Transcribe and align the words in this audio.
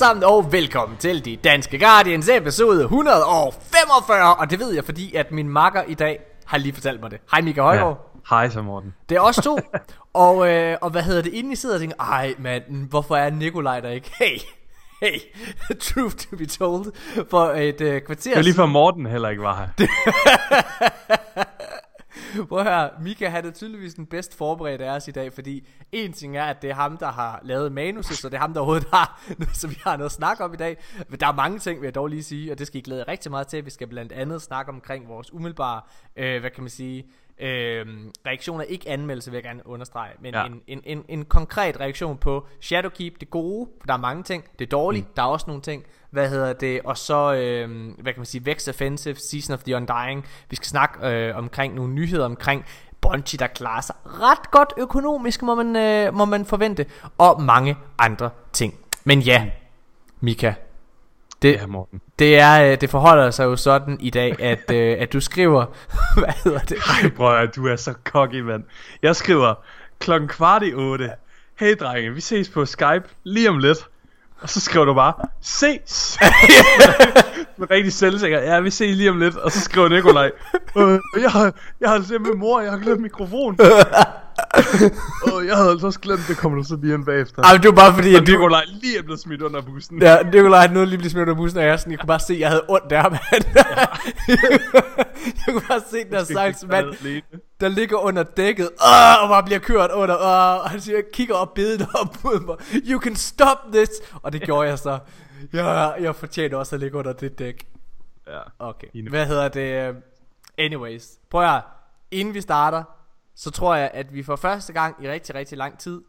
Sammen 0.00 0.24
og 0.24 0.52
velkommen 0.52 0.98
til 0.98 1.24
de 1.24 1.36
Danske 1.36 1.78
Guardians 1.78 2.28
episode 2.28 2.82
145 2.82 4.34
Og 4.34 4.50
det 4.50 4.58
ved 4.58 4.74
jeg 4.74 4.84
fordi 4.84 5.14
at 5.14 5.32
min 5.32 5.48
makker 5.48 5.82
i 5.82 5.94
dag 5.94 6.20
har 6.46 6.58
lige 6.58 6.72
fortalt 6.72 7.00
mig 7.00 7.10
det 7.10 7.18
Hej 7.32 7.40
Mika 7.40 7.60
Højgaard 7.60 8.10
Ja. 8.30 8.34
Hej 8.36 8.48
så 8.48 8.62
Morten. 8.62 8.94
Det 9.08 9.16
er 9.16 9.20
os 9.20 9.36
to 9.36 9.58
og, 10.26 10.48
øh, 10.48 10.76
og 10.80 10.90
hvad 10.90 11.02
hedder 11.02 11.22
det 11.22 11.32
inden 11.32 11.52
I 11.52 11.56
sidder 11.56 11.74
og 11.74 11.80
tænker 11.80 11.96
Ej 11.96 12.34
mand 12.38 12.88
hvorfor 12.90 13.16
er 13.16 13.30
Nikolaj 13.30 13.80
der 13.80 13.90
ikke 13.90 14.10
Hey 14.18 14.38
Hey, 15.02 15.18
truth 15.86 16.16
to 16.16 16.36
be 16.36 16.46
told 16.46 16.92
For 17.30 17.44
et 17.46 17.80
øh, 17.80 18.02
kvarter 18.02 18.30
Det 18.30 18.36
var 18.36 18.42
lige 18.42 18.54
før 18.54 18.66
Morten 18.66 19.06
heller 19.06 19.28
ikke 19.28 19.42
var 19.42 19.56
her. 19.56 19.86
Prøv 22.48 22.64
her, 22.64 22.88
Mika 23.00 23.28
han 23.28 23.46
er 23.46 23.50
tydeligvis 23.50 23.94
den 23.94 24.06
bedst 24.06 24.36
forberedte 24.36 24.84
af 24.84 24.96
os 24.96 25.08
i 25.08 25.10
dag, 25.10 25.32
fordi 25.32 25.68
en 25.92 26.12
ting 26.12 26.36
er, 26.36 26.44
at 26.44 26.62
det 26.62 26.70
er 26.70 26.74
ham, 26.74 26.96
der 26.96 27.12
har 27.12 27.40
lavet 27.42 27.72
manuset, 27.72 28.16
så 28.16 28.28
det 28.28 28.34
er 28.34 28.40
ham, 28.40 28.52
der 28.52 28.60
overhovedet 28.60 28.88
har, 28.92 29.22
så 29.60 29.68
vi 29.68 29.78
har 29.84 29.96
noget 29.96 30.10
at 30.10 30.12
snakke 30.12 30.44
om 30.44 30.54
i 30.54 30.56
dag. 30.56 30.76
Men 31.08 31.20
der 31.20 31.26
er 31.26 31.32
mange 31.32 31.58
ting, 31.58 31.80
vil 31.80 31.86
jeg 31.86 31.94
dog 31.94 32.06
lige 32.06 32.22
sige, 32.22 32.52
og 32.52 32.58
det 32.58 32.66
skal 32.66 32.78
I 32.78 32.82
glæde 32.82 33.02
rigtig 33.08 33.30
meget 33.30 33.46
til. 33.46 33.64
Vi 33.64 33.70
skal 33.70 33.86
blandt 33.86 34.12
andet 34.12 34.42
snakke 34.42 34.72
omkring 34.72 35.08
vores 35.08 35.32
umiddelbare, 35.32 35.80
øh, 36.16 36.40
hvad 36.40 36.50
kan 36.50 36.62
man 36.62 36.70
sige, 36.70 37.06
øh, 37.40 37.86
reaktioner, 38.26 38.64
ikke 38.64 38.88
anmeldelse 38.88 39.30
vil 39.30 39.36
jeg 39.36 39.44
gerne 39.44 39.66
understrege, 39.66 40.12
men 40.20 40.34
ja. 40.34 40.46
En, 40.46 40.62
en, 40.66 40.82
en, 40.84 41.04
en 41.08 41.24
konkret 41.24 41.80
reaktion 41.80 42.18
på 42.18 42.46
Shadowkeep, 42.60 43.20
det 43.20 43.30
gode, 43.30 43.70
for 43.80 43.86
der 43.86 43.94
er 43.94 43.98
mange 43.98 44.22
ting, 44.22 44.44
det 44.58 44.70
dårligt, 44.70 45.06
mm. 45.06 45.12
der 45.16 45.22
er 45.22 45.26
også 45.26 45.44
nogle 45.46 45.62
ting, 45.62 45.84
hvad 46.10 46.28
hedder 46.28 46.52
det, 46.52 46.80
og 46.84 46.98
så, 46.98 47.34
øh, 47.34 47.68
hvad 47.98 48.12
kan 48.12 48.20
man 48.20 48.26
sige, 48.26 48.46
Vex 48.46 48.68
Offensive, 48.68 49.16
Season 49.16 49.54
of 49.54 49.62
the 49.62 49.76
Undying, 49.76 50.26
vi 50.50 50.56
skal 50.56 50.68
snakke 50.68 51.08
øh, 51.08 51.36
omkring 51.36 51.74
nogle 51.74 51.92
nyheder 51.92 52.24
omkring 52.24 52.64
Bungie, 53.00 53.38
der 53.38 53.46
klarer 53.46 53.80
sig 53.80 53.94
ret 54.04 54.50
godt 54.50 54.72
økonomisk, 54.76 55.42
må 55.42 55.54
man, 55.54 55.76
øh, 55.76 56.14
må 56.14 56.24
man 56.24 56.44
forvente, 56.44 56.86
og 57.18 57.42
mange 57.42 57.76
andre 57.98 58.30
ting. 58.52 58.74
Men 59.04 59.20
ja, 59.20 59.50
Mika, 60.20 60.52
det, 61.42 61.52
Ja, 61.52 61.66
Morten. 61.66 62.00
det, 62.18 62.38
er, 62.38 62.72
øh, 62.72 62.80
det 62.80 62.90
forholder 62.90 63.30
sig 63.30 63.44
jo 63.44 63.56
sådan 63.56 63.96
i 64.00 64.10
dag, 64.10 64.40
at, 64.40 64.70
øh, 64.70 64.96
at 65.02 65.12
du 65.12 65.20
skriver, 65.20 65.64
hvad 66.18 66.32
hedder 66.44 66.58
det? 66.60 66.78
Ej, 67.02 67.10
bror, 67.16 67.46
du 67.46 67.66
er 67.66 67.76
så 67.76 67.94
cocky, 68.04 68.40
mand. 68.40 68.64
Jeg 69.02 69.16
skriver 69.16 69.54
klokken 69.98 70.28
kvart 70.28 70.62
i 70.62 70.74
otte. 70.74 71.10
Hey, 71.58 71.76
drenge, 71.80 72.14
vi 72.14 72.20
ses 72.20 72.48
på 72.48 72.66
Skype 72.66 73.02
lige 73.24 73.48
om 73.48 73.58
lidt. 73.58 73.78
Og 74.42 74.48
så 74.48 74.60
skriver 74.60 74.84
du 74.84 74.94
bare, 74.94 75.12
ses! 75.42 76.18
Med 77.58 77.70
rigtig 77.70 77.92
selvsikker. 77.92 78.40
Ja, 78.40 78.60
vi 78.60 78.70
ses 78.70 78.96
lige 78.96 79.10
om 79.10 79.18
lidt. 79.18 79.36
Og 79.36 79.52
så 79.52 79.60
skriver 79.60 79.88
Nikolaj, 79.88 80.30
øh, 80.76 80.98
jeg, 81.22 81.30
har, 81.30 81.52
jeg 81.80 81.90
har 81.90 82.02
simpelthen 82.02 82.38
mor, 82.40 82.60
jeg 82.60 82.70
har 82.70 82.78
glemt 82.78 83.00
mikrofonen. 83.00 83.58
Åh, 85.32 85.46
jeg 85.46 85.56
havde 85.56 85.70
altså 85.70 85.86
også 85.86 86.00
glemt, 86.00 86.20
det 86.28 86.36
kommer 86.36 86.58
du 86.58 86.64
så 86.64 86.76
lige 86.82 86.94
ind 86.94 87.04
bagefter. 87.04 87.42
Ej, 87.42 87.56
det 87.56 87.64
var 87.64 87.72
bare 87.72 87.94
fordi, 87.94 88.14
Og 88.14 88.20
at 88.20 88.28
Nikolaj 88.28 88.64
lige 88.82 88.98
er 88.98 89.02
blevet 89.02 89.20
smidt 89.20 89.42
under 89.42 89.60
bussen. 89.60 90.02
Ja, 90.02 90.22
Nikolaj 90.22 90.66
nåede 90.66 90.86
lige 90.86 90.98
blive 90.98 91.10
smidt 91.10 91.22
under 91.22 91.34
bussen, 91.34 91.58
og 91.58 91.64
jeg, 91.64 91.78
sådan, 91.78 91.90
jeg 91.90 92.00
kunne 92.00 92.06
bare 92.06 92.20
se, 92.20 92.32
at 92.32 92.40
jeg 92.40 92.48
havde 92.48 92.64
ondt 92.68 92.90
der, 92.90 93.02
mand. 93.02 93.44
jeg 95.46 95.54
kunne 95.54 95.62
bare 95.68 95.80
se 95.90 96.04
den 96.04 96.12
der 96.12 96.24
stakkels 96.24 96.64
mand, 96.66 97.22
der 97.60 97.68
ligger 97.68 97.98
under 97.98 98.22
dækket, 98.22 98.64
øh, 98.64 99.22
og 99.22 99.28
bare 99.28 99.42
bliver 99.42 99.58
kørt 99.58 99.90
under, 99.90 100.16
øh, 100.16 100.64
og 100.64 100.70
han 100.70 100.80
siger, 100.80 101.00
kigger 101.12 101.34
op 101.34 101.54
bedet 101.54 101.88
op 101.94 102.24
mod 102.24 102.40
mig, 102.40 102.56
you 102.90 103.00
can 103.00 103.16
stop 103.16 103.58
this, 103.72 103.90
og 104.22 104.32
det 104.32 104.42
gjorde 104.42 104.68
jeg 104.68 104.78
så. 104.78 104.98
Jeg, 105.52 105.94
jeg 106.00 106.16
fortjener 106.16 106.56
også 106.56 106.76
at 106.76 106.80
ligge 106.80 106.98
under 106.98 107.12
det 107.12 107.38
dæk. 107.38 107.66
Ja. 108.26 108.40
Okay, 108.58 109.08
hvad 109.10 109.26
hedder 109.26 109.48
det? 109.48 109.96
Anyways, 110.58 111.08
prøv 111.30 111.42
at 111.42 111.50
høre. 111.50 111.62
inden 112.10 112.34
vi 112.34 112.40
starter, 112.40 112.82
så 113.34 113.50
tror 113.50 113.74
jeg, 113.74 113.90
at 113.94 114.14
vi 114.14 114.22
for 114.22 114.36
første 114.36 114.72
gang 114.72 115.04
i 115.04 115.08
rigtig, 115.08 115.34
rigtig 115.34 115.58
lang 115.58 115.78
tid, 115.78 116.02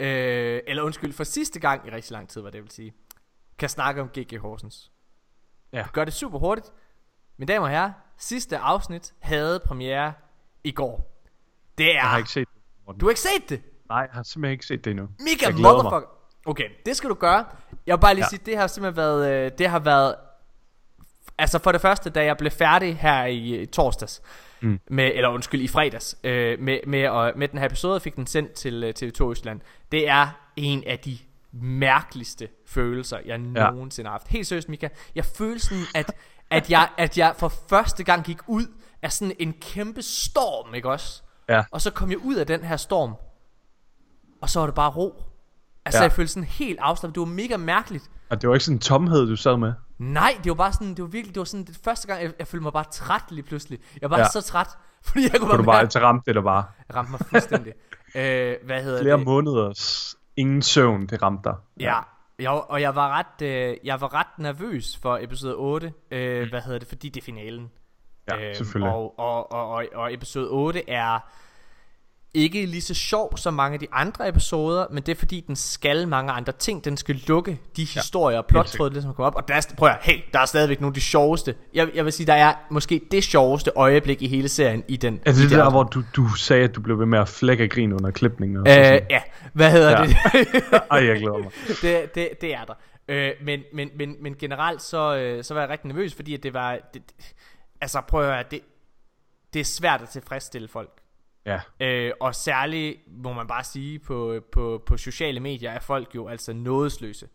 øh, 0.00 0.60
eller 0.66 0.82
undskyld, 0.82 1.12
for 1.12 1.24
sidste 1.24 1.60
gang 1.60 1.86
i 1.86 1.90
rigtig 1.90 2.12
lang 2.12 2.28
tid, 2.28 2.40
hvad 2.40 2.52
det 2.52 2.62
vil 2.62 2.70
sige, 2.70 2.92
kan 3.58 3.68
snakke 3.68 4.00
om 4.00 4.08
GG 4.08 4.38
Horsens. 4.40 4.90
Ja. 5.72 5.82
Vi 5.82 5.88
gør 5.92 6.04
det 6.04 6.14
super 6.14 6.38
hurtigt. 6.38 6.72
Mine 7.36 7.52
damer 7.52 7.66
og 7.66 7.70
herrer, 7.72 7.92
sidste 8.18 8.58
afsnit 8.58 9.14
havde 9.20 9.60
premiere 9.60 10.12
i 10.64 10.72
går. 10.72 11.22
Det 11.78 11.90
er... 11.90 11.92
Jeg 11.94 12.02
har 12.02 12.18
ikke 12.18 12.30
set 12.30 12.48
det. 12.54 12.62
Morten. 12.86 13.00
Du 13.00 13.06
har 13.06 13.10
ikke 13.10 13.20
set 13.20 13.48
det? 13.48 13.62
Nej, 13.88 13.98
jeg 13.98 14.08
har 14.12 14.22
simpelthen 14.22 14.52
ikke 14.52 14.66
set 14.66 14.84
det 14.84 14.90
endnu. 14.90 15.08
Jeg 15.18 15.26
glæder 15.38 15.52
mig. 15.52 15.62
motherfucker. 15.62 16.08
Okay, 16.46 16.68
det 16.86 16.96
skal 16.96 17.10
du 17.10 17.14
gøre. 17.14 17.44
Jeg 17.86 17.96
vil 17.96 18.00
bare 18.00 18.14
lige 18.14 18.24
Ja. 18.24 18.28
sige, 18.28 18.40
det 18.46 18.56
har 18.56 18.66
simpelthen 18.66 18.96
været, 18.96 19.44
øh, 19.46 19.58
det 19.58 19.68
har 19.68 19.78
været, 19.78 20.14
altså 21.38 21.58
for 21.58 21.72
det 21.72 21.80
første, 21.80 22.10
da 22.10 22.24
jeg 22.24 22.36
blev 22.36 22.50
færdig 22.50 22.98
her 22.98 23.24
i, 23.24 23.60
i 23.62 23.66
torsdags, 23.66 24.22
Mm. 24.60 24.80
med, 24.90 25.10
eller 25.14 25.28
undskyld, 25.28 25.60
i 25.60 25.68
fredags, 25.68 26.16
øh, 26.24 26.60
med, 26.60 26.78
med, 26.86 27.08
og, 27.08 27.32
med 27.36 27.48
den 27.48 27.58
her 27.58 27.66
episode, 27.66 27.94
og 27.94 28.02
fik 28.02 28.16
den 28.16 28.26
sendt 28.26 28.52
til 28.52 28.84
øh, 28.84 28.94
TV2 28.98 29.30
Østland. 29.30 29.60
Det 29.92 30.08
er 30.08 30.28
en 30.56 30.84
af 30.86 30.98
de 30.98 31.18
mærkeligste 31.52 32.48
følelser, 32.66 33.16
jeg 33.26 33.40
Ja. 33.56 33.70
nogensinde 33.70 34.08
har 34.08 34.12
haft. 34.12 34.28
Helt 34.28 34.46
seriøst, 34.46 34.68
Mika. 34.68 34.88
Jeg 35.14 35.24
følte 35.24 35.64
sådan, 35.64 35.84
at, 35.94 36.12
at, 36.50 36.70
jeg, 36.70 36.88
at 36.98 37.18
jeg 37.18 37.34
for 37.38 37.52
første 37.68 38.04
gang 38.04 38.24
gik 38.24 38.38
ud 38.46 38.66
af 39.02 39.12
sådan 39.12 39.34
en 39.38 39.52
kæmpe 39.60 40.02
storm, 40.02 40.74
ikke 40.74 40.90
også? 40.90 41.22
Ja. 41.48 41.64
Og 41.70 41.80
så 41.80 41.90
kom 41.90 42.10
jeg 42.10 42.18
ud 42.18 42.34
af 42.34 42.46
den 42.46 42.64
her 42.64 42.76
storm, 42.76 43.14
og 44.42 44.50
så 44.50 44.60
var 44.60 44.66
det 44.66 44.74
bare 44.74 44.90
ro. 44.90 45.22
Altså, 45.84 45.98
ja. 45.98 46.02
Ja. 46.02 46.08
jeg 46.08 46.12
følte 46.12 46.32
sådan 46.32 46.48
helt 46.48 46.78
afslappet. 46.80 47.14
Det 47.14 47.20
var 47.20 47.26
mega 47.26 47.56
mærkeligt. 47.56 48.04
Og 48.30 48.40
det 48.42 48.48
var 48.48 48.54
ikke 48.54 48.64
sådan 48.64 48.76
en 48.76 48.80
tomhed, 48.80 49.26
du 49.28 49.36
sad 49.36 49.56
med. 49.56 49.72
Nej, 49.98 50.38
det 50.44 50.50
var 50.50 50.54
bare 50.54 50.72
sådan, 50.72 50.88
det 50.88 51.02
var 51.02 51.08
virkelig, 51.08 51.34
det 51.34 51.40
var 51.40 51.44
sådan, 51.44 51.66
det 51.66 51.78
første 51.84 52.06
gang, 52.06 52.22
jeg, 52.22 52.32
jeg 52.38 52.46
følte 52.46 52.62
mig 52.62 52.72
bare 52.72 52.84
træt 52.90 53.22
lige 53.30 53.42
pludselig. 53.42 53.78
Jeg 54.02 54.10
var 54.10 54.18
ja. 54.18 54.28
Så 54.28 54.40
træt, 54.40 54.68
fordi 55.06 55.22
jeg 55.22 55.40
kunne 55.40 55.40
For 55.40 55.46
bare, 55.48 55.56
du 55.56 55.62
bare 55.62 55.86
til 55.86 56.00
ramte 56.00 56.22
det 56.26 56.34
der 56.34 56.42
bare. 56.42 56.64
jeg 56.88 56.96
ramte 56.96 57.10
mig 57.10 57.20
fuldstændig. 57.20 57.72
øh, 58.14 58.56
hvad 58.64 58.82
hedder 58.82 59.02
Flere 59.02 59.16
det? 59.16 59.24
måneders 59.24 60.16
ingen 60.36 60.62
søvn, 60.62 61.06
det 61.06 61.22
ramte 61.22 61.42
dig. 61.44 61.54
Ja, 61.80 61.98
jeg, 62.38 62.50
og 62.50 62.80
jeg 62.80 62.94
var 62.94 63.08
ret, 63.18 63.42
øh, 63.48 63.76
jeg 63.84 64.00
var 64.00 64.14
ret 64.14 64.38
nervøs 64.38 64.98
for 65.02 65.18
episode 65.22 65.54
8, 65.54 65.92
øh, 66.10 66.48
hvad 66.48 66.60
hedder 66.60 66.78
det, 66.78 66.88
fordi 66.88 67.08
det 67.08 67.20
er 67.20 67.24
finalen. 67.24 67.70
Ja, 68.30 68.54
selvfølgelig. 68.54 68.94
Og, 68.94 69.18
og, 69.18 69.52
og, 69.52 69.68
og, 69.68 69.86
og 69.94 70.14
episode 70.14 70.48
8 70.48 70.90
er 70.90 71.18
ikke 72.36 72.66
lige 72.66 72.82
så 72.82 72.94
sjov 72.94 73.36
som 73.36 73.54
mange 73.54 73.74
af 73.74 73.80
de 73.80 73.86
andre 73.92 74.28
episoder, 74.28 74.86
men 74.90 75.02
det 75.02 75.12
er 75.12 75.16
fordi, 75.16 75.44
den 75.46 75.56
skal 75.56 76.08
mange 76.08 76.32
andre 76.32 76.52
ting. 76.52 76.84
Den 76.84 76.96
skal 76.96 77.22
lukke 77.26 77.58
de 77.76 77.84
historier 77.84 78.38
og 78.38 78.46
plottråde, 78.46 78.94
der 78.94 79.00
som 79.00 79.14
kommer 79.14 79.26
op. 79.26 79.34
Og 79.34 79.48
der 79.48 79.54
er, 79.54 79.60
prøv 79.76 79.88
at, 79.88 79.98
hey, 80.02 80.20
der 80.32 80.38
er 80.38 80.44
stadigvæk 80.44 80.80
nogle 80.80 80.90
af 80.90 80.94
de 80.94 81.00
sjoveste. 81.00 81.54
Jeg, 81.74 81.88
jeg 81.94 82.04
vil 82.04 82.12
sige, 82.12 82.26
der 82.26 82.32
er 82.34 82.54
måske 82.70 83.00
det 83.10 83.24
sjoveste 83.24 83.70
øjeblik 83.76 84.22
i 84.22 84.28
hele 84.28 84.48
serien 84.48 84.84
i 84.88 84.96
den. 84.96 85.20
Er 85.24 85.30
i 85.30 85.34
det 85.34 85.50
den 85.50 85.58
der, 85.58 85.70
hvor 85.70 85.82
du, 85.82 86.02
du 86.16 86.28
sagde, 86.34 86.64
at 86.64 86.74
du 86.74 86.80
blev 86.80 86.98
ved 86.98 87.06
med 87.06 87.18
at 87.18 87.28
flække 87.28 87.64
af 87.64 87.70
grin 87.70 87.92
under 87.92 88.10
klipningen? 88.10 88.56
Og 88.56 88.62
Øh, 88.68 88.74
sådan? 88.84 89.00
ja, 89.10 89.20
hvad 89.52 89.70
hedder 89.70 89.90
Ja. 90.00 90.04
det? 90.06 90.16
Ej, 90.90 91.06
jeg 91.06 91.16
glæder 91.16 91.38
mig. 91.38 91.50
det, 91.82 92.14
det, 92.14 92.28
det 92.40 92.54
er 92.54 92.64
der. 92.64 92.74
Øh, 93.08 93.30
men, 93.42 93.60
men, 93.74 93.90
men, 93.98 94.16
men 94.20 94.34
generelt 94.38 94.82
så, 94.82 95.16
øh, 95.16 95.44
så 95.44 95.54
var 95.54 95.60
jeg 95.60 95.70
rigtig 95.70 95.88
nervøs, 95.88 96.14
fordi 96.14 96.34
at 96.34 96.42
det 96.42 96.54
var... 96.54 96.78
Det, 96.94 97.02
altså 97.80 98.00
prøv 98.08 98.20
at 98.20 98.26
høre, 98.34 98.44
det, 98.50 98.60
det 99.54 99.60
er 99.60 99.64
svært 99.64 100.02
at 100.02 100.08
tilfredsstille 100.08 100.68
folk. 100.68 100.90
Ja, 101.46 101.60
Øh, 101.80 102.12
og 102.20 102.34
særligt 102.34 102.96
må 103.08 103.32
man 103.32 103.46
bare 103.46 103.64
sige, 103.64 103.98
på, 103.98 104.40
på, 104.52 104.82
på 104.86 104.96
sociale 104.96 105.40
medier 105.40 105.70
er 105.70 105.78
folk 105.80 106.14
jo 106.14 106.28
altså 106.28 106.52
nådesløse. 106.52 107.28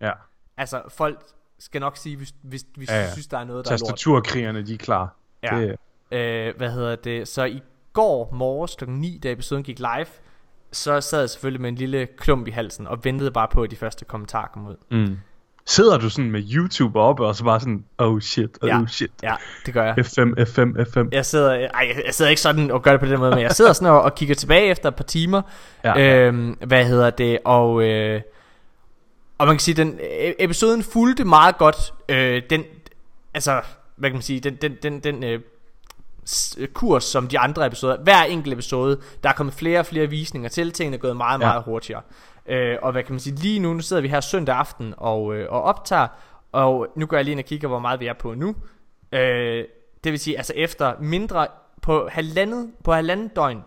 ja. 0.00 0.12
Altså 0.56 0.82
folk 0.88 1.22
skal 1.58 1.80
nok 1.80 1.96
sige, 1.96 2.16
hvis, 2.16 2.34
hvis, 2.42 2.64
hvis 2.76 2.88
Ja, 2.90 2.96
ja, 3.00 3.12
synes, 3.12 3.26
der 3.26 3.38
er 3.38 3.44
noget, 3.44 3.64
der 3.64 3.70
er 3.72 3.74
lort. 3.78 3.80
Tastaturkrigerne, 3.80 4.62
de 4.66 4.74
er 4.74 4.78
klar. 4.78 5.16
Ja. 5.42 5.60
Det, 5.60 5.76
Øh, 6.12 6.56
hvad 6.56 6.70
hedder 6.70 6.96
det? 6.96 7.28
Så 7.28 7.44
i 7.44 7.60
går 7.92 8.30
morges 8.32 8.74
kl. 8.76 8.84
9, 8.88 9.18
da 9.22 9.32
episoden 9.32 9.62
gik 9.64 9.78
live, 9.78 10.06
så 10.72 11.00
sad 11.00 11.20
jeg 11.20 11.30
selvfølgelig 11.30 11.60
med 11.60 11.68
en 11.68 11.74
lille 11.74 12.06
klump 12.06 12.48
i 12.48 12.50
halsen 12.50 12.86
og 12.86 13.04
ventede 13.04 13.30
bare 13.30 13.48
på, 13.48 13.62
at 13.62 13.70
de 13.70 13.76
første 13.76 14.04
kommentarer 14.04 14.48
kom 14.48 14.66
ud. 14.66 14.76
mm. 14.90 15.18
Sidder 15.70 15.98
du 15.98 16.10
sådan 16.10 16.30
med 16.30 16.42
YouTube 16.52 17.00
oppe, 17.00 17.26
og 17.26 17.34
så 17.36 17.44
bare 17.44 17.60
sådan, 17.60 17.84
oh 17.98 18.20
shit, 18.20 18.50
oh 18.62 18.68
Ja. 18.68 18.80
shit. 18.88 19.10
Ja, 19.22 19.34
det 19.66 19.74
gør 19.74 19.84
jeg. 19.84 19.94
F5, 19.98 20.20
F5, 20.40 20.80
F5. 20.82 21.08
Jeg 21.12 21.26
sidder, 21.26 21.50
ej, 21.74 21.94
jeg- 22.04 22.14
sidder 22.14 22.28
ikke 22.28 22.40
sådan 22.42 22.70
og 22.70 22.82
gør 22.82 22.90
det 22.90 23.00
på 23.00 23.06
den 23.06 23.18
måde, 23.18 23.30
men 23.30 23.38
jeg 23.40 23.50
sidder 23.52 23.72
sådan 23.72 23.92
og, 23.94 24.02
og 24.02 24.14
kigger 24.14 24.34
tilbage 24.34 24.66
efter 24.66 24.88
et 24.88 24.94
par 24.94 25.04
timer. 25.04 25.42
Ja. 25.84 26.00
Øhm, 26.26 26.56
hvad 26.66 26.84
hedder 26.84 27.10
det? 27.10 27.38
Og, 27.44 27.82
øh, 27.82 28.20
og 29.38 29.46
man 29.46 29.56
kan 29.56 29.60
sige, 29.60 29.74
den 29.74 29.98
øh, 30.24 30.32
episoden 30.38 30.82
fulgte 30.82 31.24
meget 31.24 31.58
godt 31.58 31.94
øh, 32.08 32.42
den, 32.50 32.64
altså, 33.34 33.60
hvad 33.96 34.10
kan 34.10 34.14
man 34.16 34.22
sige, 34.22 34.40
den, 34.40 34.54
den, 34.62 34.76
den, 34.82 35.00
den 35.00 35.24
øh, 35.24 35.40
s- 36.28 36.58
kurs 36.74 37.04
som 37.04 37.28
de 37.28 37.38
andre 37.38 37.66
episoder. 37.66 37.96
Hver 38.02 38.22
enkelt 38.22 38.52
episode, 38.52 39.00
der 39.22 39.28
er 39.28 39.32
kommet 39.32 39.54
flere 39.54 39.78
og 39.80 39.86
flere 39.86 40.06
visninger 40.06 40.48
til, 40.48 40.70
tingene 40.72 40.96
er 40.96 41.00
gået 41.00 41.16
meget, 41.16 41.40
Ja. 41.40 41.46
meget 41.46 41.62
hurtigere. 41.64 42.02
Øh, 42.46 42.76
og 42.82 42.92
hvad 42.92 43.02
kan 43.02 43.12
man 43.12 43.20
sige, 43.20 43.36
lige 43.36 43.58
nu, 43.58 43.72
nu 43.74 43.80
sidder 43.80 44.02
vi 44.02 44.08
her 44.08 44.20
søndag 44.20 44.56
aften 44.56 44.94
og, 44.96 45.34
øh, 45.34 45.46
og 45.52 45.62
optager, 45.62 46.08
og 46.52 46.86
nu 46.96 47.06
går 47.06 47.16
jeg 47.16 47.24
lige 47.24 47.32
ind 47.32 47.40
og 47.40 47.44
kigger, 47.46 47.68
hvor 47.68 47.78
meget 47.78 48.00
vi 48.00 48.06
er 48.06 48.12
på 48.12 48.34
nu. 48.34 48.54
Øh, 49.12 49.64
det 50.04 50.12
vil 50.12 50.18
sige, 50.18 50.36
altså 50.36 50.52
efter 50.56 50.94
mindre, 51.00 51.46
på 51.82 52.08
halvandet, 52.12 52.70
på 52.84 52.92
halvandet 52.92 53.36
døgn, 53.36 53.64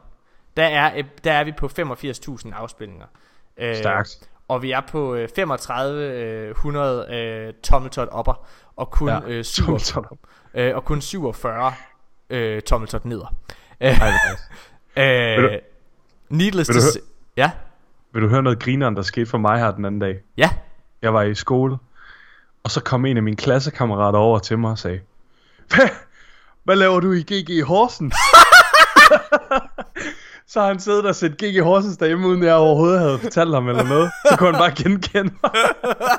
der 0.58 0.64
er, 0.66 0.98
øh, 0.98 1.04
der 1.24 1.32
er 1.32 1.44
vi 1.44 1.52
på 1.52 1.68
85.000 1.80 2.54
afspilninger. 2.56 3.06
Øh, 3.58 3.76
Stærkt. 3.76 4.30
Og 4.48 4.62
vi 4.62 4.72
er 4.72 4.82
på 4.92 5.16
øh, 5.16 5.30
3500 5.30 7.16
øh, 7.16 7.54
tommeltot 7.64 8.08
opper, 8.12 8.46
og 8.76 8.92
kun, 8.92 9.10
Ja, 9.10 9.20
øh, 9.28 9.44
7, 9.44 9.64
tommeltot 9.66 10.06
op. 10.12 10.18
øh, 10.54 10.76
og 10.76 10.86
kun 10.86 11.02
47 11.02 11.74
øh, 12.30 12.62
tommeltot 12.62 13.02
er 13.04 13.08
nice. 13.10 14.44
Øh, 14.98 15.38
du- 15.44 15.60
needless 16.30 16.68
to 16.70 16.80
say, 16.80 17.00
Ja, 17.38 17.52
Vil 18.14 18.22
du 18.22 18.28
høre 18.28 18.44
noget 18.44 18.60
grineren, 18.60 18.96
der 18.96 19.02
skete 19.02 19.26
for 19.26 19.38
mig 19.38 19.60
her 19.60 19.72
den 19.72 19.86
anden 19.86 20.02
dag? 20.02 20.20
ja, 20.38 20.50
Jeg 21.02 21.14
var 21.14 21.22
i 21.22 21.36
skole. 21.36 21.78
Og 22.64 22.72
så 22.72 22.82
kom 22.82 23.06
en 23.06 23.18
af 23.18 23.24
mine 23.24 23.38
klassekammerater 23.38 24.20
over 24.20 24.40
til 24.40 24.60
mig 24.60 24.72
og 24.72 24.78
sagde, 24.78 25.00
Hvad, 25.76 25.90
hvad 26.64 26.76
laver 26.76 27.00
du 27.00 27.12
i 27.12 27.22
GG 27.22 27.64
Horsens? 27.64 28.16
så 30.52 30.60
har 30.62 30.68
han 30.68 30.80
siddet 30.80 31.06
og 31.06 31.16
set 31.16 31.38
GG 31.38 31.64
Horsens 31.64 31.98
derhjemme, 31.98 32.28
uden 32.28 32.44
jeg 32.44 32.56
overhovedet 32.56 33.00
havde 33.00 33.20
fortalt 33.20 33.54
ham 33.54 33.68
eller 33.70 33.84
noget. 33.84 34.12
Så 34.30 34.36
kunne 34.38 34.52
han 34.52 34.60
bare 34.62 34.72
genkende 34.84 35.34
mig. 35.44 35.52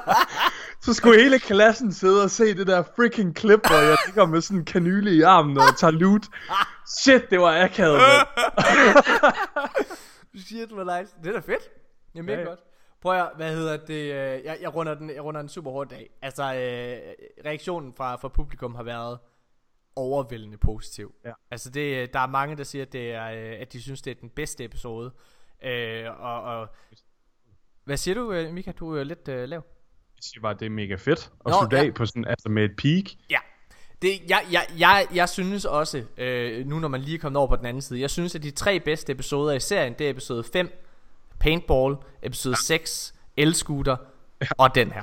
så 0.84 0.94
skulle 0.94 1.22
hele 1.22 1.38
klassen 1.38 1.92
sidde 1.92 2.22
og 2.24 2.30
se 2.30 2.54
det 2.54 2.66
der 2.66 2.82
freaking 2.96 3.36
klip, 3.36 3.66
hvor 3.66 3.76
jeg 3.76 3.96
ligger 4.06 4.26
med 4.26 4.40
sådan 4.40 4.58
en 4.58 4.64
kanyle 4.64 5.10
i 5.14 5.22
armen 5.22 5.58
og 5.58 5.64
tager 5.78 5.90
loot. 5.90 6.22
Shit, 6.98 7.30
det 7.30 7.40
var 7.40 7.64
akavet, 7.64 8.00
mand. 8.00 8.26
Shit, 10.46 10.68
hvor 10.68 10.98
nice. 10.98 11.12
Det 11.24 11.36
er 11.36 11.40
da 11.40 11.52
fedt. 11.52 11.62
Det 12.14 12.18
er 12.18 12.22
mega 12.22 12.36
Ja, 12.36 12.40
ja. 12.40 12.48
godt. 12.48 12.60
Prøv 13.00 13.20
at, 13.20 13.30
hvad 13.36 13.54
hedder 13.54 13.76
det, 13.76 13.94
øh, 13.94 14.44
jeg, 14.44 14.58
jeg, 14.60 14.74
runder 14.74 14.94
den, 14.94 15.10
jeg 15.10 15.24
runder 15.24 15.40
den 15.40 15.48
super 15.48 15.70
hårdt 15.70 15.92
af. 15.92 16.10
Altså, 16.22 16.42
øh, 16.42 17.14
reaktionen 17.46 17.94
fra, 17.94 18.16
fra 18.16 18.28
publikum 18.28 18.74
har 18.74 18.82
været 18.82 19.18
overvældende 19.96 20.58
positiv. 20.58 21.14
Ja. 21.24 21.32
Altså, 21.50 21.70
det, 21.70 22.12
der 22.12 22.20
er 22.20 22.26
mange, 22.26 22.56
der 22.56 22.64
siger, 22.64 22.84
at, 22.84 22.92
det 22.92 23.12
er, 23.12 23.26
øh, 23.30 23.60
at 23.60 23.72
de 23.72 23.82
synes, 23.82 24.02
det 24.02 24.10
er 24.10 24.20
den 24.20 24.30
bedste 24.30 24.64
episode. 24.64 25.12
Øh, 25.64 26.20
og, 26.20 26.42
og, 26.42 26.68
hvad 27.84 27.96
siger 27.96 28.14
du, 28.14 28.32
øh, 28.32 28.52
Mika? 28.52 28.72
Du 28.72 28.94
er 28.94 28.98
jo 28.98 29.04
lidt 29.04 29.28
øh, 29.28 29.48
lav. 29.48 29.64
Jeg 30.16 30.22
siger 30.22 30.40
bare, 30.42 30.54
det 30.54 30.66
er 30.66 30.70
mega 30.70 30.94
fedt 30.94 31.32
at 31.46 31.50
Nå, 31.50 31.58
slutte 31.60 31.76
ja. 31.76 31.84
af 31.84 31.94
på 31.94 32.06
sådan, 32.06 32.24
altså 32.24 32.48
med 32.48 32.64
et 32.64 32.76
peak. 32.76 33.04
Ja. 33.30 33.38
Det, 34.02 34.10
jeg, 34.28 34.46
jeg, 34.52 34.66
jeg, 34.78 35.06
jeg 35.14 35.28
synes 35.28 35.64
også, 35.64 36.04
øh, 36.16 36.66
nu 36.66 36.78
når 36.78 36.88
man 36.88 37.00
lige 37.00 37.14
er 37.14 37.20
kommet 37.20 37.38
over 37.38 37.48
på 37.48 37.56
den 37.56 37.66
anden 37.66 37.82
side, 37.82 38.00
jeg 38.00 38.10
synes, 38.10 38.34
at 38.34 38.42
de 38.42 38.50
tre 38.50 38.80
bedste 38.80 39.12
episoder 39.12 39.52
i 39.52 39.60
serien, 39.60 39.94
det 39.98 40.06
er 40.06 40.10
episode 40.10 40.44
5, 40.44 40.83
Paintball, 41.44 41.96
episode 42.22 42.56
6, 42.66 43.14
Elscooter, 43.36 43.96
og 44.58 44.74
den 44.74 44.92
her. 44.92 45.02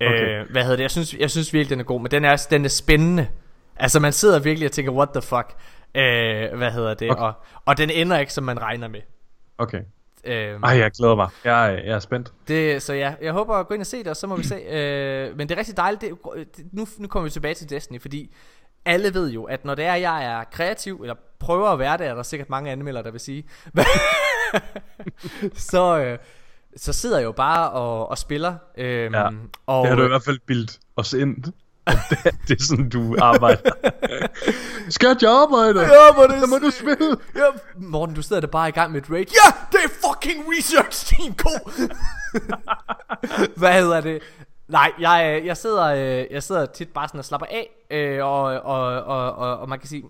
Okay. 0.00 0.40
Øh, 0.40 0.50
hvad 0.50 0.62
hedder 0.62 0.76
det? 0.76 0.82
Jeg 0.82 0.90
synes, 0.90 1.14
jeg 1.14 1.30
synes 1.30 1.52
virkelig, 1.52 1.70
den 1.70 1.80
er 1.80 1.84
god, 1.84 2.00
men 2.00 2.10
den 2.10 2.24
er, 2.24 2.46
den 2.50 2.64
er 2.64 2.68
spændende. 2.68 3.28
Altså, 3.76 4.00
man 4.00 4.12
sidder 4.12 4.38
virkelig 4.38 4.66
og 4.66 4.72
tænker, 4.72 4.92
what 4.92 5.08
the 5.14 5.22
fuck? 5.22 5.56
Øh, 5.94 6.58
hvad 6.58 6.70
hedder 6.72 6.94
det? 6.94 7.10
Okay. 7.10 7.22
Og, 7.22 7.32
og 7.64 7.78
den 7.78 7.90
ender 7.90 8.18
ikke, 8.18 8.32
som 8.32 8.44
man 8.44 8.62
regner 8.62 8.88
med. 8.88 9.00
Okay. 9.58 9.80
Øh, 10.24 10.60
Ej, 10.64 10.78
jeg 10.78 10.90
glæder 10.90 11.14
mig. 11.14 11.28
Jeg, 11.44 11.66
er- 11.66 11.70
jeg 11.84 11.94
er 11.94 11.98
spændt. 11.98 12.32
det, 12.48 12.82
så 12.82 12.92
ja, 12.94 13.14
jeg 13.22 13.32
håber 13.32 13.54
at 13.54 13.66
gå 13.66 13.74
ind 13.74 13.80
og 13.82 13.86
se 13.86 13.98
det, 13.98 14.06
og 14.06 14.16
så 14.16 14.26
må 14.26 14.36
vi 14.36 14.42
se. 14.44 14.54
Øh, 14.54 15.36
men 15.36 15.48
det 15.48 15.54
er 15.54 15.58
rigtig 15.58 15.76
dejligt. 15.76 16.00
Det, 16.00 16.10
nu, 16.72 16.86
nu 16.98 17.08
kommer 17.08 17.24
vi 17.24 17.30
tilbage 17.30 17.54
til 17.54 17.70
Destiny, 17.70 18.00
fordi 18.00 18.34
alle 18.86 19.14
ved 19.14 19.30
jo, 19.30 19.44
at 19.44 19.64
når 19.64 19.74
det 19.74 19.84
er, 19.84 19.94
jeg 19.94 20.24
er 20.24 20.44
kreativ, 20.44 21.00
eller 21.02 21.14
prøver 21.38 21.68
at 21.68 21.78
være 21.78 21.98
det, 21.98 22.06
er 22.06 22.14
der 22.14 22.22
sikkert 22.22 22.50
mange 22.50 22.70
anmeldere, 22.70 23.04
der 23.04 23.10
vil 23.10 23.20
sige, 23.20 23.44
så, 25.70 25.98
øh, 25.98 26.18
så 26.76 26.92
sidder 26.92 27.18
jeg 27.18 27.24
jo 27.24 27.32
bare 27.32 27.70
og, 27.70 28.10
og 28.10 28.18
spiller. 28.18 28.54
Øh, 28.78 29.12
Ja, 29.12 29.28
og, 29.66 29.82
Det 29.82 29.88
har 29.90 29.96
du 29.96 30.04
i 30.04 30.08
hvert 30.08 30.24
fald 30.24 30.38
bildt 30.46 30.78
os 30.96 31.12
ind. 31.12 31.44
at 31.86 31.98
Det, 32.10 32.18
det 32.48 32.60
er 32.60 32.64
sådan, 32.64 32.88
du 32.88 33.16
arbejder. 33.20 33.70
Skal 34.90 35.16
jeg 35.22 35.30
arbejde? 35.30 35.80
Ja, 35.80 36.12
hvor 36.14 36.26
det 36.26 36.40
Så 36.40 36.46
må 36.46 36.58
du 36.58 36.70
spille. 36.70 37.16
Ja, 37.36 37.46
Morten, 37.76 38.14
du 38.14 38.22
sidder 38.22 38.40
der 38.40 38.48
bare 38.48 38.68
i 38.68 38.72
gang 38.72 38.92
med 38.92 39.02
et 39.02 39.10
raid. 39.10 39.24
Ja, 39.44 39.52
det 39.72 39.80
er 39.84 39.88
fucking 39.88 40.44
research 40.58 41.14
team, 41.16 41.34
ko! 41.34 41.70
Hvad 43.60 43.72
hedder 43.72 44.00
det? 44.00 44.22
Nej, 44.68 44.92
jeg, 45.00 45.38
øh, 45.40 45.46
jeg, 45.46 45.56
sidder, 45.56 45.86
øh, 45.86 46.26
jeg 46.30 46.42
sidder 46.42 46.66
tit 46.66 46.88
bare 46.88 47.08
sådan 47.08 47.18
og 47.18 47.24
slapper 47.24 47.46
af, 47.46 47.70
øh, 47.90 48.24
og, 48.24 48.42
og, 48.42 49.02
og, 49.02 49.32
og, 49.32 49.58
og 49.58 49.68
man 49.68 49.78
kan 49.78 49.88
sige, 49.88 50.04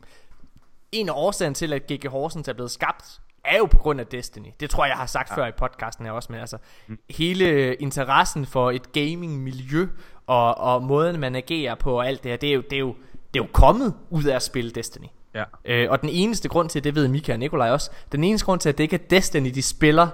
en 0.93 1.08
af 1.08 1.12
årsagen 1.17 1.55
til, 1.55 1.73
at 1.73 1.82
GG 1.93 2.08
Horsens 2.08 2.49
er 2.49 2.53
blevet 2.53 2.70
skabt, 2.70 3.20
er 3.44 3.56
jo 3.58 3.67
på 3.67 3.79
grund 3.79 4.00
af 4.00 4.06
Destiny. 4.06 4.49
Det 4.61 4.70
tror 4.70 4.85
jeg, 4.85 4.91
jeg 4.91 4.99
har 4.99 5.06
sagt 5.06 5.31
ja. 5.31 5.37
før 5.37 5.47
i 5.47 5.53
podcasten 5.53 6.06
her 6.06 6.12
også, 6.12 6.32
men 6.32 6.41
altså, 6.41 6.58
mm. 6.87 6.99
hele 7.11 7.75
interessen 7.75 8.47
for 8.47 8.70
et 8.70 8.93
gaming-miljø, 8.93 9.88
og, 10.26 10.59
og 10.59 10.82
måden 10.82 11.20
man 11.20 11.37
agerer 11.37 11.75
på, 11.75 11.99
og 11.99 12.06
alt 12.06 12.23
det 12.23 12.31
her, 12.31 12.37
det 12.37 12.49
er 12.49 12.55
jo, 12.55 12.61
det 12.61 12.73
er 12.73 12.81
jo, 12.81 12.94
det 13.35 13.41
er 13.41 13.44
jo 13.44 13.49
kommet 13.52 13.94
ud 14.11 14.25
af 14.25 14.37
at 14.37 14.43
spille 14.43 14.70
Destiny. 14.70 15.06
Ja. 15.35 15.44
Øh, 15.64 15.91
og 15.91 16.00
den 16.00 16.09
eneste 16.09 16.49
grund 16.49 16.69
til, 16.69 16.85
det 16.85 16.94
ved 16.94 17.09
Mika 17.09 17.32
og 17.32 17.38
Nikolaj 17.38 17.70
også, 17.70 17.91
den 18.12 18.25
eneste 18.25 18.44
grund 18.44 18.61
til, 18.61 18.69
at 18.69 18.79
det 18.79 18.85
ikke 18.85 18.97
er 18.97 19.09
Destiny, 19.11 19.50
de 19.55 19.62
spiller 19.62 20.09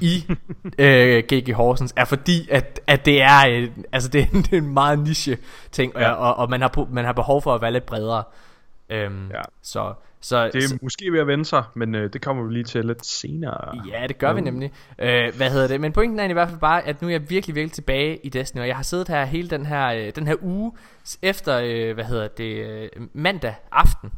i 0.00 0.24
øh, 0.78 1.22
GG 1.32 1.52
Horsens, 1.54 1.94
er 1.96 2.04
fordi, 2.04 2.48
at, 2.50 2.80
at 2.86 3.04
det 3.04 3.22
er, 3.22 3.48
øh, 3.48 3.68
altså 3.92 4.08
det, 4.08 4.20
er 4.20 4.26
en- 4.34 4.42
det 4.42 4.52
er 4.52 4.58
en 4.58 4.74
meget 4.74 4.98
niche 4.98 5.38
ting, 5.72 5.92
ja. 5.96 6.10
Og, 6.12 6.34
og, 6.36 6.50
man, 6.50 6.60
har, 6.60 6.86
man 6.90 7.04
har 7.04 7.12
behov 7.12 7.42
for 7.42 7.54
at 7.54 7.62
være 7.62 7.72
lidt 7.72 7.86
bredere. 7.86 8.22
Øhm, 8.90 9.28
Ja. 9.30 9.40
Så, 9.62 9.92
så, 10.20 10.50
Det 10.52 10.62
så 10.62 10.74
er 10.74 10.78
måske 10.82 11.12
ved 11.12 11.20
at 11.20 11.26
vende 11.26 11.44
sig, 11.44 11.64
men 11.74 11.94
øh, 11.94 12.12
det 12.12 12.22
kommer 12.22 12.42
vi 12.44 12.52
lige 12.52 12.64
til 12.64 12.84
lidt 12.84 13.06
senere. 13.06 13.76
Ja, 13.88 14.06
det 14.06 14.18
gør 14.18 14.32
vi 14.32 14.40
nemlig. 14.40 14.72
Øh, 14.98 15.36
hvad 15.36 15.50
hedder 15.50 15.66
det? 15.68 15.80
Men 15.80 15.92
pointen 15.92 16.20
er 16.20 16.24
i 16.28 16.32
hvert 16.32 16.48
fald 16.48 16.60
bare, 16.60 16.82
at 16.86 17.02
nu 17.02 17.08
er 17.08 17.12
jeg 17.12 17.30
virkelig, 17.30 17.54
virkelig 17.56 17.72
tilbage 17.72 18.16
i 18.26 18.28
Destiny, 18.28 18.60
og 18.60 18.68
jeg 18.68 18.76
har 18.76 18.82
siddet 18.82 19.08
her 19.08 19.24
hele 19.24 19.48
den 19.50 19.66
her, 19.66 19.86
øh, 19.88 20.12
den 20.16 20.26
her 20.26 20.34
uge 20.42 20.72
efter, 21.22 21.60
øh, 21.64 21.94
hvad 21.94 22.04
hedder 22.04 22.28
det, 22.28 22.66
øh, 22.66 22.88
mandag 23.12 23.54
aften. 23.72 24.10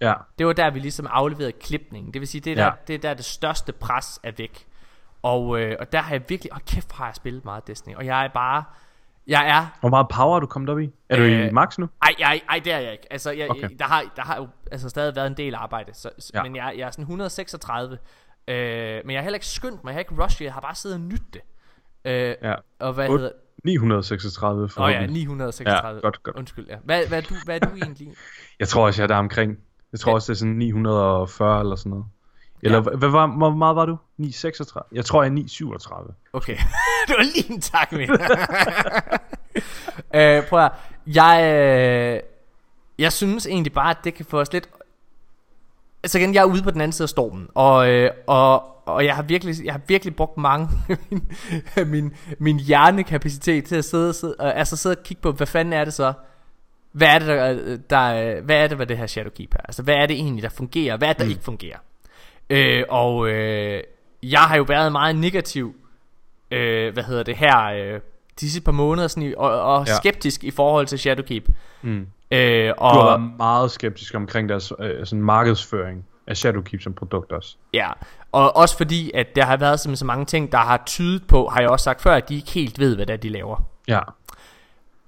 Ja. 0.00 0.12
Det 0.38 0.46
var 0.46 0.52
der, 0.52 0.70
vi 0.70 0.78
ligesom 0.78 1.06
afleverede 1.10 1.52
klipningen. 1.52 2.12
Det 2.12 2.20
vil 2.20 2.28
sige, 2.28 2.40
det 2.40 2.50
er, 2.50 2.54
der, 2.54 2.64
Ja. 2.64 2.70
det 2.86 2.94
er 2.94 2.98
der, 2.98 3.14
det 3.14 3.24
største 3.24 3.72
pres 3.72 4.20
er 4.22 4.32
væk. 4.38 4.64
Og, 5.22 5.60
øh, 5.60 5.76
og 5.80 5.92
der 5.92 5.98
har 6.00 6.14
jeg 6.14 6.22
virkelig, 6.28 6.52
og 6.52 6.60
kæft 6.66 6.92
har 6.92 7.06
jeg 7.06 7.14
spillet 7.14 7.44
meget 7.44 7.66
Destiny, 7.66 7.94
og 7.96 8.06
jeg 8.06 8.24
er 8.24 8.28
bare, 8.28 8.64
jeg 9.26 9.48
er 9.48 9.66
Hvor 9.80 9.88
meget 9.88 10.06
power 10.08 10.36
er 10.36 10.40
du 10.40 10.46
kommet 10.46 10.70
op 10.70 10.78
i? 10.80 10.90
Er 11.08 11.16
du 11.16 11.22
i 11.22 11.32
Øh, 11.46 11.52
max 11.52 11.78
nu? 11.78 11.88
ej, 12.02 12.14
ej, 12.20 12.40
ej, 12.48 12.60
det 12.64 12.72
er 12.72 12.78
jeg 12.78 12.92
ikke. 12.92 13.06
Altså, 13.12 13.30
jeg, 13.30 13.50
Okay. 13.50 13.68
der, 13.78 13.84
har, 13.84 14.04
der 14.16 14.22
har 14.22 14.36
jo 14.36 14.48
altså, 14.72 14.88
stadig 14.88 15.16
været 15.16 15.26
en 15.26 15.36
del 15.36 15.54
arbejde, 15.54 15.94
så, 15.94 16.10
ja. 16.34 16.38
Ja. 16.38 16.42
men 16.42 16.56
jeg, 16.56 16.74
jeg 16.78 16.86
er 16.86 16.90
sådan 16.90 17.02
136. 17.02 17.98
Øh, 18.48 19.00
men 19.04 19.10
jeg 19.10 19.18
har 19.20 19.22
heller 19.22 19.36
ikke 19.36 19.46
skyndt 19.46 19.84
mig, 19.84 19.90
jeg 19.90 19.94
har 19.94 19.98
ikke 20.00 20.22
rushet, 20.22 20.44
jeg 20.44 20.52
har 20.52 20.60
bare 20.60 20.74
siddet 20.74 20.96
og 20.98 21.04
nyttet 21.04 21.34
det. 21.34 21.40
Øh, 22.04 22.34
Ja. 22.42 22.54
Og 22.78 22.92
hvad 22.92 23.08
Otte- 23.08 23.12
hedder... 23.18 23.30
936 23.64 24.68
for 24.68 24.80
Åh 24.80 24.86
oh, 24.86 24.92
ja, 24.92 25.06
936. 25.06 25.96
Ja, 25.96 26.00
godt, 26.06 26.22
godt. 26.22 26.36
Undskyld, 26.36 26.66
ja. 26.68 26.76
Hvad, 26.84 27.06
hvad, 27.08 27.18
er 27.18 27.22
du, 27.22 27.34
hvad 27.44 27.54
er 27.62 27.66
du 27.68 27.74
egentlig? 27.76 28.08
Jeg 28.60 28.68
tror 28.68 28.86
også, 28.86 29.02
jeg 29.02 29.04
er 29.04 29.08
der 29.14 29.16
omkring. 29.16 29.58
Jeg 29.92 30.00
tror 30.00 30.14
også, 30.14 30.32
det 30.32 30.36
er 30.36 30.38
sådan 30.38 30.54
940 30.54 31.60
eller 31.60 31.76
sådan 31.76 31.90
noget. 31.90 32.06
Eller 32.62 32.82
Ja. 32.90 32.96
hvad 32.96 33.08
var, 33.08 33.26
hvor 33.26 33.50
meget 33.50 33.76
var 33.76 33.86
du? 33.86 33.96
936? 34.18 34.84
Jeg 34.92 35.04
tror, 35.04 35.22
jeg 35.22 35.28
er 35.28 35.32
937. 35.32 36.14
Okay, 36.32 36.56
det 37.08 37.14
var 37.18 37.22
lige 37.22 37.52
en 37.52 37.60
tak 37.60 37.92
med. 37.92 38.08
øh, 40.38 40.46
prøv 40.48 40.64
at, 40.64 40.72
jeg, 41.06 41.54
øh, 41.54 42.20
jeg 42.98 43.12
synes 43.12 43.46
egentlig 43.46 43.72
bare, 43.72 43.90
at 43.90 43.96
det 44.04 44.14
kan 44.14 44.24
få 44.24 44.40
os 44.40 44.52
lidt... 44.52 44.68
Altså 46.02 46.18
igen, 46.18 46.34
jeg 46.34 46.40
er 46.40 46.44
ude 46.44 46.62
på 46.62 46.70
den 46.70 46.80
anden 46.80 46.92
side 46.92 47.04
af 47.04 47.08
stormen, 47.08 47.48
og, 47.54 47.88
øh, 47.90 48.10
og, 48.26 48.64
og 48.88 49.04
jeg 49.04 49.14
har 49.16 49.22
virkelig, 49.22 49.64
jeg 49.64 49.72
har 49.72 49.80
virkelig 49.86 50.16
brugt 50.16 50.36
mange 50.36 50.68
af 50.88 50.96
min, 51.10 51.32
min, 51.86 52.14
min 52.38 52.60
hjernekapacitet 52.60 53.64
til 53.64 53.76
at 53.76 53.84
sidde, 53.84 54.14
sidde, 54.14 54.34
øh, 54.40 54.58
altså 54.58 54.76
sidde 54.76 54.96
og 54.96 55.02
kigge 55.02 55.22
på, 55.22 55.32
hvad 55.32 55.46
fanden 55.46 55.72
er 55.72 55.84
det 55.84 55.94
så? 55.94 56.12
Hvad 56.92 57.08
er 57.08 57.18
det, 57.18 57.28
der, 57.28 57.76
der, 57.90 58.40
hvad 58.40 58.56
er 58.56 58.66
det, 58.68 58.76
hvad 58.76 58.86
det 58.86 58.98
her 58.98 59.06
Shadowkeep 59.06 59.54
er? 59.54 59.60
Altså, 59.60 59.82
hvad 59.82 59.94
er 59.94 60.06
det 60.06 60.16
egentlig, 60.16 60.42
der 60.42 60.48
fungerer? 60.48 60.96
Hvad 60.96 61.08
er 61.08 61.12
det, 61.12 61.18
der 61.18 61.24
mm. 61.24 61.30
ikke 61.30 61.44
fungerer? 61.44 61.78
Øh, 62.50 62.84
og 62.88 63.28
øh, 63.28 63.82
jeg 64.22 64.40
har 64.40 64.56
jo 64.56 64.62
været 64.62 64.92
meget 64.92 65.16
negativ, 65.16 65.74
øh, 66.50 66.92
hvad 66.92 67.04
hedder 67.04 67.22
det 67.22 67.36
her, 67.36 67.64
øh, 67.64 68.00
de 68.40 68.50
sidste 68.50 68.60
par 68.60 68.72
måneder, 68.72 69.08
sådan 69.08 69.34
og, 69.36 69.62
og 69.62 69.86
ja. 69.86 69.96
Skeptisk 69.96 70.44
i 70.44 70.50
forhold 70.50 70.86
til 70.86 70.98
Shadowkeep. 70.98 71.48
Mm. 71.82 72.06
Øh, 72.30 72.68
Du 72.68 72.74
har 72.84 72.98
og, 73.00 73.06
været 73.06 73.36
meget 73.36 73.70
skeptisk 73.70 74.14
omkring 74.14 74.48
deres 74.48 74.72
øh, 74.80 75.06
sådan 75.06 75.22
markedsføring 75.22 76.04
af 76.26 76.36
Shadowkeep 76.36 76.82
som 76.82 76.94
produkt 76.94 77.32
også. 77.32 77.56
ja, 77.72 77.90
og 78.32 78.56
også 78.56 78.76
fordi, 78.76 79.10
at 79.14 79.36
der 79.36 79.44
har 79.44 79.56
været 79.56 79.80
så 79.80 80.04
mange 80.04 80.24
ting, 80.24 80.52
der 80.52 80.58
har 80.58 80.82
tydet 80.86 81.26
på, 81.26 81.48
har 81.48 81.60
jeg 81.60 81.70
også 81.70 81.84
sagt 81.84 82.02
før, 82.02 82.14
at 82.14 82.28
de 82.28 82.34
ikke 82.34 82.50
helt 82.50 82.78
ved, 82.78 82.96
hvad 82.96 83.06
det 83.06 83.12
er, 83.12 83.16
de 83.16 83.28
laver. 83.28 83.62
Ja. 83.88 84.00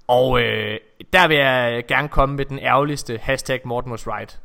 Og 0.08 0.40
øh, 0.42 0.78
der 1.12 1.28
vil 1.28 1.36
jeg 1.36 1.84
gerne 1.88 2.08
komme 2.08 2.36
med 2.36 2.44
den 2.44 2.58
ærgerligste 2.58 3.18
hashtag 3.22 3.60
Morten 3.64 3.90
was 3.90 4.06
right 4.06 4.40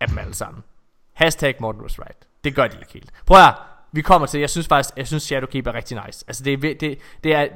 af 0.00 0.08
dem 0.08 0.18
alle 0.18 0.34
sammen. 0.34 0.64
Hashtag 1.12 1.54
Morten 1.60 1.82
was 1.82 1.98
right. 1.98 2.26
Det 2.44 2.54
gør 2.54 2.66
de 2.68 2.78
ikke 2.80 2.92
helt. 2.92 3.10
Prøv 3.26 3.38
at 3.38 3.54
vi 3.92 4.02
kommer 4.02 4.26
til, 4.26 4.40
jeg 4.40 4.50
synes 4.50 4.68
faktisk, 4.68 4.96
jeg 4.96 5.06
synes 5.06 5.22
Shadowkeep 5.22 5.66
er 5.66 5.74
rigtig 5.74 6.00
nice. 6.06 6.24
Altså 6.28 6.44
det 6.44 6.52
er, 6.52 6.74
det, 6.74 6.98
det 7.24 7.34
er 7.34 7.48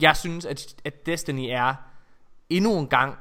jeg 0.00 0.16
synes, 0.16 0.44
at, 0.46 0.74
at 0.84 1.06
Destiny 1.06 1.46
er 1.50 1.74
endnu 2.50 2.78
en 2.78 2.88
gang 2.88 3.18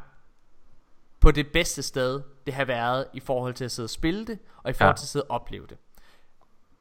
på 1.19 1.31
det 1.31 1.47
bedste 1.51 1.83
sted, 1.83 2.21
det 2.45 2.53
har 2.53 2.65
været 2.65 3.05
i 3.13 3.19
forhold 3.19 3.53
til 3.53 3.65
at 3.65 3.71
sidde 3.71 3.85
og 3.85 3.89
spille 3.89 4.25
det, 4.27 4.39
og 4.63 4.69
i 4.69 4.74
forhold 4.74 4.93
Ja. 4.93 4.97
til 4.97 5.03
at 5.05 5.09
sidde 5.09 5.25
og 5.29 5.35
opleve 5.35 5.67
det. 5.67 5.77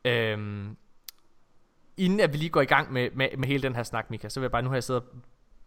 Øhm, 0.05 0.77
inden 1.97 2.21
at 2.21 2.33
vi 2.33 2.39
lige 2.39 2.49
går 2.51 2.61
i 2.61 2.65
gang 2.65 2.93
med, 2.93 3.11
med, 3.15 3.29
med 3.39 3.49
hele 3.49 3.63
den 3.63 3.75
her 3.75 3.83
snak, 3.83 4.11
Mika, 4.11 4.29
så 4.29 4.41
vil 4.41 4.45
jeg 4.45 4.51
bare, 4.51 4.63
nu 4.63 4.69
har 4.69 4.77
jeg 4.77 4.85
siddet 4.85 5.03
og 5.03 5.09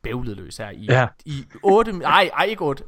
bævlet 0.04 0.38
løs 0.38 0.58
her 0.58 0.70
i, 0.70 0.86
Ja. 0.90 1.08
i 1.26 1.46
8, 1.64 1.92
ej, 2.06 2.30
ej, 2.38 2.44
ikke 2.46 2.62
8, 2.64 2.84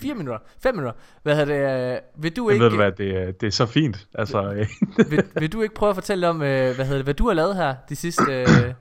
4 0.00 0.14
minutter, 0.14 0.38
5 0.62 0.74
minutter. 0.74 0.92
Hvad 1.22 1.36
hedder 1.36 1.54
det, 1.88 1.92
øh, 1.94 2.22
vil 2.22 2.36
du 2.36 2.50
ikke, 2.50 2.64
ved 2.64 2.70
du 2.70 2.76
hvad, 2.76 2.92
det, 2.92 3.16
er- 3.16 3.32
det 3.32 3.46
er 3.46 3.50
så 3.50 3.66
fint. 3.66 4.06
Altså, 4.14 4.42
øh, 4.52 4.66
vil, 5.10 5.22
vil 5.38 5.52
du 5.52 5.62
ikke 5.62 5.74
prøve 5.74 5.90
at 5.90 5.96
fortælle 5.96 6.28
om, 6.28 6.42
øh, 6.42 6.74
hvad 6.74 6.84
hedder 6.84 6.98
det, 6.98 7.04
hvad 7.06 7.14
du 7.14 7.26
har 7.26 7.34
lavet 7.34 7.56
her 7.56 7.74
de 7.88 7.96
sidste, 7.96 8.32
øh, 8.32 8.46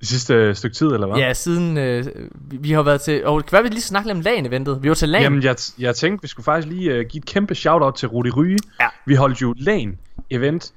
det 0.00 0.08
sidste 0.08 0.54
stykke 0.54 0.76
tid, 0.76 0.86
eller 0.86 1.06
hvad? 1.06 1.16
ja, 1.16 1.32
siden, 1.32 1.78
øh, 1.78 2.04
vi, 2.40 2.72
har 2.72 2.82
været 2.82 3.00
til, 3.00 3.26
og 3.26 3.44
kan 3.44 3.52
være, 3.52 3.62
vi 3.62 3.68
lige 3.68 3.80
snakke 3.80 4.08
lidt 4.08 4.16
om 4.16 4.20
lagen 4.22 4.46
eventet. 4.46 4.82
Vi 4.82 4.88
var 4.88 4.94
til 4.94 5.08
lagen. 5.08 5.22
Jamen, 5.22 5.42
jeg, 5.42 5.56
jeg 5.78 5.96
tænkte, 5.96 6.22
vi 6.22 6.28
skulle 6.28 6.44
faktisk 6.44 6.68
lige 6.68 6.98
uh, 7.00 7.06
give 7.06 7.18
et 7.18 7.26
kæmpe 7.26 7.54
shout-out 7.54 7.94
til 7.94 8.08
Rudi 8.08 8.30
Ryge. 8.30 8.58
Ja. 8.80 8.86
Vi 9.06 9.14
holdt 9.14 9.42
jo 9.42 9.54
LAN 9.58 9.98
event 10.30 10.72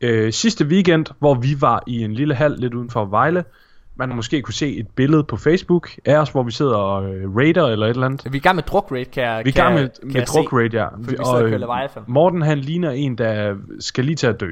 øh, 0.00 0.32
sidste 0.32 0.64
weekend, 0.66 1.06
hvor 1.18 1.34
vi 1.34 1.56
var 1.60 1.82
i 1.86 2.02
en 2.04 2.12
lille 2.14 2.34
hal 2.34 2.54
lidt 2.58 2.74
uden 2.74 2.90
for 2.90 3.04
Vejle. 3.04 3.44
Man 3.96 4.16
måske 4.16 4.42
kunne 4.42 4.54
se 4.54 4.76
et 4.76 4.86
billede 4.88 5.24
på 5.24 5.36
Facebook 5.36 5.90
af 6.04 6.16
os, 6.16 6.30
hvor 6.30 6.42
vi 6.42 6.50
sidder 6.50 6.76
og 6.76 7.14
øh, 7.14 7.36
raider 7.36 7.66
eller 7.66 7.86
et 7.86 7.90
eller 7.90 8.06
andet. 8.06 8.24
Vi 8.24 8.36
er 8.36 8.40
i 8.40 8.42
gang 8.42 8.56
med 8.56 8.62
druk 8.62 8.92
raid, 8.92 9.04
kan 9.04 9.22
jeg 9.22 9.44
Vi 9.44 9.50
er 9.50 9.54
i 9.54 9.60
gang 9.60 9.74
med, 9.74 9.88
med 10.02 10.26
druk 10.26 10.52
raid, 10.52 10.70
ja. 10.70 10.86
vi 10.98 11.16
og, 11.18 11.26
og 11.26 11.42
øh, 11.42 11.60
Leviathan. 11.60 12.02
Morten 12.06 12.42
han 12.42 12.58
ligner 12.58 12.90
en, 12.90 13.18
der 13.18 13.56
skal 13.80 14.04
lige 14.04 14.16
til 14.16 14.26
at 14.26 14.40
dø. 14.40 14.50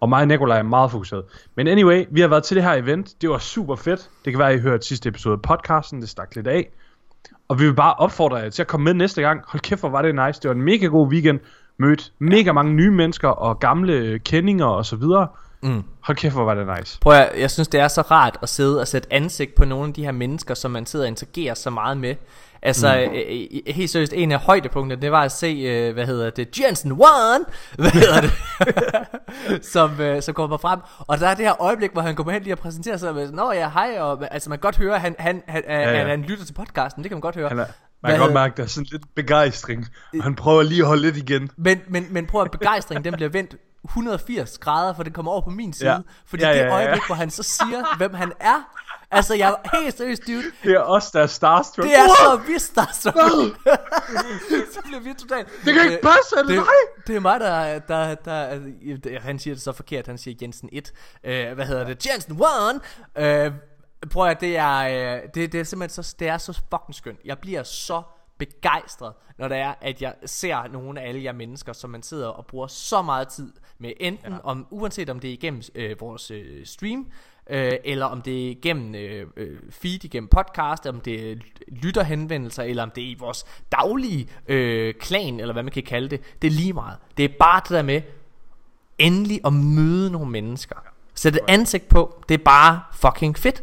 Og 0.00 0.08
mig 0.08 0.20
og 0.20 0.28
Nikolaj 0.28 0.58
er 0.58 0.62
meget 0.62 0.90
fokuseret. 0.90 1.24
Men 1.54 1.68
anyway, 1.68 2.04
vi 2.10 2.20
har 2.20 2.28
været 2.28 2.44
til 2.44 2.56
det 2.56 2.64
her 2.64 2.72
event. 2.72 3.14
Det 3.20 3.30
var 3.30 3.38
super 3.38 3.76
fedt. 3.76 4.10
Det 4.24 4.32
kan 4.32 4.38
være, 4.38 4.50
at 4.50 4.58
I 4.58 4.60
hørte 4.60 4.86
sidste 4.86 5.08
episode 5.08 5.32
af 5.32 5.42
podcasten. 5.42 6.00
Det 6.00 6.08
stak 6.08 6.34
lidt 6.36 6.46
af. 6.46 6.68
Og 7.48 7.60
vi 7.60 7.64
vil 7.64 7.74
bare 7.74 7.94
opfordre 7.94 8.36
jer 8.36 8.50
til 8.50 8.62
at 8.62 8.68
komme 8.68 8.84
med 8.84 8.94
næste 8.94 9.22
gang. 9.22 9.42
Hold 9.48 9.60
kæft, 9.60 9.80
hvor 9.80 9.88
var 9.88 10.02
det 10.02 10.14
nice. 10.14 10.40
Det 10.40 10.48
var 10.48 10.54
en 10.54 10.62
mega 10.62 10.86
god 10.86 11.08
weekend. 11.08 11.40
Mødt 11.78 12.12
mega 12.18 12.52
mange 12.52 12.74
nye 12.74 12.90
mennesker 12.90 13.28
og 13.28 13.60
gamle 13.60 14.18
kendinger 14.18 14.66
og 14.66 14.86
så 14.86 14.96
videre. 14.96 15.28
Mm. 15.62 15.82
Hold 16.00 16.16
kæft, 16.16 16.34
hvor 16.34 16.44
var 16.44 16.54
det 16.54 16.78
nice. 16.78 16.98
Prøv 17.00 17.12
at, 17.12 17.30
jeg 17.40 17.50
synes 17.50 17.68
det 17.68 17.80
er 17.80 17.88
så 17.88 18.00
rart 18.00 18.38
at 18.42 18.48
sidde 18.48 18.80
og 18.80 18.88
sætte 18.88 19.12
ansigt 19.12 19.54
på 19.54 19.64
nogle 19.64 19.88
af 19.88 19.94
de 19.94 20.04
her 20.04 20.12
mennesker 20.12 20.54
Som 20.54 20.70
man 20.70 20.86
sidder 20.86 21.04
og 21.04 21.08
interagerer 21.08 21.54
så 21.54 21.70
meget 21.70 21.96
med 21.96 22.14
Altså 22.62 23.08
mm. 23.10 23.16
øh, 23.16 23.46
øh, 23.66 23.74
helt 23.74 23.90
seriøst 23.90 24.12
En 24.12 24.32
af 24.32 24.38
højdepunkterne 24.38 25.02
det 25.02 25.12
var 25.12 25.22
at 25.22 25.32
se 25.32 25.46
øh, 25.46 25.92
Hvad 25.92 26.06
hedder 26.06 26.30
det 26.30 26.60
Jensen 26.60 26.92
One 26.92 27.44
Hvad 27.78 27.90
hedder 27.90 28.20
det 28.20 28.32
Som, 29.72 30.00
øh, 30.00 30.22
som 30.22 30.34
kommer 30.34 30.56
frem 30.56 30.80
Og 30.98 31.20
der 31.20 31.28
er 31.28 31.34
det 31.34 31.44
her 31.44 31.62
øjeblik 31.62 31.92
hvor 31.92 32.02
han 32.02 32.14
kommer 32.14 32.32
hen 32.32 32.42
lige 32.42 32.54
og 32.54 32.58
præsenterer 32.58 32.96
sig 32.96 33.14
med, 33.14 33.32
Nå 33.32 33.52
ja 33.52 33.68
hej 33.68 33.96
og, 34.00 34.34
Altså 34.34 34.50
man 34.50 34.58
kan 34.58 34.62
godt 34.62 34.76
høre 34.76 34.98
han, 34.98 35.16
han, 35.18 35.42
han, 35.48 35.62
ja, 35.68 35.80
ja. 35.80 35.98
ja. 35.98 36.06
han 36.06 36.22
lytter 36.22 36.44
til 36.44 36.54
podcasten 36.54 37.02
Det 37.02 37.10
kan 37.10 37.16
man 37.16 37.20
godt 37.20 37.36
høre 37.36 37.48
Han 37.48 37.58
er, 37.58 37.66
man 38.02 38.12
kan 38.12 38.20
godt 38.20 38.32
mærke, 38.32 38.56
der 38.56 38.62
er 38.62 38.66
sådan 38.66 38.86
lidt 38.92 39.02
begejstring. 39.14 39.86
Og 40.18 40.22
han 40.22 40.34
prøver 40.34 40.62
lige 40.62 40.80
at 40.80 40.86
holde 40.86 41.02
lidt 41.02 41.16
igen. 41.16 41.50
Men, 41.56 41.80
men, 41.88 42.06
men 42.10 42.26
prøv 42.26 42.42
at 42.42 42.50
begejstringen, 42.50 43.04
den 43.04 43.14
bliver 43.14 43.28
vendt 43.30 43.56
180 43.84 44.58
grader, 44.58 44.94
for 44.94 45.02
den 45.02 45.12
kommer 45.12 45.32
over 45.32 45.40
på 45.40 45.50
min 45.50 45.72
side. 45.72 45.90
Ja. 45.90 45.98
Fordi 46.26 46.42
Ja, 46.44 46.50
det 46.52 46.56
ja, 46.58 46.64
ja. 46.64 46.72
øjeblik, 46.72 47.02
hvor 47.06 47.14
han 47.14 47.30
så 47.30 47.42
siger, 47.42 47.96
hvem 47.96 48.14
han 48.14 48.32
er. 48.40 48.68
Altså, 49.10 49.34
jeg 49.34 49.56
er 49.64 49.80
helt 49.82 49.98
seriøst, 49.98 50.26
dude. 50.26 50.42
Det 50.62 50.72
er 50.72 50.80
os, 50.80 51.10
der 51.10 51.20
er 51.22 51.26
starstruck. 51.26 51.88
Det 51.88 51.96
er 51.98 52.08
så 52.08 52.40
vist, 52.46 52.74
der 52.74 52.86
så. 53.02 53.10
bliver 54.84 55.00
vi 55.00 55.14
totalt. 55.20 55.48
Det 55.64 55.74
kan 55.74 55.84
ikke 55.84 56.02
passe, 56.02 56.36
er 56.36 56.42
det 56.42 56.48
det, 56.48 57.06
det 57.06 57.16
er 57.16 57.20
mig, 57.20 57.40
der, 57.40 57.78
der, 57.78 58.14
der, 58.14 58.58
der, 58.96 59.20
han 59.20 59.38
siger 59.38 59.54
det 59.54 59.62
så 59.62 59.72
forkert, 59.72 60.06
han 60.06 60.18
siger 60.18 60.36
Jensen 60.42 60.68
1. 60.72 60.92
Øh, 61.24 61.52
hvad 61.52 61.66
hedder 61.66 61.84
det? 61.84 62.06
Jensen 62.06 62.40
1! 63.16 63.44
Øh, 63.46 63.52
prøv 64.10 64.30
at 64.30 64.40
det 64.40 64.56
er, 64.56 64.78
øh, 64.78 65.22
det, 65.34 65.52
det 65.52 65.60
er 65.60 65.64
simpelthen 65.64 66.02
så, 66.02 66.16
det 66.18 66.28
er 66.28 66.38
så 66.38 66.52
fucking 66.52 66.94
skønt. 66.94 67.18
Jeg 67.24 67.38
bliver 67.38 67.62
så 67.62 68.02
begejstret, 68.38 69.12
når 69.38 69.48
det 69.48 69.58
er, 69.58 69.74
at 69.80 70.02
jeg 70.02 70.14
ser 70.26 70.68
nogle 70.68 71.00
af 71.00 71.08
alle 71.08 71.24
jer 71.24 71.32
mennesker, 71.32 71.72
som 71.72 71.90
man 71.90 72.02
sidder 72.02 72.28
og 72.28 72.46
bruger 72.46 72.66
så 72.66 73.02
meget 73.02 73.28
tid 73.28 73.52
med, 73.78 73.92
enten 74.00 74.32
ja. 74.32 74.38
om, 74.44 74.66
uanset 74.70 75.10
om 75.10 75.20
det 75.20 75.30
er 75.30 75.34
igennem 75.34 75.62
øh, 75.74 76.00
vores 76.00 76.30
øh, 76.30 76.66
stream, 76.66 77.06
øh, 77.50 77.72
eller 77.84 78.06
om 78.06 78.22
det 78.22 78.46
er 78.46 78.50
igennem 78.50 78.94
øh, 78.94 79.26
øh, 79.36 79.58
feed, 79.70 80.04
igennem 80.04 80.28
podcast, 80.28 80.86
om 80.86 81.00
det 81.00 81.32
er 81.32 81.36
lytterhenvendelser, 81.68 82.62
eller 82.62 82.82
om 82.82 82.90
det 82.90 83.04
er 83.04 83.08
i 83.08 83.16
vores 83.18 83.44
daglige 83.72 84.28
øh, 84.48 84.94
klan, 84.94 85.40
eller 85.40 85.52
hvad 85.52 85.62
man 85.62 85.72
kan 85.72 85.82
kalde 85.82 86.08
det. 86.08 86.20
Det 86.42 86.48
er 86.48 86.52
lige 86.52 86.72
meget. 86.72 86.98
Det 87.16 87.24
er 87.24 87.34
bare 87.38 87.60
det 87.60 87.70
der 87.70 87.82
med, 87.82 88.02
endelig 88.98 89.40
at 89.44 89.52
møde 89.52 90.10
nogle 90.10 90.30
mennesker. 90.30 90.76
Sætte 91.14 91.38
et 91.38 91.44
ansigt 91.48 91.88
på, 91.88 92.24
det 92.28 92.34
er 92.34 92.44
bare 92.44 92.80
fucking 92.92 93.38
fedt. 93.38 93.62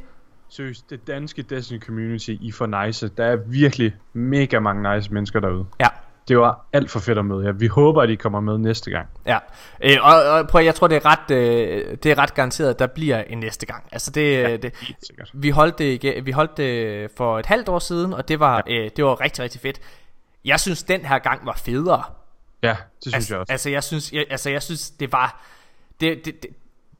Seriøst, 0.50 0.89
det 0.89 1.08
danske 1.08 1.41
Destiny 1.41 1.82
community 1.82 2.29
i 2.29 2.51
for 2.51 2.86
nice. 2.86 3.08
Der 3.08 3.25
er 3.25 3.36
virkelig 3.36 3.96
mega 4.13 4.60
mange 4.60 4.96
nice 4.96 5.13
mennesker 5.13 5.39
derude. 5.39 5.65
Ja. 5.79 5.88
Det 6.27 6.38
var 6.38 6.65
alt 6.74 6.91
for 6.91 7.00
fedt 7.00 7.18
at 7.18 7.25
møde 7.25 7.46
jer. 7.46 7.51
Vi 7.51 7.68
håber, 7.68 8.01
at 8.01 8.10
I 8.10 8.15
kommer 8.15 8.39
med 8.39 8.58
næste 8.58 8.91
gang. 8.91 9.08
Ja, 9.25 9.38
øh, 9.84 9.98
og, 10.01 10.24
og 10.24 10.48
prøv, 10.48 10.63
jeg 10.63 10.75
tror 10.75 10.88
det 10.88 10.96
er 10.96 11.06
ret, 11.06 11.32
øh, 11.32 11.98
det 12.03 12.12
er 12.12 12.18
ret 12.18 12.34
garanteret, 12.34 12.70
at 12.70 12.79
der 12.79 12.88
bliver 12.88 13.22
en 13.22 13.38
næste 13.38 13.65
gang. 13.65 13.84
Altså 13.91 14.12
det, 14.12 14.34
ja, 14.34 14.58
det 14.58 14.74
vi 15.34 15.50
holdt 15.50 15.77
det, 15.79 16.25
vi 16.25 16.32
holdt 16.32 16.58
det 16.58 17.12
for 17.18 17.39
et 17.39 17.46
halvt 17.46 17.70
år 17.70 17.79
siden, 17.79 18.13
og 18.13 18.27
det 18.27 18.39
var, 18.39 18.63
øh, 18.68 18.89
det 18.96 19.06
var 19.06 19.22
rigtig, 19.22 19.44
rigtig 19.44 19.62
fedt. 19.62 19.79
Jeg 20.46 20.60
synes 20.60 20.84
den 20.84 21.06
her 21.06 21.20
gang 21.20 21.46
var 21.46 21.56
federe. 21.65 22.03
Ja, 22.63 22.70
det 22.70 22.77
synes 23.01 23.15
altså, 23.15 23.34
jeg 23.34 23.39
også. 23.39 23.51
Altså 23.51 23.70
jeg 23.70 23.84
synes, 23.84 24.13
jeg, 24.13 24.25
altså 24.29 24.50
jeg 24.50 24.63
synes 24.63 24.89
det 24.89 25.12
var, 25.12 25.44
det, 26.01 26.25
det, 26.25 26.44
det, 26.44 26.50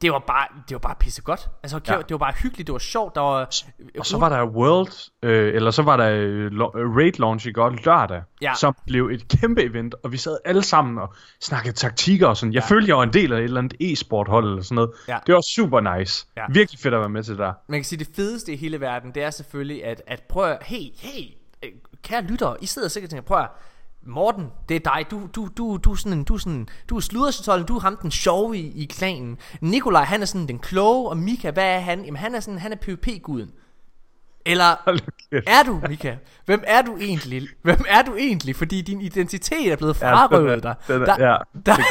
det 0.02 0.12
var 0.12 0.18
bare, 0.18 0.46
det 0.68 0.74
var 0.74 0.78
bare 0.78 0.94
pissegodt. 1.00 1.48
Altså 1.62 1.80
ja. 1.88 1.92
Ja. 1.94 1.98
det 1.98 2.10
var 2.10 2.18
bare 2.18 2.32
hyggeligt, 2.42 2.66
det 2.66 2.72
var 2.72 2.78
sjovt, 2.78 3.14
der 3.14 3.20
var, 3.20 3.48
Og 3.98 4.06
så 4.06 4.18
var 4.18 4.28
der 4.28 4.44
World, 4.46 5.10
øh, 5.22 5.54
eller 5.54 5.70
så 5.70 5.82
var 5.82 5.96
der 5.96 6.10
øh, 6.10 6.44
øh, 6.44 6.52
Raid 6.96 7.12
Launch 7.18 7.46
i 7.46 7.52
går 7.52 7.70
lørdag, 7.84 8.22
Ja. 8.42 8.54
som 8.54 8.74
blev 8.86 9.06
et 9.12 9.28
kæmpe 9.28 9.62
event, 9.62 9.94
og 10.04 10.12
vi 10.12 10.16
sad 10.16 10.36
alle 10.44 10.62
sammen 10.62 10.98
og 10.98 11.14
snakkede 11.40 11.74
taktikker 11.76 12.26
og 12.26 12.36
sådan. 12.36 12.52
Jeg 12.52 12.62
Ja. 12.70 12.74
følte, 12.74 12.88
jeg 12.88 12.96
var 12.96 13.02
en 13.02 13.12
del 13.12 13.32
af 13.32 13.38
et 13.38 13.44
eller 13.44 13.58
andet 13.60 13.74
e-sport 13.80 14.28
hold 14.28 14.48
eller 14.48 14.62
sådan 14.62 14.74
noget. 14.74 14.90
Ja. 15.08 15.18
Det 15.26 15.34
var 15.34 15.40
super 15.40 15.98
nice. 15.98 16.26
Ja. 16.36 16.44
Virkelig 16.50 16.80
fedt 16.80 16.94
at 16.94 17.00
være 17.00 17.08
med 17.08 17.22
til 17.22 17.38
der. 17.38 17.52
man 17.68 17.78
kan 17.80 17.84
sige, 17.84 17.98
det 17.98 18.08
fedeste 18.16 18.52
i 18.52 18.56
hele 18.56 18.80
verden, 18.80 19.14
det 19.14 19.22
er 19.22 19.30
selvfølgelig, 19.30 19.84
at, 19.84 20.02
at 20.06 20.22
prøv 20.28 20.44
at, 20.44 20.58
hey, 20.62 20.82
hey, 20.96 21.24
øh, 21.64 21.70
kære 22.02 22.22
lyttere, 22.22 22.56
I 22.60 22.66
sidder 22.66 22.88
sikkert 22.88 23.08
og 23.08 23.10
tænker, 23.10 23.26
prøv 23.26 23.38
at, 23.38 23.48
Morten, 24.06 24.46
det 24.68 24.74
er 24.76 24.80
dig, 24.94 25.06
du, 25.10 25.20
du, 25.36 25.48
du, 25.58 25.76
du 25.76 25.92
er 25.92 25.96
sådan 25.96 26.18
en, 26.18 26.24
du 26.24 26.34
er 26.34 26.38
sådan, 26.38 26.68
du 26.90 26.96
er 26.96 27.00
sludersitollen, 27.00 27.66
du 27.66 27.76
er 27.76 27.80
ham 27.80 27.96
den 28.02 28.10
sjove 28.10 28.56
i, 28.58 28.82
i 28.82 28.84
klanen. 28.84 29.38
Nikolaj, 29.60 30.04
han 30.04 30.22
er 30.22 30.26
sådan 30.26 30.48
den 30.48 30.58
kloge, 30.58 31.08
og 31.10 31.16
Mika, 31.16 31.50
hvad 31.50 31.64
er 31.74 31.78
han? 31.80 32.04
Jamen 32.04 32.16
han 32.16 32.34
er 32.34 32.40
sådan, 32.40 32.58
han 32.58 32.72
er 32.72 32.76
PvP-guden. 32.76 33.50
Eller 34.46 34.64
er 35.46 35.62
du, 35.66 35.80
Mika? 35.88 36.14
Hvem 36.46 36.62
er 36.66 36.82
du 36.82 36.96
egentlig? 36.96 37.48
Hvem 37.62 37.84
er 37.88 38.02
du 38.02 38.14
egentlig? 38.16 38.56
Fordi 38.56 38.80
din 38.80 39.00
identitet 39.00 39.72
er 39.72 39.76
blevet 39.76 40.00
Ja, 40.02 40.12
frarøvet 40.14 40.62
dig. 40.62 40.74
den 40.88 41.02
er- 41.02 41.04
Der- 41.04 41.26
ja, 41.30 41.36
der- 41.66 41.76
det 41.76 41.84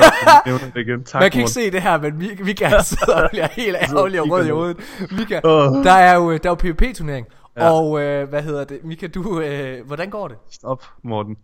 er 0.46 0.52
godt, 0.52 0.74
det 0.76 0.82
igen. 0.82 1.04
Tak, 1.04 1.22
Man 1.22 1.32
kan 1.32 1.40
ikke 1.42 1.52
se 1.52 1.72
det 1.72 1.82
her, 1.82 1.98
men 2.02 2.18
Mika, 2.18 2.82
sidder 2.82 3.14
og 3.24 3.30
bliver 3.30 3.48
helt 3.52 3.76
ærgerlig 3.82 4.22
og 4.22 4.30
rød 4.30 4.46
i 4.46 4.50
hovedet. 4.50 4.78
Mika, 5.12 5.40
der 5.84 5.92
er 5.92 6.16
jo 6.16 6.32
der 6.38 6.50
er 6.50 6.50
jo 6.50 6.56
PvP-turnering. 6.56 7.28
Ja. 7.60 7.72
Og 7.72 8.02
øh, 8.02 8.30
hvad 8.30 8.42
hedder 8.42 8.64
det? 8.64 8.84
Mika, 8.84 9.08
du, 9.08 9.42
øh, 9.42 9.86
hvordan 9.88 10.10
går 10.10 10.28
det? 10.28 10.38
Stop, 10.50 10.86
Morten. 11.04 11.38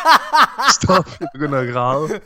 Stop, 0.82 1.06
jeg 1.20 1.28
begynder 1.34 1.58
at 1.58 1.72
græde. 1.72 2.08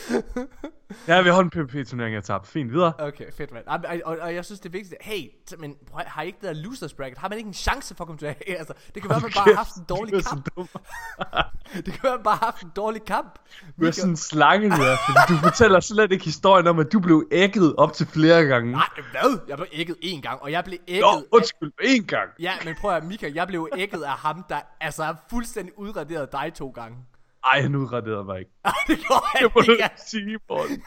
ja, 1.08 1.22
vi 1.22 1.28
holdt 1.28 1.54
en 1.54 1.66
PvP-turnering, 1.66 2.14
jeg 2.14 2.24
tabte. 2.24 2.50
Fint, 2.50 2.72
videre. 2.72 2.92
Okay, 2.98 3.32
fedt 3.36 3.52
mand. 3.52 3.66
Og, 3.66 3.80
og, 4.04 4.18
og, 4.20 4.34
jeg 4.34 4.44
synes 4.44 4.60
det 4.60 4.68
er 4.68 4.72
vigtigt. 4.72 4.94
Hey, 5.00 5.30
men 5.58 5.76
prøv, 5.90 6.00
har 6.06 6.22
I 6.22 6.26
ikke 6.26 6.38
det 6.42 6.48
der 6.56 6.62
losers 6.62 6.94
bracket? 6.94 7.18
Har 7.18 7.28
man 7.28 7.38
ikke 7.38 7.48
en 7.48 7.54
chance 7.54 7.94
for 7.94 8.04
at 8.04 8.06
komme 8.06 8.18
tilbage? 8.18 8.58
Altså, 8.62 8.74
det 8.94 9.02
kan 9.02 9.10
være, 9.10 9.20
man 9.20 9.32
bare 9.34 9.44
har 9.44 9.54
haft 9.54 9.76
en 9.76 9.84
dårlig 9.88 10.24
kamp. 10.24 10.48
Det 11.86 11.92
kan 11.92 12.00
være, 12.02 12.16
man 12.16 12.24
bare 12.24 12.36
har 12.36 12.44
haft 12.44 12.62
en 12.62 12.72
dårlig 12.76 13.04
kamp. 13.04 13.38
Du 13.80 13.86
er 13.86 13.90
sådan 13.90 14.10
en 14.10 14.16
slange, 14.16 14.70
du 14.70 14.82
er, 14.82 14.96
fordi 15.06 15.32
du 15.32 15.38
fortæller 15.42 15.80
slet 15.80 16.12
ikke 16.12 16.24
historien 16.24 16.66
om, 16.66 16.78
at 16.78 16.92
du 16.92 17.00
blev 17.00 17.28
ægget 17.32 17.76
op 17.76 17.92
til 17.92 18.06
flere 18.06 18.44
gange. 18.44 18.72
Nej, 18.72 18.88
hvad? 19.10 19.38
Jeg 19.48 19.56
blev 19.56 19.68
ægget 19.72 19.96
en 20.00 20.22
gang, 20.22 20.42
og 20.42 20.52
jeg 20.52 20.64
blev 20.64 20.78
ægget... 20.88 21.02
Nå, 21.02 21.26
undskyld, 21.32 21.72
én 21.82 22.06
gang. 22.06 22.30
Ja, 22.40 22.52
men 22.64 22.74
prøv 22.80 22.90
at 22.90 23.04
Mika, 23.04 23.30
jeg 23.34 23.46
blev 23.46 23.68
ægget 23.76 24.02
af 24.02 24.12
ham, 24.18 24.44
der 24.48 24.60
altså 24.80 25.02
er 25.02 25.14
fuldstændig 25.30 25.78
udraderet 25.78 26.32
dig 26.32 26.52
to 26.54 26.70
gange. 26.70 26.96
Ej, 27.44 27.60
han 27.60 27.74
udraderede 27.74 28.24
mig 28.24 28.38
ikke. 28.38 28.50
det 28.88 28.98
gjorde 28.98 29.22
han 29.34 29.42
Det 29.44 29.52
må 29.54 29.60
du 29.60 29.72
ikke. 29.72 29.90
sige, 29.96 30.38
Morten. 30.48 30.82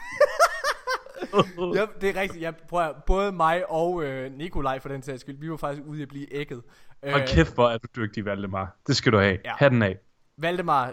Ja, 1.76 1.86
det 2.00 2.16
er 2.16 2.20
rigtigt. 2.20 2.42
Jeg 2.42 2.54
prøver, 2.68 2.92
både 3.06 3.32
mig 3.32 3.70
og 3.70 4.04
øh, 4.04 4.32
Nikolaj 4.32 4.78
for 4.80 4.88
den 4.88 5.02
sags 5.02 5.20
skyld, 5.20 5.38
vi 5.40 5.50
var 5.50 5.56
faktisk 5.56 5.82
ude 5.86 6.02
at 6.02 6.08
blive 6.08 6.34
ægget. 6.34 6.62
Øh, 7.04 7.12
Hold 7.12 7.28
kæft, 7.28 7.54
hvor 7.54 7.68
er 7.68 7.78
du 7.78 7.88
dygtig, 7.96 8.24
Valdemar. 8.24 8.76
Det 8.86 8.96
skal 8.96 9.12
du 9.12 9.18
have. 9.18 9.38
Ja. 9.44 9.52
Ja. 9.60 9.68
den 9.68 9.82
af. 9.82 9.98
Valdemar, 10.38 10.86
øh, 10.88 10.92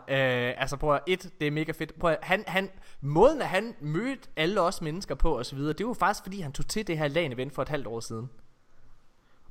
altså 0.57 0.77
prøv 0.77 0.93
at, 0.95 1.01
et, 1.07 1.31
det 1.39 1.47
er 1.47 1.51
mega 1.51 1.71
fedt. 1.71 1.99
Prøv 1.99 2.11
at, 2.11 2.17
han, 2.21 2.43
han, 2.47 2.69
måden 3.01 3.41
at 3.41 3.47
han 3.47 3.75
mødte 3.81 4.29
alle 4.35 4.61
os 4.61 4.81
mennesker 4.81 5.15
på 5.15 5.37
og 5.37 5.45
så 5.45 5.55
videre, 5.55 5.73
det 5.73 5.85
var 5.87 5.93
faktisk 5.93 6.23
fordi 6.23 6.39
han 6.41 6.51
tog 6.51 6.67
til 6.67 6.87
det 6.87 6.97
her 6.97 7.07
LAN-event 7.07 7.55
for 7.55 7.61
et 7.61 7.69
halvt 7.69 7.87
år 7.87 7.99
siden. 7.99 8.29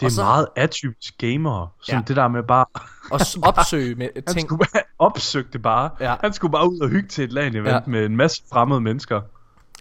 Det 0.02 0.06
er 0.06 0.11
Og 0.11 0.12
så- 0.12 0.23
meget 0.23 0.47
atypisk 0.56 1.18
gamer. 1.18 1.75
Sådan 1.82 2.00
Ja. 2.00 2.04
det 2.09 2.16
der 2.16 2.28
med 2.28 2.42
bare... 2.42 2.64
Og 3.11 3.21
opsøge 3.42 3.94
med 3.94 4.09
Han 4.14 4.25
ting. 4.35 4.49
skulle 4.49 4.59
bare 4.73 4.82
opsøge 5.09 5.47
det 5.52 5.62
bare. 5.62 5.90
Ja. 6.00 6.14
Han 6.21 6.32
skulle 6.32 6.52
bare 6.52 6.71
ud 6.71 6.80
og 6.80 6.88
hygge 6.88 7.09
til 7.09 7.25
et 7.25 7.32
LAN-event 7.32 7.68
Ja. 7.68 7.75
ja. 7.75 7.80
med 7.87 8.04
en 8.06 8.16
masse 8.16 8.42
fremmede 8.52 8.80
mennesker. 8.80 9.21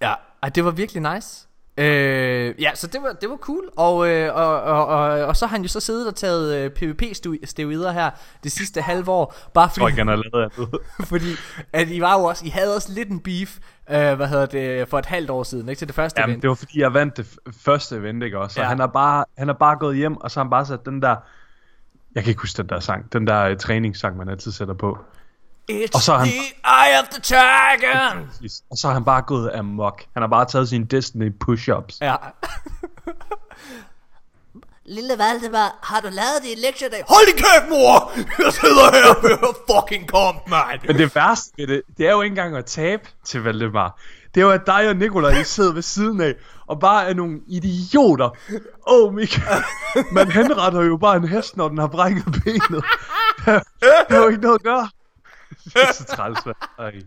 Ja, 0.02 0.14
Ej, 0.44 0.50
det 0.50 0.66
var 0.66 0.72
virkelig 0.72 1.14
nice. 1.14 1.48
Øh, 1.82 2.62
ja, 2.62 2.72
så 2.76 2.88
det 2.88 3.02
var, 3.02 3.12
det 3.22 3.30
var 3.30 3.36
cool, 3.38 3.64
og, 3.78 4.10
øh, 4.10 4.36
og, 4.36 4.62
og, 4.62 4.86
og, 4.88 5.10
og 5.26 5.36
så 5.38 5.46
har 5.46 5.56
han 5.56 5.62
jo 5.62 5.68
så 5.68 5.80
siddet 5.80 6.08
og 6.08 6.16
taget 6.16 6.56
øh, 6.56 6.70
PvP-steroider 6.72 7.92
her 7.92 8.10
det 8.44 8.52
sidste 8.52 8.82
halve 8.82 9.12
år, 9.12 9.36
bare 9.54 9.70
fordi, 9.70 9.86
ikke, 9.86 9.98
han 9.98 10.08
har 10.08 10.16
lavet 10.16 10.52
fordi 11.12 11.26
at 11.74 11.90
I 11.90 12.02
var 12.02 12.20
jo 12.20 12.24
også, 12.24 12.46
I 12.46 12.50
havde 12.50 12.76
også 12.76 12.92
lidt 12.94 13.10
en 13.10 13.20
beef, 13.20 13.58
øh, 13.90 14.14
hvad 14.14 14.28
hedder 14.28 14.46
det, 14.46 14.88
for 14.88 15.00
et 15.00 15.06
halvt 15.06 15.30
år 15.30 15.44
siden, 15.44 15.70
ikke 15.70 15.80
til 15.80 15.88
det 15.88 15.96
første 15.96 16.22
Jamen, 16.22 16.32
event. 16.34 16.42
det 16.42 16.48
var 16.50 16.56
fordi, 16.56 16.80
jeg 16.80 16.94
vandt 16.94 17.18
det 17.18 17.24
f- 17.24 17.52
første 17.66 17.96
event, 17.96 18.24
ikke 18.24 18.40
også? 18.40 18.54
Så 18.54 18.60
Ja. 18.60 18.64
ja. 18.66 18.70
han, 18.70 18.80
har 18.80 18.88
bare, 18.88 19.26
han 19.38 19.48
har 19.48 19.56
bare 19.56 19.76
gået 19.78 19.96
hjem, 19.98 20.18
og 20.18 20.32
så 20.32 20.40
har 20.40 20.44
han 20.44 20.50
bare 20.50 20.66
sat 20.66 20.86
den 20.86 21.02
der... 21.02 21.16
Jeg 22.16 22.24
kan 22.24 22.30
ikke 22.32 22.42
huske 22.42 22.58
den 22.58 22.70
der 22.70 22.80
sang. 22.80 23.14
Den 23.14 23.28
der 23.28 23.52
uh, 23.52 23.58
træningssang, 23.58 24.18
man 24.18 24.30
altid 24.30 24.52
sætter 24.52 24.74
på. 24.74 24.98
It's 25.84 25.90
Og 25.94 26.02
så 26.02 26.14
er 26.14 26.18
han- 26.18 26.28
the 26.28 26.40
eye 26.66 27.00
of 27.02 27.08
the 27.08 27.22
tiger! 27.22 28.28
Og 28.72 28.78
så 28.78 28.88
har 28.88 28.94
han 28.94 29.04
bare 29.06 29.22
gået 29.22 29.52
amok. 29.56 30.04
Han 30.14 30.24
har 30.24 30.28
bare 30.28 30.46
taget 30.46 30.70
sine 30.70 30.86
Destiny 30.86 31.32
push-ups. 31.44 31.98
Ja. 32.02 32.16
Lille 34.86 35.18
Valdemar, 35.18 35.80
har 35.84 36.00
du 36.02 36.08
lavet 36.08 36.38
det 36.44 36.50
i 36.58 36.66
lektiedag? 36.66 37.04
Hold 37.08 37.26
din 37.28 37.36
kæft, 37.36 37.70
mor! 37.70 38.12
Jeg 38.44 38.54
sidder 38.54 38.92
her 38.92 39.22
med 39.22 39.38
fucking 39.70 40.08
komp, 40.08 40.50
man! 40.50 40.80
Men 40.88 40.98
det 40.98 41.16
værste 41.16 41.52
ved 41.58 41.68
det, 41.68 41.82
det 41.98 42.08
er 42.08 42.12
jo 42.12 42.22
ikke 42.22 42.32
engang 42.32 42.56
at 42.58 42.66
tabe 42.66 43.04
til 43.26 43.44
Valdemar. 43.44 44.00
Det 44.36 44.42
er 44.42 44.46
jo, 44.46 44.52
at 44.52 44.62
dig 44.66 44.90
og 44.90 44.96
Nikolaj, 44.96 45.32
I 45.32 45.44
sidder 45.44 45.74
ved 45.74 45.82
siden 45.82 46.22
af, 46.22 46.34
og 46.68 46.80
bare 46.80 47.10
er 47.10 47.14
nogle 47.14 47.40
idioter. 47.48 48.30
Åh, 48.88 49.08
oh, 49.08 49.14
Mika, 49.14 49.42
man 50.12 50.32
henretter 50.32 50.82
jo 50.82 50.98
bare 50.98 51.16
en 51.16 51.28
hest, 51.28 51.58
når 51.58 51.68
den 51.70 51.78
har 51.78 51.88
brækket 51.88 52.26
benet. 52.26 52.84
Der, 53.46 53.60
der 54.10 54.16
er 54.16 54.22
jo 54.22 54.28
ikke 54.28 54.42
noget 54.42 54.56
at 54.56 54.64
gøre. 54.64 54.90
Det 55.74 55.76
er 55.76 55.94
så 55.94 56.06
træls. 56.06 56.40
Ej. 56.80 57.02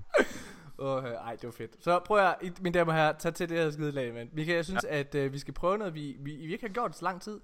Åh, 0.78 1.04
øh, 1.04 1.10
ej, 1.10 1.36
det 1.36 1.44
var 1.44 1.50
fedt. 1.52 1.84
Så 1.84 1.98
prøv 1.98 2.18
at, 2.18 2.36
mine 2.60 2.78
damer 2.78 2.92
og 2.92 2.98
herrer, 2.98 3.12
tage 3.18 3.32
til 3.32 3.48
det 3.48 3.58
her 3.58 3.70
skide 3.70 3.92
lag, 3.92 4.14
mand. 4.14 4.28
Michael, 4.32 4.56
jeg 4.56 4.64
synes, 4.64 4.84
ja. 4.84 4.98
at 4.98 5.14
øh, 5.14 5.32
vi 5.32 5.38
skal 5.38 5.54
prøve 5.54 5.78
noget, 5.78 5.94
vi, 5.94 6.16
vi, 6.20 6.36
vi 6.36 6.52
ikke 6.52 6.66
har 6.66 6.72
gjort 6.72 6.90
det 6.90 6.98
så 6.98 7.04
lang 7.04 7.22
tid. 7.22 7.40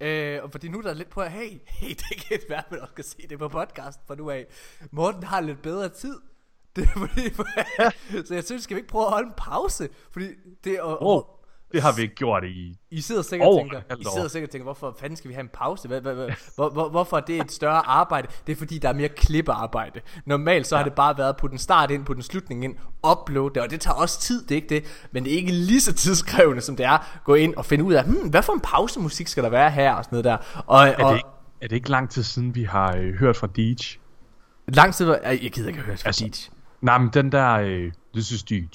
Øh, 0.00 0.42
og 0.42 0.50
fordi 0.50 0.68
nu 0.68 0.78
er 0.78 0.82
der 0.82 0.94
lidt 0.94 1.10
på, 1.10 1.20
at 1.20 1.32
hey, 1.32 1.50
hey, 1.66 1.88
det 1.88 2.16
kan 2.26 2.34
ikke 2.34 2.46
være, 2.48 2.58
at 2.58 2.70
man 2.70 2.80
også 2.80 2.92
skal 2.92 3.04
se 3.04 3.28
det 3.30 3.38
på 3.38 3.48
podcast 3.48 4.00
fra 4.06 4.14
nu 4.14 4.30
af. 4.30 4.46
Morten 4.90 5.22
har 5.22 5.40
lidt 5.40 5.62
bedre 5.62 5.88
tid. 5.88 6.20
Det 6.76 6.84
er 6.84 6.88
fordi, 6.88 7.34
så 8.26 8.34
jeg 8.34 8.44
synes, 8.44 8.62
skal 8.62 8.74
vi 8.74 8.78
ikke 8.78 8.88
prøve 8.88 9.04
at 9.04 9.10
holde 9.10 9.26
en 9.26 9.34
pause? 9.36 9.88
Fordi 10.10 10.28
det 10.64 10.72
er, 10.72 10.82
og, 10.82 10.98
Oh, 11.02 11.22
det 11.74 11.82
har 11.82 11.92
vi 11.92 12.02
ikke 12.02 12.14
gjort 12.14 12.44
i... 12.44 12.76
I 12.90 13.00
sidder 13.00 13.22
sikkert 13.22 13.48
og 13.48 13.58
tænker, 13.58 13.80
I 13.98 14.04
sidder 14.14 14.28
sikkert 14.28 14.48
og 14.48 14.52
tænker, 14.52 14.64
hvorfor 14.64 14.96
fanden 15.00 15.16
skal 15.16 15.28
vi 15.28 15.34
have 15.34 15.42
en 15.42 15.50
pause? 15.52 15.88
Hvad, 15.88 16.00
hvad, 16.00 16.14
hvad, 16.14 16.28
hvor, 16.54 16.70
hvor, 16.70 16.88
hvorfor 16.88 17.16
er 17.16 17.20
det 17.20 17.40
et 17.40 17.52
større 17.52 17.86
arbejde? 17.86 18.28
Det 18.46 18.52
er 18.52 18.56
fordi, 18.56 18.78
der 18.78 18.88
er 18.88 18.92
mere 18.92 19.08
klippearbejde. 19.08 20.00
Normalt 20.26 20.66
så 20.66 20.76
har 20.76 20.84
det 20.84 20.92
bare 20.92 21.18
været 21.18 21.36
på 21.36 21.48
den 21.48 21.58
start 21.58 21.90
ind, 21.90 22.04
på 22.04 22.14
den 22.14 22.22
slutning 22.22 22.64
ind, 22.64 22.76
upload 23.12 23.50
det, 23.50 23.62
og 23.62 23.70
det 23.70 23.80
tager 23.80 23.94
også 23.94 24.20
tid, 24.20 24.42
det 24.42 24.50
er 24.50 24.56
ikke 24.56 24.68
det. 24.68 25.08
Men 25.12 25.24
det 25.24 25.32
er 25.32 25.36
ikke 25.36 25.52
lige 25.52 25.80
så 25.80 25.92
tidskrævende, 25.92 26.62
som 26.62 26.76
det 26.76 26.86
er 26.86 26.90
at 26.90 27.24
gå 27.24 27.34
ind 27.34 27.54
og 27.54 27.64
finde 27.64 27.84
ud 27.84 27.92
af, 27.92 28.04
hmm, 28.04 28.28
hvad 28.28 28.42
for 28.42 28.52
en 28.52 28.60
pausemusik 28.60 29.28
skal 29.28 29.44
der 29.44 29.50
være 29.50 29.70
her, 29.70 29.94
og 29.94 30.04
sådan 30.04 30.16
noget 30.16 30.24
der. 30.24 30.62
Og, 30.66 30.88
Er 30.88 31.04
og 31.04 31.12
det, 31.12 31.16
ikke, 31.16 31.28
er 31.60 31.68
det 31.68 31.76
ikke 31.76 31.90
lang 31.90 32.10
tid 32.10 32.22
siden, 32.22 32.54
vi 32.54 32.62
har 32.64 32.96
øh, 32.96 33.14
hørt 33.14 33.36
fra 33.36 33.48
Deej? 33.56 33.74
lang 34.68 34.94
tid, 34.94 35.14
jeg 35.24 35.50
gider 35.52 35.68
ikke 35.68 35.78
at 35.78 35.84
høre 35.84 35.96
det 35.96 36.06
Altså, 36.06 36.24
altså, 36.24 36.50
Nej, 36.80 36.98
men 36.98 37.10
den 37.14 37.32
der... 37.32 37.50
Øh, 37.50 37.92
This 38.14 38.30
is 38.30 38.42
Deej. 38.42 38.68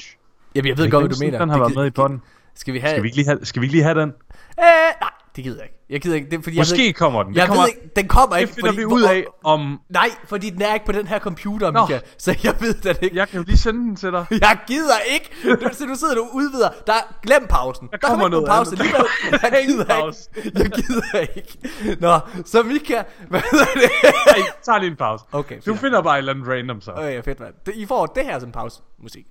Jamen, 0.55 0.67
jeg 0.69 0.77
ved 0.77 0.91
godt, 0.91 1.03
hvad 1.03 1.09
du 1.09 1.15
mener. 1.19 1.39
Den 1.39 1.49
har 1.49 1.55
Det 1.55 1.61
været 1.61 1.75
med 1.75 1.85
i 1.85 1.89
bånden. 1.89 2.21
Skal 2.59 2.73
vi 2.73 2.79
have... 2.79 2.91
Skal 2.91 3.03
vi 3.03 3.07
ikke 3.07 3.17
lige 3.17 3.27
have, 3.27 3.45
skal 3.45 3.61
vi 3.61 3.65
ikke 3.65 3.75
lige 3.75 3.83
have 3.83 4.01
den? 4.01 4.09
Øh, 4.09 4.65
nej, 5.01 5.09
det 5.35 5.43
gider 5.43 5.55
jeg 5.57 5.63
ikke. 5.65 5.75
Jeg 5.89 6.01
gider 6.01 6.15
ikke. 6.15 6.29
Det, 6.29 6.37
er 6.37 6.41
fordi 6.43 6.57
jeg 6.57 6.65
ved 6.65 6.71
Måske 6.71 6.85
ikke, 6.85 6.97
kommer 6.97 7.23
den. 7.23 7.33
Det 7.33 7.39
Jeg 7.39 7.47
kommer, 7.47 7.63
ved 7.63 7.69
ikke, 7.69 7.89
den 7.95 8.07
kommer 8.07 8.35
det 8.35 8.41
ikke. 8.41 8.53
finder 8.53 8.69
fordi, 8.69 8.77
vi 8.79 8.85
ud 8.85 9.01
af 9.03 9.25
om... 9.43 9.79
Nej, 9.89 10.09
fordi 10.27 10.49
den 10.49 10.61
er 10.61 10.73
ikke 10.73 10.85
på 10.85 10.91
den 10.91 11.07
her 11.07 11.19
computer, 11.19 11.71
Nå. 11.71 11.81
Mika. 11.85 11.99
Så 12.17 12.37
jeg 12.43 12.55
ved 12.59 12.73
det 12.73 12.97
ikke. 13.01 13.15
Jeg 13.17 13.27
kan 13.27 13.37
jo 13.39 13.43
lige 13.47 13.57
sende 13.57 13.79
den 13.79 13.95
til 13.95 14.11
dig. 14.11 14.25
Jeg 14.41 14.57
gider 14.67 14.97
ikke. 15.13 15.29
Du, 15.43 15.69
så 15.73 15.85
nu 15.85 15.95
sidder 15.95 16.15
du 16.15 16.21
og 16.21 16.35
udvider. 16.35 16.69
Der 16.87 16.93
er, 16.93 17.15
glem 17.23 17.47
pausen. 17.49 17.87
Der, 17.91 17.97
kommer 17.97 18.25
ikke 18.25 18.31
nogen 18.31 18.31
noget 18.31 18.47
pause 18.47 18.71
andet. 18.71 18.79
alligevel. 18.81 19.49
Jeg 19.53 19.61
ingen 19.61 19.77
gider 19.77 19.85
pause. 20.01 20.29
ikke. 20.35 20.51
Jeg 20.59 20.71
gider 20.71 21.19
ikke. 21.35 22.01
Nå, 22.01 22.19
så 22.45 22.63
Mika, 22.63 23.03
hvad 23.29 23.41
hedder 23.51 23.65
det? 23.75 23.89
Ej, 24.27 24.41
tag 24.65 24.79
lige 24.79 24.91
en 24.91 24.95
pause. 24.97 25.23
Okay, 25.31 25.59
Du 25.65 25.75
finder 25.75 26.01
bare 26.01 26.15
et 26.15 26.17
eller 26.17 26.33
andet 26.33 26.47
random 26.47 26.81
så. 26.81 26.91
Okay, 26.91 27.23
fedt, 27.23 27.39
mand. 27.39 27.53
Det- 27.65 27.75
I 27.75 27.85
får 27.85 28.05
det 28.05 28.23
her 28.25 28.39
som 28.39 28.51
pause 28.51 28.81
musik. 29.03 29.25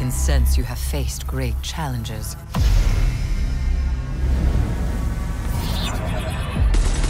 Can 0.00 0.10
sense 0.10 0.56
you 0.56 0.64
have 0.64 0.78
faced 0.78 1.26
great 1.26 1.60
challenges. 1.60 2.34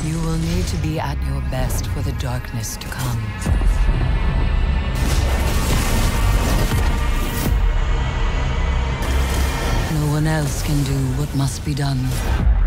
You 0.04 0.20
will 0.22 0.36
need 0.38 0.66
to 0.66 0.76
be 0.78 0.98
at 0.98 1.16
your 1.28 1.40
best 1.52 1.86
for 1.86 2.00
the 2.00 2.10
darkness 2.14 2.76
to 2.78 2.88
come. 2.88 3.20
No 9.94 10.10
one 10.10 10.26
else 10.26 10.60
can 10.64 10.82
do 10.82 10.98
what 11.16 11.32
must 11.36 11.64
be 11.64 11.74
done. 11.74 12.59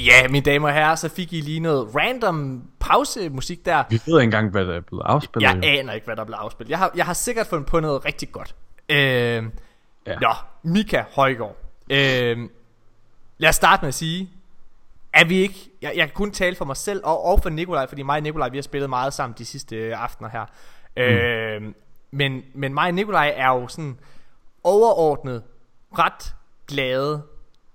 Ja, 0.00 0.28
mine 0.28 0.44
damer 0.44 0.68
og 0.68 0.74
herrer, 0.74 0.94
så 0.94 1.08
fik 1.08 1.32
I 1.32 1.40
lige 1.40 1.60
noget 1.60 1.94
random 1.94 2.62
pausemusik 2.80 3.64
der. 3.66 3.84
Vi 3.90 4.00
ved 4.06 4.20
ikke 4.20 4.24
engang, 4.24 4.50
hvad 4.50 4.64
der 4.66 4.76
er 4.76 4.80
blevet 4.80 5.02
afspillet. 5.06 5.48
Jeg 5.48 5.56
jo. 5.56 5.68
aner 5.68 5.92
ikke, 5.92 6.04
hvad 6.04 6.16
der 6.16 6.24
bliver 6.24 6.38
afspillet. 6.38 6.70
Jeg 6.70 6.78
har, 6.78 6.90
jeg 6.96 7.06
har 7.06 7.12
sikkert 7.12 7.46
fundet 7.46 7.66
på 7.66 7.80
noget 7.80 8.04
rigtig 8.04 8.32
godt. 8.32 8.54
Øh, 8.88 8.96
ja. 10.06 10.18
Nå, 10.20 10.32
Mika 10.62 11.02
Højgaard. 11.14 11.56
Øh, 11.90 12.48
lad 13.38 13.48
os 13.48 13.54
starte 13.56 13.82
med 13.82 13.88
at 13.88 13.94
sige, 13.94 14.30
er 15.12 15.24
vi 15.24 15.36
ikke... 15.38 15.70
Jeg, 15.82 15.92
jeg 15.96 16.06
kan 16.06 16.14
kun 16.14 16.30
tale 16.30 16.56
for 16.56 16.64
mig 16.64 16.76
selv 16.76 17.00
og, 17.04 17.24
og 17.24 17.42
for 17.42 17.50
Nikolaj, 17.50 17.86
fordi 17.88 18.02
mig 18.02 18.16
og 18.16 18.22
Nikolaj, 18.22 18.48
vi 18.48 18.56
har 18.56 18.62
spillet 18.62 18.90
meget 18.90 19.14
sammen 19.14 19.34
de 19.38 19.44
sidste 19.44 19.76
øh, 19.76 20.02
aftener 20.02 20.28
her. 20.30 20.44
Øh, 20.96 21.62
men, 22.10 22.42
men 22.54 22.74
mig 22.74 22.86
og 22.88 22.94
Nikolaj 22.94 23.32
er 23.36 23.48
jo 23.48 23.68
sådan 23.68 23.98
overordnet 24.64 25.42
ret 25.98 26.34
glade 26.68 27.22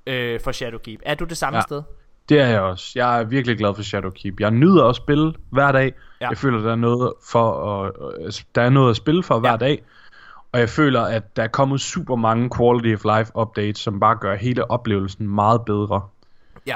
øh, 0.07 0.39
for 0.41 0.51
Shadowkeep. 0.51 0.99
Er 1.05 1.15
du 1.15 1.25
det 1.25 1.37
samme 1.37 1.57
Ja. 1.57 1.61
sted? 1.61 1.83
Det 2.29 2.39
er 2.39 2.47
jeg 2.47 2.61
også. 2.61 2.91
Jeg 2.95 3.19
er 3.19 3.23
virkelig 3.23 3.57
glad 3.57 3.75
for 3.75 3.83
Shadowkeep. 3.83 4.39
Jeg 4.39 4.51
nyder 4.51 4.85
at 4.85 4.95
spille 4.95 5.33
hver 5.49 5.71
dag. 5.71 5.93
Ja. 6.21 6.29
Jeg 6.29 6.37
føler, 6.37 6.61
der 6.61 6.71
er 6.71 6.75
noget 6.75 7.13
for 7.31 7.73
at, 7.83 7.91
øh, 8.25 8.33
der 8.55 8.61
er 8.61 8.69
noget 8.69 8.89
at 8.89 8.95
spille 8.95 9.23
for 9.23 9.39
hver 9.39 9.51
Ja. 9.51 9.57
dag. 9.57 9.83
Og 10.51 10.59
jeg 10.59 10.69
føler, 10.69 11.01
at 11.01 11.35
der 11.35 11.43
er 11.43 11.47
kommet 11.47 11.81
super 11.81 12.15
mange 12.15 12.49
quality 12.57 13.03
of 13.05 13.17
life 13.17 13.31
updates, 13.35 13.79
som 13.79 13.99
bare 13.99 14.15
gør 14.15 14.35
hele 14.35 14.71
oplevelsen 14.71 15.27
meget 15.27 15.61
bedre. 15.65 16.01
Ja. 16.67 16.75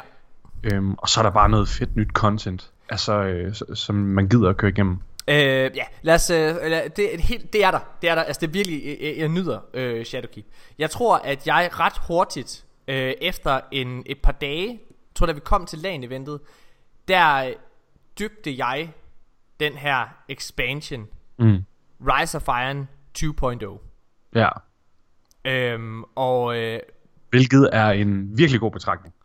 Øhm, 0.64 0.94
og 0.94 1.10
så 1.10 1.20
er 1.20 1.24
der 1.24 1.30
bare 1.32 1.50
noget 1.50 1.68
fedt 1.70 1.96
nyt 1.96 2.10
content, 2.14 2.72
altså, 2.90 3.14
øh, 3.14 3.54
som 3.74 3.96
man 3.96 4.28
gider 4.30 4.50
at 4.50 4.58
køre 4.58 4.70
igennem. 4.72 4.98
Øh, 5.28 5.36
ja, 5.76 5.84
lad 6.02 6.16
os, 6.16 6.30
øh, 6.30 6.56
lad, 6.66 6.90
det, 6.90 7.16
er 7.16 7.22
helt, 7.22 7.54
det 7.54 7.64
er 7.64 7.72
der, 7.72 7.80
det 8.02 8.10
er 8.10 8.16
der, 8.16 8.24
altså 8.24 8.40
det 8.42 8.48
er 8.48 8.52
virkelig, 8.52 8.98
jeg, 9.02 9.14
jeg 9.18 9.28
nyder 9.28 9.60
øh, 9.74 10.06
Shadowkeep. 10.06 10.46
Jeg 10.80 10.90
tror, 10.90 11.16
at 11.18 11.48
jeg 11.48 11.70
ret 11.80 11.94
hurtigt, 12.08 12.66
øh, 12.88 13.14
efter 13.22 13.60
en, 13.72 14.04
et 14.06 14.18
par 14.18 14.32
dage, 14.32 14.80
tror 15.18 15.26
da 15.26 15.32
vi 15.32 15.40
kom 15.40 15.66
til 15.66 15.80
LAN-eventet, 15.80 16.40
der 17.08 17.36
øh, 17.36 17.54
dygte 18.20 18.58
jeg 18.58 18.94
den 19.60 19.74
her 19.74 20.08
expansion, 20.30 21.08
Mm. 21.40 21.66
Rise 22.02 22.38
of 22.38 22.48
Iron 22.48 22.90
2.0. 23.18 23.80
Ja. 24.36 24.50
Øhm, 25.46 26.04
og 26.04 26.58
øh, 26.58 26.80
Hvilket 27.30 27.70
er 27.74 27.90
en 27.90 28.38
virkelig 28.38 28.60
god 28.60 28.72
betragtning. 28.72 29.16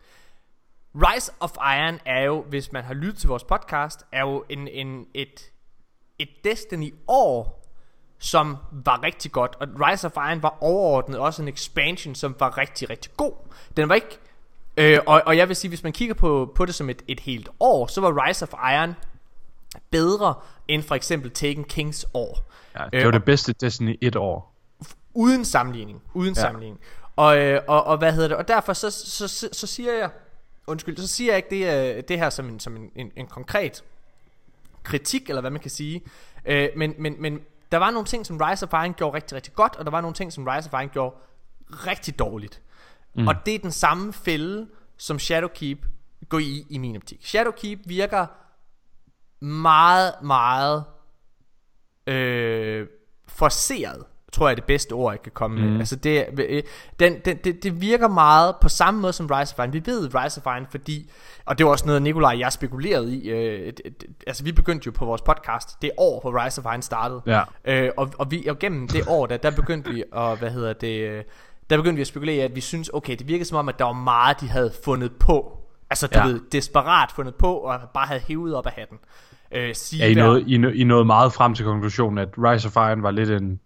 Rise 0.94 1.32
of 1.40 1.52
Iron 1.56 1.98
er 2.06 2.20
jo, 2.20 2.42
hvis 2.42 2.72
man 2.72 2.84
har 2.84 2.94
lyttet 2.94 3.16
til 3.16 3.28
vores 3.28 3.44
podcast, 3.44 4.06
er 4.12 4.20
jo 4.20 4.44
en, 4.48 4.68
en, 4.68 5.06
et, 5.14 5.52
et 6.18 6.28
Destiny-år, 6.44 7.66
som 8.18 8.56
var 8.72 9.02
rigtig 9.02 9.32
godt. 9.32 9.56
Og 9.60 9.68
Rise 9.68 10.06
of 10.06 10.16
Iron 10.16 10.42
var 10.42 10.58
overordnet 10.60 11.18
også 11.18 11.42
en 11.42 11.48
expansion, 11.48 12.14
som 12.14 12.36
var 12.38 12.58
rigtig, 12.58 12.90
rigtig 12.90 13.12
god. 13.16 13.32
Den 13.76 13.88
var 13.88 13.94
ikke... 13.94 14.18
Øh, 14.76 14.98
og, 15.06 15.22
og 15.26 15.36
jeg 15.36 15.48
vil 15.48 15.56
sige, 15.56 15.68
hvis 15.68 15.82
man 15.82 15.92
kigger 15.92 16.14
på, 16.14 16.52
på 16.54 16.66
det 16.66 16.74
som 16.74 16.90
et, 16.90 17.02
et 17.08 17.20
helt 17.20 17.48
år, 17.60 17.86
så 17.86 18.00
var 18.00 18.26
Rise 18.26 18.42
of 18.42 18.52
Iron 18.72 18.94
bedre 19.90 20.34
end 20.68 20.82
for 20.82 20.94
eksempel 20.94 21.30
Taken 21.30 21.64
Kings 21.64 22.06
år. 22.14 22.50
Ja, 22.78 22.84
det 22.92 22.98
Øh, 22.98 23.04
var 23.04 23.10
det 23.10 23.24
bedste 23.24 23.52
Destiny 23.52 23.98
et 24.00 24.16
år. 24.16 24.54
Uden 25.14 25.44
sammenligning. 25.44 26.02
Uden 26.14 26.34
ja. 26.34 26.40
Ja. 26.40 26.46
sammenligning. 26.46 26.80
Og, 27.16 27.38
øh, 27.38 27.60
og, 27.68 27.84
og 27.84 27.98
hvad 27.98 28.12
hedder 28.12 28.28
det? 28.28 28.36
Og 28.36 28.48
derfor 28.48 28.72
så, 28.72 28.90
så, 28.90 29.28
så, 29.28 29.48
så 29.52 29.66
siger 29.66 29.92
jeg, 29.92 30.10
undskyld, 30.66 30.96
så 30.96 31.06
siger 31.06 31.32
jeg 31.32 31.36
ikke 31.36 31.66
det, 31.66 31.96
øh, 31.96 32.02
det 32.08 32.18
her 32.18 32.30
som 32.30 32.48
en, 32.48 32.60
som 32.60 32.76
en, 32.76 32.90
en, 32.96 33.10
en 33.16 33.26
konkret 33.26 33.84
kritik, 34.82 35.28
eller 35.28 35.40
hvad 35.40 35.50
man 35.50 35.60
kan 35.60 35.70
sige. 35.70 36.02
Øh, 36.44 36.68
men, 36.76 36.94
men, 36.98 37.16
men 37.18 37.40
der 37.72 37.78
var 37.78 37.90
nogle 37.90 38.06
ting, 38.06 38.26
som 38.26 38.36
Rise 38.36 38.66
of 38.66 38.72
Iron 38.72 38.94
gjorde 38.94 39.16
rigtig, 39.16 39.36
rigtig 39.36 39.54
godt, 39.54 39.76
og 39.76 39.84
der 39.84 39.90
var 39.90 40.00
nogle 40.00 40.14
ting, 40.14 40.32
som 40.32 40.44
Rise 40.46 40.70
of 40.72 40.80
Iron 40.80 40.88
gjorde 40.88 41.16
rigtig 41.70 42.18
dårligt. 42.18 42.60
Mm. 43.14 43.28
Og 43.28 43.34
det 43.46 43.54
er 43.54 43.58
den 43.58 43.72
samme 43.72 44.12
fælde, 44.12 44.66
som 44.96 45.18
Shadowkeep 45.18 45.86
går 46.28 46.38
i, 46.38 46.66
i 46.70 46.78
min 46.78 46.96
optik. 46.96 47.26
Shadowkeep 47.26 47.78
virker 47.86 48.26
meget, 49.44 50.12
meget 50.22 50.84
øh, 52.06 52.86
forceret, 53.28 54.04
tror 54.32 54.48
jeg 54.48 54.52
er 54.52 54.54
det 54.54 54.64
bedste 54.64 54.92
ord, 54.92 55.12
jeg 55.12 55.22
kan 55.22 55.32
komme 55.34 55.60
med. 55.60 55.78
Altså 55.78 55.96
det, 55.96 56.26
øh, 56.38 56.62
den, 56.98 57.20
den, 57.24 57.36
det, 57.44 57.62
det 57.62 57.80
virker 57.80 58.08
meget 58.08 58.54
på 58.60 58.68
samme 58.68 59.00
måde 59.00 59.12
som 59.12 59.26
Rise 59.26 59.54
of 59.54 59.58
Iron. 59.58 59.72
Vi 59.72 59.82
ved 59.86 60.14
Rise 60.14 60.40
of 60.44 60.56
Iron, 60.56 60.66
fordi, 60.70 61.10
og 61.44 61.58
det 61.58 61.66
var 61.66 61.72
også 61.72 61.86
noget, 61.86 62.02
Nikolaj 62.02 62.32
og 62.32 62.38
jeg 62.38 62.52
spekulerede 62.52 63.16
i, 63.16 63.30
øh, 63.30 63.66
det, 63.66 63.80
det, 63.84 64.04
altså 64.26 64.44
vi 64.44 64.52
begyndte 64.52 64.86
jo 64.86 64.92
på 64.92 65.04
vores 65.04 65.22
podcast, 65.22 65.82
det 65.82 65.90
år, 65.96 66.20
hvor 66.20 66.44
Rise 66.44 66.60
of 66.60 66.72
Iron 66.72 66.82
startede. 66.82 67.22
Ja. 67.26 67.42
Øh, 67.64 67.90
og, 67.96 68.12
og, 68.18 68.30
vi, 68.30 68.46
og 68.46 68.58
gennem 68.58 68.88
det 68.88 69.04
år, 69.08 69.26
der, 69.26 69.36
der 69.36 69.50
begyndte 69.50 69.90
vi 69.90 70.04
at, 70.16 70.38
hvad 70.38 70.50
hedder 70.50 70.72
det, 70.72 71.00
øh, 71.10 71.24
der 71.72 71.78
begyndte 71.78 71.96
vi 71.96 72.00
at 72.00 72.06
spekulere 72.06 72.44
at 72.44 72.56
vi 72.56 72.60
synes, 72.60 72.90
okay, 72.92 73.16
det 73.16 73.28
virkede 73.28 73.44
som 73.44 73.58
om, 73.58 73.68
at 73.68 73.78
der 73.78 73.84
var 73.84 73.92
meget, 73.92 74.40
de 74.40 74.48
havde 74.48 74.72
fundet 74.84 75.12
på. 75.12 75.58
Altså, 75.90 76.06
du 76.06 76.18
ja. 76.18 76.26
Ved, 76.26 76.40
desperat 76.52 77.12
fundet 77.12 77.34
på, 77.34 77.54
og 77.54 77.80
bare 77.94 78.06
havde 78.06 78.20
hævet 78.20 78.54
op 78.54 78.66
af 78.66 78.72
hatten. 78.72 78.98
Øh, 79.52 79.74
Ja, 79.98 80.08
I, 80.08 80.14
nåede, 80.14 80.44
I, 80.46 80.56
nåede, 80.56 80.76
I 80.76 80.84
nåede 80.84 81.04
meget 81.04 81.32
frem 81.32 81.54
til 81.54 81.64
konklusionen, 81.64 82.18
at 82.18 82.28
Rise 82.38 82.68
of 82.68 82.76
Iron 82.76 83.02
var 83.02 83.10
lidt 83.10 83.30
en 83.30 83.60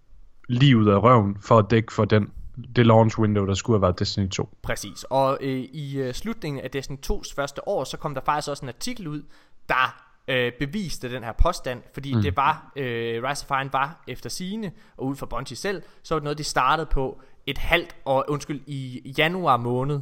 lige 0.48 0.76
ud 0.76 0.88
af 0.88 1.02
røven 1.02 1.36
for 1.40 1.58
at 1.58 1.70
dække 1.70 1.92
for 1.92 2.04
den, 2.04 2.30
det 2.76 2.86
launch 2.86 3.18
window, 3.18 3.46
der 3.46 3.54
skulle 3.54 3.76
have 3.76 3.82
været 3.82 3.98
Destiny 3.98 4.28
2. 4.28 4.48
Præcis. 4.62 5.04
Og 5.10 5.38
øh, 5.40 5.58
i 5.58 5.98
øh, 5.98 6.14
slutningen 6.14 6.64
af 6.64 6.70
Destiny 6.70 6.98
2's 7.10 7.34
første 7.36 7.68
år, 7.68 7.84
så 7.84 7.96
kom 7.96 8.14
der 8.14 8.20
faktisk 8.24 8.48
også 8.50 8.64
en 8.64 8.68
artikel 8.68 9.08
ud, 9.08 9.22
der 9.68 10.06
øh, 10.28 10.52
beviste 10.58 11.10
den 11.10 11.24
her 11.24 11.32
påstand, 11.32 11.82
fordi 11.94 12.14
mm. 12.14 12.22
det 12.22 12.36
var, 12.36 12.72
øh, 12.76 13.22
Rise 13.22 13.46
of 13.48 13.60
Iron 13.60 13.72
var 13.72 14.04
efter 14.08 14.30
sigende, 14.30 14.70
og 14.96 15.06
ud 15.06 15.16
fra 15.16 15.26
Bungie 15.26 15.56
selv, 15.56 15.82
så 16.02 16.14
var 16.14 16.18
det 16.18 16.24
noget, 16.24 16.38
de 16.38 16.44
startede 16.44 16.86
på 16.86 17.20
et 17.46 17.58
halvt 17.58 17.96
år, 18.04 18.24
undskyld, 18.28 18.60
i 18.66 19.14
januar 19.18 19.56
måned, 19.56 20.00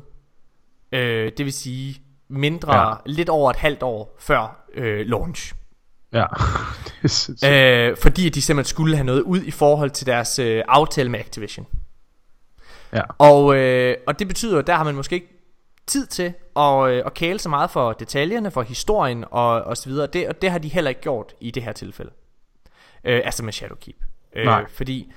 øh, 0.92 1.33
det 1.37 1.44
vil 1.44 1.52
sige 1.52 2.00
mindre, 2.28 2.88
ja. 2.88 2.94
Lidt 3.07 3.28
over 3.28 3.50
et 3.50 3.57
halvt 3.57 3.83
år 3.83 4.16
før 4.18 4.64
øh, 4.74 5.07
launch. 5.07 5.54
Ja. 6.12 6.24
det 7.02 7.42
er. 7.42 7.90
Øh, 7.90 7.96
fordi 7.96 8.28
de 8.28 8.42
simpelthen 8.42 8.70
skulle 8.70 8.96
have 8.96 9.07
noget 9.07 9.20
ud 9.20 9.42
i 9.42 9.50
forhold 9.50 9.90
til 9.90 10.07
deres 10.07 10.38
øh, 10.38 10.62
aftale 10.68 11.09
med 11.09 11.20
Activision. 11.20 11.66
ja. 12.92 13.02
Og, 13.18 13.57
øh, 13.57 13.96
og 14.07 14.18
det 14.18 14.28
betyder, 14.28 14.59
at 14.59 14.66
der 14.66 14.74
har 14.74 14.85
man 14.85 14.94
måske 14.94 15.14
ikke 15.14 15.28
tid 15.87 16.07
til 16.07 16.33
at, 16.57 16.88
øh, 16.88 17.02
at 17.07 17.14
kæle 17.14 17.38
så 17.38 17.48
meget 17.48 17.70
for 17.70 17.92
detaljerne, 17.92 18.50
for 18.50 18.62
historien 18.62 19.24
og, 19.30 19.62
og 19.62 19.76
så 19.76 19.88
videre. 19.88 20.07
Det, 20.07 20.28
og 20.28 20.42
det 20.42 20.50
har 20.50 20.59
de 20.59 20.68
heller 20.68 20.88
ikke 20.88 21.00
gjort 21.00 21.35
i 21.40 21.50
det 21.50 21.62
her 21.62 21.72
tilfælde. 21.72 22.11
Øh, 23.04 23.20
altså 23.24 23.42
med 23.42 23.52
Shadowkeep. 23.52 23.96
Øh, 24.37 24.44
Nej. 24.44 24.64
Fordi 24.68 25.12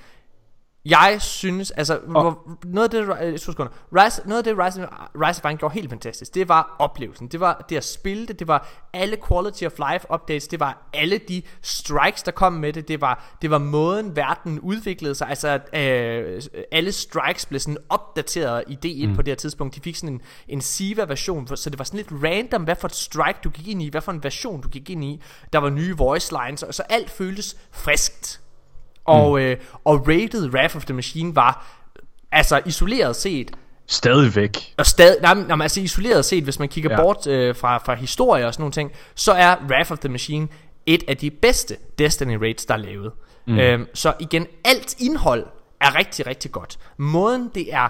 jeg 0.84 1.16
synes, 1.20 1.70
altså 1.70 2.00
hvor, 2.06 2.58
noget 2.64 2.94
af 2.94 3.06
det, 3.06 3.16
øh, 3.22 3.38
sekunder, 3.38 3.72
Rise, 3.92 4.22
noget 4.24 4.38
af 4.38 4.44
det 4.44 4.64
Rise, 4.64 4.86
Rise 5.14 5.40
of 5.44 5.50
Iron 5.50 5.56
gjorde 5.56 5.74
helt 5.74 5.90
fantastisk, 5.90 6.34
det 6.34 6.48
var 6.48 6.76
oplevelsen, 6.78 7.28
det 7.28 7.40
var 7.40 7.64
det 7.68 7.76
at 7.76 7.84
spille 7.84 8.26
det, 8.26 8.38
det 8.38 8.48
var 8.48 8.68
alle 8.92 9.16
quality 9.28 9.64
of 9.64 9.72
life 9.90 10.06
updates, 10.14 10.48
det 10.48 10.60
var 10.60 10.88
alle 10.94 11.18
de 11.18 11.42
strikes, 11.62 12.22
der 12.22 12.30
kom 12.30 12.52
med 12.52 12.72
det, 12.72 12.88
det 12.88 13.00
var, 13.00 13.36
det 13.42 13.50
var 13.50 13.58
måden 13.58 14.16
verden 14.16 14.60
udviklede 14.60 15.14
sig, 15.14 15.28
altså 15.28 15.60
øh, 15.74 16.42
alle 16.72 16.92
strikes 16.92 17.46
blev 17.46 17.60
sådan 17.60 17.78
opdateret 17.88 18.64
i 18.68 19.04
D1 19.04 19.08
mm. 19.08 19.16
på 19.16 19.22
det 19.22 19.30
her 19.30 19.36
tidspunkt, 19.36 19.74
de 19.74 19.80
fik 19.80 19.96
sådan 19.96 20.14
en, 20.14 20.20
en 20.48 20.60
Siva 20.60 21.04
version, 21.04 21.56
så 21.56 21.70
det 21.70 21.78
var 21.78 21.84
sådan 21.84 21.98
lidt 21.98 22.24
random, 22.24 22.62
hvad 22.64 22.76
for 22.76 22.88
et 22.88 22.94
strike 22.94 23.38
du 23.44 23.50
gik 23.50 23.68
ind 23.68 23.82
i, 23.82 23.88
hvad 23.88 24.00
for 24.00 24.12
en 24.12 24.24
version 24.24 24.60
du 24.60 24.68
gik 24.68 24.90
ind 24.90 25.04
i, 25.04 25.22
der 25.52 25.58
var 25.58 25.70
nye 25.70 25.96
voice 25.96 26.36
lines, 26.44 26.62
og 26.62 26.74
så 26.74 26.82
alt 26.82 27.10
føltes 27.10 27.56
friskt. 27.72 28.40
Og, 29.08 29.40
øh, 29.40 29.56
og 29.84 30.08
rated 30.08 30.50
Wrath 30.54 30.76
of 30.76 30.84
the 30.84 30.94
Machine 30.94 31.36
var 31.36 31.66
Altså 32.32 32.60
isoleret 32.66 33.16
set 33.16 33.50
Stadigvæk. 33.86 34.74
Og 34.76 34.86
stadig 34.86 35.22
nej, 35.22 35.34
nej, 35.34 35.56
men 35.56 35.62
altså 35.62 35.80
isoleret 35.80 36.24
set 36.24 36.44
Hvis 36.44 36.58
man 36.58 36.68
kigger. 36.68 36.90
Ja. 36.90 37.02
bort 37.02 37.26
øh, 37.26 37.56
fra, 37.56 37.78
fra 37.78 37.94
historie 37.94 38.46
og 38.46 38.54
sådan 38.54 38.62
nogle 38.62 38.72
ting 38.72 38.92
Så 39.14 39.32
er 39.32 39.56
Wrath 39.70 39.92
of 39.92 39.98
the 39.98 40.08
Machine 40.08 40.48
Et 40.86 41.04
af 41.08 41.16
de 41.16 41.30
bedste 41.30 41.76
Destiny 41.98 42.36
raids 42.36 42.66
der 42.66 42.74
er 42.74 42.78
lavet 42.78 43.12
mm. 43.46 43.58
øhm, 43.58 43.86
Så 43.94 44.14
igen 44.20 44.46
Alt 44.64 45.00
indhold 45.00 45.46
er 45.80 45.98
rigtig 45.98 46.26
rigtig 46.26 46.52
godt 46.52 46.78
Måden 46.96 47.50
det 47.54 47.74
er 47.74 47.88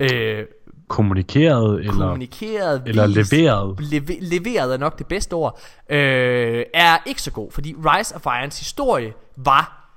øh, 0.00 0.46
Kommunikeret, 0.94 1.78
eller... 1.80 1.92
kommunikeret 1.92 2.82
eller 2.86 3.06
leveret. 3.06 3.80
leve, 3.80 4.20
Leveret 4.20 4.72
er 4.74 4.76
nok 4.78 4.98
det 4.98 5.06
bedste 5.06 5.32
ord 5.34 5.60
øh, 5.90 6.64
Er 6.74 6.96
ikke 7.06 7.22
så 7.22 7.30
god 7.30 7.50
Fordi 7.52 7.74
Rise 7.78 8.14
of 8.16 8.26
Irons 8.26 8.58
historie 8.58 9.12
Var 9.36 9.90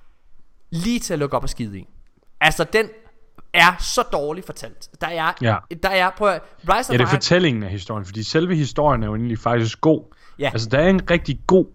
lige 0.71 0.99
til 0.99 1.13
at 1.13 1.19
lukke 1.19 1.37
op 1.37 1.43
og 1.43 1.49
skide 1.49 1.79
i 1.79 1.87
Altså 2.41 2.63
den 2.73 2.85
er 3.53 3.75
så 3.79 4.01
dårligt 4.13 4.45
fortalt 4.45 4.89
Der 5.01 5.07
er, 5.07 5.31
Ja. 5.41 5.57
der 5.83 5.89
er 5.89 6.09
prøv 6.17 6.29
at, 6.29 6.41
Rise 6.61 6.71
Ja, 6.73 6.77
of 6.79 6.85
det 6.87 7.01
er 7.01 7.07
fortællingen 7.07 7.63
af 7.63 7.69
historien, 7.69 8.05
fordi 8.05 8.23
selve 8.23 8.55
historien 8.55 9.03
er 9.03 9.07
jo 9.07 9.15
egentlig 9.15 9.39
faktisk 9.39 9.81
god. 9.81 10.03
Ja. 10.39 10.49
Altså, 10.53 10.69
der 10.69 10.77
er 10.79 10.89
en 10.89 11.11
rigtig 11.11 11.39
god 11.47 11.65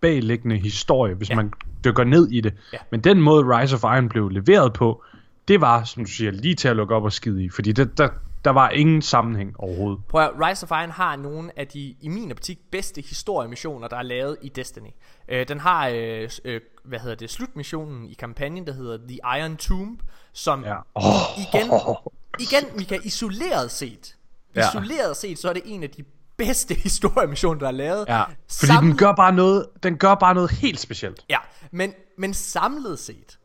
bagliggende 0.00 0.56
historie, 0.56 1.14
hvis 1.14 1.28
Ja. 1.30 1.34
ja. 1.34 1.36
man 1.42 1.52
dykker 1.84 2.04
ned 2.04 2.28
i 2.30 2.40
det. 2.40 2.54
Ja. 2.72 2.78
Men 2.90 3.00
den 3.00 3.20
måde 3.20 3.44
Rise 3.58 3.74
of 3.76 3.82
Iron 3.82 4.08
blev 4.08 4.28
leveret 4.28 4.72
på, 4.72 5.02
det 5.48 5.60
var, 5.60 5.84
som 5.84 6.04
du 6.04 6.10
siger, 6.10 6.30
lige 6.30 6.54
til 6.54 6.68
at 6.68 6.76
lukke 6.76 6.94
op 6.94 7.04
og 7.04 7.12
skide 7.12 7.44
i, 7.44 7.48
fordi 7.48 7.72
det, 7.72 7.98
der, 7.98 8.08
der 8.44 8.50
var 8.50 8.70
ingen 8.70 9.02
sammenhæng 9.02 9.54
overhovedet. 9.58 10.04
Prøv 10.08 10.22
at, 10.24 10.30
Rise 10.48 10.66
of 10.66 10.70
Iron 10.70 10.90
har 10.90 11.16
nogle 11.16 11.50
af 11.58 11.66
de, 11.68 11.94
i 12.00 12.08
min 12.08 12.30
optik, 12.30 12.58
bedste 12.72 13.00
historiemissioner, 13.00 13.88
der 13.88 13.96
er 13.96 14.02
lavet 14.02 14.36
i 14.42 14.48
Destiny. 14.48 14.90
Øh, 15.28 15.48
den 15.48 15.60
har, 15.60 15.88
øh, 15.88 16.30
øh, 16.44 16.60
hvad 16.84 16.98
hedder 16.98 17.16
det, 17.16 17.30
slutmissionen 17.30 18.04
i 18.08 18.14
kampagnen, 18.14 18.66
der 18.66 18.72
hedder 18.72 18.98
The 19.08 19.18
Iron 19.40 19.56
Tomb, 19.56 20.00
som 20.32 20.64
Ja. 20.64 20.76
oh. 20.94 21.04
igen, 21.38 21.70
igen, 22.46 22.76
Mika, 22.76 22.98
isoleret 23.04 23.70
set, 23.70 24.16
Ja. 24.56 24.68
isoleret 24.68 25.16
set, 25.16 25.38
så 25.38 25.48
er 25.48 25.52
det 25.52 25.62
en 25.64 25.82
af 25.82 25.90
de 25.90 26.04
bedste 26.36 26.74
historiemissioner, 26.88 27.60
der 27.60 27.66
er 27.66 27.72
lavet. 27.72 28.04
Ja, 28.08 28.22
fordi 28.60 28.72
den 28.86 28.96
gør 28.96 29.12
bare 29.12 29.32
noget, 29.32 29.66
den 29.82 29.96
gør 29.96 30.14
bare 30.14 30.34
noget 30.34 30.50
helt 30.50 30.80
specielt. 30.80 31.24
Ja, 31.30 31.38
men, 31.70 31.94
men 32.18 32.34
samlet 32.34 32.98
set, 32.98 33.38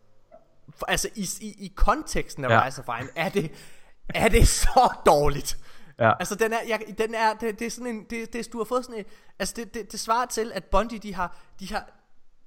for, 0.77 0.85
altså 0.85 1.09
i, 1.15 1.27
i, 1.41 1.65
i 1.65 1.71
konteksten 1.75 2.45
af. 2.45 2.49
Ja. 2.49 2.65
Rise 2.65 2.81
of 2.87 2.99
Iron, 2.99 3.09
er 3.15 3.29
det, 3.29 3.51
er 4.23 4.29
det 4.29 4.47
så 4.47 4.93
dårligt. 5.05 5.57
Ja. 5.99 6.11
Altså 6.19 6.35
den 6.35 6.53
er, 6.53 6.59
jeg, 6.67 6.81
den 6.97 7.15
er, 7.15 7.33
det, 7.33 7.59
det 7.59 7.65
er 7.65 7.71
sådan 7.71 7.95
en, 7.95 8.03
det, 8.09 8.33
det, 8.33 8.53
du 8.53 8.57
har 8.57 8.65
fået 8.65 8.85
sådan 8.85 8.99
en, 8.99 9.05
altså 9.39 9.53
det, 9.57 9.73
det, 9.73 9.91
det 9.91 9.99
svarer 9.99 10.25
til, 10.25 10.51
at 10.55 10.63
Bungie, 10.63 10.99
de 10.99 11.13
har, 11.13 11.37
de 11.59 11.73
har, 11.73 11.89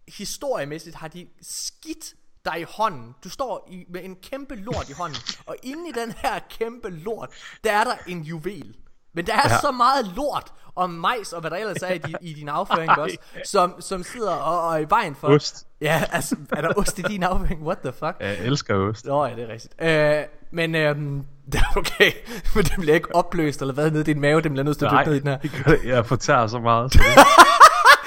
historiemæssigt 0.09 0.97
har 0.97 1.09
de 1.09 1.27
skidt 1.42 2.14
dig 2.44 2.61
i 2.61 2.64
hånden. 2.68 3.14
Du 3.25 3.29
står 3.29 3.68
i, 3.71 3.85
med 3.88 4.05
en 4.05 4.16
kæmpe 4.16 4.55
lort 4.55 4.88
i 4.88 4.92
hånden, 4.92 5.18
og 5.47 5.57
inde 5.62 5.88
i 5.88 5.92
den 5.92 6.12
her 6.12 6.38
kæmpe 6.51 6.90
lort, 6.90 7.31
der 7.64 7.73
er 7.73 7.85
der 7.85 7.97
en 8.07 8.23
juvel. 8.23 8.77
Men 9.14 9.27
der 9.27 9.33
er 9.33 9.49
ja. 9.49 9.61
Så 9.61 9.71
meget 9.71 10.07
lort 10.16 10.53
og 10.75 10.90
majs 10.90 11.33
og 11.33 11.40
hvad 11.40 11.51
der 11.51 11.57
ellers 11.57 11.83
er 11.83 11.92
i, 11.92 11.99
di, 11.99 12.14
i 12.21 12.33
din 12.33 12.49
afføring 12.49 12.90
også, 13.03 13.16
som, 13.44 13.75
som 13.81 14.03
sidder 14.03 14.33
og, 14.33 14.68
og 14.68 14.75
er 14.75 14.79
i 14.79 14.87
vejen 14.88 15.14
for... 15.14 15.29
Ost. 15.29 15.66
Ja, 15.81 16.03
altså, 16.12 16.37
er 16.53 16.61
der 16.61 16.73
ost 16.77 16.99
i 16.99 17.03
din 17.03 17.23
afføring? 17.23 17.62
What 17.62 17.79
the 17.79 17.92
fuck? 17.92 18.16
Jeg 18.21 18.38
elsker 18.38 18.75
ost. 18.75 19.05
Nå 19.07 19.25
ja, 19.27 19.35
det 19.35 19.44
er 19.44 19.49
rigtigt. 19.49 19.75
Øh, 19.83 20.23
men 20.51 20.75
øhm, 20.75 21.25
det 21.53 21.61
er 21.61 21.77
okay, 21.77 22.12
men 22.55 22.64
det 22.64 22.75
bliver 22.79 22.94
ikke 22.94 23.14
opløst 23.14 23.61
eller 23.61 23.75
hvad 23.75 23.90
nede 23.90 24.01
i 24.01 24.05
din 24.05 24.21
mave, 24.21 24.40
det 24.40 24.51
bliver 24.51 24.64
nødt 24.64 24.79
til 24.79 24.85
at 24.85 24.92
Nej, 24.92 25.05
dykke 25.05 25.27
ned 25.27 25.38
i 25.42 25.49
den 25.49 25.64
her. 25.64 25.77
det. 25.77 25.85
Jeg 25.85 26.07
fortærer 26.07 26.47
så 26.47 26.59
meget. 26.59 26.92
Så, 26.92 26.99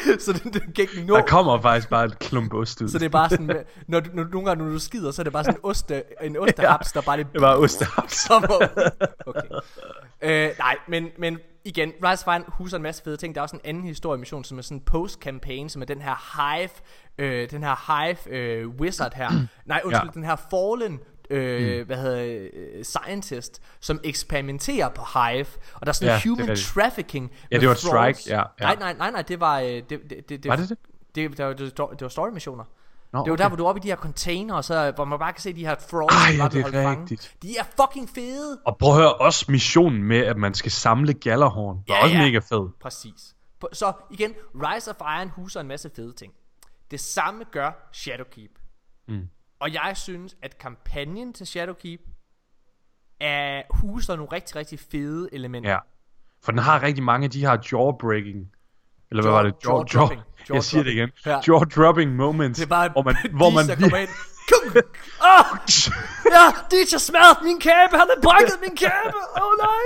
så 0.25 0.33
det, 0.33 0.53
det 0.53 0.61
kan 0.61 0.81
ikke 0.81 1.03
nå. 1.07 1.15
der 1.15 1.21
kommer 1.21 1.61
faktisk 1.61 1.89
bare 1.89 2.05
et 2.05 2.19
klump 2.19 2.53
ost 2.53 2.81
ud. 2.81 2.89
Så 2.89 2.99
det 2.99 3.05
er 3.05 3.09
bare 3.09 3.29
sådan, 3.29 3.47
når 3.87 3.99
du, 3.99 4.09
når, 4.13 4.23
nogle 4.23 4.47
gange 4.47 4.63
når 4.63 4.71
du 4.71 4.79
skider, 4.79 5.11
så 5.11 5.21
er 5.21 5.23
det 5.23 5.33
bare 5.33 5.43
sådan 5.43 5.59
en, 5.59 5.61
oste, 5.63 6.03
en 6.21 6.37
ostehaps, 6.43 6.91
der 6.91 7.01
bare 7.01 7.17
lige 7.17 7.27
Det 7.33 7.41
var 7.41 7.55
ostehaps. 7.55 8.27
kommer 8.27 8.67
Okay. 9.25 9.47
Øh, 10.21 10.49
nej, 10.59 10.77
men, 10.87 11.07
men 11.17 11.39
igen, 11.65 11.93
Rise 12.03 12.25
Iron 12.27 12.43
huser 12.47 12.77
en 12.77 12.83
masse 12.83 13.03
fede 13.03 13.17
ting. 13.17 13.35
Der 13.35 13.41
er 13.41 13.43
også 13.43 13.55
en 13.55 13.61
anden 13.63 13.83
historiemission, 13.83 14.43
som 14.43 14.57
er 14.57 14.61
sådan 14.61 14.77
en 14.77 14.81
post-campaign, 14.81 15.69
som 15.69 15.81
er 15.81 15.85
den 15.85 16.01
her 16.01 16.15
Hive, 16.37 16.69
øh, 17.17 17.51
den 17.51 17.63
her 17.63 18.03
Hive 18.05 18.35
øh, 18.35 18.67
wizard 18.67 19.13
her. 19.15 19.31
nej, 19.65 19.81
undskyld, 19.83 19.93
ja. 19.93 20.05
Ja. 20.05 20.11
den 20.13 20.23
her 20.23 20.35
Fallen 20.35 20.99
øh, 21.31 21.79
mm. 21.79 21.85
hvad 21.85 21.97
hedder 21.97 22.47
øh, 22.53 22.83
scientist, 22.83 23.61
som 23.79 23.99
eksperimenterer 24.03 24.89
på 24.89 25.01
Hive, 25.13 25.45
og 25.73 25.85
der 25.85 25.87
er 25.87 25.91
sådan 25.91 26.07
Ja, 26.07 26.15
det 26.15 26.25
er 26.25 26.29
human 26.29 26.49
rigtigt. 26.49 26.67
trafficking. 26.67 27.31
Ja, 27.31 27.37
med 27.51 27.59
det 27.59 27.67
var 27.67 27.73
et 27.73 27.79
strike, 27.79 28.19
ja, 28.35 28.37
ja. 28.39 28.43
Nej, 28.65 28.75
nej, 28.79 28.93
nej, 28.97 29.11
nej, 29.11 29.21
det 29.21 29.39
var, 29.39 29.59
øh, 29.59 29.65
det, 29.67 29.89
det, 29.89 30.09
det, 30.09 30.29
det, 30.29 30.45
Var 30.45 30.55
det 30.55 30.69
det? 30.69 30.77
Det, 31.15 31.37
det, 31.37 31.45
var, 31.45 31.53
det, 31.53 31.79
var- 31.79 31.87
det 31.87 32.01
var 32.01 32.07
story 32.09 32.29
missioner. 32.29 32.63
Nå, 33.13 33.19
Det 33.19 33.23
er 33.23 33.27
jo 33.27 33.33
okay. 33.33 33.43
der, 33.43 33.47
hvor 33.49 33.55
du 33.57 33.65
er 33.65 33.69
oppe 33.69 33.79
i 33.81 33.83
de 33.83 33.87
her 33.87 33.95
container, 33.95 34.55
og 34.55 34.63
så, 34.63 34.91
hvor 34.95 35.05
man 35.05 35.19
bare 35.19 35.33
kan 35.33 35.41
se 35.41 35.53
de 35.53 35.65
her 35.65 35.75
thralls, 35.75 36.15
Ej, 36.15 36.49
der 36.49 36.59
ja, 36.59 36.67
det 36.69 36.75
er 36.85 36.91
rigtigt. 37.01 37.35
De 37.41 37.57
er 37.57 37.63
fucking 37.81 38.09
fede. 38.15 38.59
Og 38.65 38.77
prøv 38.77 38.91
at 38.91 38.97
høre, 38.97 39.13
også 39.13 39.45
missionen 39.49 40.03
med, 40.03 40.17
at 40.17 40.37
man 40.37 40.53
skal 40.53 40.71
samle 40.71 41.13
Gallerhorn. 41.13 41.77
Det 41.77 41.83
var 41.87 41.95
Ja, 41.95 42.03
også 42.03 42.15
ja. 42.15 42.21
mega 42.25 42.37
fed. 42.39 42.69
Præcis. 42.81 43.35
Så 43.73 43.93
igen, 44.11 44.33
Rise 44.55 44.91
of 44.91 44.95
Iron 45.19 45.29
huser 45.29 45.59
en 45.61 45.67
masse 45.67 45.89
fede 45.95 46.13
ting. 46.13 46.33
Det 46.91 46.99
samme 46.99 47.43
gør 47.51 47.89
Shadowkeep. 47.93 48.51
Mm. 49.07 49.27
Og 49.61 49.73
jeg 49.73 49.91
synes, 49.95 50.35
at 50.41 50.57
kampagnen 50.57 51.33
til 51.33 51.47
Shadowkeep 51.47 51.99
er, 53.19 53.61
huser 53.69 54.15
nogle 54.15 54.31
rigtig, 54.31 54.55
rigtig 54.55 54.79
fede 54.79 55.29
elementer. 55.31 55.69
Ja. 55.71 55.77
For 56.43 56.51
den 56.51 56.59
har 56.59 56.83
rigtig 56.83 57.03
mange 57.03 57.25
af 57.25 57.31
de 57.31 57.39
her 57.39 57.57
jawbreaking. 57.71 58.51
Eller 59.11 59.23
hvad 59.23 59.31
Jaw- 59.31 59.35
var 59.35 59.43
det? 59.43 59.53
Jaw, 59.65 59.73
jaw, 59.73 59.83
jaw-dropping. 59.83 60.21
jeg 60.53 60.63
siger 60.63 60.83
det 60.83 60.91
igen. 60.91 61.09
Ja. 61.25 61.39
Jaw-dropping 61.39 62.09
moments. 62.15 62.59
Det 62.59 62.65
er 62.65 62.69
bare 62.69 62.89
hvor 62.89 63.03
man, 63.03 63.15
hvor 63.39 63.49
man 63.49 63.65
vir-. 63.65 64.30
Kom! 64.51 64.83
Åh! 65.21 65.57
Ja, 66.35 66.45
DJ 66.71 66.97
smadret 66.97 67.37
min 67.43 67.59
kæbe! 67.59 67.91
Han 67.91 68.07
har 68.13 68.19
brækket 68.23 68.57
min 68.61 68.75
kæbe! 68.75 69.17
Åh 69.37 69.43
oh, 69.47 69.53
nej! 69.67 69.85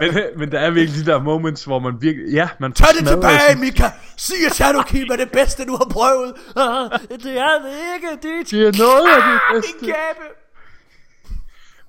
men, 0.00 0.38
men 0.38 0.52
der 0.52 0.58
er 0.60 0.70
virkelig 0.70 1.06
de 1.06 1.10
der 1.10 1.18
moments, 1.20 1.64
hvor 1.64 1.78
man 1.78 1.94
virkelig... 2.00 2.32
Ja, 2.32 2.48
man 2.60 2.72
Tag 2.72 2.86
det 2.98 3.08
tilbage, 3.08 3.56
Mika! 3.58 3.90
Sig, 4.16 4.36
at 4.46 4.54
Shadowkeep 4.54 5.10
er 5.10 5.16
det 5.16 5.30
bedste, 5.32 5.64
du 5.66 5.76
har 5.76 5.88
prøvet! 5.90 6.34
Ah, 6.56 7.00
det 7.10 7.38
er 7.38 7.58
det 7.64 7.74
ikke, 7.94 8.08
DJ! 8.22 8.56
Det 8.56 8.68
er 8.68 8.78
noget 8.78 9.08
af 9.16 9.22
det 9.22 9.40
Ah, 9.48 9.54
bedste. 9.54 9.72
Min 9.82 9.90
kæbe! 9.92 10.24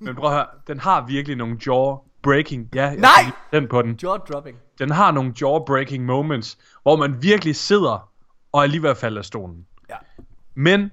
Men 0.00 0.14
prøv 0.16 0.28
at 0.30 0.34
høre, 0.36 0.46
den 0.66 0.80
har 0.80 1.06
virkelig 1.06 1.36
nogle 1.36 1.56
jaw-breaking... 1.66 2.68
Ja, 2.74 2.84
jeg 2.86 2.96
Nej! 2.96 3.30
den 3.52 3.68
på 3.68 3.82
den. 3.82 3.98
Jaw-dropping. 4.02 4.56
Den 4.78 4.90
har 4.90 5.10
nogle 5.10 5.32
jaw-breaking 5.42 6.00
moments, 6.00 6.58
hvor 6.82 6.96
man 6.96 7.22
virkelig 7.22 7.56
sidder 7.56 8.08
og 8.52 8.62
er 8.62 8.66
lige 8.66 8.82
ved 8.82 8.90
at 8.90 8.96
falde 8.96 9.18
af 9.18 9.24
stolen. 9.24 9.66
Ja. 9.90 9.94
Men 10.54 10.90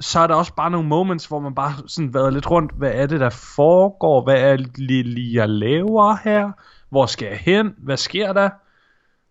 så 0.00 0.20
er 0.20 0.26
der 0.26 0.34
også 0.34 0.54
bare 0.54 0.70
nogle 0.70 0.88
moments, 0.88 1.26
hvor 1.26 1.38
man 1.40 1.54
bare 1.54 1.72
sådan 1.86 2.14
vader 2.14 2.30
lidt 2.30 2.50
rundt. 2.50 2.72
Hvad 2.78 2.92
er 2.94 3.06
det, 3.06 3.20
der 3.20 3.30
foregår? 3.30 4.24
Hvad 4.24 4.40
er 4.40 4.56
det 4.56 4.78
lige, 5.06 5.34
jeg 5.40 5.48
laver 5.48 6.16
her? 6.24 6.50
Hvor 6.90 7.06
skal 7.06 7.28
jeg 7.28 7.38
hen? 7.38 7.74
Hvad 7.78 7.96
sker 7.96 8.32
der? 8.32 8.50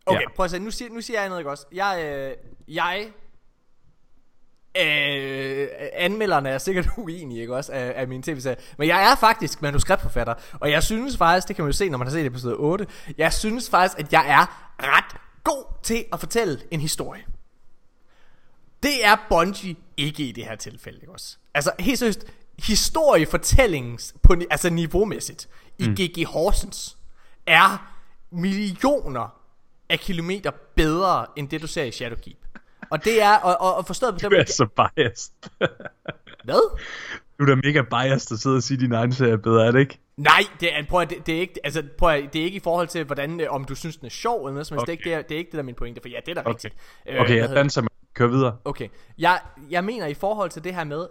Okay, 0.06 0.22
Ja. 0.22 0.26
prøv 0.36 0.44
at 0.44 0.52
se, 0.52 0.60
nu 0.60 0.72
siger, 0.72 0.92
nu 0.92 1.02
siger 1.02 1.20
jeg 1.20 1.30
noget, 1.30 1.42
ikke 1.42 1.52
også? 1.52 1.66
Jeg, 1.74 2.04
øh, 2.06 2.76
jeg, 2.76 3.08
øh, 4.78 5.68
anmelderne 5.94 6.50
er 6.50 6.58
sikkert 6.58 6.88
uenige, 6.98 7.42
ikke 7.42 7.56
også, 7.56 7.72
af, 7.72 7.94
af 7.96 8.08
mine 8.08 8.24
tv-serier. 8.24 8.58
Men 8.78 8.88
jeg 8.88 9.12
er 9.12 9.16
faktisk 9.16 9.62
manuskriptforfatter, 9.62 10.34
og 10.54 10.72
jeg 10.72 10.84
synes 10.84 11.18
faktisk, 11.18 11.48
det 11.48 11.56
kan 11.56 11.66
man 11.66 11.72
jo 11.72 11.78
se, 11.78 11.90
når 11.90 11.98
man 11.98 12.08
har 12.08 12.12
set 12.12 12.26
episode 12.26 12.56
8, 12.56 12.88
jeg 13.18 13.34
synes 13.34 13.70
faktisk, 13.70 14.00
at 14.00 14.14
jeg 14.14 14.26
er 14.30 14.74
ret 14.84 15.16
god 15.44 15.64
til 15.84 16.06
at 16.14 16.20
fortælle 16.20 16.60
en 16.72 16.80
historie. 16.80 17.22
Det 18.84 19.06
er 19.06 19.16
Bungie 19.30 19.76
ikke 19.98 20.24
i 20.24 20.32
det 20.32 20.44
her 20.46 20.56
tilfælde, 20.56 21.00
ikke 21.02 21.14
også? 21.14 21.38
Altså, 21.54 21.72
helt 21.80 22.00
seriøst, 22.00 22.26
historiefortællings 22.60 24.16
på 24.24 24.36
altså 24.50 24.70
niveaumæssigt 24.70 25.50
i 25.78 25.88
mm. 25.88 25.96
GG 25.96 26.26
Horsens 26.28 26.98
er 27.46 27.94
millioner 28.32 29.36
af 29.90 30.00
kilometer 30.00 30.52
bedre, 30.76 31.26
end 31.36 31.50
det 31.50 31.62
du 31.62 31.68
ser 31.68 31.84
i 31.84 31.92
Shadowkeep. 31.92 32.38
Og 32.90 33.04
det 33.04 33.22
er, 33.22 33.36
og, 33.36 33.62
og, 33.62 33.76
og 33.76 33.86
forstået 33.86 34.14
på 34.14 34.20
den 34.20 34.32
Du 34.32 34.36
er 34.38 34.46
så 34.46 34.66
biased. 34.66 35.34
hvad? 36.46 36.80
du 37.40 37.44
er 37.44 37.48
da 37.48 37.56
mega 37.56 37.82
biased 37.82 38.36
at 38.36 38.40
sidde 38.40 38.56
og 38.56 38.64
sige, 38.64 38.76
at 38.76 38.82
din 38.82 38.92
egen 38.94 39.14
serie 39.14 39.34
er 39.34 39.38
bedre, 39.38 39.68
er 39.68 39.72
det 39.72 39.80
ikke? 39.80 40.00
Nej, 40.18 40.44
det 40.60 40.78
er, 40.78 40.84
prøv 40.90 41.02
at, 41.02 41.10
det, 41.10 41.26
det 41.26 41.36
er 41.36 41.40
ikke, 41.40 41.60
altså, 41.64 41.84
prøv 41.98 42.10
at, 42.10 42.34
det 42.34 42.42
er 42.42 42.46
ikke 42.46 42.58
i 42.58 42.60
forhold 42.60 42.88
til, 42.88 43.04
hvordan, 43.04 43.40
øh, 43.42 43.48
om 43.50 43.66
du 43.66 43.76
synes, 43.76 43.98
den 43.98 44.06
er 44.06 44.10
sjov 44.10 44.40
eller 44.46 44.52
noget 44.52 44.68
som 44.68 44.78
helst. 44.78 44.84
Okay. 44.84 44.92
Det, 44.92 44.94
er 44.94 44.98
ikke, 44.98 45.04
det, 45.10 45.14
er, 45.14 45.22
det 45.22 45.36
er 45.36 45.40
ikke 45.40 45.48
det, 45.48 45.54
der 45.54 45.60
er 45.60 45.64
min 45.64 45.76
pointe, 45.76 46.02
for 46.02 46.10
ja, 46.10 46.18
det 46.26 46.32
er 46.32 46.34
da 46.34 46.40
Okay. 46.40 46.50
rigtigt. 46.50 46.76
Øh, 47.08 47.22
Okay, 47.22 47.38
jeg 47.38 47.50
danser 47.50 47.82
med. 47.82 47.90
Kør 48.18 48.28
videre. 48.28 48.58
Okay, 48.66 48.88
jeg, 49.18 49.40
jeg 49.70 49.84
mener 49.84 50.06
i 50.08 50.14
forhold 50.14 50.50
til 50.50 50.64
det 50.64 50.76
her 50.76 50.84
med, 50.84 51.08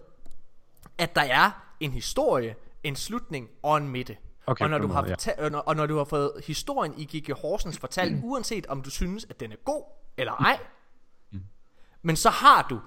at 0.99 1.15
der 1.17 1.23
er 1.23 1.51
en 1.81 1.93
historie, 1.93 2.55
en 2.83 2.97
slutning 2.97 3.49
og 3.63 3.77
en 3.77 3.89
midte. 3.89 4.17
Okay, 4.47 4.65
og, 4.65 4.71
når 4.71 4.79
du 4.79 4.87
har 4.87 5.01
måde, 5.01 5.09
ja. 5.09 5.15
fortalt, 5.15 5.55
og, 5.55 5.77
når, 5.77 5.87
du 5.87 5.97
har 5.97 6.05
fået 6.05 6.33
historien 6.47 6.95
i 6.97 7.05
Gigi 7.05 7.33
Horsens 7.33 7.79
fortalt, 7.79 8.13
mm. 8.13 8.25
uanset 8.25 8.67
om 8.67 8.83
du 8.83 8.91
synes, 8.91 9.27
at 9.31 9.41
den 9.41 9.53
er 9.53 9.57
god 9.65 9.83
eller 10.17 10.33
ej, 10.33 10.59
mm. 11.33 11.41
men 12.03 12.17
så 12.17 12.31
har 12.31 12.67
du, 12.71 12.81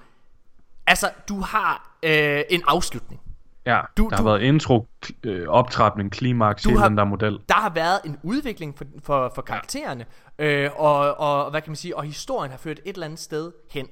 altså 0.88 1.12
du 1.30 1.40
har 1.42 1.98
øh, 2.04 2.42
en 2.50 2.62
afslutning. 2.68 3.22
Ja, 3.66 3.82
Du- 3.98 4.04
der 4.04 4.10
du- 4.10 4.16
har 4.16 4.24
været 4.24 4.42
intro, 4.42 4.88
øh, 5.24 5.48
optrapning, 5.48 6.12
klimaks, 6.12 6.64
hele 6.64 6.80
har- 6.80 6.88
den 6.88 6.98
der 6.98 7.04
model. 7.04 7.40
Der 7.50 7.56
har 7.56 7.70
været 7.70 8.00
en 8.06 8.20
udvikling 8.24 8.78
for, 8.78 8.86
for, 9.04 9.32
for 9.36 9.42
karaktererne, 9.42 10.06
øh, 10.40 10.70
og, 10.76 11.18
og 11.20 11.50
hvad 11.50 11.62
kan 11.62 11.70
man 11.72 11.76
sige, 11.76 11.98
og 11.98 12.04
historien 12.04 12.52
har 12.52 12.58
ført 12.58 12.80
et 12.86 12.94
eller 12.94 13.06
andet 13.06 13.20
sted 13.20 13.52
hen. 13.72 13.88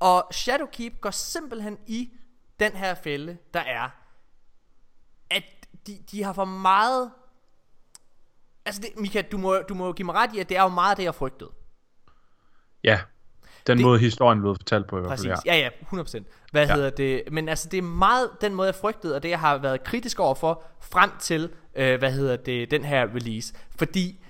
Og 0.00 0.28
Shadowkeep 0.32 1.00
går 1.00 1.10
simpelthen 1.10 1.78
i 1.86 2.10
den 2.60 2.72
her 2.72 2.94
fælde, 2.94 3.36
der 3.54 3.60
er, 3.60 3.88
at 5.30 5.42
de, 5.86 5.98
de 6.10 6.22
har 6.22 6.32
for 6.32 6.44
meget... 6.44 7.10
Altså, 8.64 8.80
det, 8.80 8.90
Mika, 9.00 9.22
du 9.22 9.38
må, 9.38 9.56
du 9.68 9.74
må 9.74 9.92
give 9.92 10.06
mig 10.06 10.14
ret 10.14 10.34
i, 10.34 10.38
at 10.38 10.48
det 10.48 10.56
er 10.56 10.62
jo 10.62 10.68
meget 10.68 10.96
det, 10.96 11.04
jeg 11.04 11.14
frygtede. 11.14 11.50
Ja, 12.84 13.00
den 13.66 13.76
Det- 13.78 13.86
måde 13.86 13.98
historien 13.98 14.40
blev 14.40 14.54
fortalt 14.56 14.86
på 14.86 14.96
i 14.96 15.00
hvert 15.00 15.10
Præcis, 15.10 15.26
fald, 15.26 15.38
ja. 15.46 15.54
ja, 15.54 15.60
ja, 15.60 15.68
100%. 16.02 16.24
Hvad. 16.52 16.66
Ja. 16.66 16.74
hedder 16.74 16.90
det? 16.90 17.22
Men 17.32 17.48
altså, 17.48 17.68
det 17.68 17.78
er 17.78 17.82
meget 17.82 18.30
den 18.40 18.54
måde, 18.54 18.66
jeg 18.66 18.74
frygtede, 18.74 19.14
og 19.16 19.22
det, 19.22 19.28
jeg 19.28 19.40
har 19.40 19.58
været 19.58 19.84
kritisk 19.84 20.20
over 20.20 20.34
for, 20.34 20.62
frem 20.80 21.10
til, 21.20 21.52
øh, 21.74 21.98
hvad 21.98 22.12
hedder 22.12 22.36
det, 22.36 22.70
den 22.70 22.84
her 22.84 23.06
release. 23.14 23.54
Fordi 23.78 24.24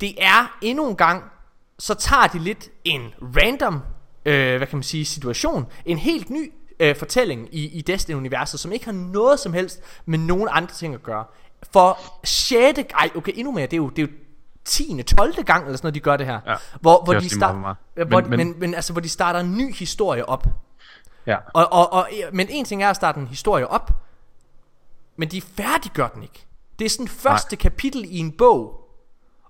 det 0.00 0.24
er 0.24 0.58
endnu 0.62 0.88
en 0.90 0.96
gang, 0.96 1.24
så 1.78 1.94
tager 1.94 2.26
de 2.26 2.38
lidt 2.38 2.68
en 2.84 3.14
random, 3.20 3.80
øh, 4.24 4.56
hvad 4.56 4.66
kan 4.66 4.76
man 4.76 4.82
sige, 4.82 5.04
situation, 5.04 5.66
en 5.84 5.98
helt 5.98 6.30
ny 6.30 6.52
øh, 6.80 6.96
fortælling 6.96 7.48
i, 7.52 7.64
i 7.78 7.80
Destiny-universet, 7.82 8.60
som 8.60 8.72
ikke 8.72 8.84
har 8.84 8.92
noget 8.92 9.40
som 9.40 9.52
helst 9.52 9.80
med 10.06 10.18
nogen 10.18 10.48
andre 10.50 10.74
ting 10.74 10.94
at 10.94 11.02
gøre. 11.02 11.24
For 11.72 11.98
6. 12.24 12.78
ej, 12.94 13.10
okay, 13.16 13.32
endnu 13.36 13.52
mere, 13.52 13.64
det 13.66 13.72
er 13.72 13.76
jo, 13.76 13.88
det 13.88 14.02
er 14.02 14.06
jo 14.06 14.12
10. 14.64 15.02
12. 15.02 15.44
gang 15.44 15.64
eller 15.64 15.76
sådan 15.76 15.86
noget, 15.86 15.94
de 15.94 16.00
gør 16.00 16.16
det 16.16 16.26
her. 16.26 16.40
Ja, 16.46 16.54
hvor, 16.80 17.04
hvor 17.04 17.12
det 17.12 17.12
de 17.12 17.16
også 17.16 17.24
lige 17.24 17.38
start, 17.40 17.56
meget 17.56 17.76
hvor, 17.94 18.20
Men- 18.20 18.30
men, 18.30 18.38
men- 18.38 18.48
men, 18.48 18.60
men, 18.60 18.74
altså, 18.74 18.92
hvor 18.92 19.00
de 19.00 19.08
starter 19.08 19.40
en 19.40 19.56
ny 19.56 19.74
historie 19.74 20.28
op. 20.28 20.46
ja. 21.26 21.36
Og, 21.54 21.72
og, 21.72 21.92
og, 21.92 22.08
men 22.32 22.46
en 22.50 22.64
ting 22.64 22.82
er 22.82 22.90
at 22.90 22.96
starte 22.96 23.20
en 23.20 23.26
historie 23.26 23.68
op, 23.68 23.90
men 25.16 25.28
de 25.30 25.40
færdiggør 25.40 26.08
den 26.08 26.22
ikke. 26.22 26.46
Det 26.78 26.84
er 26.84 26.88
sådan 26.88 27.08
første 27.08 27.54
Nej. 27.56 27.60
kapitel 27.60 28.04
i 28.04 28.18
en 28.18 28.32
bog, 28.32 28.88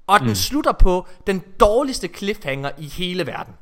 og 0.07 0.21
den 0.21 0.29
mm. 0.29 0.35
slutter 0.35 0.73
på 0.73 1.07
den 1.27 1.43
dårligste 1.61 2.09
cliffhanger 2.09 2.71
i 2.79 2.87
hele 2.87 3.27
verden. 3.27 3.55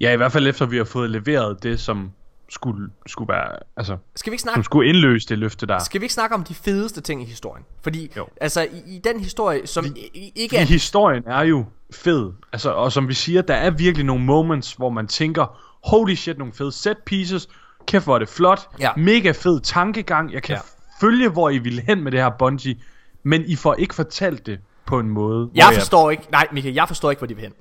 Ja, 0.00 0.12
i 0.12 0.16
hvert 0.16 0.32
fald 0.32 0.46
efter 0.46 0.66
vi 0.66 0.76
har 0.76 0.84
fået 0.84 1.10
leveret 1.10 1.62
det, 1.62 1.80
som 1.80 2.10
skulle, 2.50 2.90
skulle 3.06 3.28
være, 3.32 3.56
altså, 3.76 3.96
Skal 4.16 4.30
vi 4.30 4.34
ikke 4.34 4.42
som 4.42 4.48
snakke, 4.48 4.64
skulle 4.64 4.88
indløse 4.88 5.28
det 5.28 5.38
løfte 5.38 5.66
der. 5.66 5.78
skal 5.78 6.00
vi 6.00 6.04
ikke 6.04 6.14
snakke 6.14 6.34
om 6.34 6.44
de 6.44 6.54
fedeste 6.54 7.00
ting 7.00 7.22
i 7.22 7.24
historien? 7.24 7.64
Fordi 7.82 8.12
Jo. 8.16 8.26
altså 8.40 8.62
i, 8.62 8.66
i 8.96 9.00
den 9.04 9.20
historie, 9.20 9.66
som 9.66 9.84
i, 9.84 9.88
i- 10.14 10.32
ikke 10.36 10.56
er... 10.56 10.64
historien 10.64 11.22
er 11.26 11.42
jo 11.42 11.64
fed. 11.94 12.32
Altså, 12.52 12.70
og 12.70 12.92
som 12.92 13.08
vi 13.08 13.14
siger, 13.14 13.42
der 13.42 13.54
er 13.54 13.70
virkelig 13.70 14.06
nogle 14.06 14.24
moments, 14.24 14.72
hvor 14.72 14.90
man 14.90 15.06
tænker, 15.06 15.58
holy 15.90 16.14
shit, 16.14 16.38
nogle 16.38 16.52
fede 16.54 16.72
set 16.72 16.96
pieces. 17.06 17.48
Kæft, 17.86 18.04
hvor 18.04 18.14
er 18.14 18.18
det 18.18 18.28
flot. 18.28 18.68
Ja. 18.80 18.90
Mega 18.96 19.30
fed 19.30 19.60
tankegang. 19.60 20.32
Jeg 20.32 20.42
kan 20.42 20.54
Ja. 20.56 20.60
følge, 21.06 21.28
hvor 21.28 21.50
I 21.50 21.58
vil 21.58 21.80
hen 21.80 22.04
med 22.04 22.12
det 22.12 22.20
her 22.20 22.30
Bungie. 22.38 22.76
Men 23.22 23.44
I 23.46 23.56
får 23.56 23.74
ikke 23.74 23.94
fortalt 23.94 24.46
det 24.46 24.58
på 24.86 24.98
en 24.98 25.08
måde. 25.08 25.50
Jeg 25.54 25.70
forstår 25.74 26.10
ikke, 26.10 26.22
nej 26.32 26.46
Michael, 26.52 26.74
jeg 26.74 26.88
forstår 26.88 27.10
ikke, 27.10 27.20
hvor 27.20 27.26
de 27.26 27.34
vil 27.34 27.42
hen. 27.44 27.52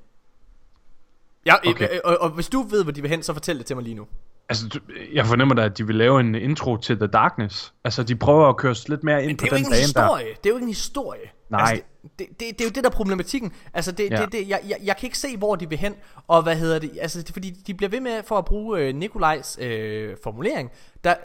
Jeg, 1.47 1.59
Okay. 1.67 1.99
og, 2.03 2.17
og, 2.21 2.29
hvis 2.29 2.47
du 2.49 2.61
ved, 2.61 2.83
hvor 2.83 2.91
de 2.91 3.01
vil 3.01 3.09
hen, 3.09 3.23
så 3.23 3.33
fortæl 3.33 3.57
det 3.57 3.65
til 3.65 3.75
mig 3.75 3.83
lige 3.83 3.95
nu. 3.95 4.07
Altså, 4.49 4.79
jeg 5.13 5.25
fornemmer 5.25 5.55
da, 5.55 5.61
at 5.65 5.77
de 5.77 5.87
vil 5.87 5.95
lave 5.95 6.19
en 6.19 6.35
intro 6.35 6.77
til 6.77 6.97
The 6.97 7.07
Darkness. 7.07 7.73
Altså, 7.83 8.03
de 8.03 8.15
prøver 8.15 8.49
at 8.49 8.57
køre 8.57 8.75
lidt 8.87 9.03
mere 9.03 9.23
ind 9.25 9.37
på 9.37 9.45
er 9.45 9.49
jo 9.49 9.55
den 9.55 9.57
ikke 9.57 9.67
en 9.67 9.71
bane 9.71 9.81
der. 9.81 9.85
historie. 9.85 10.25
Det 10.25 10.45
er 10.45 10.49
jo 10.49 10.55
ikke 10.55 10.63
en 10.63 10.69
historie. 10.69 11.21
Nej. 11.49 11.61
Altså, 11.61 11.83
det, 12.03 12.19
det, 12.19 12.27
det, 12.29 12.39
det 12.39 12.61
er 12.61 12.65
jo 12.65 12.69
det 12.69 12.83
der 12.83 12.89
er 12.89 12.93
problematikken. 12.93 13.53
Altså 13.73 13.91
det, 13.91 14.11
Ja. 14.11 14.21
det, 14.21 14.31
det, 14.31 14.47
jeg, 14.49 14.59
jeg, 14.67 14.77
jeg 14.83 14.97
kan 14.97 15.07
ikke 15.07 15.17
se 15.17 15.37
hvor 15.37 15.55
de 15.55 15.69
vil 15.69 15.77
hen 15.77 15.95
Og 16.27 16.43
hvad 16.43 16.55
hedder 16.55 16.79
det 16.79 16.91
Altså 17.01 17.19
det, 17.21 17.29
er 17.29 17.33
fordi 17.33 17.49
de 17.67 17.73
bliver 17.73 17.89
ved 17.89 17.99
med 17.99 18.23
For 18.23 18.37
at 18.37 18.45
bruge 18.45 18.79
øh, 18.79 18.95
Nikolajs 18.95 19.57
øh, 19.61 20.15
formulering 20.23 20.71
der, 21.03 21.15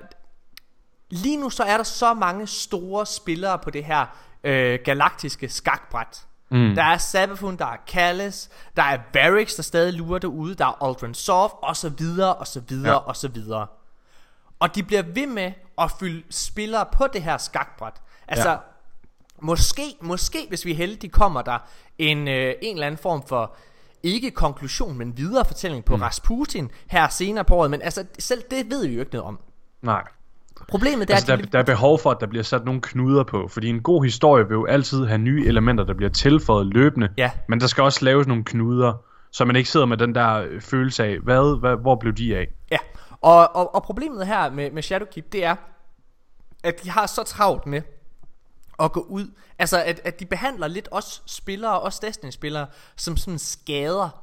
Lige 1.10 1.36
nu 1.36 1.50
så 1.50 1.62
er 1.62 1.76
der 1.76 1.84
så 1.84 2.14
mange 2.14 2.46
Store 2.46 3.06
spillere 3.06 3.58
på 3.58 3.70
det 3.70 3.84
her 3.84 4.06
øh, 4.44 4.78
Galaktiske 4.84 5.48
skakbræt 5.48 6.26
mm. 6.52 6.74
Der 6.74 6.82
er 6.84 6.98
Sabafun, 6.98 7.56
der 7.56 7.66
er 7.66 7.76
Callis 7.86 8.50
Der 8.76 8.82
er 8.82 8.98
Varix 9.14 9.56
der 9.56 9.62
stadig 9.62 9.94
lurer 9.94 10.18
derude 10.18 10.54
Der 10.54 10.66
er 10.66 10.82
Aldrin 10.84 11.14
Soft 11.14 11.54
Og 11.62 11.76
så 11.76 11.88
videre 11.88 12.34
og 12.34 12.46
så 12.46 12.60
videre 12.68 12.92
Ja. 12.92 12.98
og 12.98 13.16
så 13.16 13.28
videre 13.28 13.66
Og 14.60 14.74
de 14.74 14.82
bliver 14.82 15.02
ved 15.02 15.26
med 15.26 15.52
At 15.78 15.90
fylde 16.00 16.22
spillere 16.30 16.86
på 16.92 17.06
det 17.06 17.22
her 17.22 17.38
skakbræt 17.38 18.02
Altså 18.28 18.50
Ja. 18.50 18.56
Måske, 19.44 19.82
måske 20.00 20.46
hvis 20.48 20.64
vi 20.64 20.70
er 20.70 20.76
heldige, 20.76 21.10
kommer 21.10 21.42
der 21.42 21.58
en, 21.98 22.28
øh, 22.28 22.54
en 22.62 22.74
eller 22.76 22.86
anden 22.86 22.98
form 22.98 23.26
for 23.26 23.56
ikke 24.02 24.30
konklusion, 24.30 24.98
men 24.98 25.16
videre 25.16 25.44
fortælling 25.44 25.84
på 25.84 25.96
mm. 25.96 26.02
Rasputin 26.02 26.70
her 26.86 27.08
senere 27.08 27.44
på 27.44 27.54
året. 27.56 27.70
Men 27.70 27.82
altså, 27.82 28.04
selv 28.18 28.42
det 28.50 28.70
ved 28.70 28.86
vi 28.86 28.94
jo 28.94 29.00
ikke 29.00 29.12
noget 29.12 29.26
om. 29.28 29.40
Nej. 29.82 30.02
Problemet 30.68 31.10
er, 31.10 31.14
Altså, 31.14 31.36
der, 31.36 31.42
de, 31.42 31.48
der 31.52 31.58
er 31.58 31.62
behov 31.62 31.98
for, 31.98 32.10
at 32.10 32.16
der 32.20 32.26
bliver 32.26 32.42
sat 32.42 32.64
nogle 32.64 32.80
knuder 32.80 33.24
på. 33.24 33.48
Fordi 33.48 33.68
en 33.68 33.82
god 33.82 34.04
historie 34.04 34.48
vil 34.48 34.54
jo 34.54 34.66
altid 34.66 35.06
have 35.06 35.18
nye 35.18 35.46
elementer, 35.46 35.84
der 35.84 35.94
bliver 35.94 36.10
tilføjet 36.10 36.66
løbende. 36.66 37.08
Ja. 37.16 37.30
Men 37.48 37.60
der 37.60 37.66
skal 37.66 37.84
også 37.84 38.04
laves 38.04 38.26
nogle 38.26 38.44
knuder, 38.44 38.92
så 39.30 39.44
man 39.44 39.56
ikke 39.56 39.70
sidder 39.70 39.86
med 39.86 39.96
den 39.96 40.14
der 40.14 40.34
øh, 40.34 40.60
følelse 40.60 41.04
af, 41.04 41.18
hvad, 41.18 41.60
hvad, 41.60 41.76
hvor 41.76 41.94
blev 41.96 42.12
de 42.12 42.36
af? 42.36 42.48
ja. 42.70 42.78
og, 43.20 43.56
og, 43.56 43.74
og 43.74 43.82
problemet 43.82 44.26
her 44.26 44.50
med, 44.50 44.70
med 44.70 44.82
Shadowkeep, 44.82 45.32
det 45.32 45.44
er, 45.44 45.56
at 46.64 46.84
de 46.84 46.90
har 46.90 47.06
så 47.06 47.22
travlt 47.22 47.66
med 47.66 47.82
at 48.82 48.92
gå 48.92 49.00
ud. 49.00 49.26
Altså, 49.58 49.82
at, 49.82 50.00
at 50.04 50.20
de 50.20 50.26
behandler 50.26 50.68
lidt 50.68 50.88
os 50.90 51.22
spillere, 51.26 51.80
os 51.80 51.98
Destiny-spillere, 51.98 52.66
som 52.96 53.16
sådan 53.16 53.38
skader. 53.38 54.21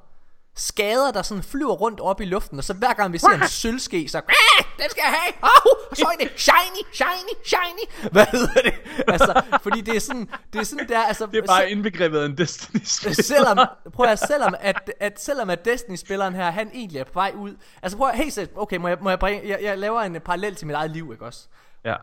Skader, 0.56 1.12
der 1.12 1.22
sådan 1.22 1.44
flyver 1.44 1.74
rundt 1.74 2.00
op 2.00 2.22
i 2.22 2.26
luften, 2.26 2.58
og 2.58 2.64
så 2.64 2.74
hver 2.74 2.94
gang 2.94 3.14
vi 3.14 3.18
ser 3.18 3.30
en 3.30 3.48
sølvske, 3.48 4.10
så 4.10 4.18
"Ah, 4.18 4.66
den 4.80 4.90
skal 4.90 5.04
jeg 5.06 5.16
have, 5.22 5.34
oh, 5.44 5.96
så 5.96 6.06
er 6.14 6.24
det 6.24 6.32
shiny, 6.40 6.86
shiny, 6.94 7.34
shiny. 7.46 8.10
Hvad 8.12 8.26
hedder 8.32 8.62
det? 8.62 8.74
Altså, 9.08 9.42
fordi 9.62 9.82
det 9.82 9.96
er 9.96 10.00
sådan, 10.00 10.30
det 10.54 10.60
er 10.60 10.64
sådan 10.64 10.90
der, 10.90 11.00
altså... 11.04 11.26
Det 11.26 11.38
er 11.38 11.46
bare 11.48 11.72
indbegrebet 11.72 12.20
af 12.20 12.26
en 12.26 12.38
destiny 12.38 12.82
selvom, 13.14 13.58
prøv 13.94 14.06
at, 14.06 14.20
selvom 14.20 14.56
at, 14.60 14.92
at 15.00 15.22
selvom 15.22 15.50
at 15.50 15.66
Destiny-spilleren 15.66 16.36
her, 16.36 16.52
han 16.52 16.72
egentlig 16.74 17.00
er 17.00 17.04
på 17.04 17.14
vej 17.14 17.32
ud, 17.36 17.56
altså 17.82 17.98
prøv 17.98 18.10
at, 18.10 18.18
hey, 18.18 18.30
seriøst, 18.30 18.52
okay, 18.56 18.78
må 18.78 18.88
jeg, 18.88 18.98
må 19.02 19.10
jeg 19.10 19.20
bringe, 19.20 19.50
jeg, 19.50 19.60
jeg 19.64 19.78
laver 19.78 20.02
en 20.02 20.18
parallel 20.26 20.56
til 20.56 20.68
mit 20.68 20.76
eget 20.76 20.92
liv, 20.92 21.10
ikke 21.12 21.26
også? 21.26 21.48
Ja. 21.86 21.96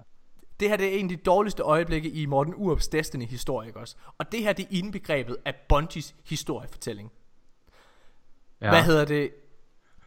Det 0.61 0.69
her 0.69 0.77
det 0.77 0.95
er 0.95 0.99
en 0.99 1.11
af 1.11 1.17
de 1.17 1.23
dårligste 1.25 1.63
øjeblikke 1.63 2.09
i 2.11 2.27
Morten 2.27 2.55
Urups 2.57 2.89
Destiny-historie, 2.89 3.67
ikke 3.69 3.81
også? 3.81 3.97
Og 4.19 4.33
det 4.33 4.43
her 4.43 4.53
det 4.53 4.63
er 4.63 4.69
indbegrebet 4.71 5.37
af 5.45 5.55
Bungies 5.69 6.15
historiefortælling. 6.27 7.11
Ja. 8.61 8.69
Hvad 8.71 8.83
hedder 8.83 9.05
det? 9.05 9.31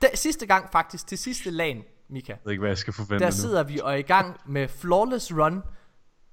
Da, 0.02 0.08
sidste 0.16 0.46
gang 0.46 0.72
faktisk, 0.72 1.08
til 1.08 1.18
sidste 1.18 1.50
lag, 1.52 1.86
Mika, 2.10 2.32
Jeg 2.32 2.40
ved 2.44 2.52
ikke, 2.52 2.60
hvad 2.62 2.70
jeg 2.70 2.78
skal 2.78 2.94
forvente 2.94 3.26
der 3.26 3.32
nu. 3.32 3.36
sidder 3.36 3.64
vi 3.64 3.80
og 3.84 3.92
er 3.92 3.96
i 3.98 4.02
gang 4.02 4.40
med 4.46 4.68
Flawless 4.68 5.34
Run. 5.34 5.62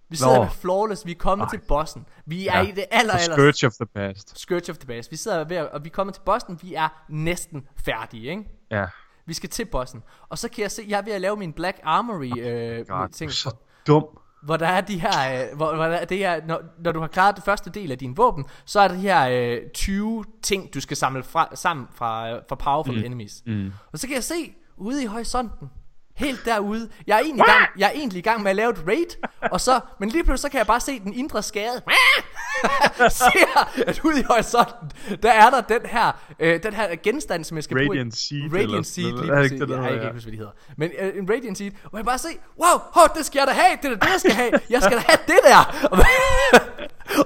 Vi 0.09 0.17
sidder 0.17 0.37
Nå. 0.37 0.43
med 0.43 0.51
Flawless, 0.51 1.07
vi 1.07 1.11
er 1.11 1.15
kommet 1.19 1.45
Ej. 1.45 1.51
til 1.51 1.61
bossen. 1.69 2.07
Vi 2.27 2.47
er 2.49 2.59
Ja. 2.59 2.63
i 2.69 2.71
det 2.71 2.85
aller, 2.91 3.15
aller 3.15 3.35
Scourge 3.37 3.67
of 3.67 3.73
the 3.73 3.87
Past. 3.87 4.39
Scourge 4.39 4.71
of 4.71 4.79
the 4.79 4.87
Base. 4.87 5.11
Vi 5.11 5.17
sidder 5.17 5.45
ved, 5.45 5.57
og 5.59 5.85
vi 5.85 5.89
er 5.89 5.93
kommet 5.93 6.15
til 6.15 6.23
bossen, 6.23 6.59
vi 6.63 6.75
er 6.75 7.05
næsten 7.09 7.69
færdige, 7.85 8.31
ikke? 8.31 8.45
Ja. 8.71 8.87
Vi 9.27 9.35
skal 9.35 9.49
til 9.49 9.65
bossen. 9.65 10.03
Og 10.29 10.39
så 10.39 10.49
kan 10.49 10.63
jeg 10.63 10.71
se, 10.71 10.85
jeg 10.89 10.99
er 10.99 11.03
ved 11.03 11.13
at 11.13 11.21
lave 11.21 11.37
min 11.37 11.53
Black 11.53 11.81
Armory 11.83 12.33
øh, 12.39 12.87
God, 12.87 13.09
ting, 13.09 13.33
så 13.33 13.55
dum. 13.87 14.05
Hvor 14.47 14.57
der 14.57 14.67
er 14.67 14.81
de 14.81 15.01
her, 15.01 15.51
øh, 15.51 15.57
hvor, 15.57 15.75
hvor 15.75 15.85
der 15.85 15.97
er 15.97 16.05
det 16.05 16.19
her, 16.19 16.47
når, 16.47 16.63
når 16.79 16.93
du 16.93 17.01
har 17.01 17.07
klaret 17.07 17.37
det 17.37 17.45
første 17.45 17.71
del 17.71 17.93
af 17.93 17.99
din 17.99 18.17
våben, 18.17 18.45
så 18.65 18.81
er 18.81 18.89
der 18.89 18.95
de 18.95 19.01
her 19.01 19.29
øh, 19.29 19.71
20 19.75 20.25
ting, 20.43 20.75
du 20.75 20.81
skal 20.81 20.97
samle 20.97 21.23
fra, 21.23 21.49
sammen 21.55 21.87
fra, 21.95 22.31
øh, 22.31 22.43
fra 22.49 22.57
powerful 22.57 22.99
mm. 22.99 23.05
enemies. 23.05 23.43
Mm. 23.47 23.73
Og 23.93 23.99
så 23.99 24.07
kan 24.07 24.15
jeg 24.15 24.25
se, 24.25 24.55
ude 24.77 25.03
i 25.03 25.07
horisonten, 25.07 25.71
helt 26.17 26.45
derude, 26.45 26.89
jeg 27.07 27.15
er 27.15 27.19
egentlig 27.21 27.45
i 27.47 27.51
gang, 27.51 27.67
jeg 27.79 27.87
er 27.87 27.91
egentlig 27.91 28.19
i 28.19 28.23
gang 28.23 28.43
med 28.43 28.51
at 28.51 28.57
lave 28.57 28.71
et 28.71 28.83
raid, 28.89 29.17
og 29.53 29.61
så, 29.61 29.81
men 30.01 30.09
lige 30.09 30.25
pludselig 30.25 30.41
så 30.43 30.49
kan 30.49 30.59
jeg 30.59 30.67
bare 30.67 30.81
se 30.81 31.01
den 31.01 31.15
indre 31.15 31.43
skade. 31.43 31.83
ser, 33.09 33.83
at 33.87 34.01
ude 34.05 34.21
i 34.21 34.23
horisonten, 34.23 34.91
der 35.23 35.33
er 35.33 35.51
der 35.51 35.61
den 35.61 35.81
her, 35.85 36.13
øh, 36.41 36.63
den 36.63 36.75
her 36.75 36.97
genstand, 37.03 37.45
som 37.45 37.57
jeg 37.57 37.65
skal 37.65 37.75
bruge. 37.77 37.89
Radiant 37.91 38.17
Seed 38.17 38.53
Radiant 38.55 38.87
Seed, 38.87 39.05
lige 39.05 39.17
præcis. 39.33 39.51
Jeg 39.61 39.69
kan 39.69 39.69
hedder, 39.69 39.89
ikke 39.89 40.11
huske, 40.13 40.25
hvad 40.25 40.33
de 40.33 40.37
hedder. 40.39 40.53
Men 40.77 40.91
øh, 41.01 41.13
en 41.19 41.31
Radiant 41.31 41.59
Seed, 41.59 41.71
hvor 41.91 41.99
jeg 41.99 42.05
bare 42.07 42.19
se, 42.19 42.29
wow, 42.59 42.79
hov, 42.95 43.09
det 43.17 43.27
skal 43.27 43.39
jeg 43.39 43.47
da 43.47 43.53
have, 43.53 43.79
det 43.83 43.91
er 43.93 43.95
det, 43.97 44.13
jeg 44.13 44.21
skal 44.21 44.33
have. 44.33 44.51
Jeg 44.71 44.83
skal 44.83 44.97
da 44.99 45.03
have 45.09 45.19
det 45.27 45.39
der. 45.45 45.63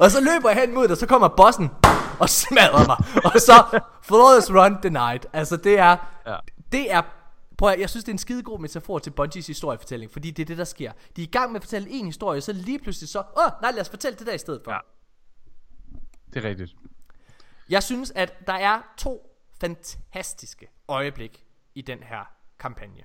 og 0.01 0.11
så 0.11 0.21
løber 0.21 0.51
jeg 0.51 0.59
hen 0.61 0.75
mod 0.75 0.83
det, 0.83 0.91
og 0.91 0.97
så 0.97 1.07
kommer 1.07 1.29
bossen. 1.29 1.71
og 2.19 2.29
smadrer 2.31 2.87
mig. 2.87 2.97
Og 3.25 3.41
så, 3.41 3.81
flawless 4.03 4.51
run 4.51 4.77
denied. 4.83 5.21
Altså, 5.33 5.57
det 5.57 5.79
er, 5.79 5.97
Ja. 6.27 6.35
det 6.73 6.93
er, 6.93 7.03
prøv 7.61 7.69
at, 7.69 7.81
jeg 7.81 7.91
synes, 7.91 8.05
det 8.05 8.11
er 8.11 8.15
en 8.15 8.19
skide 8.19 8.43
god 8.43 8.61
metafor 8.61 8.99
til 8.99 9.11
Bungies 9.11 9.47
historiefortælling, 9.47 10.13
fordi 10.13 10.31
det 10.31 10.43
er 10.43 10.47
det, 10.47 10.59
der 10.59 10.65
sker. 10.65 10.93
De 11.17 11.23
er 11.23 11.27
i 11.27 11.31
gang 11.31 11.53
med 11.53 11.61
at 11.61 11.65
fortælle 11.65 11.91
en 11.91 12.07
historie, 12.07 12.41
så 12.41 12.53
lige 12.53 12.79
pludselig 12.79 13.09
så, 13.09 13.19
åh, 13.19 13.63
nej, 13.63 13.71
lad 13.71 13.81
os 13.81 13.89
fortælle 13.89 14.19
det 14.19 14.27
der 14.27 14.33
i 14.33 14.39
stedet 14.39 14.61
for. 14.65 14.73
Ja. 14.73 14.79
Det 16.35 16.45
er 16.45 16.49
rigtigt. 16.49 16.77
Jeg 17.69 17.83
synes, 17.83 18.13
at 18.15 18.47
der 18.47 18.53
er 18.53 18.83
to 18.99 19.37
fantastiske 19.61 20.69
øjeblik 20.89 21.45
i 21.75 21.83
den 21.83 22.03
her 22.03 22.25
kampagne. 22.59 23.05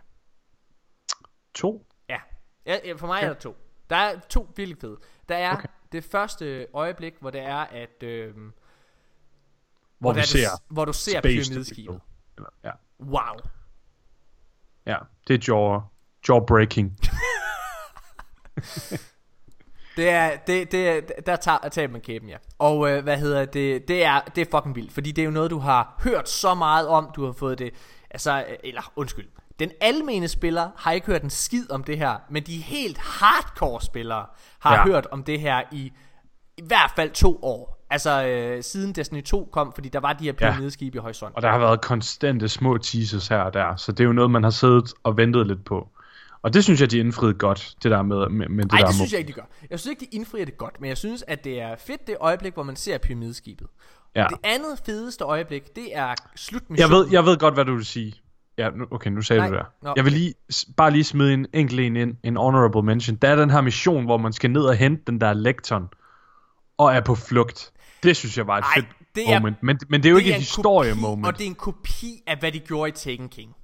To. 1.53 1.87
Ja, 2.09 2.19
ja 2.65 2.93
for 2.93 3.07
mig 3.07 3.21
er 3.21 3.27
der 3.27 3.33
to. 3.33 3.57
Der 3.89 3.95
er 3.95 4.19
to 4.19 4.53
virkelig 4.55 4.77
fede. 4.81 4.97
Der 5.29 5.35
er 5.35 5.53
okay. 5.53 5.67
det 5.91 6.03
første 6.03 6.67
øjeblik, 6.73 7.13
hvor 7.19 7.29
det 7.29 7.41
er, 7.41 7.57
at... 7.57 8.03
Øh, 8.03 8.35
Hvor 9.97 10.13
vi 10.13 10.19
er 10.19 10.23
ser 10.23 10.49
det, 10.49 10.59
hvor 10.67 10.85
du 10.85 10.93
ser 10.93 11.21
pyramideskibet. 11.21 12.01
Ja. 12.63 12.71
Wow. 12.99 13.35
Ja, 14.85 14.97
det 15.27 15.47
er 15.49 15.81
jaw, 16.29 16.45
breaking. 16.45 16.97
Det 19.97 20.09
er, 20.09 20.37
det, 20.47 20.71
det 20.71 20.89
er, 20.89 21.01
der 21.25 21.35
tager, 21.35 21.69
tager 21.71 21.87
man 21.87 22.01
kæben, 22.01 22.29
ja. 22.29 22.37
Og 22.59 22.89
øh, 22.91 23.03
hvad 23.03 23.17
hedder 23.17 23.45
det, 23.45 23.87
det 23.87 24.05
er, 24.05 24.19
det 24.35 24.41
er 24.47 24.57
fucking 24.57 24.75
vildt, 24.75 24.91
fordi 24.91 25.11
det 25.11 25.21
er 25.21 25.25
jo 25.25 25.31
noget, 25.31 25.51
du 25.51 25.59
har 25.59 26.01
hørt 26.03 26.29
så 26.29 26.53
meget 26.53 26.87
om, 26.87 27.09
du 27.15 27.25
har 27.25 27.31
fået 27.31 27.59
det, 27.59 27.73
altså, 28.11 28.45
øh, 28.49 28.55
eller 28.63 28.91
undskyld, 28.95 29.27
den 29.59 29.71
almene 29.81 30.27
spiller 30.27 30.69
har 30.77 30.91
ikke 30.91 31.07
hørt 31.07 31.23
en 31.23 31.29
skid 31.29 31.71
om 31.71 31.83
det 31.83 31.97
her, 31.97 32.17
men 32.29 32.43
de 32.43 32.57
helt 32.57 32.97
hardcore 32.97 33.81
spillere 33.81 34.25
har. 34.59 34.75
Ja. 34.75 34.83
hørt 34.83 35.07
om 35.11 35.23
det 35.23 35.39
her 35.39 35.61
i, 35.71 35.93
i 36.57 36.61
hvert 36.67 36.91
fald 36.95 37.11
to 37.11 37.39
år. 37.41 37.74
Altså 37.95 38.25
øh, 38.27 38.63
siden 38.63 38.93
Destiny 38.93 39.23
2 39.23 39.49
kom, 39.51 39.71
fordi 39.75 39.89
der 39.89 39.99
var 39.99 40.13
de 40.13 40.23
her 40.23 40.31
pyramideskibe 40.33 40.97
i 40.97 40.99
horisonten. 40.99 41.35
Og 41.35 41.41
der 41.41 41.49
har 41.51 41.59
været 41.59 41.81
konstante 41.81 42.49
små 42.49 42.77
teasers 42.77 43.27
her 43.27 43.37
og 43.37 43.53
der, 43.53 43.75
så 43.75 43.91
det 43.91 43.99
er 43.99 44.03
jo 44.03 44.13
noget, 44.13 44.31
man 44.31 44.43
har 44.43 44.49
siddet 44.49 44.93
og 45.03 45.17
ventet 45.17 45.47
lidt 45.47 45.65
på. 45.65 45.87
Og 46.41 46.53
det 46.53 46.63
synes 46.63 46.81
jeg, 46.81 46.91
de 46.91 46.97
indfriede 46.97 47.33
godt, 47.33 47.75
det 47.83 47.91
der 47.91 48.01
med, 48.01 48.29
med, 48.29 48.47
med 48.49 48.63
det 48.63 48.71
Nej, 48.71 48.79
der 48.79 48.87
det 48.87 48.95
synes 48.95 49.11
jeg 49.11 49.19
ikke, 49.19 49.27
de 49.27 49.33
gør. 49.33 49.41
Jeg 49.69 49.79
synes 49.79 49.91
ikke, 49.91 49.99
de 50.11 50.15
indfrier 50.15 50.45
det 50.45 50.57
godt, 50.57 50.81
men 50.81 50.87
jeg 50.89 50.97
synes, 50.97 51.23
at 51.27 51.43
det 51.43 51.61
er 51.61 51.75
fedt 51.87 52.07
det 52.07 52.15
øjeblik, 52.19 52.53
hvor 52.53 52.63
man 52.63 52.75
ser 52.75 52.97
pyramideskibet. 52.97 53.67
Ja. 54.15 54.27
Det 54.29 54.37
andet 54.43 54.81
fedeste 54.85 55.23
øjeblik, 55.23 55.75
det 55.75 55.95
er 55.97 56.07
Jeg 56.07 56.15
slutmissionen. 56.35 56.97
ved, 56.97 57.07
jeg 57.11 57.25
ved 57.25 57.37
godt, 57.37 57.53
hvad 57.53 57.65
du 57.65 57.75
vil 57.75 57.85
sige. 57.85 58.13
Ja, 58.57 58.69
nu, 58.69 58.85
okay, 58.91 59.09
nu 59.09 59.21
sagde 59.21 59.39
Nej, 59.39 59.49
du 59.49 59.55
det. 59.55 59.65
nå, 59.83 59.93
Jeg 59.95 60.05
vil 60.05 60.13
lige, 60.13 60.33
bare 60.77 60.91
lige 60.91 61.03
smide 61.03 61.33
en 61.33 61.47
enkelt 61.53 61.79
en 61.79 61.95
ind, 61.95 62.15
en 62.23 62.37
honorable 62.37 62.83
mention. 62.83 63.15
Der 63.15 63.27
er 63.29 63.35
den 63.35 63.49
her 63.49 63.61
mission, 63.61 64.05
hvor 64.05 64.17
man 64.17 64.33
skal 64.33 64.51
ned 64.51 64.61
og 64.61 64.75
hente 64.75 65.03
den 65.07 65.21
der 65.21 65.33
lekton, 65.33 65.89
og 66.77 66.93
er 66.93 67.01
på 67.01 67.15
flugt. 67.15 67.71
Det 68.05 68.17
synes 68.17 68.37
jeg 68.37 68.47
var 68.47 68.57
et 68.57 68.63
Ej, 68.63 68.73
fedt 68.75 68.87
det 69.15 69.29
er- 69.33 69.39
moment. 69.39 69.63
Men, 69.63 69.79
men 69.89 70.03
det 70.03 70.09
er 70.09 70.11
jo 70.11 70.17
ikke 70.17 70.29
er 70.29 70.33
et 70.33 70.37
en 70.37 70.41
historie-moment. 70.41 71.25
Og 71.25 71.37
det 71.37 71.43
er 71.43 71.47
en 71.47 71.55
kopi 71.55 72.23
af, 72.27 72.37
hvad 72.39 72.51
de 72.51 72.59
gjorde 72.59 72.89
i 72.89 72.91
Taken 72.91 73.29
King. 73.29 73.55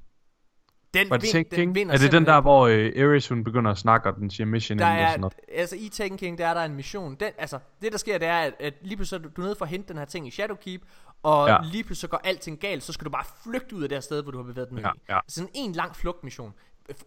Den, 0.93 1.09
Var 1.09 1.17
det 1.17 1.23
vin- 1.23 1.31
Taken 1.31 1.73
King? 1.73 1.91
Er 1.91 1.97
det 1.97 2.11
den 2.11 2.25
der, 2.25 2.41
hvor 2.41 2.67
øh, 2.67 2.91
Ares 2.97 3.27
hun 3.27 3.43
begynder 3.43 3.71
at 3.71 3.77
snakke, 3.77 4.09
og 4.09 4.15
den 4.15 4.29
siger 4.29 4.47
mission 4.47 4.79
Der 4.79 4.85
end 4.87 4.97
og 4.97 5.03
er, 5.03 5.09
sådan 5.09 5.21
noget? 5.21 5.33
altså 5.55 5.75
i 5.75 5.89
Taken 5.89 6.17
King, 6.17 6.37
der 6.37 6.47
er 6.47 6.53
der 6.53 6.61
en 6.63 6.75
mission. 6.75 7.15
Den, 7.15 7.31
altså, 7.37 7.59
det 7.81 7.91
der 7.91 7.97
sker, 7.97 8.17
det 8.17 8.27
er, 8.27 8.37
at, 8.39 8.53
at 8.59 8.73
lige 8.81 8.95
pludselig 8.95 9.19
er 9.19 9.23
du, 9.23 9.29
du 9.35 9.41
er 9.41 9.45
nede 9.45 9.55
for 9.57 9.65
at 9.65 9.69
hente 9.71 9.87
den 9.87 9.97
her 9.97 10.05
ting 10.05 10.27
i 10.27 10.31
Shadowkeep, 10.31 10.81
og 11.23 11.47
ja. 11.47 11.57
Lige 11.63 11.83
pludselig 11.83 11.97
så 12.01 12.07
går 12.07 12.21
alting 12.23 12.59
galt, 12.59 12.83
så 12.83 12.93
skal 12.93 13.05
du 13.05 13.09
bare 13.11 13.25
flygte 13.43 13.75
ud 13.75 13.83
af 13.83 13.89
det 13.89 13.95
her 13.95 14.01
sted, 14.01 14.23
hvor 14.23 14.31
du 14.31 14.37
har 14.37 14.43
bevæget 14.45 14.69
den 14.69 14.79
Ja, 14.79 14.89
ja. 15.09 15.19
Sådan 15.27 15.49
en 15.53 15.71
lang 15.73 15.95
flugtmission 15.95 16.53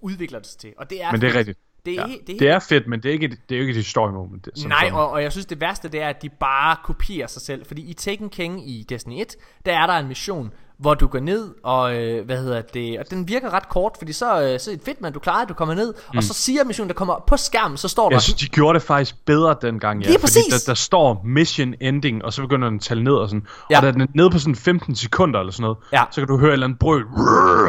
udvikler 0.01 0.39
det 0.39 0.49
sig 0.49 0.59
til, 0.61 0.73
og 0.77 0.91
det 0.91 1.03
er 1.03 1.13
Men 1.13 1.21
det 1.21 1.31
er 1.31 1.39
rigtigt. 1.39 1.59
Det 1.87 1.93
er, 1.99 2.09
Ja. 2.09 2.15
det 2.27 2.35
er, 2.35 2.39
Det 2.39 2.49
er 2.49 2.59
fedt, 2.59 2.87
men 2.89 3.03
det 3.03 3.09
er 3.09 3.13
ikke 3.13 3.27
et, 3.27 3.39
det 3.49 3.57
er 3.57 3.61
ikke 3.61 3.71
et 3.71 3.77
historie-moment. 3.77 4.49
som 4.57 4.69
Nej, 4.69 4.79
sådan. 4.81 4.95
og, 4.95 5.11
og 5.11 5.23
jeg 5.23 5.33
synes 5.33 5.47
det 5.47 5.61
værste 5.61 5.89
det 5.89 6.03
er 6.03 6.09
At 6.09 6.23
de 6.23 6.29
bare 6.29 6.77
kopierer 6.85 7.27
sig 7.27 7.43
selv 7.43 7.67
Fordi 7.67 7.83
i 7.91 7.93
Taken 7.95 8.29
King 8.29 8.71
i 8.71 8.87
Destiny 8.89 9.21
1 9.21 9.37
Der 9.67 9.73
er 9.79 9.87
der 9.87 9.95
en 9.95 10.09
mission 10.09 10.51
Hvor 10.79 10.95
du 10.95 11.07
går 11.07 11.19
ned 11.21 11.55
og 11.63 11.97
øh, 12.03 12.25
hvad 12.27 12.39
hedder 12.39 12.61
det 12.63 12.99
Og 12.99 13.05
den 13.11 13.29
virker 13.29 13.51
ret 13.55 13.69
kort 13.69 13.93
Fordi 13.99 14.13
så, 14.13 14.43
øh, 14.43 14.61
så 14.61 14.71
er 14.71 14.75
det 14.77 14.85
fedt 14.85 15.01
man 15.01 15.13
du 15.13 15.19
klarer 15.19 15.45
du 15.45 15.55
kommer 15.55 15.75
ned 15.75 15.95
mm. 16.13 16.17
Og 16.17 16.23
så 16.23 16.35
siger 16.35 16.65
missionen 16.65 16.89
der 16.89 16.95
kommer 16.95 17.25
på 17.27 17.37
skærmen 17.37 17.77
Så 17.79 17.89
står 17.89 18.09
der 18.09 18.15
Jeg 18.17 18.23
synes, 18.23 18.41
de 18.41 18.47
gjorde 18.49 18.75
det 18.79 18.83
faktisk 18.87 19.25
bedre 19.25 19.57
dengang, 19.63 20.01
ja. 20.03 20.07
Lige 20.09 20.19
fordi 20.21 20.23
præcis. 20.23 20.65
Der, 20.65 20.71
der 20.71 20.75
står 20.75 21.23
mission 21.25 21.75
ending, 21.81 22.25
og 22.25 22.33
så 22.33 22.43
begynder 22.43 22.69
den 22.69 22.77
at 22.77 22.83
tælle 22.83 23.05
ned 23.05 23.13
og 23.15 23.29
sådan. 23.29 23.47
Ja. 23.71 23.77
Og 23.77 23.83
da 23.83 23.91
den 23.93 24.01
er 24.01 24.07
nede 24.15 24.31
på 24.31 24.39
sådan 24.39 24.57
15 24.57 24.95
sekunder 24.95 25.41
eller 25.41 25.53
sådan 25.53 25.63
noget, 25.63 25.79
Ja. 25.93 26.05
så 26.11 26.21
kan 26.21 26.29
du 26.29 26.39
høre 26.39 26.49
et 26.51 26.53
eller 26.53 26.67
andet 26.67 26.79
brøl, 26.79 27.05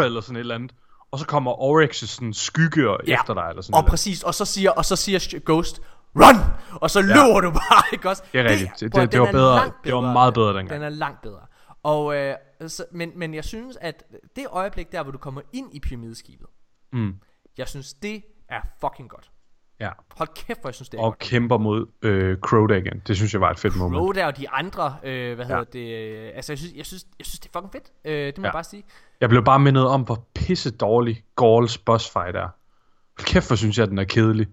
eller 0.06 0.22
sådan 0.22 0.36
et 0.36 0.40
eller 0.40 0.56
andet. 0.56 0.72
Og 1.16 1.20
så 1.20 1.26
kommer 1.26 1.52
Oryx 1.62 2.04
sådan 2.04 2.34
skygge 2.34 2.90
og 2.90 3.00
efter 3.08 3.34
dig, 3.34 3.46
eller 3.50 3.62
sådan 3.62 3.74
og 3.74 3.80
noget. 3.82 3.90
præcis 3.90 4.24
Og 4.24 4.34
så 4.36 4.46
siger, 4.46 4.72
og 4.72 4.86
så 4.86 4.96
siger 4.96 5.40
Ghost 5.46 5.82
Run 6.16 6.36
Og 6.82 6.92
så 6.92 7.02
løber 7.02 7.42
du 7.42 7.52
bare 7.52 7.84
ikke 7.94 8.10
også 8.10 8.24
Det 8.34 8.40
er 8.40 8.44
rigtigt. 8.50 8.72
Det- 8.80 8.80
det- 8.82 8.94
det 9.02 9.12
den 9.12 9.20
var 9.22 9.32
bedre- 9.32 9.56
langt 9.56 9.76
det 9.84 9.94
var 9.96 10.02
meget 10.14 10.34
bedre 10.34 10.48
dengang. 10.58 10.70
Den 10.70 10.82
er 10.82 10.90
langt 10.90 11.22
bedre 11.22 11.40
og, 11.84 12.16
øh, 12.16 12.36
så, 12.68 12.86
men, 12.92 13.12
men 13.16 13.34
jeg 13.34 13.46
synes 13.46 13.78
at 13.82 14.04
Det 14.36 14.46
øjeblik 14.50 14.92
der 14.92 15.04
hvor 15.04 15.12
du 15.12 15.18
kommer 15.18 15.42
ind 15.54 15.76
i 15.76 15.80
pyramideskibet 15.80 16.48
Mm. 16.94 17.14
Jeg 17.58 17.68
synes 17.68 17.94
det 17.94 18.24
er 18.50 18.62
fucking 18.82 19.10
godt 19.10 19.32
Ja. 19.80 19.90
Hold 20.18 20.30
kæft 20.36 20.62
hvor 20.62 20.70
jeg 20.70 20.76
synes 20.76 20.90
det 20.90 20.98
er 20.98 21.02
Og 21.02 21.12
godt 21.12 21.20
kæmper 21.20 21.58
mod 21.58 21.86
øh, 22.02 22.38
Crowder 22.38 22.76
igen. 22.76 23.02
Det 23.08 23.16
synes 23.18 23.34
jeg 23.34 23.42
var 23.42 23.52
et 23.52 23.60
fedt 23.60 23.76
moment. 23.78 24.02
Rhoda 24.02 24.26
og 24.28 24.38
de 24.38 24.50
andre, 24.50 24.96
øh, 25.04 25.36
hvad 25.36 25.46
Ja. 25.46 25.52
hedder 25.56 25.64
det, 25.64 26.26
øh, 26.26 26.32
altså 26.36 26.52
jeg 26.52 26.60
synes, 26.60 26.74
jeg 26.76 26.86
synes, 26.86 27.06
jeg 27.20 27.26
synes 27.26 27.40
det 27.40 27.50
er 27.50 27.60
fucking 27.60 27.72
fedt, 27.72 27.92
øh, 28.06 28.12
det 28.28 28.38
må 28.38 28.42
Ja. 28.42 28.48
jeg 28.48 28.54
bare 28.54 28.64
sige. 28.64 28.84
Jeg 29.22 29.30
blev 29.30 29.44
bare 29.44 29.60
mindet 29.60 29.88
om, 29.88 30.02
hvor 30.02 30.24
pisse 30.36 30.72
dårlig 30.72 31.24
Gauls 31.36 31.78
boss 31.78 32.12
fight 32.12 32.36
er. 32.36 32.42
Hold 32.42 33.26
Kæft, 33.26 33.48
hvor 33.50 33.56
synes 33.56 33.78
jeg, 33.78 33.88
den 33.88 33.98
er 33.98 34.04
kedelig. 34.04 34.48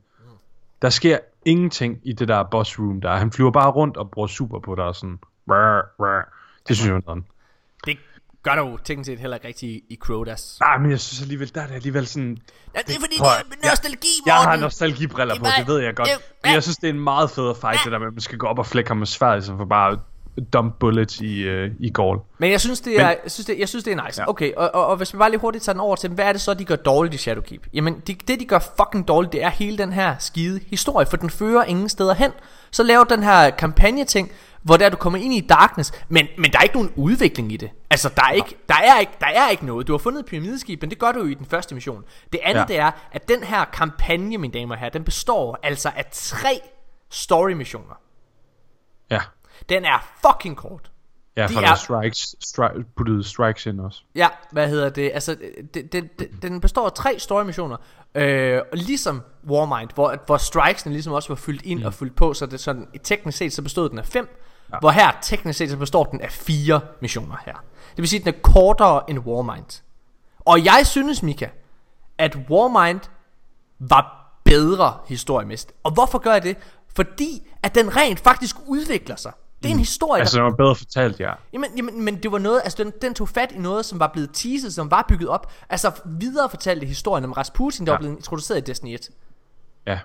Der 0.83 0.89
sker 0.91 1.19
ingenting 1.45 2.01
i 2.03 2.13
det 2.13 2.29
der 2.29 2.43
boss 2.43 2.79
room 2.79 3.01
der. 3.01 3.17
Han 3.17 3.33
flyver 3.33 3.51
bare 3.51 3.71
rundt 3.71 3.97
og 3.97 4.11
bruger 4.11 4.29
super 4.29 4.59
på 4.59 4.75
dig 4.75 4.85
og 4.85 4.97
sådan. 4.97 5.19
Rrr, 5.51 5.81
rrr. 6.01 6.29
Det 6.69 6.77
synes 6.77 6.87
jeg 6.89 6.95
var 6.95 7.03
noget. 7.07 7.25
Det 7.85 7.99
gør 8.43 8.55
der 8.55 8.63
jo 8.63 8.79
teknisk 8.85 9.07
set 9.07 9.19
heller 9.19 9.37
ikke 9.37 9.47
rigtigt 9.49 9.85
i, 9.89 9.97
Crowdas. 10.01 10.57
Nej, 10.61 10.79
men 10.79 10.91
jeg 10.91 11.01
synes 11.01 11.23
alligevel, 11.23 11.55
der 11.55 11.61
er 11.61 11.67
det 11.67 11.75
alligevel 11.75 12.07
sådan... 12.07 12.39
Ja, 12.75 12.81
det 12.87 12.97
er 12.97 13.01
fordi, 13.01 13.15
det 13.17 13.65
er 13.65 13.69
nostalgi, 13.71 14.09
Jeg 14.27 14.35
har 14.35 14.45
Morten. 14.45 14.61
nostalgibriller 14.61 15.39
på, 15.39 15.47
det 15.59 15.67
ved 15.67 15.79
jeg 15.79 15.95
godt. 15.95 16.09
Men 16.45 16.53
jeg 16.55 16.63
synes, 16.63 16.77
det 16.77 16.89
er 16.89 16.93
en 16.93 17.01
meget 17.01 17.31
federe 17.31 17.55
fight, 17.55 17.79
det 17.85 17.93
der 17.93 17.99
med, 17.99 18.07
at 18.07 18.13
man 18.13 18.21
skal 18.21 18.39
gå 18.39 18.47
op 18.47 18.59
og 18.59 18.67
flække 18.67 18.91
ham 18.91 18.97
med 18.97 19.07
sværet, 19.07 19.45
som 19.45 19.59
for 19.59 19.65
bare 19.65 19.99
dump 20.53 20.79
bullets 20.79 21.21
i, 21.21 21.41
øh, 21.41 21.71
i 21.81 21.91
Gaul. 21.91 22.19
Men 22.39 22.51
jeg 22.51 22.61
synes, 22.61 22.81
det 22.81 23.01
er, 23.01 23.09
jeg 23.09 23.19
synes, 23.27 23.47
det, 23.47 23.59
jeg 23.59 23.69
synes, 23.69 23.85
det 23.85 23.93
er 23.93 24.07
nice. 24.07 24.23
Ja. 24.23 24.29
Okay, 24.29 24.53
og, 24.57 24.71
og, 24.75 24.87
og 24.87 24.97
hvis 24.97 25.15
vi 25.15 25.19
bare 25.19 25.31
lige 25.31 25.41
hurtigt 25.41 25.65
tager 25.65 25.75
den 25.75 25.81
over 25.81 25.97
til, 25.97 26.11
hvad 26.11 26.25
er 26.25 26.33
det 26.33 26.41
så, 26.41 26.55
de 26.55 26.65
gør 26.65 26.77
dårligt 26.77 27.15
i 27.15 27.19
Shadowkeep? 27.19 27.67
Jamen, 27.75 28.03
de, 28.07 28.15
det 28.29 28.41
de 28.41 28.45
gør 28.45 28.59
fucking 28.77 29.09
dårligt, 29.09 29.33
det 29.33 29.43
er 29.43 29.49
hele 29.51 29.79
den 29.79 29.93
her 29.93 30.17
skide 30.19 30.61
historie, 30.67 31.07
for 31.07 31.17
den 31.17 31.31
fører 31.31 31.65
ingen 31.65 31.89
steder 31.89 32.15
hen. 32.15 32.31
Så 32.71 32.83
laver 32.83 33.05
den 33.05 33.23
her 33.23 33.51
kampagne-ting, 33.51 34.33
hvor 34.63 34.77
der 34.77 34.89
du 34.89 34.97
kommer 34.97 35.19
ind 35.19 35.35
i 35.35 35.41
Darkness, 35.41 35.93
men, 36.09 36.27
men 36.39 36.53
der 36.53 36.59
er 36.59 36.63
ikke 36.63 36.75
nogen 36.75 36.93
udvikling 36.97 37.53
i 37.53 37.57
det. 37.57 37.71
Altså, 37.91 38.09
der 38.17 38.23
er, 38.23 38.31
ikke, 38.33 38.57
der, 38.69 38.75
er 38.75 39.01
ikke, 39.01 39.13
der 39.21 39.27
er 39.27 39.49
ikke 39.51 39.67
noget. 39.67 39.87
Du 39.87 39.93
har 39.93 39.99
fundet 39.99 40.21
et 40.21 40.27
pyramideskib, 40.27 40.81
men 40.83 40.91
det 40.91 40.99
gør 40.99 41.13
du 41.13 41.19
jo 41.19 41.27
i 41.27 41.35
den 41.35 41.47
første 41.47 41.75
mission. 41.75 42.05
Det 42.33 42.41
andet, 42.43 42.61
Ja. 42.61 42.65
det 42.67 42.79
er, 42.79 42.91
at 43.13 43.29
den 43.29 43.43
her 43.45 43.65
kampagne, 43.65 44.39
mine 44.39 44.53
damer 44.53 44.75
og 44.75 44.79
herrer, 44.79 44.91
den 44.91 45.05
består 45.05 45.59
altså 45.63 45.91
af 45.97 46.05
tre 46.13 46.61
story-missioner. 47.11 47.95
Ja. 49.11 49.21
Den 49.69 49.85
er 49.85 50.09
fucking 50.27 50.57
kort. 50.57 50.91
Ja, 51.37 51.47
De 51.47 51.53
for 51.53 51.61
er- 51.61 51.75
strikes, 51.75 52.35
stri- 52.45 52.83
puttede 52.97 53.25
strikes 53.25 53.67
ind 53.67 53.81
også. 53.81 54.03
Ja, 54.15 54.29
hvad 54.51 54.69
hedder 54.69 54.89
det? 54.89 55.11
Altså, 55.15 55.37
det, 55.75 55.93
det, 55.93 56.19
det, 56.19 56.29
den 56.43 56.61
består 56.61 56.85
af 56.87 56.93
tre 56.93 57.19
story 57.19 57.45
missioner. 57.45 57.77
Øh, 58.15 58.61
og 58.73 58.79
ligesom 58.79 59.23
Warmind, 59.49 59.91
hvor, 59.95 60.17
hvor 60.27 60.37
strikesene 60.37 60.93
ligesom 60.93 61.13
også 61.13 61.29
var 61.29 61.35
fyldt 61.37 61.63
ind 61.63 61.81
mm. 61.81 61.87
og 61.87 61.95
fyldt 61.95 62.17
på, 62.17 62.35
så 62.35 62.47
det 62.47 62.61
sådan, 62.61 62.89
teknisk 63.05 63.39
set 63.39 63.53
så 63.53 63.63
bestod 63.63 63.89
den 63.89 63.99
af 63.99 64.07
fem. 64.07 64.39
Ja. 64.73 64.79
Hvor 64.81 64.91
her 64.91 65.13
teknisk 65.23 65.59
set 65.59 65.71
så 65.71 65.77
består 65.77 66.05
den 66.05 66.21
af 66.21 66.31
fire 66.31 66.81
missioner 67.01 67.37
her. 67.47 67.55
Det 67.91 67.99
vil 67.99 68.09
sige, 68.09 68.21
at 68.21 68.25
den 68.27 68.35
er 68.35 68.39
kortere 68.53 69.11
end 69.11 69.19
Warmind. 69.19 69.83
Og 70.41 70.65
jeg 70.65 70.87
synes, 70.87 71.23
Mika, 71.23 71.47
at 72.19 72.37
Warmind 72.51 73.01
var 73.79 74.33
bedre 74.45 74.97
historiemæssigt. 75.07 75.73
Og 75.83 75.93
hvorfor 75.93 76.19
gør 76.19 76.33
jeg 76.33 76.43
det? 76.43 76.57
Fordi 76.97 77.49
at 77.63 77.75
den 77.75 77.97
rent 77.97 78.21
faktisk 78.21 78.57
udvikler 78.67 79.17
sig. 79.17 79.33
Det 79.63 79.69
er 79.69 79.73
en 79.73 79.79
historie, 79.79 80.21
Altså, 80.21 80.37
der 80.37 80.45
det 80.45 80.51
var 80.51 80.57
bedre 80.57 80.77
fortalt, 80.77 81.21
ja. 81.21 81.33
Jamen, 81.53 81.71
jamen, 81.77 82.05
men 82.05 82.23
det 82.23 82.33
var 82.33 82.39
noget, 82.39 82.61
altså 82.65 82.85
den, 82.85 82.93
den 83.03 83.15
tog 83.15 83.29
fat 83.29 83.53
i 83.53 83.59
noget, 83.59 83.85
som 83.85 84.01
var 84.01 84.11
blevet 84.13 84.31
teaset, 84.35 84.75
som 84.75 84.91
var 84.91 85.05
bygget 85.09 85.29
op. 85.29 85.53
Altså 85.69 85.91
videre 86.05 86.51
fortalte 86.51 86.87
historien 86.87 87.25
om 87.25 87.33
Rasputin, 87.33 87.87
der. 87.87 87.93
Ja. 87.93 87.95
var 87.95 87.99
blevet 87.99 88.17
introduceret 88.17 88.59
i 88.59 88.61
Destiny 88.61 88.95
1. 88.95 89.11
Ja. 89.87 89.99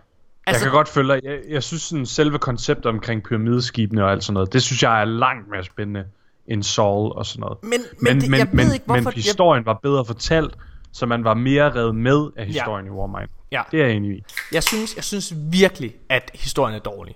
Altså, 0.47 0.63
jeg 0.65 0.71
kan 0.71 0.77
godt 0.77 0.87
følge 0.87 1.13
dig. 1.13 1.21
Jeg, 1.23 1.39
jeg 1.49 1.63
synes 1.63 1.81
sådan 1.83 2.05
selve 2.05 2.39
konceptet 2.39 2.85
omkring 2.85 3.23
pyramideskibene 3.23 4.03
og 4.03 4.11
alt 4.11 4.23
sådan 4.23 4.33
noget, 4.33 4.53
det 4.53 4.63
synes 4.63 4.83
jeg 4.83 5.01
er 5.01 5.05
langt 5.05 5.49
mere 5.49 5.63
spændende 5.63 6.05
end 6.47 6.63
Saul 6.63 7.11
og 7.11 7.25
sådan 7.25 7.39
noget. 7.39 7.57
Men- 7.63 7.71
men 8.01 8.21
det- 8.21 8.29
men, 8.29 8.39
jeg 8.39 8.47
ved 8.47 8.53
men, 8.65 8.73
ikke, 8.73 8.85
hvorfor- 8.85 9.01
men 9.03 9.13
historien 9.13 9.65
var 9.65 9.73
bedre 9.83 10.05
fortalt, 10.05 10.55
så 10.91 11.05
man 11.05 11.23
var 11.23 11.33
mere 11.33 11.75
revet 11.75 11.95
med 11.95 12.29
af 12.37 12.45
historien 12.45 12.85
Ja. 12.85 12.91
i 12.91 12.95
Warmind. 12.95 13.29
Ja. 13.51 13.61
Det 13.71 13.81
er 13.81 13.85
jeg 13.85 13.95
enig 13.95 14.17
i. 14.17 14.23
Jeg 14.51 14.63
synes, 14.63 14.95
jeg 14.95 15.03
synes 15.03 15.33
virkelig, 15.51 15.95
at 16.09 16.31
historien 16.33 16.75
er 16.75 16.79
dårlig. 16.79 17.15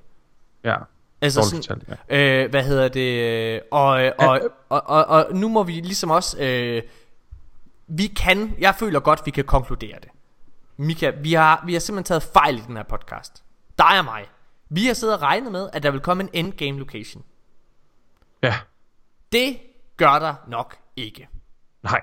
Ja. 0.64 0.76
Altså 1.22 1.42
sådan, 1.44 1.64
fortalt, 1.80 2.00
øh, 2.10 2.50
hvad 2.50 2.64
hedder 2.64 2.88
det, 2.88 3.62
og, 3.72 4.04
øh, 4.06 4.12
og, 4.18 4.40
og, 4.70 4.84
og, 4.90 5.06
og 5.06 5.26
nu 5.36 5.50
må 5.50 5.64
vi 5.64 5.72
ligesom 5.72 6.10
også, 6.12 6.38
øh, 6.44 6.82
vi 7.88 8.08
kan, 8.08 8.56
jeg 8.60 8.76
føler 8.80 9.00
godt, 9.00 9.22
vi 9.26 9.32
kan 9.32 9.44
konkludere 9.44 9.96
det. 10.02 10.10
Mika, 10.82 11.10
vi 11.10 11.34
har, 11.34 11.64
vi 11.66 11.74
har 11.74 11.80
simpelthen 11.80 12.04
taget 12.04 12.24
fejl 12.24 12.58
i 12.58 12.62
den 12.68 12.76
her 12.76 12.84
podcast. 12.84 13.44
Dig 13.78 14.00
og 14.00 14.06
mig. 14.06 14.26
Vi 14.70 14.86
har 14.86 14.94
siddet 14.94 15.16
og 15.16 15.22
regnet 15.22 15.52
med, 15.52 15.70
at 15.74 15.84
der 15.84 15.92
vil 15.92 16.00
komme 16.02 16.24
en 16.24 16.30
endgame 16.34 16.80
location. 16.80 17.24
Ja. 18.44 18.60
Det 19.32 19.60
gør 19.98 20.20
der 20.20 20.36
nok 20.48 20.78
ikke. 20.96 21.30
Nej. 21.84 22.02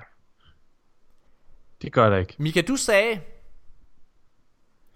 Det 1.83 1.93
gør 1.93 2.11
der 2.11 2.17
ikke. 2.17 2.35
Mika, 2.39 2.61
du 2.61 2.77
sagde, 2.77 3.21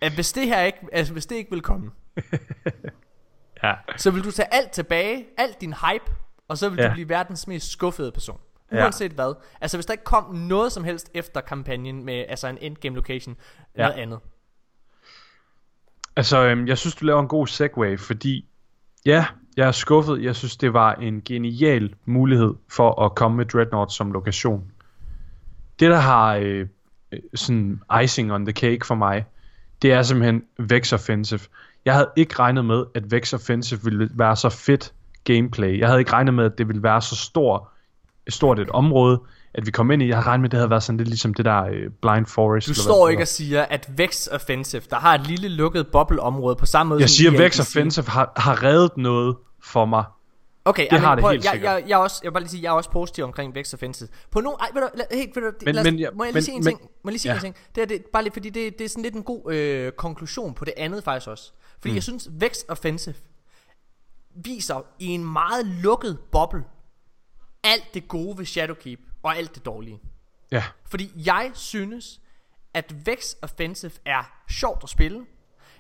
at 0.01 0.15
hvis 0.15 0.33
det 0.33 0.47
her 0.47 0.61
ikke, 0.63 0.79
altså 0.93 1.13
hvis 1.13 1.27
det 1.27 1.37
ikke 1.37 1.51
vil 1.51 1.63
komme, 1.63 1.91
Ja. 3.63 3.75
så 3.97 4.11
vil 4.11 4.25
du 4.25 4.31
tage 4.31 4.55
alt 4.55 4.71
tilbage, 4.71 5.27
alt 5.39 5.61
din 5.61 5.73
hype, 5.75 6.05
og 6.49 6.59
så 6.59 6.69
vil 6.69 6.79
ja. 6.83 6.89
Du 6.89 6.93
blive 6.93 7.09
verdens 7.09 7.47
mest 7.47 7.71
skuffede 7.71 8.13
person. 8.13 8.41
Ja. 8.73 8.83
Uanset 8.83 9.13
hvad. 9.13 9.35
Altså 9.61 9.77
hvis 9.77 9.87
der 9.87 9.93
ikke 9.93 10.05
kom 10.05 10.35
noget 10.35 10.73
som 10.73 10.85
helst 10.85 11.11
efter 11.15 11.41
kampagnen 11.41 12.05
med 12.05 12.25
altså 12.29 12.49
en 12.49 12.59
endgame 12.61 12.97
location, 12.97 13.37
ja. 13.77 13.83
Ja. 13.83 13.89
noget 13.89 14.03
andet. 14.03 14.19
Altså, 16.17 16.45
øhm, 16.45 16.67
jeg 16.67 16.79
synes, 16.79 16.95
du 16.95 17.05
laver 17.05 17.21
en 17.21 17.29
god 17.29 17.47
segue, 17.47 17.99
fordi 17.99 18.49
ja, 19.07 19.27
jeg 19.57 19.67
er 19.67 19.73
skuffet. 19.73 20.23
Jeg 20.23 20.37
synes, 20.37 20.57
det 20.57 20.73
var 20.73 20.95
en 20.95 21.23
genial 21.25 21.95
mulighed 22.05 22.55
for 22.69 23.05
at 23.05 23.15
komme 23.15 23.37
med 23.37 23.47
Dreadnought 23.47 23.93
som 23.93 24.13
lokation. 24.13 24.73
Det, 25.81 25.91
der 25.91 25.97
har 25.97 26.35
øh, 26.35 26.67
øh, 27.13 27.21
sådan 27.35 27.81
icing 28.03 28.33
on 28.33 28.47
the 28.47 28.53
cake 28.53 28.87
for 28.87 28.95
mig, 28.95 29.25
det 29.83 29.93
er 29.93 30.03
simpelthen 30.03 30.43
Vex 30.59 30.93
Offensive. 30.93 31.41
Jeg 31.85 31.95
havde 31.95 32.11
ikke 32.17 32.39
regnet 32.39 32.65
med, 32.65 32.85
at 32.95 33.11
Vex 33.11 33.33
Offensive 33.33 33.81
ville 33.85 34.11
være 34.15 34.37
så 34.37 34.49
fedt 34.49 34.93
gameplay. 35.25 35.79
Jeg 35.79 35.89
havde 35.89 36.01
ikke 36.01 36.13
regnet 36.13 36.35
med, 36.35 36.45
at 36.45 36.59
det 36.59 36.69
ville 36.69 36.83
være 36.83 37.03
så 37.03 37.17
stor, 37.17 37.72
stort 38.29 38.59
et 38.59 38.71
område, 38.71 39.21
at 39.55 39.67
vi 39.67 39.71
kom 39.71 39.91
ind 39.91 40.03
i. 40.03 40.09
Jeg 40.09 40.17
havde 40.17 40.27
regnet 40.27 40.41
med, 40.41 40.49
at 40.49 40.53
det 40.53 40.59
havde 40.59 40.71
været 40.71 40.83
sådan 40.83 40.97
lidt 40.97 41.09
ligesom 41.09 41.35
det 41.35 41.45
der 41.45 41.63
øh, 41.65 41.91
Blind 42.03 42.27
Forest. 42.27 42.69
Du 42.69 42.75
står 42.75 43.09
ikke 43.09 43.23
og 43.23 43.29
siger, 43.29 43.63
at 43.63 43.91
Vex 43.97 44.29
Offensive, 44.33 44.83
der 44.91 44.97
har 44.97 45.15
et 45.15 45.27
lille 45.27 45.49
lukket 45.49 45.87
bobleområde 45.93 46.57
på 46.57 46.67
samme 46.67 46.89
måde 46.89 47.01
Jeg 47.01 47.11
siger, 47.11 47.31
EA 47.33 47.43
Vex. 47.43 47.61
Offensive 47.61 48.07
har, 48.07 48.33
har 48.37 48.63
reddet 48.63 48.97
noget 48.97 49.37
for 49.63 49.85
mig. 49.85 50.05
Okay, 50.65 50.83
Det 50.83 50.93
men 50.93 51.01
har 51.01 51.15
det 51.15 51.23
prøv, 51.23 51.31
helt 51.33 51.45
jeg, 51.45 51.61
jeg, 51.63 51.85
jeg, 51.89 51.95
er 51.95 51.99
også, 51.99 52.21
jeg 52.23 52.31
vil 52.31 52.33
bare 52.33 52.43
lige 52.43 52.51
sige, 52.51 52.63
jeg 52.63 52.69
er 52.69 52.73
også 52.73 52.91
positiv 52.91 53.25
omkring 53.25 53.55
Vex 53.55 53.75
Offensive. 53.75 54.09
På 54.31 54.41
nogle, 54.41 54.57
ej, 54.61 54.69
ved 54.75 54.83
du, 54.83 54.89
lad, 54.95 55.05
helt, 55.13 55.37
ved 55.37 55.43
du, 55.43 55.53
Men- 55.65 55.75
lad, 55.75 55.85
men 55.85 55.95
men, 55.95 56.01
jeg- 56.01 56.11
må 56.15 56.25
jeg 56.25 56.33
lige 56.33 56.37
men- 56.37 56.43
sige 56.43 56.55
en 56.55 56.65
men- 56.65 56.71
ting? 56.77 56.81
Må 56.81 57.11
jeg 57.11 57.13
lige 57.13 57.19
sige 57.21 57.33
ja. 57.33 57.37
en 57.37 57.43
ting? 57.43 57.57
Det 57.75 57.83
er 57.83 57.87
det, 57.87 58.03
bare 58.13 58.23
lige, 58.23 58.33
fordi 58.33 58.51
det, 58.51 58.79
det 58.79 58.85
er 58.85 58.89
sådan 58.89 59.03
lidt 59.03 59.15
en 59.15 59.23
god 59.23 59.53
øh, 59.53 59.93
konklusion 59.93 60.55
på 60.55 60.65
det 60.65 60.75
andet 60.77 61.05
faktisk 61.05 61.29
også. 61.29 61.53
Fordi 61.81 61.91
mm. 61.91 61.95
jeg 61.95 62.03
synes, 62.03 62.29
Vex 62.33 62.57
Offensive 62.69 63.15
viser 64.45 64.81
i 64.99 65.07
en 65.07 65.33
meget 65.33 65.67
lukket 65.67 66.19
boble 66.33 66.65
alt 67.65 67.95
det 67.95 68.09
gode 68.09 68.39
ved 68.39 68.45
Shadowkeep 68.45 69.01
og 69.23 69.37
alt 69.37 69.55
det 69.55 69.65
dårlige. 69.65 70.01
Ja. 70.51 70.65
Fordi 70.85 71.11
jeg 71.17 71.51
synes, 71.55 72.21
at 72.75 73.07
Vex 73.07 73.35
Offensive 73.43 73.93
er 74.05 74.23
sjovt 74.51 74.83
at 74.83 74.89
spille. 74.89 75.27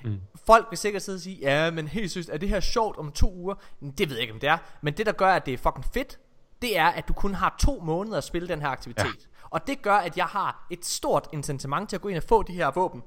Mm. 0.04 0.20
Folk 0.46 0.66
vil 0.70 0.78
sikkert 0.78 1.02
sidde 1.02 1.16
og 1.16 1.20
sige, 1.20 1.38
ja, 1.40 1.70
men 1.70 1.88
helt 1.88 2.10
seriøst, 2.10 2.28
er 2.28 2.36
det 2.36 2.48
her 2.48 2.60
sjovt 2.60 2.96
om 2.96 3.12
to 3.12 3.34
uger? 3.34 3.54
Det 3.98 4.08
ved 4.08 4.16
jeg 4.16 4.20
ikke, 4.22 4.34
om 4.34 4.40
det 4.40 4.48
er. 4.48 4.58
Men 4.82 4.96
det, 4.96 5.06
der 5.06 5.12
gør, 5.12 5.28
at 5.28 5.46
det 5.46 5.54
er 5.54 5.58
fucking 5.58 5.84
fedt, 5.94 6.18
det 6.62 6.78
er, 6.78 6.86
at 6.86 7.08
du 7.08 7.12
kun 7.12 7.34
har 7.34 7.56
to 7.58 7.80
måneder 7.80 8.18
at 8.18 8.24
spille 8.24 8.48
den 8.48 8.60
her 8.60 8.68
aktivitet. 8.68 9.04
Ja. 9.04 9.46
Og 9.50 9.66
det 9.66 9.82
gør, 9.82 9.96
at 9.96 10.16
jeg 10.16 10.24
har 10.24 10.66
et 10.70 10.84
stort 10.84 11.28
incitament 11.32 11.88
til 11.88 11.96
at 11.96 12.00
gå 12.02 12.08
ind 12.08 12.16
og 12.16 12.22
få 12.22 12.42
de 12.42 12.52
her 12.52 12.70
våben, 12.70 13.02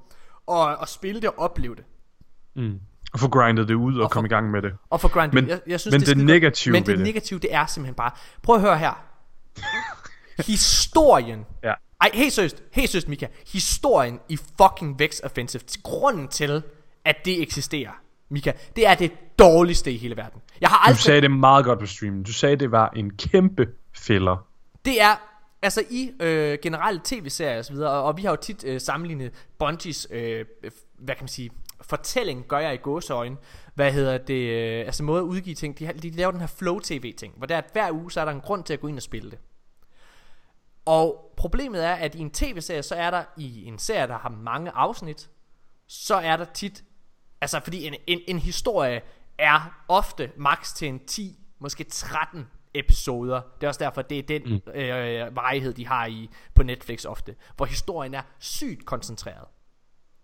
og, 0.46 0.76
og 0.76 0.88
spille 0.88 1.20
det 1.20 1.30
og 1.30 1.38
opleve 1.38 1.74
det. 1.74 1.84
Og 3.12 3.20
få 3.20 3.28
grindet 3.28 3.68
det 3.68 3.74
ud 3.74 3.96
og, 3.98 4.04
Og 4.04 4.10
få- 4.10 4.12
komme 4.12 4.26
i 4.26 4.30
gang 4.30 4.50
med 4.50 4.62
det. 4.62 4.72
Og 4.90 5.00
for 5.00 5.08
granted, 5.08 5.40
Men- 5.42 5.48
jeg, 5.50 5.60
jeg 5.66 5.80
synes, 5.80 5.92
men 5.92 6.00
det, 6.00 6.08
det 6.16 6.16
negative. 6.26 6.72
Men 6.72 6.86
det 6.86 6.98
det. 6.98 7.04
negative, 7.06 7.38
det 7.38 7.54
er 7.54 7.66
simpelthen 7.66 7.94
bare... 7.94 8.10
Prøv 8.42 8.54
at 8.56 8.60
høre 8.62 8.78
her. 8.78 9.02
Historien 10.46 11.44
Ja. 11.64 11.72
Ej, 12.00 12.10
helt 12.14 12.32
seriøst, 12.32 12.62
helt 12.72 12.90
seriøst, 12.90 13.08
Mika. 13.08 13.26
Historien 13.52 14.20
i 14.28 14.36
fucking 14.36 14.98
Vex 14.98 15.20
Offensive, 15.24 15.62
til 15.66 15.82
grunden 15.82 16.28
til, 16.28 16.62
at 17.04 17.16
det 17.24 17.42
eksisterer, 17.42 17.90
Mika, 18.30 18.52
det 18.76 18.86
er 18.86 18.94
det 18.94 19.12
dårligste 19.38 19.92
i 19.92 19.96
hele 19.96 20.16
verden. 20.16 20.40
Jeg 20.60 20.68
har 20.68 20.76
Du 20.76 20.88
aldrig... 20.88 20.98
sagde 21.02 21.20
det 21.20 21.30
meget 21.30 21.64
godt 21.64 21.78
på 21.80 21.86
streamen. 21.86 22.22
Du 22.22 22.32
sagde, 22.32 22.56
det 22.56 22.70
var 22.70 22.88
en 22.96 23.10
kæmpe 23.16 23.66
fælder. 23.94 24.46
Det 24.84 25.00
er, 25.02 25.16
altså 25.62 25.82
i 25.90 26.10
øh, 26.20 26.58
generelle 26.62 27.00
tv-serier 27.04 27.58
og 27.58 27.64
så 27.64 27.72
videre, 27.72 27.90
og, 27.90 28.02
og 28.04 28.16
vi 28.16 28.22
har 28.22 28.30
jo 28.30 28.36
tit 28.36 28.64
øh, 28.64 28.80
sammenlignet 28.80 29.32
Bungies, 29.58 30.06
øh, 30.10 30.44
hvad 30.98 31.14
kan 31.14 31.22
man 31.22 31.28
sige, 31.28 31.50
fortælling, 31.88 32.44
gør 32.48 32.58
jeg 32.58 32.74
i 32.74 32.76
gåseøjne, 32.76 33.36
hvad 33.74 33.92
hedder 33.92 34.18
det, 34.18 34.50
øh, 34.50 34.86
altså 34.86 35.02
måde 35.02 35.18
at 35.18 35.24
udgive 35.24 35.54
ting, 35.54 35.78
de, 35.78 35.86
de 35.86 36.10
laver 36.10 36.30
den 36.30 36.40
her 36.40 36.46
flow-tv-ting, 36.46 37.34
hvor 37.36 37.46
der 37.46 37.54
er, 37.54 37.58
at 37.58 37.70
hver 37.72 37.92
uge, 37.92 38.12
så 38.12 38.20
er 38.20 38.24
der 38.24 38.32
en 38.32 38.40
grund 38.40 38.64
til 38.64 38.72
at 38.72 38.80
gå 38.80 38.86
ind 38.88 38.96
og 38.96 39.02
spille 39.02 39.30
det. 39.30 39.38
Og 40.84 41.32
problemet 41.36 41.84
er, 41.84 41.94
at 41.94 42.14
i 42.14 42.18
en 42.18 42.30
tv-serie, 42.30 42.82
så 42.82 42.94
er 42.94 43.10
der 43.10 43.24
i 43.36 43.64
en 43.64 43.78
serie, 43.78 44.06
der 44.06 44.18
har 44.18 44.28
mange 44.28 44.70
afsnit, 44.70 45.30
så 45.86 46.14
er 46.14 46.36
der 46.36 46.44
tit, 46.44 46.84
altså 47.40 47.60
fordi 47.60 47.86
en, 47.86 47.94
en, 48.06 48.20
en 48.28 48.38
historie 48.38 49.02
er 49.38 49.84
ofte 49.88 50.30
max 50.36 50.74
til 50.74 50.88
en 50.88 51.06
10, 51.06 51.38
måske 51.58 51.84
13 51.84 52.46
episoder. 52.74 53.40
Det 53.60 53.62
er 53.62 53.68
også 53.68 53.84
derfor, 53.84 54.02
det 54.02 54.18
er 54.18 54.22
den 54.22 54.42
mm. 54.42 54.72
øh, 54.72 55.36
varighed, 55.36 55.74
de 55.74 55.86
har 55.86 56.06
i 56.06 56.30
på 56.54 56.62
Netflix 56.62 57.04
ofte, 57.04 57.36
hvor 57.56 57.66
historien 57.66 58.14
er 58.14 58.22
sygt 58.38 58.86
koncentreret. 58.86 59.48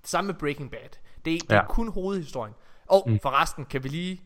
Det 0.02 0.10
samme 0.10 0.26
med 0.26 0.34
Breaking 0.34 0.70
Bad. 0.70 0.98
Det 1.24 1.34
er, 1.34 1.38
det 1.40 1.52
er 1.52 1.56
Ja. 1.56 1.66
kun 1.66 1.88
hovedhistorien. 1.92 2.54
Og 2.86 3.04
mm. 3.06 3.18
forresten 3.22 3.64
kan 3.64 3.84
vi 3.84 3.88
lige 3.88 4.20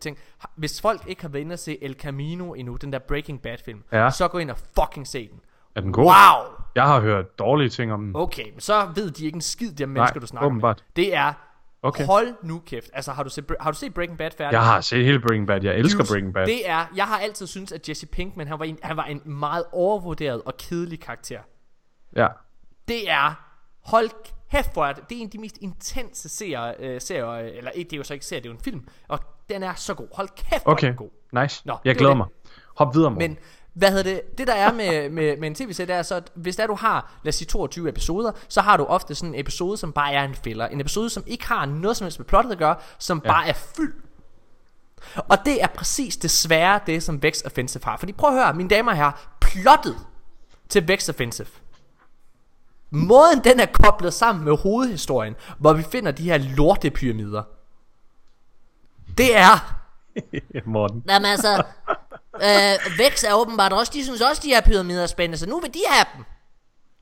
tænke, 0.00 0.20
hvis 0.56 0.80
folk 0.80 1.02
ikke 1.06 1.22
har 1.22 1.28
været 1.28 1.42
inde 1.42 1.52
og 1.52 1.58
se 1.58 1.78
El 1.84 1.94
Camino 1.94 2.52
endnu, 2.54 2.76
den 2.76 2.92
der 2.92 2.98
Breaking 2.98 3.42
Bad 3.42 3.58
film, 3.64 3.82
Ja. 3.92 4.10
så 4.10 4.28
gå 4.28 4.38
ind 4.38 4.50
og 4.50 4.56
fucking 4.80 5.06
se 5.06 5.28
den. 5.28 5.40
Er 5.76 5.80
den 5.80 5.92
god? 5.92 6.04
Wow! 6.04 6.54
Jeg 6.74 6.84
har 6.86 7.00
hørt 7.00 7.38
dårlige 7.38 7.68
ting 7.68 7.92
om 7.92 8.00
den. 8.04 8.16
Okay, 8.16 8.50
men 8.50 8.60
så 8.60 8.88
ved 8.94 9.10
de 9.10 9.24
ikke 9.24 9.36
en 9.36 9.40
skid, 9.40 9.72
de 9.72 9.86
mennesker, 9.86 10.20
du 10.20 10.26
snakker 10.26 10.46
åbenbart. 10.46 10.84
med. 10.96 11.04
Det 11.04 11.14
er, 11.14 11.32
Okay. 11.82 12.06
hold 12.06 12.34
nu 12.42 12.62
kæft. 12.66 12.90
Altså, 12.92 13.12
har 13.12 13.22
du 13.22 13.30
set, 13.30 13.54
har 13.60 13.70
du 13.70 13.76
set 13.76 13.94
Breaking 13.94 14.18
Bad 14.18 14.30
færdig? 14.38 14.52
Jeg 14.52 14.64
har 14.64 14.80
set 14.80 15.04
hele 15.04 15.20
Breaking 15.20 15.46
Bad. 15.46 15.64
Jeg 15.64 15.74
elsker 15.74 15.98
Dude, 16.04 16.08
Breaking 16.12 16.34
Bad. 16.34 16.46
Det 16.46 16.68
er, 16.70 16.86
jeg 16.96 17.04
har 17.06 17.18
altid 17.18 17.46
syntes, 17.46 17.72
at 17.72 17.88
Jesse 17.88 18.06
Pinkman, 18.06 18.48
han 18.48 18.58
var 18.58 18.64
en, 18.64 18.78
han 18.82 18.96
var 18.96 19.04
en 19.04 19.22
meget 19.24 19.64
overvurderet 19.72 20.42
og 20.42 20.56
kedelig 20.56 21.00
karakter. 21.00 21.40
Ja. 22.16 22.26
Det 22.88 23.10
er, 23.10 23.34
hold 23.84 24.10
kæft 24.50 24.74
for 24.74 24.86
det. 24.86 25.08
Det 25.08 25.16
er 25.16 25.20
en 25.20 25.26
af 25.26 25.30
de 25.30 25.38
mest 25.38 25.56
intense 25.60 26.28
serier, 26.28 26.72
øh, 26.78 27.00
serier 27.00 27.26
eller 27.32 27.70
ikke, 27.70 27.88
det 27.90 27.96
er 27.96 27.98
jo 27.98 28.04
så 28.04 28.14
ikke 28.14 28.26
serier, 28.26 28.42
det 28.42 28.48
er 28.48 28.52
jo 28.52 28.56
en 28.56 28.64
film. 28.64 28.88
Og 29.08 29.20
den 29.48 29.62
er 29.62 29.74
så 29.74 29.94
god. 29.94 30.06
Hold 30.12 30.28
kæft, 30.36 30.62
hvor 30.62 30.72
er 30.72 30.76
Okay. 30.76 30.86
den 30.86 30.96
god. 30.96 31.10
Nice. 31.42 31.62
Nå, 31.64 31.76
jeg 31.84 31.96
glæder 31.96 32.14
mig. 32.14 32.26
Hop 32.76 32.94
videre, 32.94 33.10
Morten. 33.10 33.30
Men 33.30 33.38
hvad 33.74 33.88
hedder 33.88 34.02
det? 34.02 34.38
Det 34.38 34.46
der 34.46 34.54
er 34.54 34.72
med, 34.72 35.08
med, 35.16 35.36
med 35.36 35.48
en 35.48 35.54
tv-serie, 35.54 35.86
det 35.86 35.94
er 35.96 36.02
så, 36.02 36.14
at 36.14 36.30
hvis 36.34 36.56
der 36.56 36.66
du 36.66 36.74
har, 36.74 37.12
lad 37.22 37.28
os 37.28 37.34
sige 37.34 37.46
22 37.48 37.88
episoder, 37.88 38.32
så 38.48 38.60
har 38.60 38.76
du 38.76 38.84
ofte 38.84 39.14
sådan 39.14 39.34
en 39.34 39.40
episode, 39.40 39.76
som 39.76 39.92
bare 39.92 40.12
er 40.12 40.24
en 40.24 40.34
filler. 40.34 40.66
En 40.66 40.80
episode, 40.80 41.10
som 41.10 41.22
ikke 41.26 41.46
har 41.46 41.66
noget 41.66 41.96
som 41.96 42.04
helst 42.04 42.18
med 42.18 42.26
plottet 42.26 42.52
at 42.52 42.58
gøre, 42.58 42.76
som 42.98 43.22
ja. 43.24 43.30
bare 43.30 43.48
er 43.48 43.52
fyld. 43.52 43.94
Og 45.16 45.38
det 45.44 45.62
er 45.62 45.66
præcis 45.66 46.16
desværre 46.16 46.80
det, 46.86 47.02
som 47.02 47.22
Vex 47.22 47.42
Offensive 47.44 47.84
har. 47.84 47.96
Fordi 47.96 48.12
prøv 48.12 48.30
at 48.30 48.44
høre, 48.44 48.54
mine 48.54 48.68
damer 48.68 48.90
og 48.90 48.96
herrer, 48.96 49.28
plottet 49.40 49.96
til 50.68 50.88
Vex 50.88 51.08
Offensive. 51.08 51.48
Måden 52.90 53.44
den 53.44 53.60
er 53.60 53.66
koblet 53.66 54.14
sammen 54.14 54.44
med 54.44 54.56
hovedhistorien, 54.58 55.34
hvor 55.58 55.72
vi 55.72 55.82
finder 55.82 56.12
de 56.12 56.22
her 56.22 56.38
lortepyramider. 56.38 57.42
Det 59.18 59.36
er 59.36 59.74
Morten. 60.66 61.04
Jamen 61.08 61.26
altså, 61.30 61.62
øh, 62.34 62.98
Vex 62.98 63.24
er 63.24 63.34
åbenbart 63.34 63.72
også, 63.72 63.92
de 63.94 64.04
synes 64.04 64.20
også, 64.20 64.42
de 64.44 64.48
her 64.48 64.60
pyramider 64.60 65.02
er 65.02 65.06
spændende, 65.06 65.38
så 65.38 65.46
nu 65.48 65.60
vil 65.60 65.74
de 65.74 65.80
have 65.88 66.06
dem. 66.16 66.24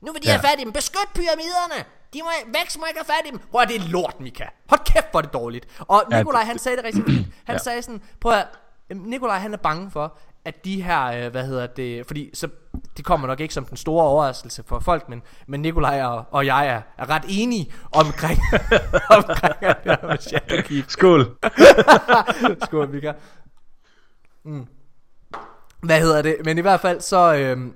Nu 0.01 0.13
vil 0.13 0.21
de 0.23 0.27
ja. 0.27 0.33
Ja. 0.33 0.39
have 0.39 0.49
fat 0.49 0.59
i 0.61 0.63
dem. 0.63 0.71
Beskyt 0.71 1.09
pyramiderne. 1.15 1.85
De 2.13 2.21
må, 2.23 2.29
Vex 2.47 2.77
må 2.77 2.85
ikke 2.85 2.99
have 2.99 3.05
fat 3.05 3.27
i 3.27 3.31
dem. 3.31 3.39
Prøv 3.51 3.61
at 3.61 3.67
det 3.67 3.75
er 3.75 3.87
lort, 3.87 4.19
Mika. 4.19 4.43
Hold 4.69 4.81
kæft, 4.85 5.11
hvor 5.11 5.19
er 5.19 5.21
det 5.21 5.33
dårligt. 5.33 5.67
Og 5.79 6.03
Ja, 6.11 6.17
Nikolaj, 6.17 6.41
det- 6.41 6.47
han 6.47 6.59
sagde 6.59 6.77
det 6.77 6.85
rigtig 6.85 7.03
fint. 7.05 7.17
Han 7.17 7.27
ja. 7.47 7.53
Ja. 7.53 7.57
sagde 7.57 7.81
sådan, 7.81 8.01
prøv 8.21 8.31
at, 8.31 8.47
Nikolaj, 8.89 9.37
han 9.39 9.53
er 9.53 9.57
bange 9.57 9.91
for, 9.91 10.17
at 10.47 10.65
de 10.65 10.83
her, 10.83 11.05
øh, 11.05 11.31
hvad 11.31 11.45
hedder 11.45 11.67
det, 11.67 12.05
fordi 12.05 12.29
så, 12.33 12.49
det 12.97 13.05
kommer 13.05 13.27
nok 13.27 13.39
ikke 13.39 13.53
som 13.53 13.65
den 13.65 13.77
store 13.77 14.03
overraskelse 14.03 14.63
for 14.67 14.79
folk, 14.79 15.09
men, 15.09 15.21
men 15.47 15.61
Nikolaj 15.61 16.03
og, 16.03 16.25
og 16.31 16.45
jeg 16.45 16.67
er, 16.67 16.81
er 16.97 17.09
ret 17.09 17.25
enige 17.27 17.71
omkring, 17.91 18.39
omkring 19.17 19.63
at 19.63 19.77
det 19.83 19.99
med 20.03 20.17
Shadowkeep. 20.17 20.85
Skål. 20.87 21.37
Skål, 22.65 22.89
Mika. 22.89 23.13
Mm. 24.43 24.67
Hvad 25.83 26.01
hedder 26.01 26.21
det? 26.21 26.37
Men 26.45 26.57
i 26.57 26.61
hvert 26.61 26.79
fald 26.79 27.01
så... 27.01 27.35
Øhm, 27.35 27.75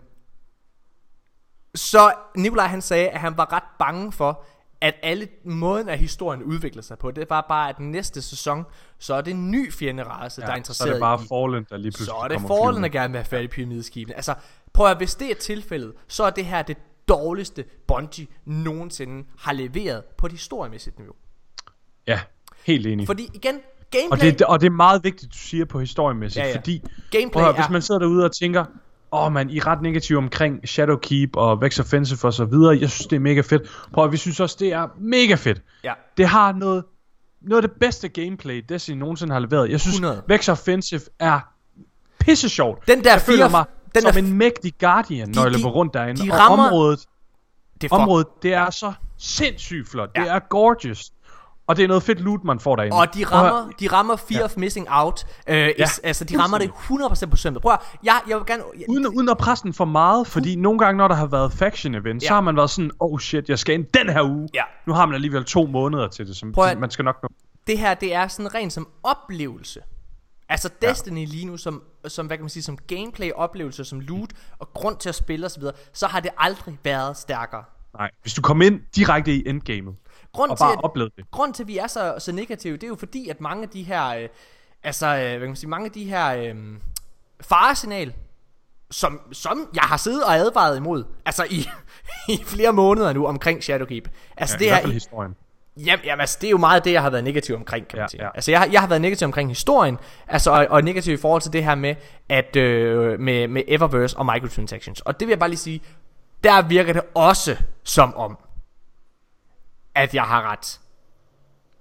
så 1.76 2.14
Nikolaj 2.36 2.68
han 2.68 2.82
sagde, 2.82 3.10
at 3.10 3.20
han 3.20 3.38
var 3.38 3.54
ret 3.54 3.64
bange 3.80 4.12
for, 4.12 4.44
at 4.82 4.96
alle 5.04 5.28
måden 5.44 5.90
af 5.90 5.98
historien 5.98 6.44
udvikler 6.44 6.82
sig 6.82 6.98
på, 6.98 7.12
det 7.12 7.30
var 7.30 7.46
bare, 7.50 7.70
at 7.70 7.80
næste 7.80 8.22
sæson, 8.22 8.66
så 9.00 9.14
er 9.14 9.22
det 9.22 9.32
en 9.32 9.52
ny 9.52 9.74
fjenderace, 9.74 10.42
ja, 10.42 10.46
der 10.46 10.52
er 10.52 10.56
så 10.56 10.58
interesseret 10.58 10.90
er 10.90 10.94
det 10.94 11.00
bare 11.00 11.20
i. 11.24 11.28
Fallen, 11.28 11.66
der 11.70 11.78
lige 11.78 11.92
pludselig 11.92 12.06
Så 12.06 12.16
er 12.24 12.28
det 12.28 12.42
Fallen, 12.42 12.84
der 12.84 12.90
gerne 12.90 13.12
vil 13.12 13.18
have 13.18 13.26
fat 13.26 13.44
i 13.44 13.48
pyramideskibene. 13.48 14.16
Altså, 14.16 14.36
prøv 14.74 14.88
at 14.88 14.98
hvis 14.98 15.16
det 15.16 15.32
er 15.32 15.36
tilfældet, 15.36 15.94
så 16.08 16.24
er 16.24 16.30
det 16.30 16.46
her 16.46 16.62
det 16.62 16.78
dårligste 17.08 17.66
Bungie 17.88 18.28
nogensinde 18.46 19.28
har 19.38 19.54
leveret 19.54 20.04
på 20.18 20.26
et 20.26 20.32
historiemæssigt 20.32 21.00
niveau. 21.00 21.16
Ja, 22.08 22.20
helt 22.66 22.88
enig. 22.88 23.08
Fordi 23.08 23.30
igen, 23.34 23.60
gameplay... 23.92 24.32
Og 24.32 24.40
det, 24.40 24.42
og 24.42 24.62
det 24.62 24.68
er 24.68 24.72
meget 24.72 25.04
vigtigt, 25.04 25.34
du 25.34 25.38
siger 25.38 25.66
på 25.66 25.80
historiemæssigt, 25.80 26.46
Ja, 26.46 26.50
ja. 26.50 26.56
fordi 26.58 26.84
Gameplay 27.12 27.42
prøv 27.42 27.50
at, 27.50 27.56
hvis 27.56 27.70
man 27.70 27.82
sidder 27.82 28.00
derude 28.00 28.26
og 28.26 28.32
tænker, 28.36 28.66
åh 29.12 29.26
oh, 29.26 29.32
man, 29.32 29.50
I 29.50 29.58
er 29.58 29.68
ret 29.68 29.82
negativ 29.82 30.18
omkring 30.18 30.68
Shadowkeep 30.68 31.36
og 31.36 31.62
Vex 31.62 31.80
Offensive 31.80 32.20
og 32.24 32.34
så 32.34 32.46
videre, 32.46 32.78
jeg 32.82 32.90
synes, 32.90 33.08
det 33.08 33.16
er 33.16 33.20
mega 33.20 33.42
fedt. 33.42 33.62
Prøv 33.94 34.06
at, 34.06 34.12
vi 34.12 34.18
synes 34.18 34.40
også, 34.40 34.56
det 34.60 34.74
er 34.74 34.88
mega 35.00 35.36
fedt. 35.36 35.62
Ja. 35.84 35.94
Det 36.18 36.28
har 36.28 36.52
noget, 36.54 36.84
noget 37.42 37.64
af 37.64 37.70
det 37.70 37.78
bedste 37.80 38.10
gameplay, 38.10 38.64
Destiny 38.70 38.98
nogensinde 38.98 39.34
har 39.34 39.40
leveret. 39.40 39.70
Jeg 39.72 39.80
synes, 39.80 39.96
100. 39.96 40.22
Vex 40.28 40.50
Offensive 40.50 41.02
er 41.20 41.40
pisse 42.20 42.50
sjovt. 42.50 42.88
Den 42.88 43.04
der 43.04 43.12
jeg 43.12 43.22
føler 43.22 43.50
mig 43.50 43.66
den 43.96 44.02
som 44.02 44.12
der- 44.12 44.20
en 44.20 44.34
mægtig 44.34 44.74
guardian, 44.80 45.28
når 45.30 45.34
De- 45.34 45.42
jeg 45.42 45.52
de- 45.54 45.58
løber 45.58 45.70
rundt 45.70 45.94
derinde. 45.94 46.26
de 46.26 46.32
og 46.32 46.38
rammer- 46.40 46.66
området, 46.68 47.00
Det 47.82 47.92
er 47.92 47.96
området, 47.96 48.28
det 48.44 48.54
er 48.54 48.70
så 48.70 48.94
sindssygt 49.18 49.90
flot. 49.90 50.10
Ja. 50.16 50.22
Det 50.22 50.30
er 50.32 50.40
gorgeous. 50.50 51.12
Og 51.68 51.76
det 51.78 51.84
er 51.84 51.88
noget 51.88 52.04
fedt 52.04 52.20
loot, 52.20 52.44
man 52.44 52.60
får 52.60 52.76
derinde. 52.76 52.98
Og 52.98 53.14
de 53.14 53.26
Prøv 53.26 53.40
at 53.40 53.46
rammer, 53.54 53.72
de 53.80 53.88
rammer 53.88 54.16
Fear 54.16 54.40
Ja. 54.40 54.46
of 54.46 54.58
Missing 54.58 54.88
Out. 54.90 55.26
Øh, 55.48 55.56
ja. 55.58 55.68
Ja. 55.80 55.86
Altså, 56.04 56.26
de 56.26 56.40
rammer 56.40 56.58
det 56.58 56.70
100% 56.70 57.30
på 57.30 57.36
sømmet. 57.38 57.62
Prøv 57.62 57.74
at, 57.74 57.80
jeg, 58.04 58.22
jeg 58.28 58.38
vil 58.38 58.46
gerne... 58.46 58.64
Jeg, 58.80 58.86
Uden, 58.90 59.08
uden 59.08 59.30
at 59.30 59.38
presse 59.38 59.64
den 59.64 59.74
for 59.74 59.86
meget, 59.86 60.28
fordi 60.28 60.56
nogle 60.56 60.80
gange, 60.80 60.98
når 60.98 61.08
der 61.08 61.16
har 61.16 61.26
været 61.26 61.54
faction 61.54 61.96
event, 61.96 62.24
ja. 62.24 62.28
så 62.28 62.34
Ja. 62.34 62.36
har 62.36 62.42
man 62.42 62.56
været 62.58 62.70
sådan, 62.70 62.92
oh 63.00 63.20
shit, 63.20 63.50
jeg 63.50 63.60
skal 63.60 63.76
ind 63.76 63.86
den 63.86 64.10
her 64.10 64.24
uge. 64.24 64.50
Ja. 64.54 64.64
Nu 64.88 64.94
har 64.94 65.06
man 65.06 65.16
alligevel 65.16 65.44
to 65.46 65.66
måneder 65.66 66.08
til 66.08 66.28
det, 66.28 66.36
som 66.36 66.52
Prøv 66.52 66.66
at- 66.66 66.80
man 66.80 66.92
skal 66.92 67.06
nok 67.06 67.16
nå. 67.24 67.30
det 67.68 67.78
her, 67.80 67.94
det 67.94 68.14
er 68.16 68.28
sådan 68.28 68.54
rent 68.56 68.74
som 68.74 68.88
oplevelse. 69.04 69.80
Altså 70.50 70.70
Destiny 70.82 71.26
lige 71.28 71.46
nu, 71.46 71.58
som, 71.58 71.84
som, 72.08 72.26
hvad 72.28 72.38
kan 72.38 72.44
man 72.44 72.50
sige, 72.50 72.64
som 72.64 72.78
gameplay-oplevelse, 72.88 73.86
som 73.86 74.00
loot 74.00 74.30
og 74.60 74.70
grund 74.74 74.98
til 74.98 75.10
at 75.10 75.16
spille 75.16 75.46
osv., 75.46 75.64
så 75.94 76.08
har 76.08 76.20
det 76.20 76.32
aldrig 76.38 76.78
været 76.84 77.18
stærkere. 77.18 77.64
Nej, 77.98 78.10
hvis 78.22 78.34
du 78.34 78.42
kommer 78.42 78.66
ind 78.66 78.80
direkte 78.96 79.34
i 79.36 79.44
endgamet, 79.50 79.96
Grund 80.34 80.52
og 80.52 80.58
til, 80.58 80.64
bare 80.64 80.74
at, 80.74 80.84
oplevede 80.84 81.14
det. 81.18 81.32
grund 81.32 81.54
til, 81.54 81.64
at 81.64 81.68
vi 81.68 81.78
er 81.78 81.88
så, 81.88 82.16
så 82.20 82.32
negative, 82.32 82.74
det 82.78 82.84
er 82.84 82.88
jo 82.88 82.96
fordi, 82.96 83.30
at 83.30 83.42
mange 83.42 83.64
af 83.64 83.70
de 83.70 83.84
her, 83.84 84.08
øh, 84.08 84.28
altså, 84.84 85.08
øh, 85.08 85.20
hvad 85.22 85.40
kan 85.40 85.48
man 85.48 85.56
sige, 85.56 85.70
mange 85.70 85.86
af 85.86 85.92
de 85.92 86.04
her 86.04 86.36
øh, 86.36 86.56
faresignal, 87.42 88.14
som, 88.92 89.20
som 89.32 89.70
jeg 89.76 89.84
har 89.84 89.98
siddet 89.98 90.24
og 90.24 90.36
advaret 90.36 90.78
imod, 90.78 91.04
altså 91.26 91.46
i, 91.50 91.68
i 92.34 92.40
flere 92.46 92.74
måneder 92.74 93.14
nu 93.14 93.26
omkring 93.28 93.64
Shadowkeep. 93.64 94.10
Altså 94.38 94.56
Ja, 94.56 94.60
det 94.60 94.66
I 94.66 94.68
her, 94.68 94.74
hvert 94.76 94.82
fald 94.84 94.94
historien. 94.94 95.36
Jamen, 95.78 96.06
jamen 96.06 96.20
altså, 96.22 96.38
det 96.42 96.48
er 96.48 96.52
jo 96.52 96.58
meget 96.58 96.86
det, 96.86 96.92
jeg 96.92 97.02
har 97.02 97.10
været 97.10 97.24
negativ 97.24 97.56
omkring, 97.56 97.88
kan 97.88 97.98
man 97.98 98.04
Ja, 98.04 98.08
sige. 98.08 98.24
ja. 98.24 98.30
Altså, 98.36 98.52
jeg, 98.52 98.60
har- 98.60 98.68
jeg 98.72 98.82
har 98.82 98.88
været 98.88 99.02
negativ 99.02 99.26
omkring 99.26 99.50
historien, 99.50 99.98
altså, 100.28 100.52
og, 100.52 100.68
og 100.70 100.82
negativ 100.82 101.14
i 101.14 101.18
forhold 101.18 101.42
til 101.42 101.54
det 101.54 101.64
her 101.64 101.76
med, 101.76 101.96
at, 102.30 102.56
øh, 102.56 103.20
med, 103.20 103.48
med 103.48 103.64
Eververse 103.68 104.18
og 104.18 104.26
microtransactions. 104.26 105.02
Og 105.02 105.20
det 105.20 105.28
vil 105.28 105.32
jeg 105.32 105.40
bare 105.40 105.50
lige 105.50 105.60
sige, 105.60 105.82
der 106.44 106.62
virker 106.62 106.94
det 106.94 107.02
også 107.16 107.58
som 107.84 108.16
om, 108.16 108.38
at 109.96 110.16
jeg 110.16 110.24
har 110.24 110.52
ret. 110.52 110.80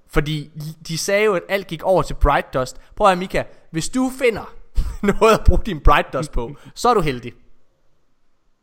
Fordi 0.08 0.50
de 0.88 0.98
sagde 0.98 1.24
jo, 1.24 1.34
at 1.34 1.42
alt 1.48 1.66
gik 1.66 1.82
over 1.82 2.02
til 2.02 2.14
Bright 2.14 2.54
Dust. 2.54 2.76
Prøv 2.96 3.06
at 3.06 3.10
høre, 3.12 3.18
Mika, 3.18 3.42
hvis 3.70 3.88
du 3.88 4.10
finder 4.18 4.54
noget 5.20 5.34
at 5.38 5.40
bruge 5.46 5.60
din 5.66 5.80
Bright 5.80 6.12
Dust 6.12 6.32
på, 6.32 6.56
så 6.74 6.88
er 6.88 6.94
du 6.94 7.00
heldig. 7.00 7.32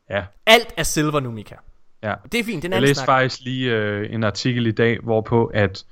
Ja, 0.10 0.26
Alt 0.46 0.74
er 0.78 0.84
silver 0.84 1.20
nu, 1.20 1.32
Mika. 1.32 1.56
ja. 2.04 2.14
Det 2.32 2.40
er 2.40 2.44
fint, 2.44 2.64
den 2.64 2.72
Jeg 2.72 2.78
anden 2.78 2.88
læste 2.88 3.00
snak. 3.04 3.06
faktisk 3.06 3.42
lige 3.42 3.72
øh, 3.76 4.14
en 4.14 4.24
artikel 4.24 4.68
i 4.68 4.72
dag, 4.72 5.00
hvorpå 5.04 5.46
at 5.46 5.86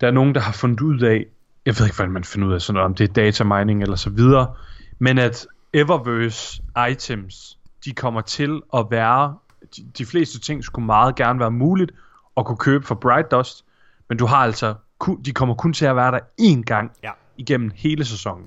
der 0.00 0.06
er 0.06 0.10
nogen, 0.10 0.34
der 0.34 0.40
har 0.40 0.52
fundet 0.52 0.80
ud 0.80 1.00
af, 1.00 1.26
jeg 1.66 1.74
ved 1.78 1.86
ikke, 1.86 1.96
hvordan 1.96 2.12
man 2.12 2.24
finder 2.24 2.48
ud 2.48 2.52
af 2.54 2.62
sådan 2.62 2.74
noget, 2.74 2.84
om 2.84 2.94
det 2.94 3.08
er 3.08 3.12
data 3.12 3.44
mining 3.44 3.82
eller 3.82 3.96
så 3.96 4.10
videre, 4.10 4.54
men 4.98 5.18
at 5.18 5.46
Eververse 5.74 6.62
items, 6.90 7.58
de 7.84 7.92
kommer 7.92 8.20
til 8.20 8.60
at 8.74 8.86
være, 8.90 9.36
de, 9.76 9.82
de 9.98 10.06
fleste 10.06 10.40
ting 10.40 10.64
skulle 10.64 10.86
meget 10.86 11.16
gerne 11.16 11.40
være 11.40 11.50
muligt 11.50 11.92
at 12.36 12.46
kunne 12.46 12.56
købe 12.56 12.86
for 12.86 12.94
Bright 12.94 13.30
Dust, 13.30 13.64
men 14.08 14.18
du 14.18 14.26
har 14.26 14.36
altså, 14.36 14.74
de 15.24 15.32
kommer 15.32 15.54
kun 15.54 15.72
til 15.72 15.84
at 15.84 15.96
være 15.96 16.10
der 16.10 16.18
én 16.40 16.62
gang 16.62 16.92
Ja. 17.02 17.10
igennem 17.36 17.70
hele 17.74 18.04
sæsonen. 18.04 18.46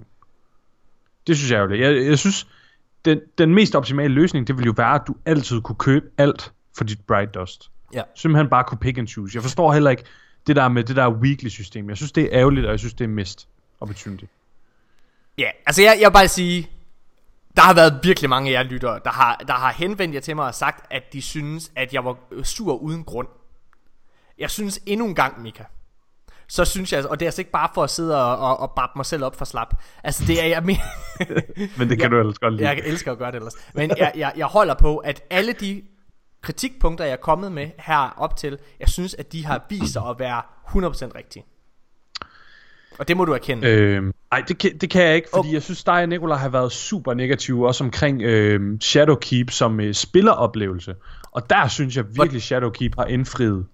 Det 1.28 1.38
synes 1.38 1.52
jeg 1.52 1.60
jo. 1.60 1.70
Jeg, 1.70 2.06
jeg 2.06 2.20
synes, 2.20 2.48
den, 3.06 3.20
den 3.38 3.54
mest 3.56 3.76
optimale 3.76 4.14
løsning, 4.14 4.48
det 4.48 4.58
vil 4.58 4.66
jo 4.66 4.74
være, 4.78 4.96
at 4.96 5.02
du 5.08 5.16
altid 5.26 5.62
kunne 5.62 5.76
købe 5.76 6.06
alt 6.18 6.54
for 6.78 6.84
dit 6.84 7.00
Bright 7.08 7.34
Dust. 7.34 7.72
Ja. 7.94 8.02
Simpelthen 8.16 8.50
bare 8.50 8.64
kunne 8.64 8.78
pick 8.78 8.98
and 8.98 9.08
choose. 9.08 9.36
Jeg 9.36 9.44
forstår 9.44 9.74
heller 9.74 9.92
ikke 9.92 10.04
det 10.48 10.56
der 10.56 10.68
med 10.68 10.84
det 10.84 10.96
der 10.96 11.10
weekly 11.10 11.48
system. 11.48 11.90
Jeg 11.90 11.98
synes, 11.98 12.12
det 12.12 12.24
er 12.24 12.30
ærgerligt, 12.32 12.66
og 12.66 12.72
jeg 12.72 12.80
synes, 12.80 12.94
det 12.94 13.04
er 13.04 13.08
mist 13.10 13.48
opportunity. 13.80 14.24
Ja, 15.38 15.50
altså 15.66 15.82
jeg, 15.82 15.98
jeg 16.02 16.08
vil 16.10 16.14
bare 16.14 16.28
sige, 16.28 16.70
der 17.56 17.62
har 17.62 17.74
været 17.74 18.00
virkelig 18.04 18.30
mange 18.30 18.50
af 18.50 18.54
jer 18.54 18.64
lyttere, 18.70 19.00
der 19.04 19.10
har, 19.10 19.36
der 19.48 19.54
har 19.54 19.72
henvendt 19.72 20.16
jer 20.16 20.22
til 20.22 20.36
mig 20.36 20.46
og 20.46 20.56
sagt, 20.56 20.86
at 20.94 21.14
de 21.14 21.22
synes, 21.22 21.72
at 21.76 21.94
jeg 21.94 22.06
var 22.06 22.18
sur 22.44 22.74
uden 22.74 23.04
grund. 23.04 23.28
Jeg 24.40 24.50
synes 24.50 24.80
endnu 24.86 25.06
en 25.08 25.16
gang, 25.16 25.42
Mika, 25.42 25.64
så 26.48 26.66
synes 26.66 26.94
jeg, 26.94 27.06
og 27.06 27.20
det 27.20 27.26
er 27.26 27.28
altså 27.28 27.42
ikke 27.42 27.52
bare 27.52 27.70
for 27.74 27.84
at 27.84 27.90
sidde 27.90 28.24
og, 28.26 28.38
og, 28.38 28.60
og 28.60 28.72
babbe 28.76 28.92
mig 28.96 29.06
selv 29.06 29.24
op 29.24 29.36
for 29.36 29.46
slap. 29.46 29.74
Altså 30.04 30.24
det 30.28 30.44
er, 30.44 30.48
jeg 30.48 30.64
mener, 30.64 30.82
Men 31.80 31.90
det 31.90 32.00
kan 32.00 32.12
du 32.12 32.20
ellers 32.20 32.40
godt 32.40 32.54
lide. 32.54 32.70
jeg 32.70 32.82
elsker 32.86 33.12
at 33.12 33.18
gøre 33.18 33.32
det 33.32 33.36
ellers. 33.38 33.54
Men 33.74 33.92
jeg, 33.98 34.12
jeg, 34.16 34.34
jeg 34.38 34.46
holder 34.46 34.74
på, 34.74 34.98
at 34.98 35.22
alle 35.30 35.54
de 35.54 35.82
kritikpunkter, 36.42 37.06
jeg 37.06 37.12
er 37.14 37.18
kommet 37.18 37.52
med 37.52 37.70
her 37.80 38.14
op 38.18 38.36
til, 38.38 38.58
jeg 38.80 38.90
synes, 38.90 39.14
at 39.14 39.32
de 39.32 39.46
har 39.46 39.66
vist 39.70 39.94
sig 39.94 40.02
at 40.10 40.16
være 40.20 40.42
100% 40.68 41.16
rigtige. 41.16 41.46
Og 43.00 43.08
det 43.08 43.18
må 43.18 43.26
du 43.26 43.34
erkende. 43.34 43.68
Øhm, 43.68 44.12
ej, 44.32 44.44
det 44.48 44.58
kan, 44.58 44.78
det 44.78 44.90
kan 44.90 45.02
jeg 45.04 45.16
ikke, 45.16 45.28
fordi 45.34 45.48
Oh. 45.48 45.54
jeg 45.54 45.64
synes, 45.64 45.84
dig 45.84 45.94
og 46.02 46.10
Nicolaj 46.10 46.38
har 46.38 46.50
været 46.50 46.72
super 46.72 47.14
negative, 47.14 47.68
også 47.68 47.84
omkring 47.84 48.22
øhm, 48.22 48.82
Shadowkeep 48.82 49.52
som 49.52 49.80
øh, 49.80 49.94
spilleroplevelse. 49.94 50.96
Og 51.32 51.50
der 51.50 51.68
synes 51.68 51.98
jeg 51.98 52.06
virkelig, 52.18 52.42
Shadowkeep 52.42 52.96
har 52.96 53.06
indfriet. 53.06 53.66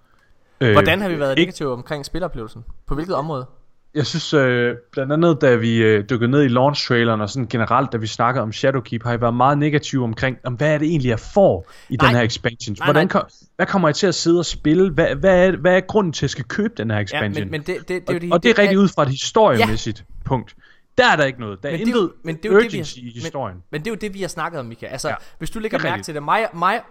Øh, 0.61 0.71
Hvordan 0.71 1.01
har 1.01 1.09
vi 1.09 1.19
været 1.19 1.31
ikke- 1.39 1.41
negative 1.49 1.73
omkring 1.73 2.05
spiloplevelsen? 2.05 2.63
På 2.87 2.95
hvilket 2.95 3.15
område? 3.15 3.45
Jeg 3.93 4.05
synes 4.05 4.33
øh, 4.33 4.75
blandt 4.91 5.13
andet, 5.13 5.41
da 5.41 5.55
vi 5.55 5.77
øh, 5.77 6.03
dykkede 6.09 6.31
ned 6.31 6.43
i 6.43 6.47
launch-traileren, 6.47 7.21
og 7.21 7.29
sådan 7.29 7.47
generelt, 7.47 7.91
da 7.91 7.97
vi 7.97 8.07
snakkede 8.07 8.43
om 8.43 8.51
Shadowkeep, 8.51 9.03
har 9.03 9.13
I 9.13 9.21
været 9.21 9.33
meget 9.33 9.57
negative 9.57 10.03
omkring, 10.03 10.37
om 10.43 10.53
hvad 10.53 10.73
er 10.73 10.77
det 10.77 10.87
egentlig, 10.87 11.09
jeg 11.09 11.19
får 11.19 11.69
i 11.89 11.95
Nej. 11.95 12.07
den 12.07 12.17
her 12.17 12.23
expansion? 12.23 12.75
Nej, 12.79 12.87
Hvordan 12.87 13.09
nej. 13.13 13.23
Hvad 13.55 13.65
kommer 13.65 13.87
jeg 13.87 13.95
til 13.95 14.07
at 14.07 14.15
sidde 14.15 14.39
og 14.39 14.45
spille? 14.45 14.89
Hvad, 14.91 15.15
hvad, 15.15 15.47
er, 15.47 15.57
hvad 15.57 15.75
er 15.75 15.79
grunden 15.79 16.13
til, 16.13 16.19
at 16.19 16.21
jeg 16.23 16.29
skal 16.29 16.45
købe 16.45 16.73
den 16.77 16.89
her 16.89 16.97
Ja, 16.97 17.03
expansion? 17.03 17.43
men, 17.43 17.51
men 17.51 17.61
det, 17.61 17.67
det, 17.79 17.87
det, 18.07 18.15
og, 18.15 18.21
det, 18.21 18.33
og 18.33 18.43
det 18.43 18.49
er 18.51 18.59
rigtig 18.59 18.79
ud 18.79 18.87
fra 18.87 19.03
et 19.03 19.09
historiemæssigt 19.09 19.99
ja. 19.99 20.23
punkt. 20.25 20.55
Der 20.97 21.11
er 21.11 21.15
der 21.15 21.23
ikke 21.25 21.39
noget. 21.39 21.63
Der 21.63 21.69
er 21.69 21.73
Men 21.73 21.79
det 21.79 21.87
intet 21.87 22.11
men 22.23 22.35
det 22.35 22.45
er 22.45 22.49
jo 22.49 22.59
det, 22.59 22.63
vi 22.73 22.77
urgency 22.77 22.99
har- 22.99 23.07
i 23.07 23.11
historien. 23.19 23.55
Men, 23.55 23.63
men 23.71 23.81
det 23.81 23.87
er 23.87 23.91
jo 23.91 23.97
det, 24.01 24.13
vi 24.13 24.21
har 24.21 24.27
snakket 24.27 24.59
om, 24.59 24.65
Mika. 24.65 24.85
Altså, 24.85 25.07
Ja, 25.07 25.13
ja, 25.19 25.25
hvis 25.37 25.49
du 25.49 25.59
lægger 25.59 25.77
det 25.77 25.83
er 25.85 25.87
mærke 25.87 25.93
rigtigt. 25.93 26.05
til 26.05 26.15
det, 26.15 26.23
mig, 26.23 26.47
mig, 26.53 26.81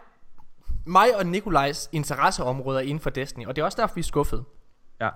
mig 0.87 1.17
og 1.17 1.27
Nikolajs 1.27 1.89
interesseområder 1.93 2.81
inden 2.81 3.01
for 3.01 3.11
Destiny, 3.11 3.47
og 3.47 3.57
det 3.57 3.63
er 3.63 3.67
også 3.67 3.81
derfor, 3.81 3.95
vi 3.95 4.01
er 4.01 4.05
skuffede. 4.05 4.45
Ja. 5.01 5.09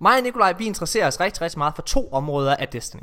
Mig 0.00 0.16
og 0.16 0.22
Nikolaj, 0.22 0.52
vi 0.52 0.66
interesserer 0.66 1.06
os 1.06 1.20
rigtig, 1.20 1.42
rigtig 1.42 1.58
meget 1.58 1.74
for 1.74 1.82
to 1.82 2.08
områder 2.12 2.56
af 2.56 2.68
Destiny. 2.68 3.02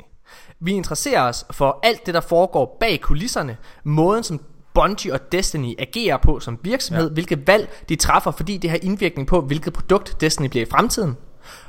Vi 0.60 0.72
interesserer 0.72 1.22
os 1.22 1.44
for 1.50 1.80
alt 1.82 2.06
det, 2.06 2.14
der 2.14 2.20
foregår 2.20 2.76
bag 2.80 3.00
kulisserne, 3.00 3.56
måden 3.84 4.24
som 4.24 4.40
Bungie 4.74 5.12
og 5.12 5.32
Destiny 5.32 5.74
agerer 5.78 6.16
på 6.16 6.40
som 6.40 6.58
virksomhed, 6.62 7.08
ja. 7.08 7.12
hvilke 7.12 7.46
valg 7.46 7.82
de 7.88 7.96
træffer, 7.96 8.30
fordi 8.30 8.56
det 8.56 8.70
har 8.70 8.78
indvirkning 8.82 9.28
på, 9.28 9.40
hvilket 9.40 9.72
produkt 9.72 10.20
Destiny 10.20 10.46
bliver 10.46 10.66
i 10.66 10.68
fremtiden. 10.70 11.16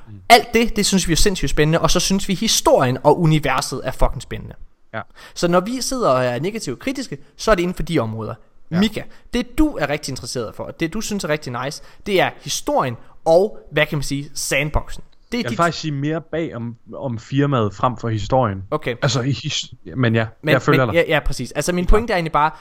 Mm. 0.08 0.22
Alt 0.30 0.54
det, 0.54 0.76
det 0.76 0.86
synes 0.86 1.08
vi 1.08 1.12
er 1.12 1.18
sindssygt 1.18 1.50
spændende, 1.50 1.82
og 1.82 1.92
så 1.92 2.00
synes 2.00 2.28
vi 2.28 2.34
historien 2.34 2.98
og 3.04 3.22
universet 3.22 3.82
er 3.84 3.92
fucking 3.92 4.22
spændende. 4.22 4.56
Ja. 4.94 5.02
Så 5.34 5.48
når 5.48 5.60
vi 5.60 5.82
sidder 5.82 6.10
og 6.10 6.26
er 6.26 6.40
negativt 6.40 6.80
kritiske, 6.80 7.18
så 7.38 7.52
er 7.52 7.56
det 7.56 7.64
inden 7.64 7.76
for 7.76 7.84
de 7.84 8.00
områder. 8.00 8.36
Ja. 8.72 8.80
Mika, 8.80 9.02
det 9.34 9.58
du 9.58 9.68
er 9.78 9.90
rigtig 9.90 10.12
interesseret 10.12 10.56
for, 10.56 10.64
og 10.64 10.80
det 10.80 10.94
du 10.94 11.02
synes 11.02 11.24
er 11.24 11.30
rigtig 11.30 11.54
nice, 11.64 11.84
det 12.06 12.22
er 12.22 12.30
historien 12.42 12.96
og, 13.26 13.60
hvad 13.72 13.86
kan 13.86 13.98
man 13.98 14.04
sige, 14.04 14.32
sandboxen. 14.34 15.04
Det 15.32 15.38
er 15.38 15.38
Jeg 15.38 15.44
vil 15.44 15.50
dit... 15.50 15.58
faktisk 15.58 15.80
sige 15.80 15.92
mere 15.92 16.22
bag 16.22 16.56
om, 16.56 16.76
om 16.94 17.20
firmaet 17.20 17.74
frem 17.74 17.98
for 17.98 18.10
historien. 18.10 18.64
Okay. 18.72 18.96
Altså, 19.02 19.22
his, 19.22 19.74
men 19.96 20.16
ja, 20.16 20.28
Men, 20.44 20.54
jeg 20.54 20.62
følger 20.62 20.86
men, 20.86 20.96
dig. 20.96 21.04
ja, 21.08 21.14
ja, 21.14 21.20
præcis. 21.20 21.52
Altså 21.52 21.74
min 21.74 21.86
pointe 21.86 22.14
er 22.14 22.18
egentlig 22.18 22.32
bare, 22.32 22.52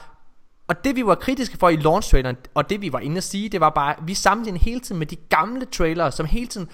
og 0.67 0.83
det 0.83 0.95
vi 0.95 1.05
var 1.05 1.15
kritiske 1.15 1.57
for 1.57 1.69
i 1.69 1.75
launch 1.75 2.11
traileren, 2.11 2.37
og 2.53 2.69
det 2.69 2.81
vi 2.81 2.93
var 2.93 2.99
inde 2.99 3.17
at 3.17 3.23
sige, 3.23 3.49
det 3.49 3.59
var 3.59 3.69
bare, 3.69 3.95
vi 4.05 4.13
sammenlignede 4.13 4.63
hele 4.63 4.79
tiden 4.79 4.99
med 4.99 5.07
de 5.07 5.15
gamle 5.15 5.65
trailere, 5.65 6.11
som 6.11 6.25
hele 6.25 6.47
tiden 6.47 6.69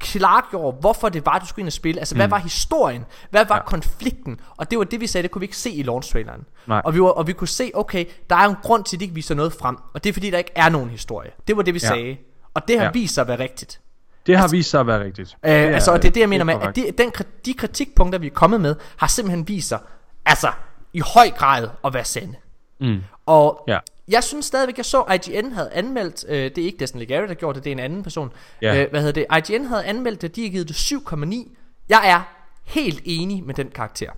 klargjorde, 0.00 0.76
hvorfor 0.80 1.08
det 1.08 1.26
var, 1.26 1.38
du 1.38 1.46
skulle 1.46 1.62
ind 1.62 1.68
og 1.68 1.72
spille. 1.72 1.98
Altså, 1.98 2.14
mm. 2.14 2.18
hvad 2.18 2.28
var 2.28 2.38
historien? 2.38 3.04
Hvad 3.30 3.44
var 3.48 3.56
Ja. 3.56 3.62
konflikten? 3.64 4.40
Og 4.56 4.70
det 4.70 4.78
var 4.78 4.84
det, 4.84 5.00
vi 5.00 5.06
sagde, 5.06 5.22
det 5.22 5.30
kunne 5.30 5.40
vi 5.40 5.44
ikke 5.44 5.56
se 5.56 5.70
i 5.70 5.82
launch 5.82 6.12
traileren. 6.12 6.44
Nej. 6.66 6.82
Og 6.84 6.94
vi, 6.94 7.00
var, 7.00 7.08
og 7.08 7.26
vi 7.26 7.32
kunne 7.32 7.48
se, 7.48 7.70
okay, 7.74 8.04
der 8.30 8.36
er 8.36 8.44
jo 8.44 8.50
en 8.50 8.56
grund 8.62 8.84
til, 8.84 8.96
at 8.96 9.00
de 9.00 9.04
ikke 9.04 9.14
viser 9.14 9.34
noget 9.34 9.52
frem. 9.52 9.76
Og 9.94 10.04
det 10.04 10.10
er 10.10 10.12
fordi, 10.12 10.30
der 10.30 10.38
ikke 10.38 10.52
er 10.56 10.68
nogen 10.68 10.90
historie. 10.90 11.30
Det 11.48 11.56
var 11.56 11.62
det, 11.62 11.74
vi 11.74 11.80
Ja. 11.82 11.88
sagde. 11.88 12.16
Og 12.54 12.68
det 12.68 12.78
har 12.78 12.84
Ja. 12.84 12.90
vist 12.90 13.14
sig 13.14 13.22
at 13.22 13.28
være 13.28 13.38
rigtigt. 13.38 13.80
Det 14.26 14.38
har 14.38 14.48
vist 14.48 14.70
sig 14.70 14.80
at 14.80 14.86
være 14.86 15.04
rigtigt. 15.04 15.28
Øh, 15.44 15.52
altså, 15.52 15.92
og 15.92 16.02
det 16.02 16.08
er 16.08 16.12
det, 16.12 16.20
jeg 16.20 16.28
mener 16.28 16.44
med, 16.44 16.54
at 16.62 16.76
de, 16.76 16.90
den, 16.98 17.12
de 17.44 17.54
kritikpunkter, 17.54 18.18
vi 18.18 18.26
er 18.26 18.30
kommet 18.30 18.60
med, 18.60 18.74
har 18.96 19.06
simpelthen 19.06 19.48
vist 19.48 19.68
sig, 19.68 19.78
altså, 20.26 20.52
i 20.92 21.00
høj 21.14 21.30
grad 21.30 21.68
at 21.84 21.94
være 21.94 22.04
sande. 22.04 22.34
Mm. 22.80 22.98
Og 23.26 23.64
Ja. 23.68 23.78
Jeg 24.08 24.24
synes 24.24 24.46
stadigvæk, 24.46 24.76
jeg 24.76 24.84
så, 24.84 25.04
IGN 25.14 25.52
havde 25.52 25.70
anmeldt, 25.72 26.24
øh, 26.28 26.36
det 26.36 26.58
er 26.58 26.64
ikke 26.64 26.78
Destiny 26.78 27.00
Legary, 27.00 27.28
der 27.28 27.34
gjorde 27.34 27.56
det, 27.56 27.64
det 27.64 27.70
er 27.70 27.74
en 27.74 27.80
anden 27.80 28.02
person. 28.02 28.32
Ja. 28.62 28.82
Øh, 28.82 28.90
hvad 28.90 29.02
hedder 29.02 29.26
det? 29.40 29.52
IGN 29.52 29.64
havde 29.64 29.84
anmeldt 29.84 30.22
det, 30.22 30.36
de 30.36 30.42
har 30.42 30.50
givet 30.50 30.68
det 30.68 30.74
7,9. 30.74 31.56
Jeg 31.88 32.10
er 32.10 32.22
helt 32.64 33.02
enig 33.04 33.44
med 33.44 33.54
den 33.54 33.70
karakter. 33.70 34.10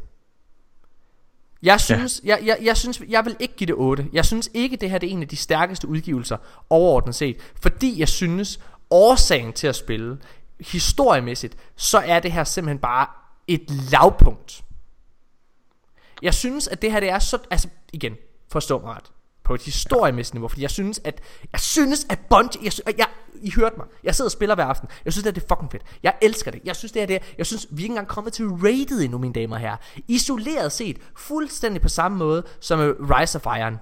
Jeg 1.63 1.81
synes, 1.81 2.21
ja. 2.25 2.37
jeg, 2.37 2.47
jeg, 2.47 2.59
jeg 2.63 2.77
synes, 2.77 3.03
jeg 3.09 3.25
vil 3.25 3.37
ikke 3.41 3.57
give 3.57 3.67
det 3.67 3.75
8. 3.75 4.07
Jeg 4.13 4.25
synes 4.25 4.51
ikke, 4.55 4.77
det 4.77 4.91
her 4.91 4.99
det 4.99 5.07
er 5.09 5.13
en 5.13 5.23
af 5.23 5.29
de 5.29 5.37
stærkeste 5.37 5.89
udgivelser 5.89 6.37
overordnet 6.71 7.15
set. 7.15 7.37
Fordi 7.63 8.01
jeg 8.01 8.09
synes, 8.09 8.61
årsagen 8.91 9.53
til 9.53 9.67
at 9.67 9.77
spille, 9.77 10.19
historiemæssigt, 10.61 11.57
så 11.77 11.99
er 11.99 12.21
det 12.21 12.33
her 12.33 12.45
simpelthen 12.45 12.79
bare 12.79 13.07
et 13.47 13.71
lavpunkt. 13.91 14.65
Jeg 16.23 16.35
synes, 16.35 16.69
at 16.69 16.83
det 16.83 16.93
her 16.93 17.01
det 17.01 17.09
er 17.09 17.19
så... 17.19 17.39
Altså, 17.51 17.69
igen, 17.93 18.17
forstå 18.49 18.79
mig 18.79 18.95
ret. 18.95 19.11
På 19.51 19.55
et 19.55 19.63
historiemæssigt 19.63 20.35
niveau. 20.35 20.49
Fordi 20.49 20.63
jeg 20.63 20.71
synes, 20.71 21.01
at... 21.05 21.21
Jeg 21.53 21.61
synes, 21.61 22.07
at 22.09 22.19
Bungie... 22.31 22.61
Jeg, 22.65 22.99
jeg, 22.99 23.07
I 23.43 23.53
hørte 23.57 23.77
mig. 23.77 23.87
Jeg 24.05 24.15
sidder 24.15 24.27
og 24.27 24.33
spiller 24.33 24.55
hver 24.55 24.65
aften. 24.65 24.89
Jeg 25.05 25.13
synes, 25.13 25.23
det 25.23 25.31
er, 25.31 25.35
det 25.35 25.43
er 25.43 25.55
fucking 25.55 25.73
fedt. 25.73 25.83
Jeg 26.03 26.15
elsker 26.23 26.51
det. 26.51 26.61
Jeg 26.65 26.77
synes, 26.77 26.93
det 26.93 27.03
er 27.03 27.07
det. 27.07 27.23
Jeg 27.39 27.47
synes, 27.47 27.67
vi 27.71 27.83
er 27.83 27.85
ikke 27.85 27.93
engang 27.93 28.09
kommet 28.09 28.33
til 28.33 28.49
rated 28.49 29.01
endnu, 29.01 29.19
mine 29.19 29.35
damer 29.35 29.57
og 29.57 29.61
herrer. 29.61 29.77
Isoleret 30.09 30.73
set, 30.73 30.97
fuldstændig 31.17 31.83
på 31.83 31.89
samme 31.89 32.19
måde 32.19 32.43
som 32.61 32.81
øh, 32.81 32.95
Rise 33.01 33.39
of 33.39 33.59
Iron. 33.59 33.79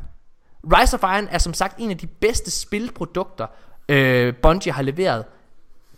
Rise 0.65 0.97
of 0.97 1.03
Iron 1.03 1.29
er 1.31 1.39
som 1.39 1.55
sagt 1.55 1.79
en 1.79 1.91
af 1.91 1.99
de 1.99 2.07
bedste 2.07 2.51
spilprodukter, 2.51 3.47
øh, 3.89 4.35
Bungie 4.43 4.73
har 4.73 4.83
leveret 4.83 5.25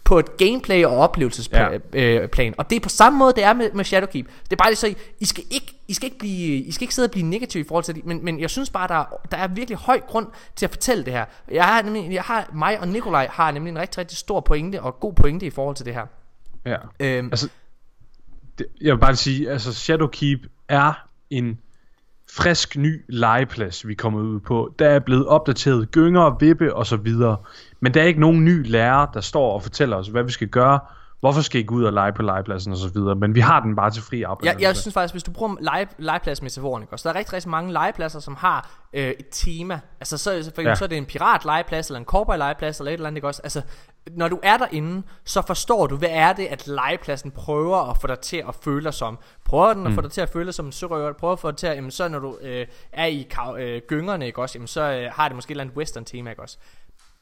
på 0.05 0.19
et 0.19 0.37
gameplay 0.37 0.85
og 0.85 0.97
oplevelsesplan. 0.97 1.83
Ja. 1.95 2.01
Øh, 2.01 2.29
plan. 2.29 2.55
og 2.59 2.71
det 2.71 2.77
er 2.77 2.81
på 2.81 2.89
samme 2.89 3.19
måde 3.19 3.33
det 3.37 3.45
er 3.45 3.53
med, 3.53 3.73
med 3.73 3.85
Shadowkeep. 3.85 4.27
Det 4.45 4.53
er 4.53 4.57
bare 4.57 4.71
lige 4.71 4.77
så 4.77 4.95
I 5.21 5.25
skal 5.25 5.45
ikke 5.51 5.80
I 5.91 5.95
skal 5.95 6.07
ikke 6.07 6.19
blive 6.19 6.57
I 6.57 6.73
skal 6.73 6.85
ikke 6.85 6.95
sidde 6.95 7.07
og 7.07 7.11
blive 7.11 7.27
negativ 7.27 7.61
i 7.61 7.65
forhold 7.69 7.85
til 7.85 7.95
det, 7.95 8.07
men, 8.07 8.25
men 8.25 8.41
jeg 8.41 8.51
synes 8.51 8.71
bare 8.71 8.89
der 8.89 8.95
er, 8.95 9.05
der 9.31 9.37
er 9.37 9.49
virkelig 9.49 9.79
høj 9.79 10.01
grund 10.01 10.27
til 10.57 10.67
at 10.67 10.71
fortælle 10.71 11.05
det 11.05 11.13
her. 11.13 11.25
Jeg 11.51 11.65
har 11.65 11.83
nemlig 11.83 12.13
jeg 12.13 12.23
har 12.23 12.51
mig 12.53 12.81
og 12.81 12.89
Nikolaj 12.89 13.29
har 13.31 13.51
nemlig 13.51 13.71
en 13.71 13.79
rigtig 13.79 13.99
rigtig 13.99 14.19
stor 14.19 14.41
pointe 14.41 14.83
og 14.83 15.01
god 15.01 15.13
pointe 15.13 15.47
i 15.47 15.51
forhold 15.51 15.77
til 15.77 15.87
det 15.87 15.95
her. 15.95 16.07
Ja. 16.67 16.77
Øhm, 17.01 17.29
Altså, 17.31 17.49
det, 18.59 18.67
jeg 18.81 18.95
vil 18.95 19.01
bare 19.01 19.17
sige, 19.17 19.51
altså 19.51 19.75
Shadowkeep 19.75 20.41
er 20.69 20.93
en 21.31 21.59
frisk 22.31 22.77
ny 22.77 23.05
legeplads, 23.09 23.87
vi 23.87 23.93
er 23.93 23.97
kommet 23.97 24.23
ud 24.23 24.41
på. 24.41 24.75
Der 24.79 24.89
er 24.89 24.99
blevet 24.99 25.27
opdateret 25.27 25.91
gynger, 25.91 26.37
vippe 26.41 26.75
og 26.75 26.87
så 26.87 26.97
videre. 26.97 27.37
Men 27.81 27.95
der 27.95 28.03
er 28.03 28.05
ikke 28.05 28.21
nogen 28.21 28.45
ny 28.45 28.71
lærer, 28.71 29.07
der 29.07 29.21
står 29.21 29.53
og 29.53 29.63
fortæller 29.63 29.97
os, 29.97 30.09
hvad 30.09 30.23
vi 30.23 30.33
skal 30.33 30.49
gøre. 30.49 30.81
Hvorfor 31.21 31.41
skal 31.41 31.61
I 31.61 31.65
gå 31.65 31.75
ud 31.75 31.85
og 31.85 31.93
lege 31.93 32.13
på 32.13 32.23
legepladsen 32.23 32.73
og 32.73 32.79
så 32.79 32.89
videre. 32.89 33.15
Men 33.15 33.35
vi 33.35 33.41
har 33.41 33.61
den 33.61 33.77
bare 33.77 33.91
til 33.91 34.03
fri 34.03 34.25
Jeg, 34.43 34.57
jeg 34.61 34.77
synes 34.77 34.95
faktisk, 34.95 35.15
hvis 35.15 35.23
du 35.23 35.31
bruger 35.31 35.57
lege, 35.61 35.87
legepladsmetaforen, 35.99 36.83
ikke 36.83 36.93
også? 36.93 37.09
Der 37.09 37.15
er 37.15 37.19
rigtig, 37.19 37.33
rigtig 37.35 37.51
mange 37.51 37.73
legepladser, 37.73 38.21
som 38.21 38.37
har 38.37 38.71
øh, 38.93 39.11
et 39.11 39.27
tema. 39.31 39.81
Altså, 40.01 40.19
så, 40.19 40.31
for 40.31 40.37
eksempel, 40.39 40.67
Ja. 40.67 40.75
så 40.75 40.85
er 40.85 40.89
det 40.89 40.99
en 40.99 41.07
pirat 41.07 41.45
legeplads, 41.45 41.89
eller 41.89 41.99
en 41.99 42.05
cowboy 42.05 42.37
legeplads, 42.37 42.79
eller 42.79 42.91
et 42.91 42.95
eller 42.95 43.07
andet, 43.07 43.17
ikke 43.17 43.27
også? 43.29 43.41
Altså, 43.45 43.63
når 44.11 44.29
du 44.29 44.41
er 44.43 44.57
derinde, 44.57 45.03
så 45.25 45.43
forstår 45.47 45.87
du, 45.87 45.97
hvad 45.97 46.09
er 46.13 46.33
det, 46.33 46.47
at 46.47 46.67
legepladsen 46.67 47.31
prøver 47.31 47.91
at 47.91 47.97
få 47.99 48.07
dig 48.07 48.19
til 48.19 48.45
at 48.49 48.55
føle 48.55 48.85
dig 48.85 48.95
som. 48.95 49.19
Prøver 49.45 49.75
den 49.75 49.87
at 49.87 49.93
få 49.93 50.01
dig 50.01 50.11
til 50.11 50.21
at 50.21 50.29
føle 50.29 50.47
dig 50.47 50.55
som 50.55 50.67
en 50.67 50.73
sørøver, 50.73 51.13
prøver 51.13 51.33
at 51.33 51.39
få 51.39 51.51
dig 51.51 51.57
til 51.59 51.67
at, 51.67 51.77
jamen, 51.77 51.91
så 51.91 52.09
når 52.09 52.19
du 52.19 52.39
øh, 52.43 52.67
er 52.93 53.07
i 53.07 53.29
øh, 53.59 53.83
gyngerne, 53.89 54.27
ikke 54.27 54.43
også? 54.43 54.59
Jamen, 54.59 54.67
så 54.69 54.81
øh, 54.81 55.11
har 55.13 55.29
det 55.29 55.35
måske 55.35 55.51
et 55.51 55.55
eller 55.55 55.65
andet 55.65 55.77
western 55.77 56.05
tema, 56.05 56.31
ikke 56.31 56.43
også? 56.43 56.59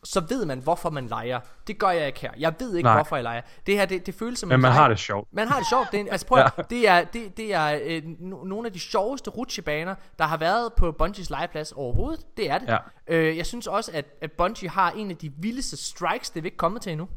Så 0.05 0.21
ved 0.21 0.45
man, 0.45 0.59
hvorfor 0.59 0.91
man 0.91 1.07
leger. 1.07 1.41
Det 1.67 1.79
gør 1.79 1.91
jeg 1.91 2.07
ikke 2.07 2.21
her. 2.21 2.33
Jeg 2.39 2.55
ved 2.59 2.77
ikke, 2.77 2.87
Nej. 2.87 2.97
hvorfor 2.97 3.17
jeg 3.17 3.23
leger. 3.23 3.41
Det 3.67 3.75
her, 3.79 3.87
det, 3.87 4.07
det 4.07 4.15
føles 4.15 4.39
som 4.39 4.49
Men 4.49 4.55
en 4.55 4.61
man 4.61 4.69
leg. 4.69 4.75
har 4.77 4.89
det 4.89 4.99
sjovt. 4.99 5.29
Man 5.33 5.49
har 5.49 5.59
det 5.59 5.69
sjovt. 5.69 5.89
Det 5.91 5.97
er, 5.97 6.01
en- 6.01 6.09
altså 6.09 6.27
prøv, 6.27 6.39
ja. 6.39 6.63
det 6.71 6.89
er, 6.89 7.05
det, 7.05 7.37
det 7.37 7.55
er 7.55 7.81
øh, 7.85 8.03
no, 8.05 8.45
nogle 8.45 8.67
af 8.67 8.73
de 8.73 8.79
sjoveste 8.79 9.31
rutsjebaner, 9.31 9.95
der 10.19 10.25
har 10.25 10.37
været 10.37 10.73
på 10.73 10.93
Bungies 10.93 11.31
legeplads 11.31 11.73
overhovedet. 11.73 12.27
Det 12.37 12.51
er 12.51 12.59
det. 12.59 12.69
Ja. 12.69 12.77
Øh, 13.09 13.37
jeg 13.37 13.47
synes 13.47 13.67
også, 13.67 13.91
at, 13.95 14.05
at 14.21 14.33
Bungie 14.33 14.69
har 14.71 14.91
en 14.91 15.11
af 15.11 15.17
de 15.17 15.33
vildeste 15.39 15.77
strikes, 15.77 16.31
det 16.31 16.41
er 16.41 16.43
vi 16.43 16.47
ikke 16.49 16.57
kommet 16.57 16.83
til 16.83 16.93
endnu. 16.93 17.09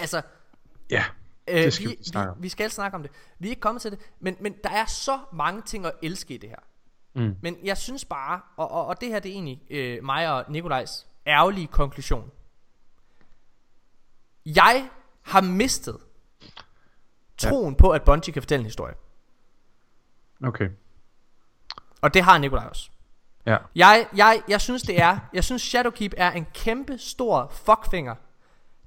Altså, 0.00 0.22
Ja, 0.90 1.04
øh, 1.48 1.56
det 1.62 1.72
skal 1.72 1.88
vi, 1.88 1.94
vi 1.98 2.04
snakke 2.04 2.30
om. 2.30 2.36
vi, 2.38 2.42
vi 2.42 2.48
skal 2.48 2.70
snakke 2.70 2.94
om 2.94 3.02
det. 3.02 3.10
Vi 3.38 3.46
er 3.48 3.50
ikke 3.50 3.60
kommet 3.60 3.82
til 3.82 3.90
det, 3.90 3.98
men, 4.20 4.36
men 4.40 4.54
der 4.64 4.70
er 4.70 4.84
så 4.86 5.18
mange 5.32 5.62
ting 5.62 5.86
at 5.86 5.92
elske 6.02 6.34
i 6.34 6.36
det 6.36 6.48
her. 6.48 6.56
Mm. 7.14 7.36
Men 7.42 7.56
jeg 7.64 7.76
synes 7.76 8.04
bare, 8.04 8.40
og, 8.56 8.70
og, 8.70 8.86
og 8.86 9.00
det 9.00 9.08
her 9.08 9.18
det 9.18 9.28
er 9.28 9.32
egentlig 9.32 9.62
øh, 9.70 10.04
mig 10.04 10.32
og 10.32 10.44
Nikolajs 10.48 11.06
ærgerlige 11.26 11.66
konklusion. 11.66 12.30
Jeg 14.46 14.88
har 15.22 15.40
mistet 15.40 15.96
troen 17.38 17.74
på, 17.74 17.90
at 17.90 18.02
Bungie 18.02 18.32
kan 18.32 18.42
fortælle 18.42 18.60
en 18.60 18.66
historie. 18.66 18.94
Okay. 20.44 20.68
Og 22.00 22.14
det 22.14 22.22
har 22.22 22.38
Nikolaj 22.38 22.66
også. 22.66 22.90
Ja. 23.46 23.56
Jeg, 23.74 24.06
jeg, 24.16 24.42
jeg 24.48 24.60
synes 24.60 24.82
det 24.82 25.00
er 25.00 25.18
Jeg 25.32 25.44
synes 25.44 25.62
Shadowkeep 25.62 26.14
er 26.16 26.30
en 26.30 26.46
kæmpe 26.54 26.98
stor 26.98 27.52
fuckfinger 27.64 28.14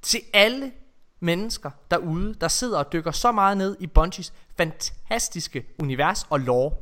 Til 0.02 0.22
alle 0.34 0.72
mennesker 1.20 1.72
derude 1.92 2.34
Der 2.34 2.48
sidder 2.48 2.80
og 2.80 2.94
dykker 2.94 3.12
så 3.12 3.32
meget 3.32 3.58
ned 3.58 3.78
i 3.80 3.88
Bungies 3.88 4.34
Fantastiske 4.58 5.66
univers 5.80 6.28
og 6.30 6.40
lore 6.40 6.76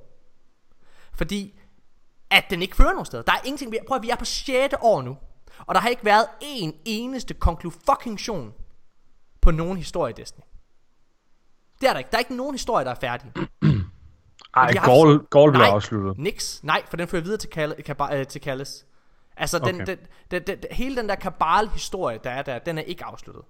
Fordi 1.14 1.60
At 2.30 2.46
den 2.50 2.62
ikke 2.62 2.76
fører 2.76 2.92
nogen 2.92 3.06
sted 3.06 3.24
Der 3.24 3.32
er 3.34 3.42
ingenting 3.46 3.72
vi, 3.72 3.80
Prøv 3.88 3.96
at 3.96 4.04
vi 4.04 4.10
er 4.10 4.16
på 4.16 4.26
6. 4.26 4.76
år 4.82 5.02
nu 5.02 5.18
Og 5.60 5.76
der 5.76 5.82
har 5.82 5.90
ikke 5.90 6.06
været 6.06 6.26
en 6.42 6.74
eneste 6.86 7.34
konklusion 7.34 8.54
På 9.42 9.52
nogen 9.52 9.78
historie 9.78 10.14
i 10.18 10.22
Destiny 10.22 10.44
Det 11.82 11.90
er 11.90 11.92
der 11.92 12.00
ikke 12.00 12.10
Der 12.12 12.18
er 12.18 12.20
ikke 12.20 12.36
nogen 12.36 12.54
historie 12.54 12.86
der 12.86 12.92
er 12.92 12.96
færdig 12.96 13.32
Ej, 14.56 14.72
de 14.72 14.78
har 14.78 14.86
Gaul, 14.86 15.26
Gaul 15.32 15.52
blev 15.52 15.62
afsluttet. 15.62 16.18
Niks. 16.18 16.60
Nej, 16.64 16.84
for 16.90 16.98
den 16.98 17.08
fører 17.08 17.22
videre 17.22 17.38
til, 17.38 17.50
Kal- 17.56 17.82
Kaba- 17.90 18.14
øh, 18.16 18.28
til 18.28 18.42
Kalles. 18.42 18.86
Altså, 19.38 19.60
den, 19.60 19.76
Okay. 19.82 19.86
den, 19.86 19.98
den, 20.32 20.42
den, 20.48 20.58
den, 20.58 20.66
hele 20.72 20.96
den 20.96 21.10
der 21.10 21.16
kabal-historie, 21.16 22.20
der 22.24 22.30
er 22.30 22.42
der, 22.42 22.60
den 22.60 22.78
er 22.78 22.82
ikke 22.82 23.06
afsluttet. 23.06 23.44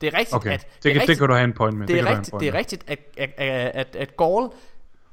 Det 0.00 0.06
er 0.14 0.18
rigtigt, 0.18 0.34
Okay, 0.34 0.50
at... 0.50 0.60
det, 0.60 0.70
kan, 0.82 0.92
det 0.92 1.00
rigtigt, 1.00 1.18
kan 1.18 1.28
du 1.28 1.34
have 1.34 1.44
en 1.44 1.52
point 1.52 1.78
med. 1.78 1.86
det, 1.86 1.96
kan 1.96 2.06
er 2.06 2.10
rigtigt, 2.18 2.40
det 2.40 2.48
er 2.48 2.54
rigtigt, 2.54 2.84
at, 2.90 2.98
at, 3.16 3.30
at, 3.36 3.70
at, 3.74 3.96
at 3.96 4.16
Gaul, 4.16 4.50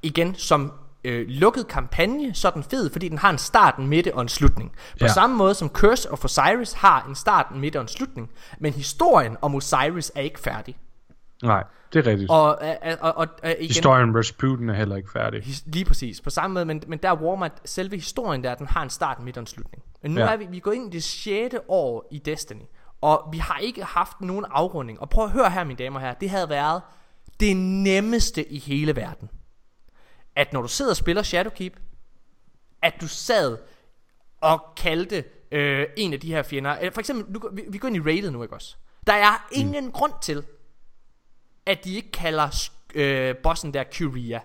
igen, 0.01 0.35
som 0.35 0.71
øh, 1.05 1.27
lukket 1.27 1.67
kampagne, 1.67 2.33
så 2.33 2.47
er 2.47 2.51
den 2.51 2.63
fed, 2.63 2.89
fordi 2.91 3.09
den 3.09 3.17
har 3.17 3.29
en 3.29 3.37
start, 3.37 3.77
en 3.77 3.87
midte 3.87 4.15
og 4.15 4.21
en 4.21 4.27
slutning. 4.29 4.71
På 4.71 4.77
Ja. 5.01 5.07
samme 5.07 5.35
måde 5.35 5.53
som 5.53 5.69
Curse 5.69 6.11
of 6.11 6.25
Osiris 6.25 6.73
har 6.73 7.05
en 7.09 7.15
start, 7.15 7.45
en 7.53 7.59
midte 7.61 7.77
og 7.77 7.81
en 7.81 7.87
slutning. 7.87 8.29
Men 8.59 8.73
historien 8.73 9.37
om 9.41 9.55
Osiris 9.55 10.11
er 10.15 10.21
ikke 10.21 10.39
færdig. 10.39 10.77
Nej, 11.43 11.63
det 11.93 12.07
er 12.07 12.11
rigtigt. 12.11 12.29
Og, 12.31 12.43
og, 12.43 12.57
og, 13.01 13.17
og, 13.17 13.27
og 13.43 13.51
igen, 13.51 13.67
Historien 13.67 14.07
med 14.11 14.19
Rasputin 14.19 14.69
er 14.69 14.73
heller 14.73 14.95
ikke 14.95 15.11
færdig. 15.11 15.41
His- 15.43 15.63
Lige 15.65 15.85
præcis. 15.85 16.21
På 16.21 16.29
samme 16.29 16.53
måde, 16.53 16.65
men, 16.65 16.81
men 16.87 16.99
der 17.03 17.09
er 17.09 17.15
Warmind, 17.15 17.51
selve 17.65 17.95
historien 17.95 18.43
der, 18.43 18.55
den 18.55 18.67
har 18.67 18.83
en 18.83 18.89
start, 18.89 19.17
en 19.19 19.25
midt 19.25 19.37
og 19.37 19.41
en 19.41 19.47
slutning. 19.47 19.83
Men 20.03 20.11
nu 20.11 20.19
Ja. 20.19 20.25
ja. 20.25 20.33
er 20.33 20.37
vi, 20.37 20.45
vi 20.51 20.57
er 20.57 20.61
gået 20.61 20.75
ind 20.75 20.93
i 20.93 20.95
det 20.97 21.03
6. 21.03 21.55
år 21.67 22.07
i 22.11 22.19
Destiny. 22.19 22.61
Og 23.01 23.29
vi 23.31 23.37
har 23.37 23.57
ikke 23.57 23.83
haft 23.83 24.21
nogen 24.21 24.45
afrunding. 24.51 25.01
Og 25.01 25.09
prøv 25.09 25.25
at 25.25 25.31
høre 25.31 25.49
her, 25.49 25.63
mine 25.63 25.77
damer 25.77 25.95
og 25.95 26.01
herrer. 26.01 26.13
Det 26.13 26.29
havde 26.29 26.49
været 26.49 26.81
det 27.39 27.57
nemmeste 27.57 28.51
i 28.53 28.59
hele 28.59 28.95
verden. 28.95 29.29
At 30.35 30.53
når 30.53 30.61
du 30.61 30.67
sidder 30.67 30.91
og 30.91 30.97
spiller 30.97 31.23
Shadowkeep, 31.23 31.79
at 32.81 32.93
du 33.01 33.07
sad 33.07 33.57
og 34.41 34.73
kaldte 34.77 35.23
øh, 35.51 35.87
en 35.97 36.13
af 36.13 36.19
de 36.19 36.27
her 36.27 36.43
fjender. 36.43 36.71
Eller 36.71 36.91
For 36.91 36.99
eksempel, 36.99 37.33
nu, 37.33 37.49
vi, 37.53 37.63
vi 37.69 37.77
går 37.77 37.87
ind 37.87 37.97
i 37.97 37.99
rated 37.99 38.31
nu, 38.31 38.43
ikke 38.43 38.55
også? 38.55 38.75
Der 39.07 39.13
er 39.13 39.47
ingen 39.51 39.85
mm. 39.85 39.91
grund 39.91 40.13
til, 40.21 40.43
at 41.65 41.83
de 41.83 41.95
ikke 41.95 42.11
kalder 42.11 42.69
øh, 42.95 43.35
bossen 43.37 43.73
der 43.73 43.83
Curia. 43.93 44.41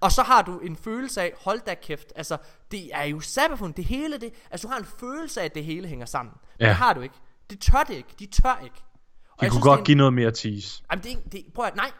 Og 0.00 0.12
så 0.12 0.22
har 0.22 0.42
du 0.42 0.58
en 0.58 0.76
følelse 0.76 1.22
af, 1.22 1.32
hold 1.40 1.60
da 1.66 1.74
kæft, 1.74 2.12
altså, 2.16 2.36
det 2.70 2.90
er 2.94 3.02
jo 3.04 3.20
Sabafun, 3.20 3.72
det 3.72 3.84
hele 3.84 4.18
det, 4.20 4.32
altså 4.50 4.66
du 4.66 4.72
har 4.72 4.78
en 4.78 4.86
følelse 5.00 5.40
af, 5.40 5.44
at 5.44 5.54
det 5.54 5.64
hele 5.64 5.88
hænger 5.88 6.06
sammen. 6.06 6.34
Men 6.58 6.64
Ja. 6.64 6.68
det 6.68 6.76
har 6.76 6.92
du 6.92 7.00
ikke. 7.00 7.14
Det 7.50 7.60
tør 7.60 7.82
det 7.88 7.94
ikke, 7.94 8.08
de 8.18 8.26
tør 8.26 8.60
ikke. 8.64 8.76
Og 9.30 9.40
De 9.40 9.44
jeg 9.44 9.50
kunne 9.50 9.56
synes, 9.56 9.64
godt 9.64 9.80
er 9.80 9.84
give 9.84 9.96
noget 9.96 10.12
mere 10.12 10.30
tease. 10.30 10.82
en, 10.82 10.86
jamen, 10.90 11.04
det 11.04 11.12
er, 11.12 11.28
det, 11.30 11.52
prøv 11.54 11.64
at, 11.64 11.76
nej, 11.76 11.90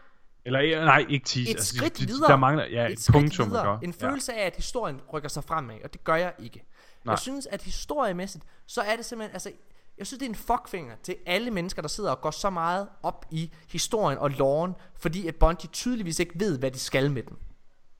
Eller 0.46 0.84
nej, 0.84 1.04
ikke 1.08 1.24
tease. 1.24 1.50
et 1.50 1.54
altså, 1.54 1.72
de- 1.72 1.78
skridt 1.78 1.98
de- 1.98 2.06
videre. 2.06 2.30
Der 2.30 2.36
mangler 2.36 2.64
ja, 2.64 2.86
et 2.86 2.92
et 2.92 3.08
punktum. 3.12 3.50
videre. 3.50 3.78
En 3.82 3.92
følelse 3.92 4.32
af, 4.32 4.46
at 4.46 4.56
historien 4.56 5.00
rykker 5.12 5.28
sig 5.28 5.44
fremad, 5.44 5.74
og 5.84 5.92
det 5.92 6.04
gør 6.04 6.14
jeg 6.14 6.32
ikke. 6.38 6.64
Nej. 7.04 7.12
Jeg 7.12 7.18
synes, 7.18 7.46
at 7.46 7.62
historiemæssigt, 7.62 8.44
så 8.66 8.80
er 8.80 8.96
det 8.96 9.04
simpelthen, 9.04 9.34
altså, 9.34 9.50
jeg 9.98 10.06
synes, 10.06 10.18
det 10.18 10.26
er 10.26 10.30
en 10.30 10.34
fuckfinger 10.34 10.94
til 11.02 11.14
alle 11.26 11.50
mennesker, 11.50 11.82
der 11.82 11.88
sidder 11.88 12.10
og 12.10 12.20
går 12.20 12.30
så 12.30 12.50
meget 12.50 12.86
op 13.02 13.26
i 13.30 13.52
historien 13.72 14.18
og 14.18 14.30
loven, 14.30 14.74
fordi 14.98 15.28
at 15.28 15.34
Bungie 15.34 15.68
tydeligvis 15.72 16.18
ikke 16.20 16.32
ved, 16.40 16.58
hvad 16.58 16.70
de 16.70 16.78
skal 16.78 17.10
med 17.10 17.22
den. 17.22 17.36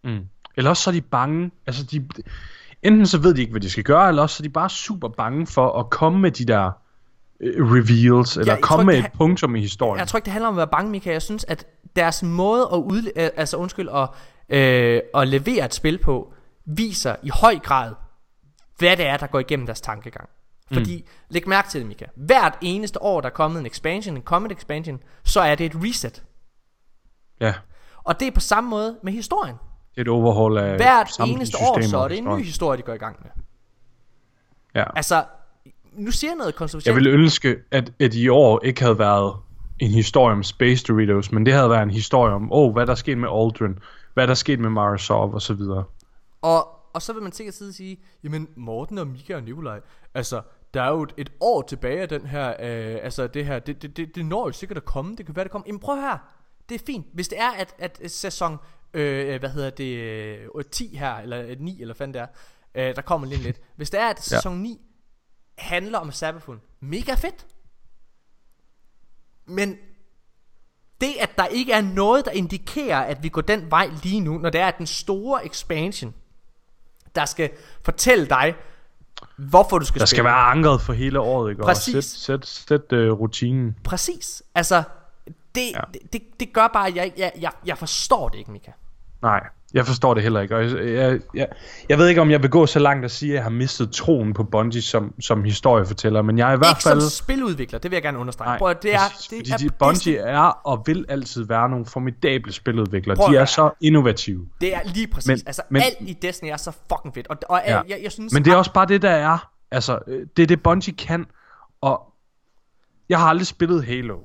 Ja. 0.05 0.11
Mm. 0.11 0.26
Eller 0.57 0.70
også 0.70 0.82
så 0.82 0.90
er 0.90 0.94
de 0.94 1.01
bange. 1.01 1.51
Altså, 1.66 1.84
de, 1.84 2.09
enten 2.82 3.07
så 3.07 3.18
ved 3.18 3.34
de 3.34 3.40
ikke, 3.40 3.51
hvad 3.51 3.61
de 3.61 3.70
skal 3.70 3.84
gøre, 3.84 4.09
eller 4.09 4.22
også 4.22 4.36
så 4.36 4.40
er 4.40 4.42
de 4.42 4.49
bare 4.53 4.70
super 4.70 5.09
bange 5.09 5.47
for 5.47 5.80
at 5.80 5.90
komme 5.90 6.18
med 6.18 6.30
de 6.30 6.44
der 6.44 6.70
øh, 7.40 7.72
reveals, 7.72 8.36
eller 8.36 8.53
jeg 8.55 8.62
komme 8.62 8.84
med 8.84 8.99
et 8.99 9.07
punktum 9.14 9.57
i 9.57 9.61
historien. 9.61 9.99
Jeg 10.01 10.09
tror 10.09 10.16
ikke, 10.16 10.24
det 10.24 10.32
handler 10.32 10.49
om 10.49 10.55
at 10.55 10.59
være 10.59 10.68
bange, 10.68 10.90
Mika. 10.90 11.12
Jeg 11.12 11.22
synes, 11.22 11.44
at 11.44 11.66
deres 11.97 12.22
måde 12.22 12.68
at, 12.72 13.05
øh, 13.16 13.30
altså, 13.36 13.57
undskyld, 13.57 13.88
at, 13.88 14.09
øh, 14.49 15.01
at 15.14 15.28
levere 15.28 15.64
et 15.64 15.74
spil 15.74 15.99
på, 15.99 16.32
viser 16.64 17.16
i 17.22 17.28
høj 17.28 17.59
grad, 17.59 17.94
hvad 18.78 18.97
det 18.97 19.07
er, 19.07 19.16
der 19.16 19.26
går 19.26 19.38
igennem 19.38 19.66
deres 19.66 19.80
tankegang. 19.80 20.28
Fordi, 20.72 20.97
mm. 20.97 21.09
læg 21.28 21.49
mærke 21.49 21.68
til 21.68 21.80
det, 21.80 21.88
Mika. 21.88 22.05
Hvert 22.16 22.59
eneste 22.61 23.03
år, 23.03 23.20
der 23.20 23.28
er 23.28 23.32
kommet 23.32 23.61
en 23.61 23.66
expansion, 23.66 24.16
en 24.16 24.22
comet 24.22 24.53
expansion, 24.53 25.03
så 25.24 25.40
er 25.40 25.55
det 25.55 25.66
et 25.66 25.72
reset. 25.74 26.22
Ja, 27.40 27.55
Og 28.05 28.20
det 28.20 28.28
er 28.28 28.32
på 28.32 28.40
samme 28.40 28.70
måde 28.70 28.97
med 29.03 29.12
historien. 29.12 29.57
det 29.94 29.97
er 29.97 30.01
et 30.01 30.09
overhaul 30.09 30.59
af 30.59 30.76
Hvert 30.76 31.18
eneste 31.26 31.57
år, 31.61 31.80
så 31.80 31.99
er 31.99 32.09
det 32.09 32.18
en 32.18 32.24
ny 32.24 32.44
historie, 32.44 32.76
de 32.78 32.82
går 32.82 32.92
i 32.92 32.97
gang 32.99 33.16
med. 33.22 33.30
Ja. 34.74 34.84
Altså, 34.97 35.24
nu 35.92 36.11
siger 36.11 36.30
jeg 36.30 36.36
noget 36.36 36.47
Jeg 36.47 36.55
kontroversielt. 36.55 36.94
ville 36.94 37.11
ønske, 37.11 37.57
at, 37.70 37.92
at 38.01 38.14
i 38.14 38.28
år 38.28 38.61
ikke 38.64 38.82
havde 38.82 38.99
været 38.99 39.34
en 39.78 39.90
historie 39.90 40.32
om 40.32 40.42
Space 40.42 40.84
Doritos, 40.84 41.32
men 41.32 41.46
det 41.46 41.54
havde 41.54 41.70
været 41.70 41.82
en 41.82 41.90
historie 41.90 42.34
om, 42.34 42.52
åh, 42.52 42.58
oh, 42.58 42.72
hvad 42.72 42.86
der 42.86 42.92
er 42.92 42.96
sket 42.96 43.18
med 43.18 43.28
Aldrin, 43.32 43.78
hvad 44.14 44.26
der 44.26 44.30
er 44.30 44.34
sket 44.34 44.60
med 44.60 44.70
Marasov 44.70 45.34
og 45.34 45.42
så 45.42 45.54
videre. 45.54 45.84
Og, 46.42 46.68
og 46.94 47.02
så 47.02 47.12
vil 47.12 47.22
man 47.22 47.32
sikkert 47.32 47.54
sidde 47.54 47.68
og 47.68 47.74
sige, 47.74 48.00
jamen 48.24 48.48
Morten 48.56 48.98
og 48.98 49.06
Mika 49.06 49.36
og 49.36 49.42
Nikolaj, 49.42 49.80
altså 50.14 50.42
der 50.74 50.82
er 50.82 50.90
jo 50.90 51.02
et, 51.02 51.14
et 51.16 51.32
år 51.40 51.62
tilbage 51.62 52.00
af 52.00 52.08
den 52.08 52.26
her, 52.26 52.48
øh, 52.48 52.98
altså 53.02 53.26
det 53.26 53.46
her, 53.46 53.58
det, 53.58 53.82
det, 53.82 53.96
det, 53.96 54.14
det 54.14 54.26
når 54.26 54.46
jo 54.46 54.52
sikkert 54.52 54.76
at 54.76 54.84
komme, 54.84 55.16
det 55.16 55.26
kan 55.26 55.36
være 55.36 55.44
det 55.44 55.52
kommer. 55.52 55.66
Jamen 55.66 55.80
prøv 55.80 55.96
her, 55.96 56.18
det 56.68 56.74
er 56.74 56.84
fint, 56.86 57.06
hvis 57.12 57.28
det 57.28 57.40
er 57.40 57.50
at, 57.50 57.74
at 57.78 58.10
sæson, 58.10 58.58
øh, 58.94 59.40
hvad 59.40 59.50
hedder 59.50 59.70
det, 59.70 59.96
øh, 60.58 60.64
10 60.70 60.96
her, 60.96 61.14
eller 61.14 61.42
øh, 61.42 61.60
9 61.60 61.72
eller 61.72 61.86
hvad 61.86 61.94
fanden 61.94 62.14
det 62.14 62.22
er, 62.22 62.26
øh, 62.74 62.96
der 62.96 63.02
kommer 63.02 63.26
lige 63.26 63.42
lidt. 63.42 63.60
Hvis 63.76 63.90
det 63.90 64.00
er 64.00 64.06
at 64.06 64.22
sæson 64.22 64.56
9 64.58 64.80
handler 65.58 65.98
om 65.98 66.12
Sabafun. 66.12 66.60
Mega 66.80 67.14
fedt. 67.14 67.46
Men 69.47 69.76
det, 71.01 71.12
at 71.20 71.30
der 71.38 71.47
ikke 71.47 71.72
er 71.72 71.80
noget, 71.80 72.24
der 72.24 72.30
indikerer, 72.30 73.01
at 73.01 73.22
vi 73.22 73.28
går 73.28 73.40
den 73.40 73.70
vej 73.70 73.90
lige 74.03 74.20
nu, 74.20 74.38
når 74.38 74.51
det 74.51 74.61
er 74.61 74.70
den 74.70 74.86
store 74.86 75.47
expansion, 75.47 76.14
der 77.14 77.24
skal 77.24 77.51
fortælle 77.84 78.26
dig, 78.26 78.55
hvorfor 79.36 79.78
du 79.78 79.84
skal 79.84 80.01
Der 80.01 80.07
spille. 80.07 80.16
skal 80.16 80.24
være 80.24 80.34
ankeret 80.34 80.80
for 80.80 80.92
hele 80.92 81.20
året, 81.20 81.51
ikke? 81.51 81.62
Præcis. 81.62 81.94
Og 81.97 82.03
sæt, 82.03 82.47
sæt, 82.47 82.47
sæt 82.90 83.11
uh, 83.11 83.20
rutinen. 83.20 83.76
Præcis. 83.84 84.42
Altså, 84.55 84.82
det. 85.55 85.72
Ja. 85.74 85.80
det, 85.92 86.12
det, 86.12 86.22
det 86.40 86.53
gør 86.53 86.68
bare, 86.68 86.86
at 86.88 86.97
jeg, 86.97 87.12
jeg, 87.16 87.32
jeg, 87.40 87.53
jeg 87.66 87.78
forstår 87.78 88.28
det 88.28 88.38
ikke, 88.38 88.51
Mika. 88.51 88.70
Nej, 89.22 89.47
jeg 89.74 89.86
forstår 89.86 90.14
det 90.14 90.22
heller 90.22 90.40
ikke. 90.40 90.56
Og 90.56 90.64
jeg, 90.64 90.86
jeg, 90.94 91.20
jeg, 91.34 91.48
jeg 91.88 91.98
ved 91.98 92.08
ikke, 92.08 92.20
om 92.20 92.30
jeg 92.30 92.42
vil 92.42 92.50
gå 92.50 92.66
så 92.66 92.78
langt 92.78 93.04
at 93.04 93.10
sige, 93.10 93.30
at 93.32 93.34
jeg 93.34 93.42
har 93.42 93.50
mistet 93.50 93.90
troen 93.92 94.34
på 94.34 94.44
Bungie 94.44 94.82
som, 94.82 95.14
som 95.20 95.44
historiefortæller, 95.44 96.22
men 96.22 96.38
jeg 96.38 96.48
er 96.50 96.54
i 96.54 96.56
hvert 96.56 96.70
Ikke 96.70 96.82
fald... 96.82 97.00
som 97.00 97.24
spiludvikler, 97.24 97.78
det 97.78 97.90
vil 97.90 97.96
jeg 97.96 98.02
gerne 98.02 98.18
understrege. 98.18 98.48
Nej, 98.48 98.58
Prøv, 98.58 98.74
det 98.82 98.94
er, 98.94 98.98
præcis, 99.14 99.28
det 99.28 99.52
er, 99.52 99.56
de, 99.56 99.70
Bungie 99.78 100.16
er 100.16 100.40
og 100.40 100.82
vil 100.86 101.04
altid 101.08 101.44
være 101.46 101.68
nogle 101.68 101.86
formidable 101.86 102.52
spiludviklere. 102.52 103.16
Prøv 103.16 103.32
de 103.32 103.36
er 103.38 103.44
så 103.44 103.70
innovative. 103.80 104.46
Det 104.60 104.74
er 104.74 104.80
lige 104.84 105.06
præcis. 105.06 105.28
Men- 105.28 105.38
altså, 105.46 105.62
men- 105.70 105.82
alt 105.82 105.96
i 106.00 106.12
Destiny 106.22 106.48
er 106.50 106.56
så 106.56 106.72
fucking 106.92 107.14
fedt. 107.14 107.26
Og, 107.28 107.36
og 107.48 107.60
Ja. 107.66 107.74
ja. 107.74 107.80
jeg, 107.88 107.98
jeg 108.02 108.12
synes... 108.12 108.32
Men 108.32 108.44
det 108.44 108.52
er 108.52 108.56
også 108.56 108.72
bare 108.72 108.86
det, 108.86 109.02
der 109.02 109.10
er. 109.10 109.50
Altså, 109.70 109.98
øh, 110.06 110.26
det 110.36 110.42
er 110.42 110.46
det, 110.46 110.62
Bungie 110.62 110.94
kan. 110.94 111.26
Og 111.80 112.00
jeg 113.08 113.18
har 113.18 113.26
aldrig 113.26 113.46
spillet 113.46 113.84
Halo. 113.84 114.18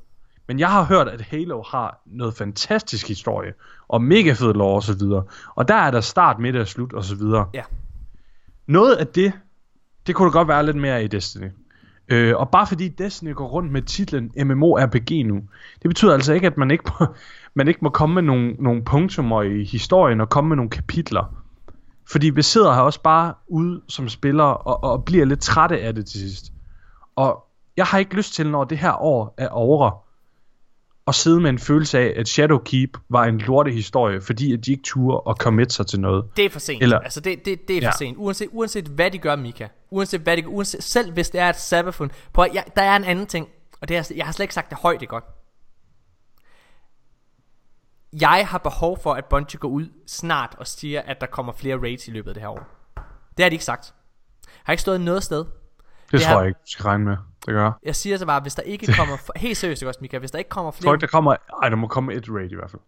Men 0.51 0.59
jeg 0.59 0.69
har 0.69 0.83
hørt, 0.83 1.07
at 1.07 1.21
Halo 1.21 1.63
har 1.63 2.01
noget 2.05 2.33
fantastisk 2.33 3.07
historie. 3.07 3.53
Og 3.87 4.01
mega 4.01 4.33
fed 4.33 4.53
lore 4.53 4.75
og 4.75 4.83
så 4.83 4.97
videre. 4.97 5.23
Og 5.55 5.67
der 5.67 5.75
er 5.75 5.91
der 5.91 6.01
start, 6.01 6.39
midt 6.39 6.55
og 6.55 6.67
slut 6.67 6.93
og 6.93 7.03
så 7.03 7.15
videre. 7.15 7.49
Ja. 7.53 7.61
Noget 8.67 8.95
af 8.95 9.07
det, 9.07 9.33
det 10.07 10.15
kunne 10.15 10.25
da 10.25 10.31
godt 10.31 10.47
være 10.47 10.65
lidt 10.65 10.77
mere 10.77 11.03
i 11.03 11.07
Destiny. 11.07 11.49
Øh, 12.07 12.37
og 12.37 12.49
bare 12.49 12.67
fordi 12.67 12.87
Destiny 12.87 13.33
går 13.33 13.47
rundt 13.47 13.71
med 13.71 13.81
titlen 13.81 14.31
MMORPG 14.45 15.25
nu, 15.25 15.41
det 15.81 15.89
betyder 15.89 16.13
altså 16.13 16.33
ikke, 16.33 16.47
at 16.47 16.57
man 16.57 16.71
ikke 16.71 16.83
må, 16.99 17.05
man 17.59 17.67
ikke 17.67 17.79
må 17.81 17.89
komme 17.89 18.15
med 18.15 18.23
nogle, 18.23 18.55
nogle 18.59 18.83
punktummer 18.83 19.41
i 19.41 19.63
historien 19.63 20.21
og 20.21 20.29
komme 20.29 20.47
med 20.47 20.55
nogle 20.55 20.69
kapitler. 20.69 21.35
Fordi 22.11 22.29
vi 22.29 22.41
sidder 22.41 22.73
her 22.73 22.81
også 22.81 23.01
bare 23.01 23.33
ude 23.47 23.81
som 23.87 24.09
spillere 24.09 24.57
og, 24.57 24.83
og 24.83 25.05
bliver 25.05 25.25
lidt 25.25 25.41
trætte 25.41 25.79
af 25.79 25.95
det 25.95 26.05
til 26.05 26.19
sidst. 26.19 26.53
Og 27.15 27.43
jeg 27.77 27.85
har 27.85 27.97
ikke 27.97 28.15
lyst 28.15 28.33
til, 28.33 28.49
når 28.49 28.63
det 28.63 28.77
her 28.77 29.01
år 29.01 29.33
er 29.37 29.49
over, 29.49 30.10
at 31.07 31.15
sidde 31.15 31.39
med 31.41 31.49
en 31.49 31.59
følelse 31.59 31.99
af, 31.99 32.13
at 32.17 32.27
Shadowkeep 32.27 32.97
var 33.09 33.23
en 33.23 33.37
lortehistorie, 33.37 34.21
fordi 34.21 34.53
at 34.53 34.65
de 34.65 34.71
ikke 34.71 34.83
turde 34.83 35.21
at 35.29 35.35
commit 35.39 35.73
sig 35.73 35.87
til 35.87 35.99
noget. 35.99 36.25
Det 36.37 36.45
er 36.45 36.49
for 36.49 36.59
sent. 36.59 36.83
Eller- 36.83 36.99
altså, 36.99 37.19
det, 37.19 37.45
det, 37.45 37.67
det 37.67 37.77
er 37.77 37.81
for 37.81 37.85
Ja. 37.85 37.91
sent. 37.97 38.17
Uanset, 38.17 38.47
uanset 38.51 38.85
hvad 38.87 39.11
de 39.11 39.17
gør, 39.17 39.35
Mika. 39.35 39.67
Uanset 39.91 40.21
hvad 40.21 40.37
de 40.37 40.41
gør. 40.41 40.49
Uanset, 40.49 40.83
selv 40.83 41.13
hvis 41.13 41.29
det 41.29 41.41
er 41.41 41.49
et 41.49 41.55
sabafund. 41.55 42.11
Prøv, 42.33 42.45
jeg, 42.53 42.65
der 42.75 42.81
er 42.81 42.95
en 42.95 43.03
anden 43.03 43.27
ting. 43.27 43.47
Og 43.81 43.87
det 43.87 43.97
er, 43.97 44.11
jeg 44.15 44.25
har 44.25 44.33
slet 44.33 44.43
ikke 44.43 44.53
sagt 44.53 44.69
det 44.69 44.77
højt, 44.81 44.99
det 44.99 45.09
godt. 45.09 45.23
Jeg 48.21 48.47
har 48.47 48.57
behov 48.57 48.99
for, 49.03 49.13
at 49.13 49.25
Bungie 49.25 49.59
går 49.59 49.69
ud 49.69 49.85
snart 50.07 50.55
og 50.59 50.67
siger, 50.67 51.01
at 51.01 51.21
der 51.21 51.27
kommer 51.27 51.53
flere 51.53 51.75
raids 51.81 52.07
i 52.07 52.11
løbet 52.11 52.29
af 52.29 52.33
det 52.33 52.41
her 52.43 52.49
år. 52.49 52.67
Det 53.37 53.43
har 53.43 53.49
de 53.49 53.53
ikke 53.55 53.65
sagt. 53.65 53.93
Har 54.63 54.73
ikke 54.73 54.81
stået 54.81 55.01
noget 55.01 55.23
sted. 55.23 55.45
Det, 56.11 56.19
det 56.19 56.27
tror 56.27 56.39
jeg 56.39 56.47
ikke, 56.47 56.57
du 56.57 56.71
skal 56.71 56.83
regne 56.83 57.05
med. 57.05 57.17
Det 57.45 57.53
gør. 57.53 57.63
Jeg 57.63 57.73
Jeg 57.83 57.95
siger 57.95 58.17
så 58.17 58.25
bare, 58.25 58.41
hvis 58.41 58.55
der 58.55 58.63
ikke 58.63 58.93
kommer... 58.93 59.17
Helt 59.35 59.57
seriøst, 59.57 59.83
også, 59.83 59.99
Mika? 60.01 60.17
Hvis 60.17 60.31
der 60.31 60.37
ikke 60.37 60.49
kommer 60.49 60.71
tror 60.71 60.81
flere 60.81 60.93
ikke, 60.93 61.01
der 61.01 61.07
kommer... 61.07 61.35
Ej, 61.63 61.69
der 61.69 61.75
må 61.75 61.87
komme 61.87 62.13
et 62.13 62.25
raid 62.29 62.51
i 62.51 62.55
hvert 62.55 62.71
fald. 62.71 62.81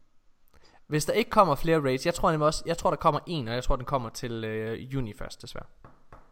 Hvis 0.88 1.06
der 1.06 1.14
ikke 1.14 1.30
kommer 1.30 1.56
flere 1.56 1.80
raids, 1.80 2.06
jeg 2.06 2.14
tror 2.14 2.32
nemlig 2.32 2.46
også, 2.46 2.64
jeg 2.66 2.78
tror 2.78 2.90
der 2.90 2.98
kommer 2.98 3.20
en, 3.28 3.48
og 3.48 3.54
jeg 3.54 3.64
tror 3.64 3.76
den 3.76 3.86
kommer 3.86 4.10
til 4.10 4.44
øh, 4.44 4.94
juni 4.94 5.14
først, 5.18 5.42
desværre. 5.42 5.66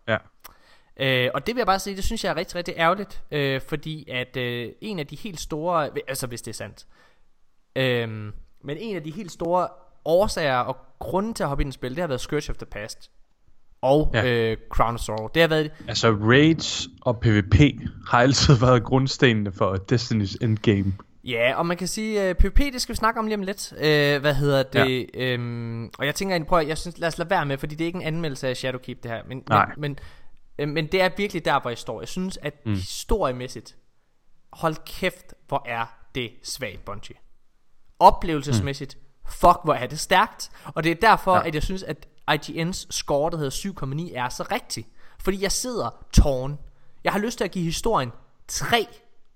Ja. 0.07 0.17
Øh, 0.97 1.31
og 1.33 1.47
det 1.47 1.55
vil 1.55 1.59
jeg 1.59 1.67
bare 1.67 1.79
sige, 1.79 1.95
det 1.95 2.03
synes 2.03 2.23
jeg 2.23 2.29
er 2.31 2.35
rigtig, 2.35 2.55
rigtig 2.55 2.73
ærgerligt, 2.77 3.23
øh, 3.31 3.61
fordi 3.61 4.09
at 4.09 4.37
øh, 4.37 4.71
en 4.81 4.99
af 4.99 5.07
de 5.07 5.15
helt 5.15 5.39
store, 5.39 5.89
altså 6.07 6.27
hvis 6.27 6.41
det 6.41 6.51
er 6.51 6.55
sandt, 6.55 6.87
øh, 7.75 8.09
men 8.63 8.77
en 8.77 8.95
af 8.95 9.03
de 9.03 9.11
helt 9.11 9.31
store 9.31 9.67
årsager 10.05 10.57
og 10.57 10.77
grunden 10.99 11.33
til 11.33 11.43
at 11.43 11.49
hoppe 11.49 11.61
ind 11.63 11.69
i 11.69 11.73
spil, 11.73 11.91
det 11.91 11.99
har 11.99 12.07
været 12.07 12.21
Scourge 12.21 12.49
of 12.49 12.57
the 12.57 12.65
Past 12.65 13.11
og 13.81 14.11
Ja. 14.13 14.25
øh, 14.51 14.57
Crown 14.69 14.93
of 14.93 14.99
Sorrow. 14.99 15.27
Det 15.33 15.41
har 15.41 15.49
været, 15.49 15.71
Altså, 15.87 16.11
raids 16.11 16.87
og 17.01 17.19
PvP 17.19 17.55
har 18.07 18.19
altid 18.19 18.57
været 18.65 18.83
grundstenene 18.83 19.51
for 19.51 19.77
Destiny's 19.91 20.35
endgame. 20.41 20.93
Ja, 21.23 21.55
og 21.55 21.65
man 21.65 21.77
kan 21.77 21.87
sige, 21.87 22.29
uh, 22.29 22.35
PvP, 22.35 22.57
det 22.57 22.81
skal 22.81 22.93
vi 22.93 22.97
snakke 22.97 23.19
om 23.19 23.25
lige 23.25 23.35
om 23.35 23.41
lidt. 23.43 23.73
Uh, 23.75 24.21
hvad 24.21 24.33
hedder 24.33 24.63
det? 24.63 25.09
Ja. 25.13 25.35
Um, 25.35 25.91
og 25.99 26.05
jeg 26.05 26.15
tænker 26.15 26.35
egentlig, 26.35 26.47
prøv 26.47 26.59
at, 26.59 26.67
jeg 26.67 26.77
synes, 26.77 26.97
lad 26.97 27.07
os 27.07 27.17
lade 27.17 27.29
være 27.29 27.45
med, 27.45 27.57
fordi 27.57 27.75
det 27.75 27.83
er 27.83 27.85
ikke 27.85 27.97
en 27.97 28.05
anmeldelse 28.05 28.47
af 28.47 28.57
Shadowkeep, 28.57 29.03
det 29.03 29.11
her. 29.11 29.21
Men, 29.27 29.43
Nej. 29.49 29.65
men, 29.65 29.75
men, 29.77 29.97
øh, 30.59 30.69
men 30.73 30.87
det 30.87 31.01
er 31.01 31.09
virkelig 31.17 31.45
der, 31.45 31.59
hvor 31.59 31.69
jeg 31.69 31.77
står. 31.77 32.01
Jeg 32.01 32.07
synes, 32.07 32.39
at 32.41 32.65
mm. 32.65 32.73
historiemæssigt, 32.73 33.75
hold 34.53 34.75
kæft, 34.85 35.33
hvor 35.47 35.63
er 35.65 35.85
det 36.15 36.31
svagt, 36.43 36.85
Bungie. 36.85 37.15
Oplevelsesmæssigt, 37.99 38.95
mm. 38.95 39.31
fuck, 39.31 39.57
hvor 39.63 39.73
er 39.73 39.87
det 39.87 39.99
stærkt. 39.99 40.51
Og 40.65 40.83
det 40.83 40.91
er 40.91 40.95
derfor, 40.95 41.35
ja. 41.35 41.47
at 41.47 41.55
jeg 41.55 41.63
synes, 41.63 41.83
at 41.83 42.07
IGN's 42.31 42.85
score, 42.89 43.31
der 43.31 43.37
hedder 43.37 43.51
7,9, 44.11 44.17
er 44.17 44.29
så 44.29 44.43
rigtig. 44.51 44.87
Fordi 45.23 45.43
jeg 45.43 45.51
sidder 45.51 46.05
tårn. 46.13 46.57
Jeg 47.03 47.11
har 47.11 47.19
lyst 47.19 47.37
til 47.37 47.45
at 47.45 47.51
give 47.51 47.65
historien 47.65 48.11
3 48.47 48.87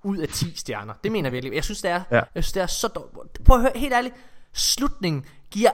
ud 0.04 0.18
af 0.18 0.28
10 0.28 0.56
stjerner. 0.56 0.94
Det 1.04 1.12
mener 1.12 1.28
jeg 1.30 1.34
virkelig. 1.34 1.56
Jeg 1.56 1.64
synes, 1.64 1.82
det 1.82 1.92
er, 1.92 2.02
Ja. 2.12 2.16
jeg 2.36 2.44
synes, 2.44 2.52
det 2.52 2.64
er 2.64 2.68
så 2.68 2.88
dårligt. 2.88 3.44
Prøv 3.46 3.56
at 3.58 3.62
høre, 3.62 3.72
helt 3.76 3.94
ærligt. 3.94 4.16
Slutningen 4.54 5.26
giver 5.52 5.72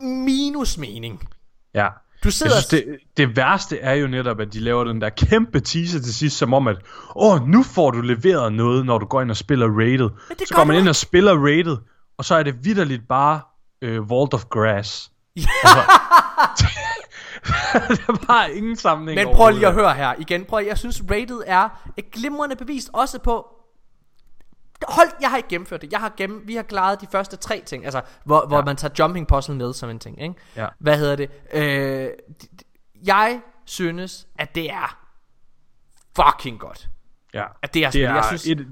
minus 0.00 0.78
mening. 0.78 1.28
Ja. 1.74 1.88
Du 2.24 2.30
sidder- 2.30 2.54
Jeg 2.54 2.62
synes, 2.62 2.84
det, 2.84 2.98
det 3.16 3.36
værste 3.36 3.78
er 3.78 3.94
jo 3.94 4.06
netop, 4.06 4.40
at 4.40 4.52
de 4.52 4.60
laver 4.60 4.84
den 4.84 5.00
der 5.00 5.08
kæmpe 5.08 5.60
teaser 5.60 6.00
til 6.00 6.14
sidst, 6.14 6.36
som 6.36 6.54
om 6.54 6.68
at, 6.68 6.76
åh, 7.16 7.48
nu 7.48 7.62
får 7.62 7.90
du 7.90 8.00
leveret 8.00 8.52
noget, 8.52 8.86
når 8.86 8.98
du 8.98 9.06
går 9.06 9.20
ind 9.22 9.30
og 9.30 9.36
spiller 9.36 9.66
rated. 9.66 10.10
Så 10.46 10.54
går 10.54 10.64
man 10.64 10.76
ind 10.76 10.88
og 10.88 10.96
spiller 10.96 11.32
rated, 11.38 11.76
og 12.18 12.24
så 12.24 12.34
er 12.34 12.42
det 12.42 12.64
vidderligt 12.64 13.08
bare 13.08 13.40
øh, 13.82 14.10
Vault 14.10 14.34
of 14.34 14.44
Grass. 14.44 15.12
der 17.72 18.12
er 18.12 18.26
bare 18.26 18.52
ingen 18.54 18.76
sammenhæng 18.76 19.28
Men 19.28 19.36
prøv 19.36 19.50
lige 19.50 19.66
at 19.66 19.72
høre 19.74 19.94
her 19.94 20.14
igen. 20.18 20.44
Prøv, 20.44 20.64
jeg 20.66 20.78
synes 20.78 21.02
Rated 21.10 21.42
er 21.46 21.68
et 21.96 22.10
glimrende 22.10 22.56
bevis 22.56 22.90
også 22.92 23.18
på 23.18 23.46
Hold, 24.88 25.08
jeg 25.20 25.30
har 25.30 25.36
ikke 25.36 25.48
gennemført 25.48 25.82
det. 25.82 25.92
Jeg 25.92 26.00
har 26.00 26.12
gennem, 26.16 26.42
vi 26.46 26.54
har 26.54 26.62
klaret 26.62 27.00
de 27.00 27.06
første 27.12 27.36
tre 27.36 27.62
ting, 27.66 27.84
altså 27.84 28.00
hvor, 28.24 28.46
hvor 28.46 28.56
Ja. 28.56 28.64
man 28.64 28.76
tager 28.76 28.94
jumping 28.98 29.26
puzzle 29.28 29.54
med 29.54 29.72
som 29.74 29.90
en 29.90 29.98
ting, 29.98 30.22
ikke? 30.22 30.34
Ja. 30.56 30.66
Hvad 30.78 30.98
hedder 30.98 31.16
det? 31.16 31.30
Øh, 31.52 32.08
jeg 33.06 33.40
synes, 33.64 34.26
at 34.38 34.54
det 34.54 34.70
er 34.70 34.98
fucking 36.16 36.60
godt. 36.60 36.88
Ja. 37.34 37.44
At 37.62 37.74
det 37.74 37.84
er, 37.84 37.90
Det 37.90 38.00
jeg 38.00 38.18
er, 38.18 38.22
synes, 38.26 38.46
et, 38.46 38.66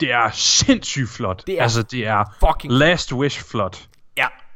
det 0.00 0.12
er 0.12 0.30
sindssygt 0.30 1.08
flot. 1.10 1.42
Det 1.46 1.58
er 1.58 1.62
altså, 1.62 1.82
det 1.82 2.06
er 2.06 2.24
fucking- 2.44 2.72
last 2.72 3.12
wish 3.12 3.44
flot. 3.50 3.88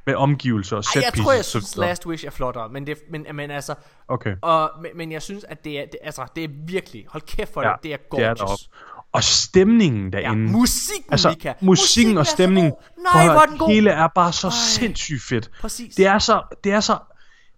Ja. 0.06 0.10
Med 0.12 0.14
omgivelser 0.14 0.76
og 0.76 0.84
set 0.84 0.96
Ej, 0.96 1.10
jeg 1.14 1.24
tror, 1.24 1.32
jeg 1.32 1.44
synes. 1.44 1.76
Last 1.76 2.06
Wish 2.06 2.26
er 2.26 2.30
flottere, 2.30 2.68
men, 2.68 2.86
det, 2.86 2.98
men, 3.10 3.26
men 3.34 3.50
altså, 3.50 3.74
Okay. 4.08 4.34
og, 4.42 4.70
men, 4.82 4.90
men 4.94 5.12
jeg 5.12 5.22
synes, 5.22 5.44
at 5.44 5.64
det 5.64 5.78
er, 5.80 5.82
det, 5.84 5.96
altså, 6.04 6.26
det 6.36 6.44
er 6.44 6.48
virkelig, 6.66 7.04
hold 7.08 7.22
kæft 7.22 7.52
for 7.52 7.62
Ja, 7.62 7.68
det, 7.68 7.82
det 7.82 7.92
er 7.92 7.96
gorgeous. 8.10 8.38
deroppe. 8.38 8.64
Og 9.12 9.24
stemningen 9.24 10.10
Ja, 10.12 10.18
derinde. 10.20 10.52
musikken, 10.52 11.12
altså, 11.12 11.28
Mika. 11.28 11.52
musikken 11.60 12.16
og 12.16 12.20
er 12.20 12.24
så 12.24 12.30
stemningen. 12.30 12.72
Nej, 13.14 13.24
hvor 13.32 13.40
er 13.42 13.46
den 13.46 13.58
god. 13.58 13.68
Hele 13.68 13.90
er 13.90 14.08
bare 14.14 14.32
så 14.32 14.50
sindssygt 14.50 15.22
fedt. 15.22 15.50
Præcis. 15.60 15.94
Det 15.94 16.06
er 16.06 16.18
så, 16.18 16.42
det 16.64 16.72
er 16.72 16.80
så, 16.80 16.98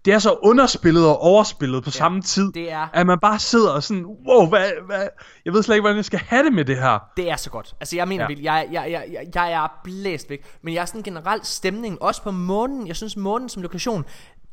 det 0.05 0.13
er 0.13 0.19
så 0.19 0.33
underspillet 0.43 1.05
og 1.07 1.21
overspillet 1.21 1.83
på 1.83 1.91
samme 1.91 2.21
tid. 2.21 2.51
det 2.51 2.71
er- 2.71 2.87
At 2.93 3.07
man 3.07 3.19
bare 3.19 3.39
sidder 3.39 3.71
og 3.71 3.83
sådan, 3.83 4.05
wow, 4.27 4.47
hvad, 4.49 4.69
hvad, 4.85 5.07
jeg 5.45 5.53
ved 5.53 5.63
slet 5.63 5.75
ikke, 5.75 5.81
hvordan 5.81 5.97
jeg 5.97 6.05
skal 6.05 6.19
have 6.19 6.43
det 6.43 6.53
med 6.53 6.65
det 6.65 6.77
her. 6.77 6.99
Det 7.17 7.31
er 7.31 7.35
så 7.35 7.49
godt. 7.49 7.75
Altså 7.79 7.95
jeg 7.95 8.07
mener 8.07 8.23
Ja. 8.23 8.23
ja. 8.23 8.27
virkelig, 8.27 8.45
jeg, 8.45 8.67
jeg, 8.71 8.91
jeg, 8.91 9.05
jeg, 9.13 9.27
jeg 9.35 9.51
er 9.63 9.67
blæst 9.83 10.29
væk. 10.29 10.43
Men 10.61 10.73
jeg 10.73 10.81
er 10.81 10.85
sådan 10.85 11.03
generelt 11.03 11.47
stemning, 11.47 12.01
også 12.01 12.21
på 12.23 12.31
månen. 12.31 12.87
Jeg 12.87 12.95
synes 12.95 13.17
månen 13.17 13.49
som 13.49 13.61
lokation, 13.61 14.05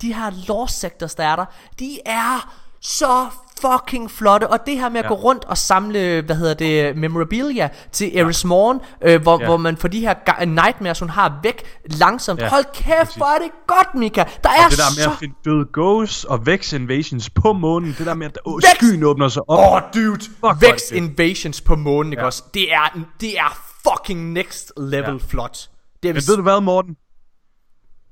de 0.02 0.14
her 0.14 0.30
lost 0.48 0.80
sectors, 0.80 1.14
der 1.14 1.24
er 1.24 1.36
der, 1.36 1.44
de 1.78 1.98
er 2.06 2.54
så 2.84 3.26
fucking 3.60 4.10
flotte. 4.10 4.50
Og 4.50 4.58
det 4.66 4.78
her 4.80 4.88
med 4.88 4.98
at 4.98 5.04
Ja. 5.04 5.08
gå 5.08 5.14
rundt 5.14 5.44
og 5.44 5.58
samle, 5.58 6.22
hvad 6.26 6.36
hedder 6.36 6.54
det, 6.54 6.96
memorabilia 6.96 7.68
til 7.92 8.18
Eris 8.18 8.44
Morn, 8.44 8.80
øh, 9.02 9.22
hvor, 9.22 9.40
Ja. 9.40 9.46
hvor 9.46 9.56
man 9.56 9.76
får 9.76 9.88
de 9.88 10.00
her 10.00 10.14
ga- 10.30 10.44
nightmares, 10.44 11.00
hun 11.00 11.08
har 11.10 11.40
væk 11.42 11.62
langsomt. 11.86 12.40
Ja, 12.40 12.48
Hold 12.48 12.64
kæft, 12.74 12.98
præcis. 12.98 13.14
hvor 13.16 13.26
er 13.26 13.38
det 13.38 13.50
godt, 13.66 13.94
Mika. 13.94 14.24
Der 14.42 14.48
er 14.50 14.64
Og 14.64 14.70
det 14.70 14.78
der 14.78 14.96
med 14.96 15.02
så... 15.04 15.10
at 15.10 15.16
finde 15.18 15.34
døde 15.44 15.66
ghosts 15.72 16.24
og 16.24 16.46
Vex 16.46 16.72
invasions 16.72 17.30
på 17.30 17.52
månen, 17.52 17.94
det 17.98 18.06
der 18.06 18.14
med 18.14 18.26
at 18.26 18.38
åh, 18.46 18.56
Vex! 18.56 18.64
skyen 18.76 19.02
åbner 19.04 19.28
sig 19.28 19.42
op. 19.50 19.58
Åh, 19.58 19.72
oh, 19.72 19.80
dude. 19.94 20.24
er 20.44 20.70
Vex 20.70 20.80
det. 20.88 20.96
Invasions 20.96 21.60
på 21.60 21.76
månen, 21.76 22.12
ikke 22.12 22.20
Ja. 22.20 22.26
også? 22.26 22.42
Det 22.54 22.72
er, 22.72 22.98
det 23.20 23.38
er 23.38 23.58
fucking 23.88 24.32
next 24.32 24.72
level 24.76 25.14
Ja. 25.14 25.26
flot. 25.28 25.68
Det 26.02 26.08
er 26.08 26.12
Men 26.14 26.22
ved 26.28 26.36
du 26.36 26.42
hvad, 26.42 26.60
Morten? 26.60 26.96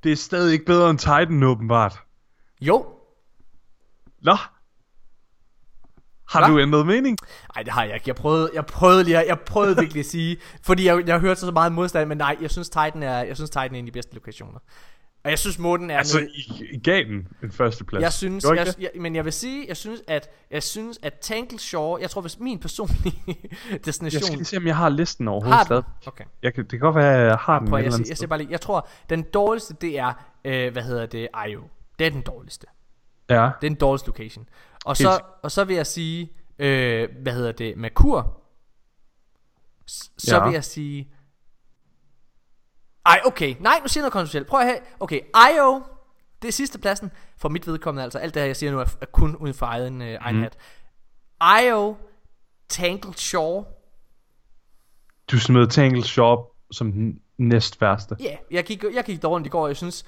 Det 0.03 0.11
er 0.11 0.15
stadig 0.15 0.53
ikke 0.53 0.65
bedre 0.65 0.89
end 0.89 0.97
Titan, 0.99 1.43
åbenbart. 1.43 1.99
Jo, 2.61 2.85
Nå. 4.21 4.37
Har 6.29 6.39
Hva? 6.39 6.53
du 6.53 6.59
ændret 6.59 6.85
mening? 6.87 7.17
Nej, 7.55 7.63
det 7.63 7.73
har 7.73 7.83
jeg 7.83 7.93
ikke. 7.93 8.03
Jeg 8.07 8.15
prøvede, 8.15 8.49
jeg 8.53 8.65
prøvede 8.65 9.03
lige, 9.03 9.17
at- 9.17 9.27
jeg 9.27 9.39
prøvede 9.39 9.75
virkelig 9.79 9.99
at 9.99 10.05
sige, 10.05 10.37
fordi 10.63 10.85
jeg, 10.85 11.07
jeg 11.07 11.19
hørte 11.19 11.39
så 11.39 11.51
meget 11.51 11.71
modstand, 11.71 12.09
men 12.09 12.17
nej, 12.17 12.37
jeg 12.41 12.51
synes 12.51 12.69
Titan 12.69 13.03
er, 13.03 13.23
jeg 13.23 13.35
synes 13.35 13.49
Titan 13.49 13.63
er 13.63 13.69
en 13.69 13.75
af 13.75 13.85
de 13.85 13.91
bedste 13.91 14.13
lokationer. 14.13 14.59
Og 15.23 15.29
jeg 15.29 15.39
synes, 15.39 15.59
månen 15.59 15.89
er 15.91 15.97
Altså, 15.97 16.19
I, 16.19 16.63
I 16.73 16.79
gav 16.79 17.03
den 17.03 17.27
en 17.43 17.51
førsteplads. 17.51 18.01
Jeg 18.01 18.13
synes, 18.13 18.43
jeg, 18.43 18.67
jeg, 18.79 18.89
men 18.99 19.15
jeg 19.15 19.25
vil 19.25 19.33
sige, 19.33 19.65
jeg 19.67 19.77
synes, 19.77 20.01
at 20.07 20.29
jeg 20.51 20.63
synes, 20.63 20.99
at 21.03 21.13
Tangle 21.21 21.59
Shore, 21.59 22.01
jeg 22.01 22.09
tror, 22.09 22.21
hvis 22.21 22.39
min 22.39 22.59
personlige 22.59 23.23
Jeg 23.27 23.35
skal 23.69 23.85
destination 23.85 24.35
lige 24.35 24.45
se, 24.45 24.57
om 24.57 24.67
jeg 24.67 24.75
har 24.77 24.89
listen 24.89 25.27
overhovedet 25.27 25.57
har 25.57 25.65
stadig. 25.65 25.83
Okay. 26.05 26.23
Jeg 26.43 26.53
kan, 26.53 26.63
det 26.63 26.69
kan 26.71 26.79
godt 26.79 26.95
være, 26.95 27.05
jeg 27.19 27.35
har 27.39 27.59
den 27.59 27.67
Prøv, 27.69 27.77
jeg, 27.77 27.85
jeg 27.85 27.93
sted. 27.93 28.15
siger 28.15 28.27
bare 28.27 28.39
lige, 28.39 28.51
jeg 28.51 28.61
tror, 28.61 28.87
den 29.09 29.21
dårligste, 29.33 29.75
det 29.81 29.99
er, 29.99 30.13
øh, 30.45 30.71
hvad 30.73 30.83
hedder 30.83 31.05
det, 31.05 31.27
Io. 31.49 31.61
Det 31.99 32.07
er 32.07 32.11
den 32.11 32.21
dårligste. 32.21 32.67
Ja, 33.29 33.35
Det 33.35 33.41
er 33.41 33.51
den 33.61 33.75
dårligste 33.75 34.07
location. 34.07 34.45
Og 34.85 34.97
så, 34.97 35.19
og 35.43 35.51
så 35.51 35.63
vil 35.63 35.75
jeg 35.75 35.87
sige, 35.87 36.31
øh, 36.59 37.09
hvad 37.21 37.33
hedder 37.33 37.51
det, 37.51 37.77
Merkur. 37.77 38.41
S- 39.89 40.11
Så 40.17 40.35
Ja. 40.37 40.45
vil 40.45 40.53
jeg 40.53 40.63
sige... 40.63 41.13
Ej, 43.05 43.21
okay. 43.25 43.55
Nej, 43.59 43.79
nu 43.81 43.87
siger 43.87 44.01
jeg 44.01 44.03
noget 44.03 44.13
kontroversielt. 44.13 44.47
Prøv 44.47 44.59
at 44.59 44.65
have... 44.65 44.79
Okay, 44.99 45.19
Io, 45.55 45.83
det 46.41 46.47
er 46.47 46.51
sidste 46.51 46.79
pladsen. 46.79 47.11
For 47.37 47.49
mit 47.49 47.67
vedkommende 47.67 48.03
altså. 48.03 48.19
Alt 48.19 48.33
det 48.33 48.41
her, 48.41 48.47
jeg 48.47 48.55
siger 48.55 48.71
nu, 48.71 48.79
er, 48.79 48.95
er 49.01 49.05
kun 49.05 49.35
uden 49.35 49.53
for 49.53 49.65
egen, 49.65 50.01
øh, 50.01 50.17
egen 50.21 50.35
Mhm. 50.35 50.43
hat. 50.43 50.57
Io, 51.63 51.97
Tangled 52.69 53.13
Shore. 53.13 53.65
du 55.31 55.39
smed 55.39 55.67
Tangle 55.67 56.03
Shop 56.03 56.39
som 56.71 56.91
den 56.91 57.21
næst 57.37 57.81
værste. 57.81 58.15
Ja, 58.19 58.25
yeah, 58.25 58.37
jeg 58.51 58.63
gik, 58.63 58.83
jeg 58.93 59.03
gik 59.03 59.23
rundt 59.23 59.47
i 59.47 59.49
går, 59.49 59.61
og 59.61 59.67
jeg 59.67 59.77
synes... 59.77 60.05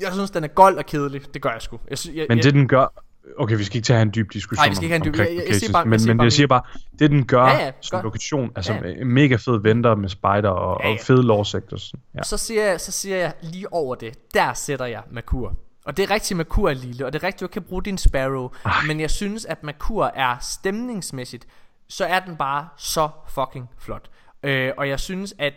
Jeg 0.00 0.12
synes, 0.12 0.30
den 0.30 0.44
er 0.44 0.48
gold 0.48 0.78
og 0.78 0.86
kedelig. 0.86 1.34
Det 1.34 1.42
gør 1.42 1.50
jeg 1.52 1.62
sgu. 1.62 1.80
Jeg, 1.90 1.98
sy- 1.98 2.08
jeg, 2.14 2.26
Men 2.28 2.38
jeg, 2.38 2.44
det 2.44 2.54
den 2.54 2.68
gør... 2.68 3.02
Okay, 3.38 3.56
vi 3.56 3.64
skal 3.64 3.76
ikke 3.76 3.86
tage 3.86 4.02
en 4.02 4.12
dyb 4.14 4.32
diskussion 4.32 4.62
Nej, 4.62 4.68
vi 4.68 4.74
skal 4.74 4.84
ikke 4.84 4.92
have 4.96 5.06
en 5.06 5.14
dyb- 5.14 5.20
om 5.20 5.26
jeg- 5.26 5.34
jeg- 5.36 5.44
jeg 5.48 5.54
siger 5.56 5.72
bare- 5.72 5.80
jeg 5.80 5.88
men, 5.88 5.98
siger 6.00 6.10
men 6.10 6.18
bare 6.18 6.24
jeg 6.24 6.32
siger 6.32 6.46
bare, 6.46 6.62
det 6.98 7.10
den 7.10 7.26
gør 7.26 7.46
Ja, 7.46 7.64
ja, 7.64 7.72
som 7.80 7.96
gør. 7.98 8.02
lokation, 8.02 8.52
altså 8.56 8.72
Ja, 8.72 8.88
ja. 8.88 9.04
mega 9.04 9.36
fed 9.36 9.62
venter 9.62 9.94
med 9.94 10.08
spider 10.08 10.48
og, 10.48 10.80
Ja, 10.82 10.88
ja, 10.88 10.94
og 10.94 11.00
fede 11.00 11.44
sectors. 11.44 11.92
Ja. 12.14 12.22
Så 12.22 12.36
siger, 12.36 12.64
jeg, 12.70 12.80
så 12.80 12.92
siger 12.92 13.16
jeg 13.16 13.32
lige 13.42 13.72
over 13.72 13.94
det, 13.94 14.34
der 14.34 14.52
sætter 14.54 14.86
jeg 14.86 15.02
Merkur. 15.10 15.54
Og 15.84 15.96
det 15.96 16.02
er 16.02 16.10
rigtigt, 16.10 16.36
Merkur 16.36 16.70
er 16.70 16.74
lille, 16.74 17.06
og 17.06 17.12
det 17.12 17.22
er 17.22 17.26
rigtigt, 17.26 17.40
du 17.40 17.46
kan 17.52 17.62
bruge 17.62 17.82
din 17.82 17.98
Sparrow. 17.98 18.50
Ej. 18.64 18.72
Men 18.86 19.00
jeg 19.00 19.10
synes, 19.10 19.44
at 19.44 19.62
Merkur 19.64 20.04
er 20.04 20.36
stemningsmæssigt, 20.40 21.46
så 21.88 22.04
er 22.04 22.20
den 22.20 22.36
bare 22.36 22.68
så 22.76 23.08
fucking 23.28 23.70
flot. 23.78 24.10
Øh, 24.42 24.72
og 24.78 24.88
jeg 24.88 25.00
synes, 25.00 25.34
at 25.38 25.54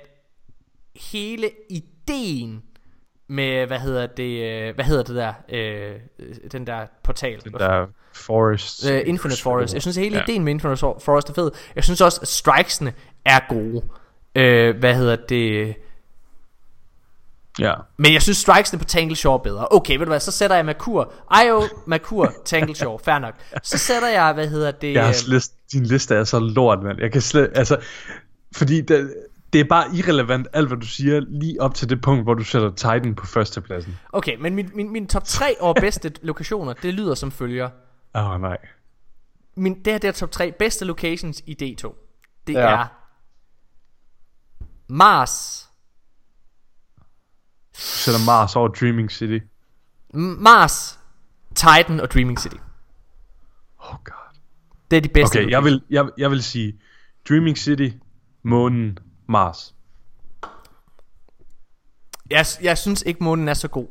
hele 1.12 1.50
ideen 1.70 2.62
med, 3.28 3.68
hvad 3.68 3.80
hedder 3.80 4.08
det, 4.08 4.68
øh, 4.68 4.76
hvad 4.76 4.86
hedder 4.86 5.04
det 5.04 5.16
der, 5.16 5.34
øh, 5.50 5.96
den 6.52 6.68
der 6.68 6.86
portal. 7.04 7.44
Den 7.44 7.54
der 7.54 7.86
forest. 8.14 8.86
Uh, 8.86 8.98
Infinite 9.06 9.42
Forest. 9.42 9.74
Jeg 9.74 9.82
synes, 9.82 9.98
hele 9.98 10.18
ja. 10.18 10.24
Ideen 10.24 10.44
med 10.44 10.54
Infinite 10.54 10.80
Forest 10.80 11.30
er 11.30 11.34
fed. 11.34 11.52
Jeg 11.76 11.84
synes 11.84 12.02
også, 12.02 12.20
at 12.22 12.28
strikesene 12.28 12.94
er 13.26 13.40
gode. 13.50 13.82
Uh, 14.36 14.80
hvad 14.80 14.96
hedder 14.96 15.16
det? 15.16 15.76
Ja. 17.60 17.74
Men 17.98 18.14
jeg 18.14 18.22
synes 18.22 18.38
strikesene 18.38 18.80
på 18.80 18.86
Tangle 18.86 19.16
Shore 19.16 19.40
er 19.40 19.44
bedre 19.44 19.68
Okay 19.72 19.98
ved 19.98 20.06
du 20.06 20.10
hvad 20.10 20.20
Så 20.20 20.32
sætter 20.32 20.56
jeg 20.56 20.66
Merkur 20.66 21.14
Io 21.46 21.64
Merkur 21.88 22.34
Tangle 22.46 22.76
Shore 22.76 23.00
Fair 23.00 23.20
nok 23.20 23.34
Så 23.64 23.78
sætter 23.78 24.08
jeg 24.08 24.34
Hvad 24.34 24.48
hedder 24.48 24.72
det 24.72 24.94
Jeg 24.94 25.06
har 25.06 25.24
øh, 25.28 25.34
list, 25.34 25.54
din 25.72 25.84
liste 25.86 26.16
er 26.16 26.24
så 26.24 26.40
lort, 26.40 26.84
mand. 26.84 27.00
Jeg 27.02 27.12
kan 27.12 27.22
slet, 27.22 27.50
altså, 27.56 27.78
fordi 28.56 28.82
det, 28.82 29.14
det 29.54 29.60
er 29.62 29.66
bare 29.70 29.96
irrelevant 29.96 30.48
alt, 30.54 30.68
hvad 30.68 30.78
du 30.78 30.86
siger, 30.88 31.20
lige 31.20 31.62
op 31.62 31.76
til 31.76 31.90
det 31.90 32.02
punkt, 32.02 32.24
hvor 32.24 32.34
du 32.34 32.44
sætter 32.44 32.72
Titan 32.72 33.16
på 33.16 33.26
førstepladsen. 33.26 33.98
Okay 34.14 34.36
men 34.40 34.56
min, 34.56 34.72
min, 34.76 34.92
min 34.92 35.08
top 35.08 35.24
3 35.24 35.56
over 35.60 35.74
bedste 35.74 36.12
lokationer 36.22 36.74
Det 36.74 36.94
lyder 36.94 37.16
som 37.16 37.32
følger 37.32 37.70
Åh, 38.16 38.30
oh, 38.32 38.42
nej. 38.42 38.58
min, 39.56 39.84
Det 39.86 39.94
her 39.94 39.98
det 39.98 40.08
er 40.08 40.12
top 40.12 40.32
3 40.32 40.52
bedste 40.60 40.86
locations 40.86 41.44
i 41.46 41.58
D2 41.62 41.94
Det 42.48 42.54
Ja. 42.54 42.60
er 42.60 42.86
Mars 44.88 45.68
Du 47.74 47.80
sætter 47.80 48.26
Mars 48.26 48.56
over 48.56 48.68
Dreaming 48.68 49.12
City. 49.12 49.40
M- 50.14 50.18
Mars 50.18 51.00
Titan 51.56 52.00
og 52.00 52.12
Dreaming 52.12 52.40
City 52.40 52.56
Oh 53.80 53.96
god. 54.04 54.40
Det 54.92 54.98
er 54.98 55.02
de 55.02 55.10
bedste 55.10 55.38
Okay, 55.40 55.50
jeg 55.50 55.64
vil, 55.64 55.82
jeg, 55.90 56.10
jeg 56.18 56.32
vil 56.32 56.44
sige 56.44 56.80
Dreaming 57.30 57.58
City, 57.58 57.90
Månen, 58.44 58.98
Mars. 59.30 59.76
jeg, 62.32 62.46
jeg 62.62 62.78
synes 62.78 63.04
ikke 63.06 63.24
månen 63.24 63.48
er 63.48 63.54
så 63.54 63.68
god 63.68 63.88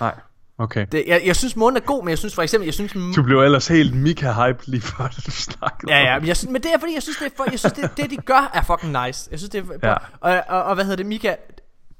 Nej, 0.00 0.14
okay. 0.58 0.86
det, 0.92 1.04
jeg, 1.06 1.22
jeg 1.26 1.36
synes 1.36 1.56
månen 1.56 1.76
er 1.76 1.80
god 1.80 2.02
Men 2.04 2.08
jeg 2.10 2.18
synes 2.18 2.34
for 2.34 2.42
eksempel 2.42 2.66
Jeg 2.66 2.74
synes 2.74 2.92
Du 3.16 3.22
blev 3.22 3.38
ellers 3.40 3.68
helt 3.68 3.94
Mika-hype 3.96 4.62
lige 4.66 4.80
før, 4.80 5.08
du 5.26 5.30
snakkede 5.30 5.92
Ja, 5.92 5.98
ja, 6.12 6.18
men, 6.18 6.28
jeg, 6.28 6.36
synes- 6.36 6.52
men 6.52 6.62
det 6.62 6.72
er 6.74 6.78
fordi, 6.78 6.94
jeg 6.94 7.02
synes, 7.02 7.16
det, 7.18 7.26
er 7.26 7.30
for, 7.36 7.44
jeg 7.50 7.58
synes 7.58 7.72
det, 7.72 7.90
det, 7.96 8.10
de 8.10 8.16
gør, 8.16 8.50
er 8.54 8.62
fucking 8.62 8.92
nice. 9.06 9.28
Jeg 9.30 9.38
synes, 9.38 9.50
det 9.50 9.64
er... 9.82 9.88
Ja. 9.88 9.94
Og, 10.20 10.44
og, 10.48 10.62
og, 10.62 10.74
hvad 10.74 10.84
hedder 10.84 10.96
det, 10.96 11.06
Mika? 11.06 11.34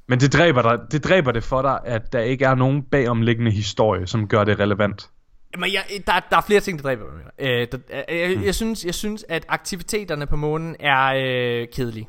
Men 0.08 0.20
det 0.20 0.32
dræber, 0.32 0.62
dig, 0.62 0.78
det 0.92 1.04
dræber 1.04 1.32
det 1.32 1.44
for 1.44 1.62
dig, 1.62 1.80
at 1.84 2.12
der 2.12 2.20
ikke 2.20 2.44
er 2.44 2.54
nogen 2.54 2.82
bagomliggende 2.82 3.50
historie, 3.50 4.06
som 4.06 4.28
gør 4.28 4.44
det 4.44 4.58
relevant. 4.60 5.10
Men 5.58 5.72
jeg, 5.72 5.84
der, 6.06 6.20
der 6.30 6.36
er 6.36 6.40
flere 6.40 6.60
ting, 6.60 6.78
der 6.78 6.82
dræber 6.82 7.04
mig. 7.04 7.22
Øh, 7.38 7.66
der, 7.72 7.78
jeg, 8.08 8.44
jeg, 8.44 8.54
synes, 8.54 8.84
jeg 8.84 8.94
synes, 8.94 9.24
at 9.28 9.44
aktiviteterne 9.48 10.26
på 10.26 10.36
månen 10.36 10.76
er 10.80 11.04
øh, 11.06 11.68
kedelige. 11.72 12.08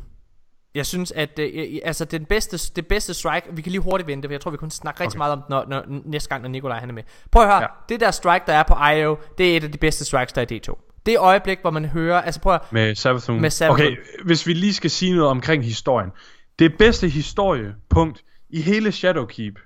Jeg 0.76 0.86
synes, 0.86 1.12
at 1.12 1.39
øh, 1.39 1.80
altså 1.84 2.06
den 2.06 2.26
bedste, 2.26 2.74
det 2.76 2.88
bedste 2.88 3.14
strike, 3.14 3.48
vi 3.52 3.62
kan 3.62 3.72
lige 3.72 3.82
hurtigt 3.82 4.08
vente, 4.08 4.28
for 4.28 4.34
jeg 4.34 4.41
tror, 4.41 4.52
vi 4.52 4.58
kunne 4.58 4.72
snakke 4.72 5.02
rigtig 5.02 5.16
Okay. 5.16 5.18
meget 5.18 5.34
om 5.34 5.43
når, 5.50 5.66
når, 5.68 6.02
næste 6.06 6.30
gang, 6.30 6.41
når 6.41 6.50
Nikolaj 6.50 6.80
han 6.80 6.89
er 6.89 6.93
med. 6.93 7.04
Prøv 7.32 7.43
at 7.43 7.50
høre, 7.50 7.62
ja. 7.62 7.68
Det 7.89 8.00
der 8.00 8.12
strike, 8.12 8.43
der 8.48 8.54
er 8.54 8.64
på 8.64 8.74
IO, 8.74 9.18
det 9.38 9.54
er 9.54 9.58
et 9.58 9.64
af 9.64 9.72
de 9.72 9.78
bedste 9.78 10.06
strikes, 10.06 10.34
der 10.34 10.41
er 10.41 10.45
i 10.52 10.62
D2. 10.68 11.02
Det 11.06 11.18
øjeblik, 11.18 11.58
hvor 11.62 11.72
man 11.72 11.86
hører, 11.86 12.22
altså 12.22 12.41
prøv 12.41 12.54
at, 12.54 12.62
Med 12.72 12.95
Savathun. 12.95 13.41
Med 13.41 13.50
Savathun. 13.50 13.86
Okay, 13.86 13.95
hvis 14.26 14.48
vi 14.48 14.54
lige 14.54 14.74
skal 14.74 14.89
sige 14.89 15.16
noget 15.16 15.30
omkring 15.30 15.64
historien. 15.66 16.10
Det 16.60 16.78
bedste 16.78 17.10
historiepunkt 17.10 18.24
i 18.50 18.62
hele 18.62 18.91
Shadowkeep, 18.91 19.60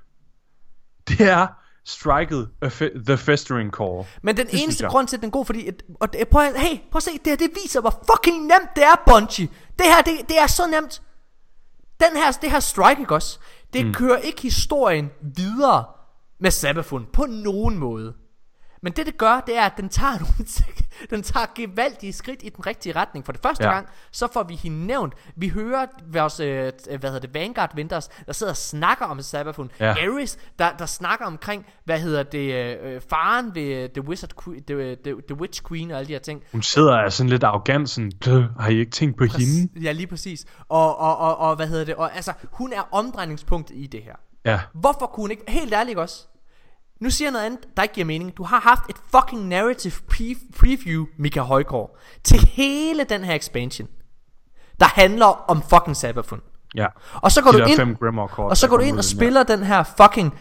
det 1.07 1.21
er 1.21 1.47
striket 1.85 2.49
The 3.05 3.17
Festering 3.17 3.71
Core. 3.71 4.05
Men 4.21 4.37
den 4.37 4.47
Det 4.47 4.63
eneste 4.63 4.87
grund 4.87 5.07
til, 5.07 5.15
at 5.17 5.21
den 5.21 5.27
er 5.27 5.31
god, 5.31 5.45
fordi... 5.45 5.67
At, 5.67 5.83
og 5.99 6.13
det, 6.13 6.27
prøv, 6.27 6.43
hey, 6.55 6.77
prøv 6.91 6.97
at 6.97 7.03
se, 7.03 7.11
det 7.11 7.27
her, 7.27 7.35
det 7.35 7.49
viser, 7.63 7.81
hvor 7.81 8.03
fucking 8.11 8.41
nemt 8.41 8.69
det 8.75 8.83
er, 8.83 8.95
Bungie. 9.07 9.49
Det 9.79 9.85
her, 9.85 10.01
det, 10.01 10.29
det 10.29 10.39
er 10.39 10.47
så 10.47 10.67
nemt. 10.67 11.01
Den 11.99 12.17
her, 12.17 12.31
det 12.31 12.51
her 12.51 12.59
strike, 12.59 13.01
ikke 13.01 13.15
også? 13.15 13.39
Det 13.73 13.85
mm. 13.85 13.93
kører 13.93 14.17
ikke 14.17 14.41
historien 14.41 15.09
videre 15.35 15.85
med 16.39 16.51
Sabafun 16.51 17.07
på 17.13 17.25
nogen 17.25 17.77
måde. 17.77 18.13
Men 18.83 18.93
det 18.93 19.05
det 19.05 19.17
gør, 19.17 19.43
det 19.47 19.57
er, 19.57 19.61
at 19.61 19.73
den 19.77 19.89
tager, 19.89 20.19
nogle, 20.19 20.33
den 21.15 21.23
tager 21.23 21.45
gevaldige 21.55 22.13
skridt 22.13 22.39
i 22.43 22.49
den 22.49 22.65
rigtige 22.67 22.95
retning. 22.95 23.25
For 23.25 23.31
det 23.31 23.41
første 23.41 23.63
ja. 23.63 23.73
Gang, 23.73 23.87
så 24.11 24.27
får 24.33 24.43
vi 24.43 24.55
hende 24.55 24.85
nævnt. 24.87 25.13
Vi 25.35 25.49
hører 25.49 25.85
vores, 26.07 26.39
øh, 26.39 26.71
hvad 26.99 27.09
hedder 27.09 27.19
det, 27.19 27.33
Vanguard 27.33 27.75
Vendors, 27.75 28.07
der 28.07 28.33
sidder 28.33 28.51
og 28.51 28.57
snakker 28.57 29.05
om 29.05 29.21
Sabafun. 29.21 29.71
Ja. 29.79 29.89
Ares, 29.89 30.37
der, 30.59 30.71
der 30.79 30.85
snakker 30.85 31.25
omkring, 31.25 31.65
hvad 31.85 31.99
hedder 31.99 32.23
det, 32.23 32.53
øh, 32.83 33.01
faren 33.09 33.55
ved 33.55 33.83
øh, 33.83 33.89
The 33.89 34.01
Wizard 34.07 34.43
Queen, 34.43 34.63
the, 34.63 34.95
the, 34.95 35.15
the 35.27 35.35
Witch 35.35 35.61
Queen 35.67 35.91
og 35.91 35.97
alle 35.97 36.07
de 36.07 36.13
her 36.13 36.19
ting. 36.19 36.43
Hun 36.51 36.61
sidder 36.61 36.97
af 36.97 37.13
sådan 37.13 37.29
lidt 37.29 37.43
arrogant, 37.43 37.89
sådan, 37.89 38.11
"Dø, 38.25 38.43
har 38.59 38.69
I 38.69 38.79
ikke 38.79 38.91
tænkt 38.91 39.17
på 39.17 39.23
hende? 39.23 39.81
Ja, 39.81 39.91
lige 39.91 40.07
præcis. 40.07 40.45
Og, 40.69 40.99
og, 40.99 41.17
og, 41.17 41.37
og 41.37 41.55
hvad 41.55 41.67
hedder 41.67 41.85
det, 41.85 41.95
og 41.95 42.15
altså, 42.15 42.33
hun 42.51 42.73
er 42.73 42.81
omdrejningspunktet 42.91 43.75
i 43.75 43.87
det 43.87 44.03
her. 44.03 44.15
Ja, 44.45 44.59
Hvorfor 44.73 45.05
kunne 45.05 45.23
hun 45.23 45.31
ikke, 45.31 45.43
helt 45.47 45.73
ærligt 45.73 45.97
også? 45.99 46.27
Nu 47.01 47.09
siger 47.09 47.27
jeg 47.27 47.31
noget 47.31 47.45
andet, 47.45 47.59
der 47.77 47.83
ikke 47.83 47.95
giver 47.95 48.05
mening. 48.05 48.37
Du 48.37 48.43
har 48.43 48.59
haft 48.59 48.81
et 48.89 48.95
fucking 49.15 49.47
narrative 49.47 49.93
pre- 50.13 50.51
preview, 50.59 51.05
Mika 51.17 51.39
Højgaard, 51.39 51.97
til 52.23 52.39
hele 52.39 53.03
den 53.03 53.23
her 53.23 53.35
expansion, 53.35 53.87
der 54.79 54.85
handler 54.85 55.25
om 55.25 55.61
fucking 55.69 55.97
Sabafun. 55.97 56.41
ja. 56.75 56.85
Og 57.13 57.31
så 57.31 57.41
går 57.41 57.51
De 57.51 57.57
du 57.57 57.65
ind, 57.65 57.97
kort, 58.27 58.49
og 58.49 58.57
så 58.57 58.67
går 58.67 58.77
du 58.77 58.83
ind 58.83 58.97
og 58.97 59.03
spiller 59.03 59.43
den 59.43 59.63
her 59.63 59.83
fucking 59.97 60.33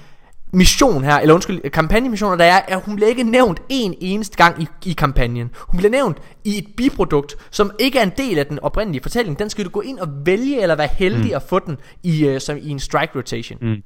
mission 0.52 1.04
her, 1.04 1.16
eller 1.18 1.34
undskyld, 1.34 1.70
kampagnemission, 1.70 2.32
og 2.32 2.38
der 2.38 2.44
er, 2.44 2.60
at 2.68 2.82
hun 2.82 2.96
bliver 2.96 3.08
ikke 3.08 3.22
nævnt 3.22 3.62
en 3.68 3.94
eneste 4.00 4.36
gang 4.36 4.62
i, 4.62 4.66
i 4.84 4.92
kampagnen. 4.92 5.50
Hun 5.58 5.78
bliver 5.78 5.90
nævnt 5.90 6.18
i 6.44 6.58
et 6.58 6.66
biprodukt, 6.76 7.36
som 7.50 7.70
ikke 7.78 7.98
er 7.98 8.02
en 8.02 8.12
del 8.16 8.38
af 8.38 8.46
den 8.46 8.58
oprindelige 8.58 9.02
fortælling. 9.02 9.38
Den 9.38 9.50
skal 9.50 9.64
du 9.64 9.70
gå 9.70 9.80
ind 9.80 9.98
og 9.98 10.08
vælge, 10.26 10.62
eller 10.62 10.74
være 10.74 10.88
heldig 10.92 11.30
mm. 11.30 11.36
at 11.36 11.42
få 11.42 11.58
den 11.58 11.76
i, 12.02 12.28
uh, 12.28 12.38
som 12.38 12.56
i 12.56 12.68
en 12.68 12.80
strike 12.80 13.12
rotation. 13.18 13.58
Mm. 13.62 13.82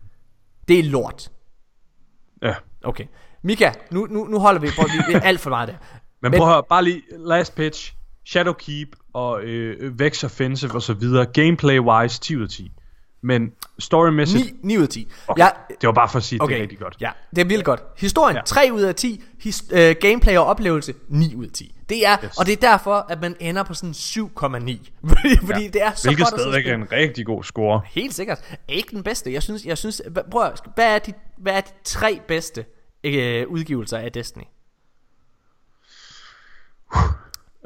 Det 0.68 0.78
er 0.78 0.82
lort. 0.82 1.30
Okay. 2.84 3.04
Mika, 3.42 3.72
nu, 3.90 4.06
nu, 4.10 4.24
nu 4.24 4.38
holder 4.38 4.60
vi 4.60 4.68
på 4.76 4.82
vi, 5.08 5.14
alt 5.22 5.40
for 5.40 5.50
meget 5.50 5.68
der. 5.68 5.74
Men, 6.22 6.30
Men- 6.30 6.38
prøv 6.38 6.48
at 6.48 6.54
høre, 6.54 6.62
bare 6.68 6.84
lige 6.84 7.02
last 7.18 7.54
pitch. 7.54 7.92
Shadowkeep 8.26 8.88
og 9.14 9.42
øh, 9.42 9.98
Vex 9.98 10.24
Offensive 10.24 10.74
og 10.74 10.82
så 10.82 10.92
videre. 10.94 11.26
Gameplay-wise 11.38 12.20
10 12.20 12.36
ud 12.36 12.42
af 12.42 12.48
10. 12.48 12.72
Men 13.22 13.52
storymæssigt... 13.78 14.44
9, 14.44 14.50
9 14.62 14.76
ud 14.78 14.82
af 14.82 14.88
10. 14.88 15.08
Okay. 15.28 15.38
Jeg, 15.42 15.52
Det 15.80 15.86
var 15.86 15.92
bare 15.92 16.08
for 16.08 16.16
at 16.18 16.22
sige, 16.24 16.36
at 16.36 16.40
det 16.40 16.44
okay, 16.44 16.56
er 16.58 16.62
rigtig 16.62 16.78
godt. 16.78 16.96
Ja, 17.00 17.10
det 17.30 17.38
er 17.38 17.44
virkelig 17.44 17.64
godt. 17.64 17.82
Historien, 17.98 18.34
ja. 18.34 18.40
Ja. 18.40 18.44
3 18.44 18.70
ud 18.72 18.80
af 18.82 18.94
10. 18.94 19.22
His, 19.40 19.64
øh, 19.72 19.94
gameplay 20.00 20.36
og 20.36 20.44
oplevelse, 20.46 20.94
9 21.08 21.34
ud 21.34 21.44
af 21.44 21.50
10. 21.52 21.74
Det 21.88 22.06
er, 22.06 22.16
yes. 22.24 22.38
Og 22.38 22.46
det 22.46 22.52
er 22.52 22.56
derfor, 22.70 23.06
at 23.08 23.20
man 23.20 23.36
ender 23.40 23.62
på 23.62 23.74
sådan 23.74 23.90
7,9. 23.92 24.26
fordi 25.46 25.62
Ja. 25.62 25.68
det 25.72 25.82
er 25.82 25.92
så 25.94 26.08
Hvilket 26.08 26.24
godt 26.30 26.40
stadigvæk 26.40 26.66
er 26.66 26.74
en 26.74 26.92
rigtig 26.92 27.26
god 27.26 27.44
score. 27.44 27.80
Helt 27.86 28.14
sikkert. 28.14 28.38
Ikke 28.68 28.88
den 28.90 29.02
bedste. 29.02 29.32
Jeg 29.32 29.42
synes, 29.42 29.64
jeg 29.64 29.78
synes 29.78 30.02
hva- 30.18 30.30
prøv 30.30 30.42
at, 30.42 30.60
hvad 30.74 30.94
er 30.94 30.98
de, 30.98 31.12
hvad 31.38 31.52
er 31.52 31.60
de 31.60 31.70
tre 31.84 32.20
bedste 32.28 32.64
øh, 33.04 33.48
udgivelser 33.48 33.98
af 33.98 34.12
Destiny? 34.12 34.42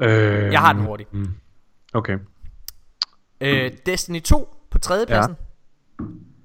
Øh, 0.01 0.51
Jeg 0.53 0.59
har 0.59 0.73
den 0.73 0.81
hurtigt. 0.85 1.09
Okay. 1.93 2.17
Øh, 3.41 3.71
Destiny 3.85 4.21
2 4.21 4.55
på 4.71 4.77
tredjepladsen. 4.79 5.35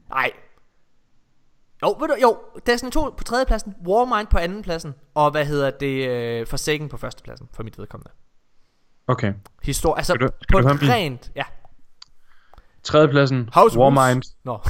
Nej. 0.08 0.30
Jo, 1.82 1.96
ved 2.00 2.08
du, 2.08 2.14
jo, 2.22 2.38
Destiny 2.66 2.90
2 2.90 3.14
på 3.16 3.24
tredje 3.24 3.46
pladsen, 3.46 3.74
Warmind 3.86 4.26
på 4.28 4.38
anden 4.38 4.62
pladsen, 4.62 4.94
og 5.14 5.30
hvad 5.30 5.46
hedder 5.46 5.70
det, 5.70 6.08
øh, 6.08 6.46
Forsaken 6.46 6.88
på 6.88 6.96
første 6.96 7.22
pladsen, 7.22 7.48
for 7.52 7.62
mit 7.62 7.78
vedkommende. 7.78 8.10
Okay. 9.06 9.34
Histor 9.62 9.94
altså, 9.94 10.12
Skal 10.14 10.26
du- 10.28 10.32
skal 10.42 10.52
på 10.62 10.68
du 10.68 10.74
et 10.74 10.82
rent, 10.90 11.32
ja. 11.36 11.44
Tredjepladsen, 12.82 13.48
House 13.52 13.78
Warmind. 13.78 14.22
Nå. 14.44 14.60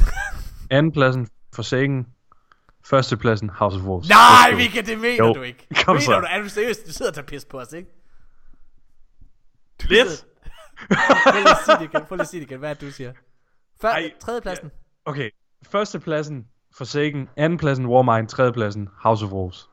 Andenpladsen, 0.71 1.29
Forsaken. 1.55 2.07
Førstepladsen, 2.87 3.51
House 3.51 3.77
of 3.77 3.83
Wolves. 3.83 4.09
Nej, 4.09 4.51
go. 4.51 4.57
Mika, 4.57 4.81
det 4.81 4.99
mener 4.99 5.17
Jo. 5.27 5.33
du 5.33 5.43
ikke. 5.43 5.67
Kom 5.85 5.95
mener 5.97 6.05
så. 6.07 6.21
du, 6.21 6.27
er 6.31 6.43
du 6.43 6.49
seriøs? 6.49 6.77
Du 6.79 6.93
sidder 6.93 7.11
og 7.11 7.15
tager 7.15 7.27
pis 7.27 7.45
på 7.45 7.59
os, 7.61 7.73
ikke? 7.73 7.89
Du 9.83 9.87
Lidt. 9.89 10.09
sidder- 10.09 10.25
Prøv 11.25 11.35
lige 11.35 11.51
at 11.51 11.57
sige 11.65 11.75
det 11.79 11.85
igen. 11.95 12.05
Prøv 12.09 12.17
lige 12.17 12.23
at 12.23 12.29
sige 12.29 12.41
det 12.41 12.47
igen. 12.51 12.59
Hvad 12.59 12.71
er 12.71 12.75
det, 12.75 12.83
du 12.83 12.91
siger? 12.93 13.13
Før, 13.81 13.89
Ej, 13.89 14.11
tredje 14.21 14.41
pladsen. 14.41 14.71
Okay. 15.05 15.31
Førstepladsen, 15.71 16.45
Forsaken. 16.77 17.29
Andenpladsen, 17.37 17.87
Warmind. 17.87 18.29
Tredjepladsen, 18.29 18.89
House 19.03 19.25
of 19.25 19.31
Wolves. 19.33 19.69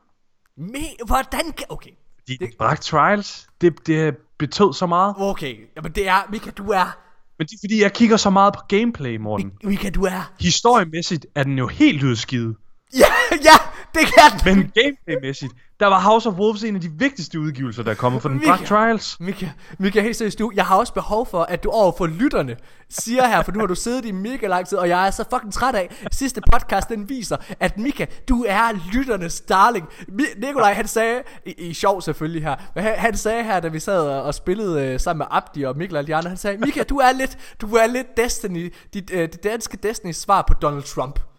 Me, 0.56 0.78
hvordan 1.06 1.52
kan... 1.52 1.66
Okay. 1.68 1.90
De 2.28 2.36
Det- 2.40 2.50
drak 2.60 2.80
Trials. 2.80 3.48
Det, 3.60 3.86
det 3.86 4.16
betød 4.38 4.72
så 4.72 4.86
meget. 4.86 5.14
Okay. 5.18 5.56
Jamen 5.76 5.92
det 5.92 6.08
er... 6.08 6.30
Mika, 6.30 6.50
du 6.50 6.70
er... 6.70 6.98
Men 7.38 7.46
det 7.46 7.52
er 7.54 7.58
fordi, 7.64 7.82
jeg 7.82 7.92
kigger 7.92 8.16
så 8.16 8.30
meget 8.30 8.54
på 8.54 8.60
gameplay, 8.68 9.16
Morten. 9.16 9.52
Mika, 9.64 9.90
du 9.90 10.04
er... 10.04 10.32
Historiemæssigt 10.40 11.26
er 11.34 11.42
den 11.42 11.58
jo 11.58 11.66
helt 11.66 12.02
udskidet. 12.02 12.56
Ja, 12.98 13.06
ja, 13.48 13.56
det 13.94 14.06
kan 14.06 14.40
den. 14.44 14.56
Men 14.56 14.72
gameplaymæssigt, 14.74 15.52
der 15.80 15.86
var 15.86 16.00
House 16.00 16.28
of 16.28 16.34
Wolves 16.34 16.64
en 16.64 16.74
af 16.74 16.80
de 16.80 16.90
vigtigste 16.98 17.40
udgivelser, 17.40 17.82
der 17.82 17.90
er 17.90 17.94
kommet 17.94 18.22
for 18.22 18.28
den 18.28 18.38
Mika. 18.38 18.64
Trials. 18.64 19.16
Mika, 19.20 19.48
Mika, 19.78 20.00
helt 20.00 20.16
seriøst, 20.16 20.38
du, 20.38 20.52
jeg 20.54 20.66
har 20.66 20.76
også 20.76 20.94
behov 20.94 21.26
for, 21.26 21.42
at 21.42 21.64
du 21.64 21.70
over 21.70 21.92
for 21.98 22.06
lytterne 22.06 22.56
siger 22.90 23.28
her, 23.28 23.42
for 23.42 23.52
nu 23.52 23.58
har 23.58 23.66
du 23.66 23.74
siddet 23.74 24.04
i 24.04 24.10
mega 24.10 24.46
lang 24.46 24.66
tid, 24.66 24.78
og 24.78 24.88
jeg 24.88 25.06
er 25.06 25.10
så 25.10 25.24
fucking 25.30 25.52
træt 25.52 25.74
af, 25.74 26.06
sidste 26.12 26.40
podcast, 26.52 26.88
den 26.88 27.08
viser, 27.08 27.36
at 27.60 27.78
Mika, 27.78 28.06
du 28.28 28.44
er 28.48 28.92
lytternes 28.92 29.40
darling. 29.40 29.88
Nikolaj, 30.36 30.72
han 30.72 30.88
sagde, 30.88 31.22
i, 31.46 31.50
i 31.50 31.74
sjov 31.74 32.02
selvfølgelig 32.02 32.42
her, 32.42 32.56
men 32.74 32.84
han, 32.84 32.94
han 32.98 33.16
sagde 33.16 33.44
her, 33.44 33.60
da 33.60 33.68
vi 33.68 33.80
sad 33.80 34.00
og, 34.08 34.34
spillede 34.34 34.86
øh, 34.86 35.00
sammen 35.00 35.18
med 35.18 35.26
Abdi 35.30 35.62
og 35.62 35.76
Mikkel 35.76 35.96
og 35.96 36.06
de 36.06 36.14
andre, 36.14 36.28
han 36.28 36.38
sagde, 36.38 36.58
Mika, 36.58 36.82
du 36.82 36.96
er 36.96 37.12
lidt, 37.12 37.38
du 37.60 37.74
er 37.76 37.86
lidt 37.86 38.16
Destiny, 38.16 38.74
dit, 38.94 39.10
øh, 39.12 39.20
det 39.20 39.44
danske 39.44 39.76
Destiny 39.76 40.12
svar 40.12 40.44
på 40.48 40.54
Donald 40.54 40.82
Trump. 40.82 41.31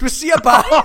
Du 0.00 0.08
siger 0.08 0.34
bare, 0.44 0.64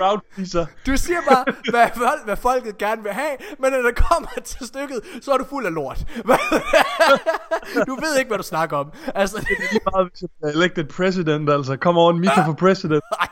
Crowd 0.00 0.20
pleaser. 0.34 0.66
Du 0.86 0.96
siger 0.96 1.18
bare, 1.28 1.44
hvad, 1.70 1.88
folk, 1.96 2.24
hvad 2.24 2.36
folket 2.36 2.78
gerne 2.78 3.02
vil 3.02 3.12
have, 3.12 3.36
men 3.58 3.72
når 3.72 3.82
det 3.82 3.96
kommer 3.96 4.28
til 4.44 4.66
stykket, 4.66 5.00
så 5.22 5.32
er 5.32 5.38
du 5.38 5.44
fuld 5.44 5.66
af 5.66 5.74
lort. 5.74 5.98
du 7.88 7.94
ved 7.94 8.18
ikke, 8.18 8.28
hvad 8.28 8.38
du 8.38 8.44
snakker 8.44 8.76
om. 8.76 8.92
Altså, 9.14 9.46
Lige 9.70 9.80
meget, 9.92 10.10
hvis 10.10 10.22
jeg 10.42 10.50
elected 10.50 10.84
president, 10.84 11.50
altså. 11.50 11.76
Come 11.76 12.00
on, 12.00 12.20
Mika 12.20 12.46
for 12.46 12.52
president. 12.52 13.02
nej. 13.18 13.28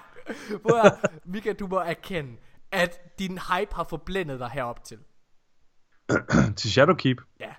Mika, 1.26 1.52
du 1.52 1.66
må 1.66 1.76
erkende, 1.78 2.30
at 2.72 3.18
din 3.18 3.38
hype 3.38 3.74
har 3.74 3.84
forblændet 3.84 4.40
dig 4.40 4.50
herop 4.52 4.84
til. 4.84 4.98
Til 6.56 6.72
Shadowkeep. 6.72 7.16
Ja. 7.40 7.50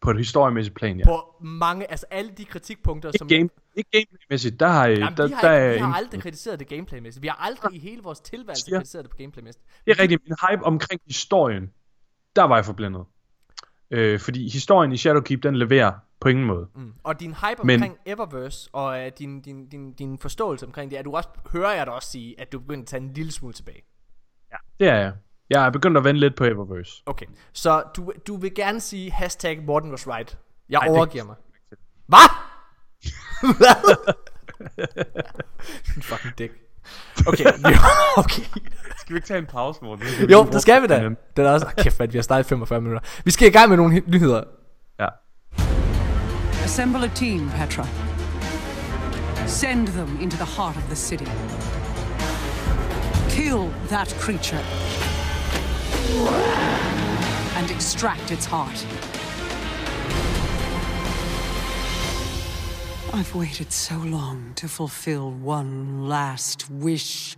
På 0.00 0.10
et 0.10 0.18
historiemæssigt 0.18 0.76
plan, 0.76 0.98
ja. 0.98 1.04
På 1.04 1.24
mange, 1.40 1.90
altså 1.90 2.06
alle 2.10 2.30
de 2.30 2.44
kritikpunkter, 2.44 3.12
som... 3.18 3.28
Ikke, 3.30 3.38
game, 3.38 3.48
ikke 3.76 3.90
gameplaymæssigt, 3.90 4.60
der 4.60 4.68
har, 4.68 4.86
Jamen, 4.86 5.16
der, 5.16 5.26
vi 5.26 5.32
har, 5.34 5.40
der 5.40 5.52
ikke, 5.56 5.66
er 5.66 5.72
vi 5.72 5.78
har 5.78 5.94
aldrig 5.94 6.20
kritiseret 6.22 6.58
det 6.58 6.68
gameplaymæssigt. 6.68 7.22
Vi 7.22 7.28
har 7.28 7.36
aldrig 7.46 7.74
i 7.74 7.78
hele 7.78 8.02
vores 8.02 8.20
tilværelse 8.20 8.64
Siger. 8.64 8.78
kritiseret 8.78 9.04
det 9.04 9.10
på 9.10 9.16
gameplaymæssigt. 9.16 9.64
Det 9.84 9.90
er 9.92 10.02
rigtigt, 10.02 10.22
min 10.28 10.36
hype 10.50 10.64
omkring 10.64 11.00
historien, 11.06 11.70
der 12.36 12.42
var 12.42 12.56
jeg 12.56 12.64
forblændet. 12.64 13.04
Øh, 13.90 14.20
fordi 14.20 14.48
historien 14.48 14.92
i 14.92 14.96
Shadowkeep, 14.96 15.42
den 15.42 15.56
leverer 15.56 15.92
på 16.20 16.28
ingen 16.28 16.44
måde. 16.44 16.68
Mm. 16.74 16.92
Og 17.02 17.20
din 17.20 17.34
hype 17.34 17.62
Men- 17.64 17.74
omkring 17.74 17.96
Eververse, 18.06 18.70
og 18.72 19.00
uh, 19.00 19.06
din, 19.18 19.40
din, 19.42 19.68
din, 19.68 19.92
din 19.92 20.18
forståelse 20.18 20.66
omkring 20.66 20.90
det, 20.90 20.98
er 20.98 21.02
du 21.02 21.16
også, 21.16 21.28
hører 21.52 21.72
jeg 21.74 21.86
dig 21.86 21.94
også 21.94 22.10
sige, 22.10 22.40
at 22.40 22.52
du 22.52 22.58
begynder 22.60 22.82
at 22.82 22.86
tage 22.88 23.02
en 23.02 23.12
lille 23.12 23.32
smule 23.32 23.54
tilbage. 23.54 23.82
Ja. 24.52 24.56
Det 24.80 24.88
er 24.88 24.96
jeg. 24.96 25.12
Jeg 25.50 25.66
er 25.66 25.70
begyndt 25.70 25.96
at 25.96 26.04
vende 26.04 26.20
lidt 26.20 26.34
på 26.36 26.44
Eververse. 26.44 27.02
Okay, 27.06 27.26
så 27.52 27.82
du, 27.96 28.12
du 28.26 28.36
vil 28.36 28.54
gerne 28.54 28.80
sige 28.80 29.10
hashtag 29.10 29.62
Morten 29.64 29.90
was 29.90 30.08
right. 30.08 30.38
Jeg 30.68 30.78
Ej, 30.78 30.86
det- 30.86 30.96
overgiver 30.96 31.24
mig. 31.24 31.36
Hvad? 32.06 32.18
Hvad? 33.58 34.14
fucking 36.02 36.34
dick. 36.38 36.52
Okay, 37.26 37.44
okay. 38.16 38.42
Skal 38.96 39.14
vi 39.14 39.16
ikke 39.16 39.28
tage 39.28 39.38
en 39.38 39.46
pause, 39.46 39.80
Morten? 39.82 40.30
Jo, 40.30 40.48
det 40.52 40.62
skal 40.62 40.82
vi 40.82 40.86
da. 40.86 41.10
Det 41.36 41.46
er 41.46 41.50
også, 41.50 41.66
oh, 41.66 41.84
kæft, 41.84 42.00
at 42.00 42.12
vi 42.12 42.18
har 42.18 42.22
startet 42.22 42.46
i 42.46 42.48
45 42.48 42.80
minutter. 42.80 43.08
Vi 43.24 43.30
skal 43.30 43.48
i 43.48 43.50
gang 43.50 43.68
med 43.68 43.76
nogle 43.76 44.02
nyheder. 44.06 44.42
Ja. 45.00 45.06
Assemble 46.64 47.04
a 47.04 47.10
team, 47.14 47.50
Petra. 47.50 47.86
Send 49.46 49.88
them 49.88 50.18
into 50.20 50.36
the 50.36 50.46
heart 50.56 50.76
of 50.76 50.82
the 50.82 50.96
city. 50.96 51.26
Kill 53.30 53.70
that 53.88 54.08
creature. 54.20 54.62
And 57.56 57.70
extract 57.70 58.30
its 58.30 58.46
heart. 58.46 59.05
I've 63.12 63.34
waited 63.34 63.70
so 63.70 63.94
long 64.04 64.54
to 64.56 64.68
fulfill 64.68 65.32
one 65.44 66.08
last 66.08 66.70
wish. 66.70 67.36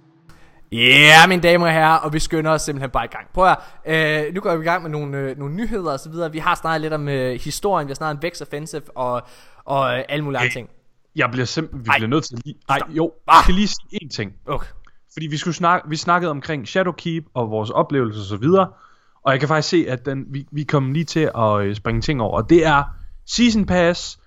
Ja, 0.73 0.77
yeah, 0.79 1.29
mine 1.29 1.43
damer 1.43 1.67
og 1.67 1.73
herrer, 1.73 1.97
og 1.97 2.13
vi 2.13 2.19
skynder 2.19 2.51
os 2.51 2.63
simpelthen 2.63 2.91
bare 2.91 3.05
i 3.05 3.09
gang. 3.09 3.27
Prøv 3.35 3.55
at 3.85 4.27
øh, 4.27 4.35
nu 4.35 4.41
går 4.41 4.57
vi 4.57 4.63
i 4.63 4.65
gang 4.65 4.83
med 4.83 4.91
nogle, 4.91 5.19
øh, 5.19 5.39
nogle 5.39 5.55
nyheder 5.55 5.93
og 5.93 6.01
så 6.01 6.11
videre. 6.11 6.33
Vi 6.33 6.39
har 6.39 6.55
snakket 6.55 6.81
lidt 6.81 6.93
om 6.93 7.09
øh, 7.09 7.41
historien, 7.41 7.89
vi 7.89 7.91
har 7.91 7.95
snakket 7.95 8.17
om 8.17 8.23
Vex 8.23 8.41
Offensive 8.41 8.83
og, 8.97 9.23
og 9.65 9.99
øh, 9.99 10.05
alle 10.09 10.25
mulige 10.25 10.41
andre 10.41 10.53
ting. 10.53 10.69
Jeg 11.17 11.31
bliver 11.31 11.45
simpelthen, 11.47 11.85
vi 11.85 11.89
Ej. 11.89 11.97
bliver 11.99 12.09
nødt 12.09 12.25
til 12.25 12.39
lige... 12.45 12.57
Ej, 12.69 12.79
jo, 12.89 13.13
Ah. 13.29 13.35
jeg 13.35 13.43
skal 13.43 13.55
lige 13.55 13.69
sige 13.69 14.05
én 14.05 14.09
ting. 14.09 14.33
Okay. 14.47 14.67
Fordi 15.13 15.27
vi, 15.27 15.37
skulle 15.37 15.55
snakke, 15.55 15.89
vi 15.89 15.97
snakkede 15.97 16.31
omkring 16.31 16.69
Shadowkeep 16.69 17.25
og 17.35 17.51
vores 17.51 17.71
oplevelser 17.71 18.21
og 18.21 18.27
så 18.27 18.37
videre. 18.37 18.69
Og 19.25 19.33
jeg 19.33 19.41
kan 19.41 19.49
faktisk 19.49 19.69
se, 19.69 19.85
at 19.89 20.07
den, 20.07 20.25
vi, 20.31 20.47
vi 20.53 20.63
kom 20.63 20.93
lige 20.93 21.05
til 21.05 21.31
at 21.39 21.61
øh, 21.61 21.77
springe 21.77 22.01
ting 22.01 22.23
over. 22.23 22.37
Og 22.43 22.51
det 22.51 22.67
er 22.67 22.83
Season 23.27 23.67
Pass 23.67 24.18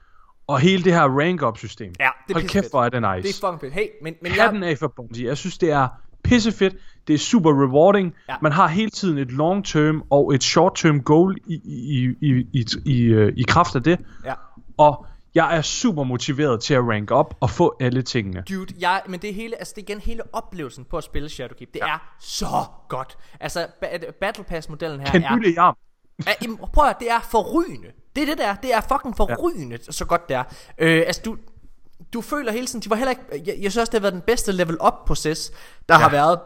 og 0.52 0.60
hele 0.60 0.84
det 0.84 0.94
her 0.94 1.20
rank-up 1.20 1.58
system. 1.58 1.94
Ja, 2.00 2.10
det 2.28 2.34
er 2.36 2.40
Hold 2.40 2.50
kæft, 2.50 2.70
hvor 2.70 2.84
er 2.84 2.90
det 2.90 3.02
nice. 3.02 3.28
Det 3.28 3.44
er 3.44 3.48
fucking 3.48 3.62
fedt. 3.62 3.74
Hey, 3.74 3.88
men, 4.02 4.14
men 4.22 4.32
Hatten 4.32 4.64
jeg, 4.64 4.70
af 4.72 4.78
for 4.78 4.88
Bungie. 4.96 5.28
Jeg 5.28 5.38
synes, 5.38 5.58
det 5.58 5.72
er 5.72 5.88
pissefedt. 6.24 6.76
Det 7.08 7.14
er 7.14 7.18
super 7.18 7.50
rewarding. 7.64 8.16
Ja. 8.30 8.36
Man 8.42 8.52
har 8.52 8.68
hele 8.68 8.90
tiden 8.90 9.18
et 9.18 9.28
long-term 9.32 10.08
og 10.10 10.34
et 10.34 10.44
short-term 10.44 11.02
goal 11.02 11.38
i, 11.48 11.54
i, 11.54 12.16
i, 12.22 12.28
i, 12.28 12.48
i, 12.54 12.66
i, 12.86 13.04
øh, 13.04 13.34
i 13.38 13.44
kraft 13.48 13.76
af 13.76 13.84
det. 13.84 14.00
ja. 14.26 14.34
Og 14.78 15.06
jeg 15.36 15.58
er 15.58 15.62
super 15.62 16.04
motiveret 16.04 16.62
til 16.62 16.74
at 16.74 16.84
rank 16.84 17.12
op 17.12 17.38
og 17.40 17.50
få 17.50 17.76
alle 17.80 18.02
tingene. 18.02 18.44
Dude, 18.50 18.74
jeg, 18.80 19.02
men 19.08 19.20
det 19.20 19.30
er 19.30 19.34
hele, 19.34 19.56
altså 19.56 19.74
det 19.76 19.82
er 19.82 19.86
igen 19.90 20.02
hele 20.02 20.22
oplevelsen 20.34 20.86
på 20.86 20.98
at 20.98 21.04
spille 21.04 21.30
Shadowkeep. 21.30 21.74
Det 21.74 21.80
ja. 21.80 21.94
er 21.94 22.16
så 22.20 22.66
godt. 22.90 23.18
Altså, 23.40 23.66
ba- 23.86 24.12
Battle 24.22 24.44
Pass-modellen 24.44 25.00
her 25.00 25.08
Kan 25.12 25.24
er... 25.24 25.48
i 25.48 25.56
arm. 25.56 25.76
Ja, 26.28 26.56
prøv 26.74 26.84
at 26.84 26.90
høre, 26.90 26.96
det 27.00 27.12
er 27.12 27.20
forrygende. 27.20 27.88
Det 28.16 28.22
er 28.22 28.26
det 28.26 28.38
der. 28.38 28.56
Det 28.56 28.74
er 28.74 28.82
fucking 28.82 29.18
forrygende, 29.18 29.78
ja. 29.88 29.92
så 29.92 30.06
godt 30.06 30.30
det 30.30 30.36
er. 30.36 30.44
Øh, 30.78 31.04
altså, 31.08 31.22
du, 31.26 31.38
du 32.14 32.22
føler 32.22 32.52
hele 32.52 32.68
tiden, 32.68 32.82
de 32.82 32.90
var 32.90 32.96
heller 32.96 33.10
ikke, 33.10 33.24
jeg, 33.32 33.56
jeg 33.62 33.72
synes 33.72 33.78
også, 33.78 33.92
det 33.92 34.00
har 34.00 34.02
været 34.02 34.14
den 34.14 34.22
bedste 34.22 34.52
level 34.52 34.78
up 34.88 34.94
proces, 35.06 35.52
der 35.90 35.96
ja. 35.96 36.02
har 36.02 36.10
været 36.10 36.40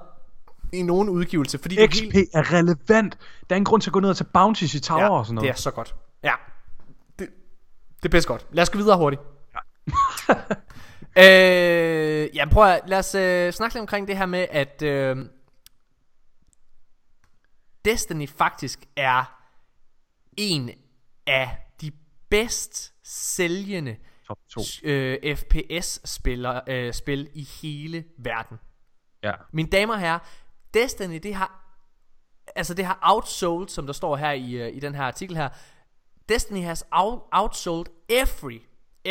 i 0.74 0.82
nogen 0.82 1.10
udgivelse, 1.10 1.58
fordi 1.58 1.88
XP 1.88 2.14
hele, 2.14 2.28
er 2.34 2.54
relevant. 2.54 3.18
Der 3.50 3.56
er 3.56 3.58
en 3.58 3.66
grund 3.66 3.82
til 3.82 3.90
at 3.90 3.94
gå 3.94 4.00
ned 4.00 4.10
og 4.10 4.18
tage 4.18 4.30
bounties 4.34 4.74
i 4.74 4.80
tower 4.80 5.02
ja, 5.02 5.10
og 5.10 5.26
sådan 5.26 5.36
noget. 5.36 5.48
det 5.48 5.58
er 5.58 5.62
så 5.62 5.72
godt. 5.72 5.96
Ja, 6.24 6.34
det, 7.20 7.30
det 7.98 8.06
er 8.06 8.10
bedst 8.10 8.28
godt. 8.28 8.46
Lad 8.52 8.62
os 8.62 8.70
gå 8.70 8.78
videre 8.78 8.98
hurtigt. 8.98 9.22
øh, 11.18 12.36
ja, 12.36 12.46
prøv 12.52 12.68
at, 12.68 12.82
lad 12.88 13.00
os 13.00 13.16
øh, 13.16 13.54
snakke 13.54 13.76
lidt 13.76 13.82
omkring 13.82 14.08
det 14.08 14.18
her 14.18 14.26
med, 14.26 14.48
at 14.52 14.82
øh, 14.82 15.18
Destiny 17.86 18.30
faktisk 18.30 18.80
er 18.96 19.45
en 20.38 20.72
af 21.28 21.58
de 21.82 21.92
bedst 22.30 22.94
sælgende 23.04 23.98
Top 24.28 24.38
2. 24.50 24.62
øh, 24.84 25.36
FPS-spil 25.38 26.46
øh, 26.68 26.94
spil 26.94 27.30
i 27.34 27.44
hele 27.62 28.06
verden. 28.18 28.58
Ja. 29.24 29.34
Mine 29.54 29.70
damer 29.70 29.94
og 29.94 30.00
herrer, 30.00 30.20
Destiny, 30.74 31.20
det 31.24 31.36
har 31.36 31.62
altså 32.56 32.74
det 32.74 32.86
har 32.86 33.00
outsold, 33.02 33.70
som 33.70 33.86
der 33.86 33.94
står 33.94 34.16
her 34.16 34.32
i, 34.32 34.52
øh, 34.54 34.76
i 34.76 34.80
den 34.80 34.96
her 34.96 35.04
artikel 35.04 35.38
her. 35.38 35.50
Destiny 36.30 36.64
has 36.64 36.84
out, 36.92 37.22
outsold 37.32 37.86
every 38.10 38.60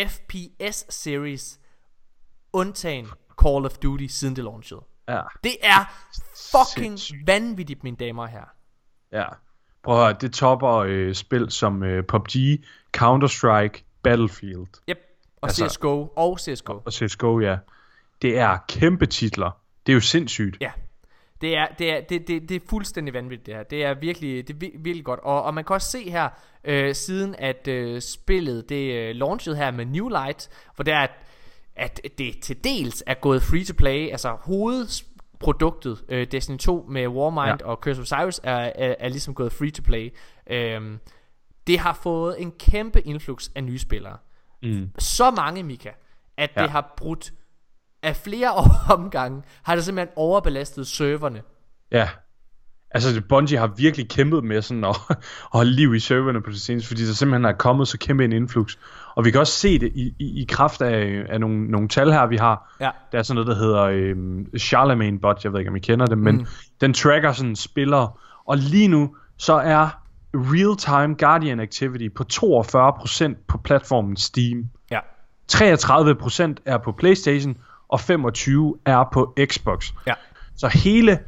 FPS 0.09 0.95
series 0.95 1.61
undtagen 2.53 3.07
Call 3.43 3.65
of 3.67 3.79
Duty 3.79 4.07
siden 4.07 4.37
det 4.37 4.45
launchede. 4.45 4.85
Ja. 5.09 5.23
Det 5.45 5.57
er 5.63 5.85
fucking 6.51 6.99
Sindssygt. 6.99 7.27
vanvittigt, 7.27 7.85
mine 7.85 7.97
damer 7.97 8.23
og 8.23 8.29
herrer. 8.29 8.55
Ja. 9.13 9.27
Prøv 9.85 9.99
at 9.99 10.05
høre, 10.05 10.17
det 10.21 10.33
topper 10.33 10.71
øh, 10.75 11.15
spil 11.15 11.51
som 11.51 11.83
øh, 11.83 12.05
PUBG, 12.05 12.31
Counter-Strike, 12.97 13.83
Battlefield 14.03 14.67
Yep. 14.91 14.99
Og 15.41 15.49
Altså- 15.49 15.69
CSGO 15.69 16.07
og 16.17 16.39
CSGO. 16.41 16.73
og 16.85 16.93
CSGO, 16.93 17.41
ja. 17.41 17.57
Det 18.23 18.39
er 18.39 18.59
kæmpe 18.69 19.07
titler. 19.07 19.51
Det 19.87 19.93
er 19.93 19.95
jo 19.95 20.01
sindssygt. 20.01 20.57
Ja. 20.61 20.71
Det 21.41 21.57
er, 21.57 21.67
det, 21.79 21.91
er, 21.93 22.01
det, 22.01 22.29
det, 22.29 22.49
det 22.49 22.55
er 22.55 22.61
fuldstændig 22.71 23.15
vanvittigt 23.15 23.47
det 23.47 23.55
her. 23.55 23.63
Det 23.63 23.85
er 23.85 23.95
virkelig, 23.95 24.49
det 24.49 24.63
er 24.63 24.67
vir- 24.67 24.79
virkelig 24.83 25.05
godt. 25.05 25.21
Og, 25.21 25.43
og 25.43 25.55
man 25.55 25.65
kan 25.65 25.75
også 25.75 25.91
se 25.91 26.11
her, 26.11 26.29
øh, 26.65 26.95
siden 26.95 27.35
at 27.39 27.69
øh, 27.69 28.01
spillet 28.01 28.69
det 28.69 28.95
øh, 28.95 29.15
launchede 29.15 29.57
her 29.57 29.71
med 29.71 29.85
New 29.85 30.09
Light, 30.09 30.49
hvor 30.75 30.83
der 30.83 30.97
er 30.97 31.07
at 31.77 32.01
det 32.19 32.41
til 32.43 32.65
dels 32.65 33.03
er 33.07 33.15
gået 33.15 33.43
free 33.43 33.65
to 33.65 33.75
play, 33.79 34.11
altså 34.11 34.37
hovedproduktet 35.45 36.05
øh, 36.09 36.27
Destiny 36.33 36.59
2 36.59 36.87
med 36.89 37.09
Warmind 37.09 37.61
ja. 37.61 37.67
og 37.67 37.77
Curse 37.77 38.01
of 38.01 38.07
Cyrus 38.07 38.41
er, 38.43 38.73
er, 38.75 38.95
er 38.99 39.09
ligesom 39.09 39.35
gået 39.35 39.53
free 39.53 39.71
to 39.71 39.83
play. 39.83 40.15
Øhm, 40.51 40.99
det 41.67 41.79
har 41.79 41.99
fået 42.03 42.43
en 42.43 42.53
kæmpe 42.53 43.01
influx 43.01 43.49
af 43.55 43.65
nye 43.65 43.79
spillere. 43.79 44.17
Mm. 44.63 44.91
Så 44.99 45.31
mange, 45.31 45.63
Mika, 45.63 45.91
at 46.37 46.51
ja. 46.57 46.63
det 46.63 46.71
har 46.71 46.95
brudt 46.97 47.33
af 48.03 48.17
flere 48.17 48.55
omgange, 48.99 49.43
har 49.63 49.75
det 49.75 49.85
simpelthen 49.85 50.13
overbelastet 50.17 50.87
serverne. 50.87 51.43
Ja. 51.93 52.09
Altså, 52.91 53.23
Bungie 53.29 53.59
har 53.59 53.67
virkelig 53.67 54.09
kæmpet 54.09 54.45
med 54.45 54.63
sådan 54.63 54.85
at, 54.85 54.97
at 55.11 55.17
holde 55.53 55.71
liv 55.71 55.95
i 55.95 56.01
serverne 56.01 56.43
på 56.43 56.51
det 56.51 56.61
seneste, 56.61 56.89
fordi 56.89 57.07
der 57.07 57.13
simpelthen 57.13 57.45
er 57.45 57.53
kommet 57.53 57.89
så 57.89 57.99
kæmpe 57.99 58.25
en 58.25 58.33
influx. 58.33 58.79
Og 59.15 59.25
vi 59.25 59.31
kan 59.31 59.41
også 59.41 59.53
se 59.53 59.79
det 59.79 59.93
i, 59.95 60.15
i, 60.19 60.43
i 60.43 60.47
kraft 60.49 60.83
af, 60.83 61.25
af 61.29 61.41
nogle, 61.41 61.71
nogle 61.71 61.89
tal 61.89 62.13
her, 62.13 62.27
vi 62.27 62.37
har. 62.37 62.77
Ja. 62.81 62.91
Der 63.13 63.19
er 63.19 63.23
sådan 63.23 63.35
noget, 63.35 63.47
der 63.47 63.65
hedder 63.65 63.83
øhm, 63.83 64.59
Charlemagne 64.59 65.19
bot, 65.19 65.45
jeg 65.45 65.53
ved 65.53 65.59
ikke, 65.61 65.71
om 65.71 65.77
I 65.77 65.81
kender 65.81 66.07
det, 66.07 66.19
men 66.19 66.37
mm. 66.37 66.47
den 66.81 66.95
tracker 66.95 67.33
sådan 67.33 67.57
spillere. 67.57 68.11
Og 68.45 68.57
lige 68.57 68.89
nu, 68.89 69.17
så 69.39 69.53
er 69.53 69.89
real-time 70.35 71.15
Guardian 71.19 71.61
activity 71.61 72.09
på 72.15 72.25
42% 72.33 73.35
på 73.49 73.59
platformen 73.59 74.17
Steam. 74.17 74.65
Ja. 74.91 74.99
33% 75.53 76.55
er 76.65 76.79
på 76.79 76.93
PlayStation, 76.93 77.57
og 77.89 78.01
25 78.01 78.77
er 78.87 79.05
på 79.13 79.37
Xbox. 79.47 79.93
Ja. 80.07 80.15
Så 80.57 80.69
hele 80.69 81.19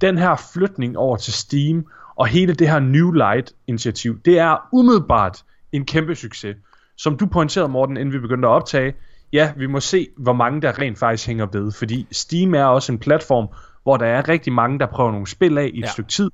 den 0.00 0.18
her 0.18 0.50
flytning 0.54 0.98
over 0.98 1.16
til 1.16 1.32
Steam, 1.32 1.86
og 2.16 2.26
hele 2.26 2.54
det 2.54 2.68
her 2.68 2.78
New 2.78 3.10
Light 3.12 3.52
initiativ, 3.66 4.20
det 4.24 4.38
er 4.38 4.68
umiddelbart 4.72 5.44
en 5.72 5.84
kæmpe 5.84 6.14
succes. 6.14 6.56
Som 7.02 7.16
du 7.16 7.26
pointerede, 7.26 7.68
Morten, 7.68 7.96
inden 7.96 8.12
vi 8.12 8.18
begyndte 8.18 8.48
at 8.48 8.52
optage, 8.52 8.94
ja, 9.32 9.52
vi 9.56 9.66
må 9.66 9.80
se, 9.80 10.08
hvor 10.16 10.32
mange 10.32 10.62
der 10.62 10.78
rent 10.78 10.98
faktisk 10.98 11.26
hænger 11.26 11.46
ved, 11.52 11.72
fordi 11.72 12.06
Steam 12.12 12.54
er 12.54 12.64
også 12.64 12.92
en 12.92 12.98
platform, 12.98 13.48
hvor 13.82 13.96
der 13.96 14.06
er 14.06 14.28
rigtig 14.28 14.52
mange, 14.52 14.78
der 14.78 14.86
prøver 14.86 15.10
nogle 15.12 15.26
spil 15.26 15.58
af 15.58 15.70
i 15.74 15.78
et 15.78 15.84
ja. 15.84 15.90
stykke 15.90 16.10
tid, 16.10 16.30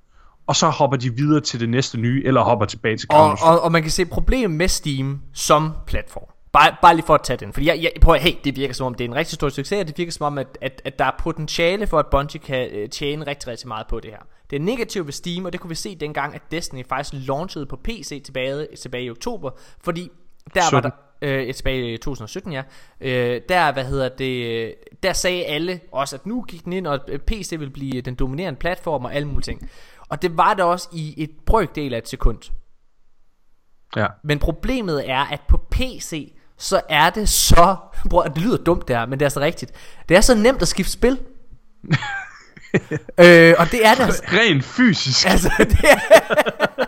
og 0.47 0.57
så 0.57 0.69
hopper 0.69 0.97
de 0.97 1.15
videre 1.17 1.41
til 1.41 1.61
det 1.61 1.69
næste 1.69 1.99
nye, 1.99 2.23
eller 2.25 2.41
hopper 2.41 2.67
tilbage 2.67 2.97
til 2.97 3.09
og, 3.11 3.39
og, 3.43 3.61
og 3.61 3.73
man 3.73 3.83
kan 3.83 3.91
se 3.91 4.05
problemet 4.05 4.57
med 4.57 4.69
Steam 4.69 5.21
som 5.33 5.73
platform. 5.87 6.29
Bare, 6.53 6.77
bare 6.83 6.95
lige 6.95 7.07
for 7.07 7.15
at 7.15 7.23
tage 7.23 7.37
den. 7.37 7.53
Fordi 7.53 7.67
jeg, 7.67 7.79
jeg 7.83 7.91
prøver, 8.01 8.19
hey, 8.19 8.33
det 8.45 8.57
virker 8.57 8.75
som 8.75 8.87
om, 8.87 8.95
det 8.95 9.05
er 9.05 9.09
en 9.09 9.15
rigtig 9.15 9.35
stor 9.35 9.49
succes, 9.49 9.81
og 9.81 9.89
det 9.89 9.99
virker 9.99 10.13
som 10.13 10.27
om, 10.27 10.39
at, 10.39 10.59
at, 10.61 10.83
at 10.85 10.99
der 10.99 11.05
er 11.05 11.13
potentiale 11.19 11.87
for, 11.87 11.99
at 11.99 12.07
Bungie 12.11 12.41
kan 12.41 12.69
øh, 12.73 12.89
tjene 12.89 13.27
rigtig, 13.27 13.49
rigtig 13.49 13.69
meget 13.69 13.87
på 13.87 14.01
det 14.01 14.11
her. 14.11 14.19
Det 14.51 14.57
er 14.57 14.61
negativt 14.61 15.07
ved 15.07 15.13
Steam, 15.13 15.45
og 15.45 15.53
det 15.53 15.61
kunne 15.61 15.69
vi 15.69 15.75
se 15.75 15.97
dengang, 15.97 16.35
at 16.35 16.43
Destiny 16.51 16.87
faktisk 16.89 17.27
launchede 17.29 17.67
på 17.67 17.77
PC 17.85 18.23
tilbage, 18.25 18.67
tilbage 18.81 19.05
i 19.05 19.11
oktober, 19.11 19.51
fordi 19.85 20.11
der 20.55 20.63
17. 20.63 20.75
var 20.75 20.81
der, 20.81 20.91
øh, 21.23 21.55
tilbage 21.55 21.93
i 21.93 21.97
2017, 21.97 22.53
ja. 22.53 22.63
Øh, 23.01 23.41
der, 23.49 23.73
hvad 23.73 23.85
hedder 23.85 24.09
det, 24.09 24.75
der 25.03 25.13
sagde 25.13 25.45
alle 25.45 25.81
også, 25.93 26.17
at 26.17 26.27
nu 26.27 26.43
gik 26.43 26.65
den 26.65 26.73
ind, 26.73 26.87
og 26.87 27.01
PC 27.27 27.53
vil 27.59 27.71
blive 27.71 28.01
den 28.01 28.15
dominerende 28.15 28.59
platform 28.59 29.05
og 29.05 29.15
alle 29.15 29.29
mulige 29.29 29.43
ting. 29.43 29.71
Og 30.09 30.23
det 30.23 30.37
var 30.37 30.55
det 30.55 30.65
også 30.65 30.89
i 30.93 31.15
et 31.17 31.31
brøkdel 31.47 31.95
af 31.95 31.99
et 31.99 32.09
sekund. 32.09 32.39
Ja. 33.97 34.07
Men 34.25 34.39
problemet 34.39 35.11
er, 35.11 35.21
at 35.21 35.41
på 35.49 35.61
PC, 35.71 36.33
så 36.59 36.81
er 36.89 37.11
det 37.11 37.29
så... 37.29 37.77
Bror, 38.11 38.23
det 38.23 38.43
lyder 38.43 38.57
dumt 38.57 38.89
der, 38.89 39.07
men 39.07 39.19
det 39.19 39.25
er 39.25 39.29
så 39.29 39.41
rigtigt. 39.41 39.73
Det 40.09 40.17
er 40.17 40.21
så 40.21 40.35
nemt 40.35 40.63
at 40.63 40.69
skifte 40.69 40.93
spil. 40.93 41.19
øh, 43.25 43.55
og 43.59 43.71
det 43.71 43.87
er 43.87 43.95
det 43.95 44.05
altså. 44.05 44.23
Rent 44.33 44.65
fysisk. 44.65 45.27
Altså, 45.27 45.51
det 45.59 45.85
er, 45.85 46.86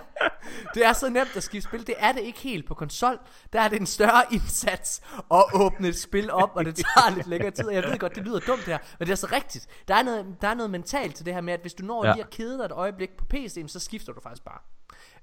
det 0.75 0.87
er 0.87 0.93
så 0.93 1.09
nemt 1.09 1.37
at 1.37 1.43
skifte 1.43 1.69
spil. 1.69 1.87
Det 1.87 1.95
er 1.99 2.13
det 2.13 2.21
ikke 2.21 2.39
helt 2.39 2.67
på 2.67 2.75
konsol. 2.75 3.19
Der 3.53 3.61
er 3.61 3.69
det 3.69 3.81
en 3.81 3.87
større 3.87 4.25
indsats 4.37 5.03
at 5.31 5.45
åbne 5.55 5.89
et 5.89 5.99
spil 5.99 6.31
op, 6.31 6.51
og 6.55 6.65
det 6.65 6.75
tager 6.77 7.17
lidt 7.17 7.27
længere 7.27 7.51
tid. 7.51 7.71
Jeg 7.71 7.83
ved 7.83 7.99
godt, 7.99 8.15
det 8.15 8.25
lyder 8.25 8.41
dumt 8.41 8.65
her, 8.65 8.79
men 8.99 9.07
det 9.07 9.13
er 9.13 9.17
så 9.17 9.29
rigtigt. 9.33 9.67
Der 9.89 9.95
er 9.95 10.03
noget, 10.03 10.37
der 10.41 10.49
er 10.49 10.55
noget 10.55 10.71
mentalt 10.71 11.15
til 11.15 11.27
det 11.27 11.35
her 11.35 11.41
med, 11.41 11.53
at 11.53 11.61
hvis 11.61 11.75
du 11.75 11.85
når 11.85 12.07
ja. 12.07 12.13
lige 12.13 12.25
at 12.25 12.31
kede 12.31 12.59
dig 12.59 12.65
et 12.65 12.73
øjeblik 12.73 13.11
på 13.17 13.25
PC'en, 13.35 13.69
så 13.69 13.81
skifter 13.81 14.13
du 14.13 14.21
faktisk 14.21 14.45
bare. 14.45 14.59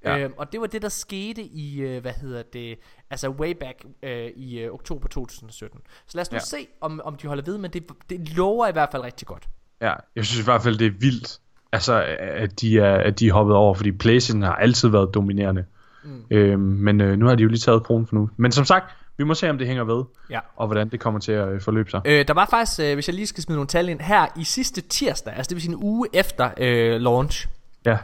Ja. 0.03 0.17
Øhm, 0.17 0.33
og 0.37 0.51
det 0.51 0.61
var 0.61 0.67
det 0.67 0.81
der 0.81 0.89
skete 0.89 1.43
i 1.43 1.81
øh, 1.81 2.01
hvad 2.01 2.13
hedder 2.13 2.43
det 2.43 2.79
altså 3.09 3.29
way 3.29 3.51
back 3.51 3.85
øh, 4.03 4.27
i 4.35 4.59
øh, 4.59 4.73
oktober 4.73 5.07
2017. 5.07 5.79
Så 6.07 6.17
lad 6.17 6.21
os 6.21 6.31
nu 6.31 6.35
ja. 6.35 6.39
se 6.39 6.67
om 6.81 7.01
om 7.03 7.15
de 7.15 7.27
holder 7.27 7.43
ved, 7.43 7.57
men 7.57 7.71
det 7.71 7.91
det 8.09 8.29
lover 8.29 8.67
i 8.67 8.71
hvert 8.71 8.89
fald 8.91 9.03
rigtig 9.03 9.27
godt. 9.27 9.49
Ja, 9.81 9.93
jeg 10.15 10.25
synes 10.25 10.41
i 10.41 10.43
hvert 10.43 10.63
fald 10.63 10.77
det 10.77 10.87
er 10.87 10.91
vildt 10.91 11.41
altså 11.75 12.03
at 12.19 12.61
de 12.61 12.79
er 12.79 12.95
at 12.95 13.19
de 13.19 13.27
er 13.27 13.33
hoppet 13.33 13.55
over, 13.55 13.73
fordi 13.73 13.91
PlayStation 13.91 14.41
har 14.41 14.55
altid 14.55 14.89
været 14.89 15.13
dominerende. 15.13 15.65
Mm. 16.03 16.23
Øhm, 16.31 16.59
men 16.61 17.01
øh, 17.01 17.17
nu 17.17 17.27
har 17.27 17.35
de 17.35 17.43
jo 17.43 17.49
lige 17.49 17.59
taget 17.59 17.83
kronen 17.83 18.07
for 18.07 18.15
nu. 18.15 18.29
Men 18.37 18.51
som 18.51 18.65
sagt, 18.65 18.85
vi 19.17 19.23
må 19.23 19.33
se 19.33 19.49
om 19.49 19.57
det 19.57 19.67
hænger 19.67 19.83
ved, 19.83 20.03
ja. 20.29 20.39
og 20.55 20.67
hvordan 20.67 20.89
det 20.89 20.99
kommer 20.99 21.19
til 21.19 21.31
at 21.31 21.47
øh, 21.47 21.61
forløbe 21.61 21.91
sig. 21.91 22.01
Øh, 22.05 22.27
der 22.27 22.33
var 22.33 22.47
faktisk, 22.49 22.79
øh, 22.79 22.93
hvis 22.93 23.07
jeg 23.07 23.15
lige 23.15 23.27
skal 23.27 23.43
smide 23.43 23.57
nogle 23.57 23.67
tal 23.67 23.89
ind, 23.89 23.99
her 23.99 24.25
i 24.35 24.43
sidste 24.43 24.81
tirsdag, 24.81 25.33
altså 25.33 25.49
det 25.49 25.55
vil 25.55 25.61
sige 25.61 25.73
en 25.73 25.83
uge 25.83 26.07
efter 26.13 26.49
øh, 26.57 27.01
launch, 27.01 27.47
ja. 27.85 27.97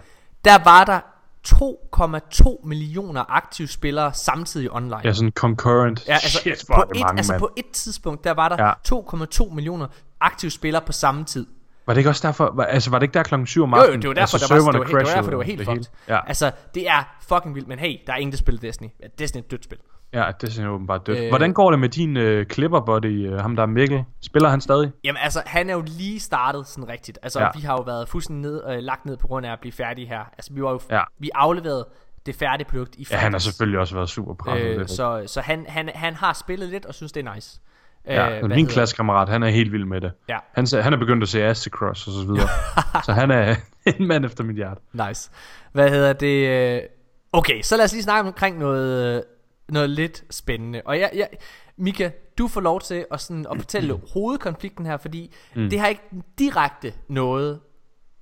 der 0.46 0.64
var 0.64 0.84
der 0.84 1.00
2,2 1.48 2.68
millioner 2.68 3.24
aktive 3.30 3.68
spillere 3.68 4.14
samtidig 4.14 4.72
online. 4.72 5.02
Ja, 5.04 5.14
sådan 5.14 5.32
concurrent. 5.32 6.08
Ja, 6.08 6.14
altså, 6.14 6.40
Shit, 6.40 6.64
på, 6.76 6.82
et, 6.82 7.00
mange, 7.00 7.18
altså 7.20 7.38
på 7.40 7.50
et 7.58 7.72
tidspunkt, 7.74 8.24
der 8.24 8.32
var 8.32 8.50
der 8.50 8.66
ja. 8.66 8.74
2,2 9.46 9.54
millioner 9.54 9.88
aktive 10.20 10.52
spillere 10.52 10.82
på 10.86 10.92
samme 10.92 11.26
tid. 11.26 11.48
Var 11.92 11.94
det 11.94 12.00
ikke 12.00 12.10
også 12.10 12.28
derfor, 12.28 12.52
var, 12.56 12.64
altså 12.64 12.90
var 12.90 13.00
det 13.00 13.04
ikke 13.04 13.14
der 13.14 13.24
klokken 13.24 13.48
7 13.48 13.64
om 13.64 13.74
aftenen? 13.74 13.90
Jo, 13.90 13.96
jo, 13.96 14.02
det 14.02 14.08
var 14.08 14.14
derfor, 14.14 14.36
altså, 14.36 14.56
der 14.56 14.64
var, 14.64 14.72
det 14.72 14.80
var, 14.80 14.86
det 14.86 14.94
var 14.94 15.16
derfor, 15.16 15.30
det 15.30 15.38
var 15.38 15.44
helt 15.44 15.66
fucked. 15.66 15.84
Ja. 16.08 16.20
Altså, 16.28 16.52
det 16.76 16.90
er 16.90 17.16
fucking 17.28 17.56
vildt, 17.56 17.68
men 17.68 17.80
hey, 17.80 17.98
der 18.08 18.14
er 18.14 18.18
ingen, 18.18 18.32
der 18.32 18.38
spiller 18.38 18.62
Destiny. 18.62 18.88
Destiny 19.20 19.42
er 19.42 19.46
et 19.46 19.52
dødt 19.52 19.64
spil. 19.64 19.78
Ja, 20.14 20.32
Destiny 20.42 20.66
er 20.66 20.70
åbenbart 20.70 21.08
dødt. 21.08 21.20
Øh, 21.20 21.30
Hvordan 21.30 21.54
går 21.54 21.72
det 21.72 21.80
med 21.80 21.90
din 21.90 22.18
øh, 22.18 22.46
clipper 22.46 22.80
buddy, 22.80 23.32
øh, 23.32 23.40
ham 23.40 23.56
der 23.56 23.64
er 23.64 23.68
Mikkel? 23.68 24.04
Spiller 24.22 24.50
han 24.50 24.62
stadig? 24.62 24.92
Jamen 25.04 25.20
altså, 25.24 25.42
han 25.46 25.70
er 25.70 25.74
jo 25.74 25.84
lige 25.88 26.20
startet 26.20 26.68
sådan 26.68 26.90
rigtigt. 26.90 27.20
Altså, 27.24 27.40
ja. 27.40 27.50
vi 27.56 27.62
har 27.62 27.74
jo 27.74 27.82
været 27.82 28.10
fuldstændig 28.10 28.52
ned, 28.52 28.62
øh, 28.70 28.78
lagt 28.78 29.06
ned 29.06 29.18
på 29.18 29.28
grund 29.28 29.46
af 29.46 29.52
at 29.52 29.60
blive 29.60 29.72
færdige 29.72 30.08
her. 30.08 30.20
Altså, 30.38 30.54
vi 30.54 30.64
var 30.64 30.72
jo, 30.72 30.80
ja. 30.90 31.02
vi 31.20 31.30
afleverede 31.36 31.88
det 32.26 32.36
færdige 32.36 32.68
produkt 32.70 32.96
i 32.96 33.08
Ja, 33.12 33.18
han 33.18 33.32
har 33.32 33.40
selvfølgelig 33.40 33.80
også 33.80 33.96
været 33.96 34.10
super 34.10 34.34
presset. 34.34 34.80
Øh, 34.80 34.88
så 34.88 35.24
så 35.28 35.42
han, 35.42 35.66
han, 35.70 35.90
han 35.96 36.14
har 36.14 36.34
spillet 36.34 36.70
lidt 36.70 36.86
og 36.86 36.94
synes, 36.94 37.12
det 37.12 37.28
er 37.28 37.34
nice. 37.36 37.60
Ja, 38.06 38.40
øh, 38.40 38.50
min 38.50 38.68
klassekammerat, 38.68 39.30
han 39.30 39.44
er 39.44 39.50
helt 39.50 39.72
vild 39.72 39.86
med 39.86 40.02
det. 40.02 40.12
Ja. 40.30 40.38
Han, 40.54 40.68
han 40.82 40.94
er 40.94 40.98
begyndt 40.98 41.24
at 41.24 41.30
se 41.30 41.44
Astacross 41.44 42.08
og 42.08 42.14
så 42.14 42.26
videre. 42.26 42.48
så 43.06 43.14
han 43.14 43.32
er 43.32 43.56
en 44.00 44.08
mand 44.08 44.26
efter 44.26 44.44
mit 44.44 44.56
hjerte. 44.56 44.82
Nice. 44.94 45.32
Hvad 45.72 45.90
hedder 45.90 46.14
det? 46.14 46.48
Øh, 46.48 46.82
okay, 47.34 47.62
så 47.62 47.78
lad 47.78 47.86
os 47.86 47.92
lige 47.92 48.04
snakke 48.04 48.28
omkring 48.28 48.60
noget, 48.60 49.24
noget 49.70 49.90
lidt 49.90 50.24
spændende. 50.30 50.82
Og 50.86 51.00
jeg, 51.00 51.12
jeg, 51.16 51.28
Mika, 51.78 52.10
du 52.38 52.48
får 52.48 52.62
lov 52.62 52.82
til 52.82 53.06
at, 53.12 53.22
sådan, 53.22 53.46
at 53.52 53.58
fortælle 53.58 54.00
hovedkonflikten 54.14 54.86
her, 54.86 54.98
fordi 54.98 55.34
mm. 55.56 55.70
det 55.70 55.80
har 55.80 55.88
ikke 55.88 56.04
direkte 56.40 56.94
noget 57.10 57.60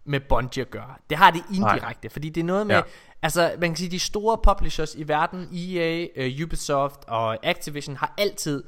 med 0.06 0.20
Bungie 0.20 0.62
at 0.62 0.72
gøre. 0.72 0.96
Det 1.10 1.18
har 1.18 1.32
det 1.32 1.44
indirekte, 1.56 2.08
Nej. 2.08 2.12
fordi 2.12 2.30
det 2.30 2.42
er 2.42 2.46
noget 2.46 2.68
med, 2.68 2.76
ja. 2.76 2.82
altså 3.22 3.52
man 3.60 3.70
kan 3.70 3.78
sige, 3.78 3.92
de 3.92 4.00
store 4.00 4.38
publishers 4.44 4.96
i 4.96 5.08
verden, 5.08 5.40
EA, 5.40 6.06
uh, 6.18 6.26
øh, 6.26 6.46
Ubisoft 6.46 7.00
og 7.08 7.46
Activision, 7.46 7.96
har 7.96 8.14
altid 8.18 8.64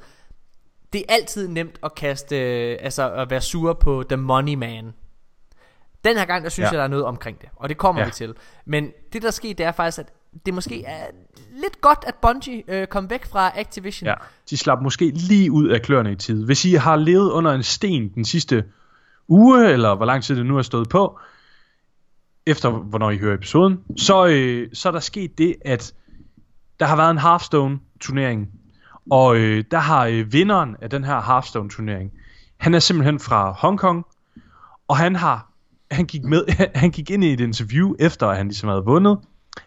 det 0.92 1.00
er 1.08 1.14
altid 1.14 1.48
nemt 1.48 1.78
at 1.82 1.94
kaste, 1.94 2.36
altså 2.36 3.12
at 3.12 3.30
være 3.30 3.40
sur 3.40 3.72
på 3.72 4.04
The 4.08 4.16
Money 4.16 4.54
Man. 4.54 4.92
Den 6.04 6.16
her 6.16 6.24
gang, 6.24 6.44
der 6.44 6.50
synes 6.50 6.66
ja. 6.66 6.70
jeg, 6.70 6.78
der 6.78 6.84
er 6.84 6.88
noget 6.88 7.04
omkring 7.04 7.40
det, 7.40 7.48
og 7.56 7.68
det 7.68 7.76
kommer 7.76 8.02
ja. 8.02 8.06
vi 8.06 8.12
til. 8.12 8.34
Men 8.64 8.90
det, 9.12 9.22
der 9.22 9.30
sker, 9.30 9.54
det 9.54 9.66
er 9.66 9.72
faktisk, 9.72 9.98
at 9.98 10.12
det 10.46 10.54
måske 10.54 10.84
er 10.84 11.06
lidt 11.52 11.80
godt, 11.80 12.04
at 12.06 12.14
Bungie 12.14 12.62
øh, 12.68 12.86
kom 12.86 13.10
væk 13.10 13.26
fra 13.26 13.60
Activision. 13.60 14.06
Ja, 14.06 14.14
de 14.50 14.56
slap 14.56 14.82
måske 14.82 15.10
lige 15.10 15.52
ud 15.52 15.68
af 15.68 15.82
kløerne 15.82 16.12
i 16.12 16.16
tid. 16.16 16.44
Hvis 16.44 16.64
I 16.64 16.72
har 16.72 16.96
levet 16.96 17.30
under 17.30 17.52
en 17.52 17.62
sten 17.62 18.08
den 18.14 18.24
sidste 18.24 18.64
uge, 19.28 19.72
eller 19.72 19.94
hvor 19.94 20.06
lang 20.06 20.24
tid 20.24 20.36
det 20.36 20.46
nu 20.46 20.58
er 20.58 20.62
stået 20.62 20.88
på, 20.88 21.18
efter 22.46 22.70
hvornår 22.70 23.10
I 23.10 23.18
hører 23.18 23.34
episoden, 23.34 23.80
så, 23.96 24.26
øh, 24.26 24.68
så 24.72 24.88
er 24.88 24.92
der 24.92 25.00
sket 25.00 25.38
det, 25.38 25.56
at 25.64 25.94
der 26.80 26.86
har 26.86 26.96
været 26.96 27.10
en 27.10 27.18
Hearthstone 27.18 27.78
turnering 28.00 28.48
og 29.10 29.36
øh, 29.36 29.64
der 29.70 29.78
har 29.78 30.06
øh, 30.06 30.32
vinderen 30.32 30.76
af 30.82 30.90
den 30.90 31.04
her 31.04 31.22
Hearthstone 31.22 31.70
turnering, 31.70 32.10
han 32.56 32.74
er 32.74 32.78
simpelthen 32.78 33.20
fra 33.20 33.50
Hongkong, 33.50 34.04
og 34.88 34.96
han 34.96 35.16
har 35.16 35.48
han 35.90 36.06
gik 36.06 36.24
med 36.24 36.44
han 36.80 36.90
gik 36.90 37.10
ind 37.10 37.24
i 37.24 37.32
et 37.32 37.40
interview 37.40 37.94
efter 37.98 38.28
at 38.28 38.36
han 38.36 38.46
ligesom 38.46 38.68
havde 38.68 38.84
vundet 38.84 39.18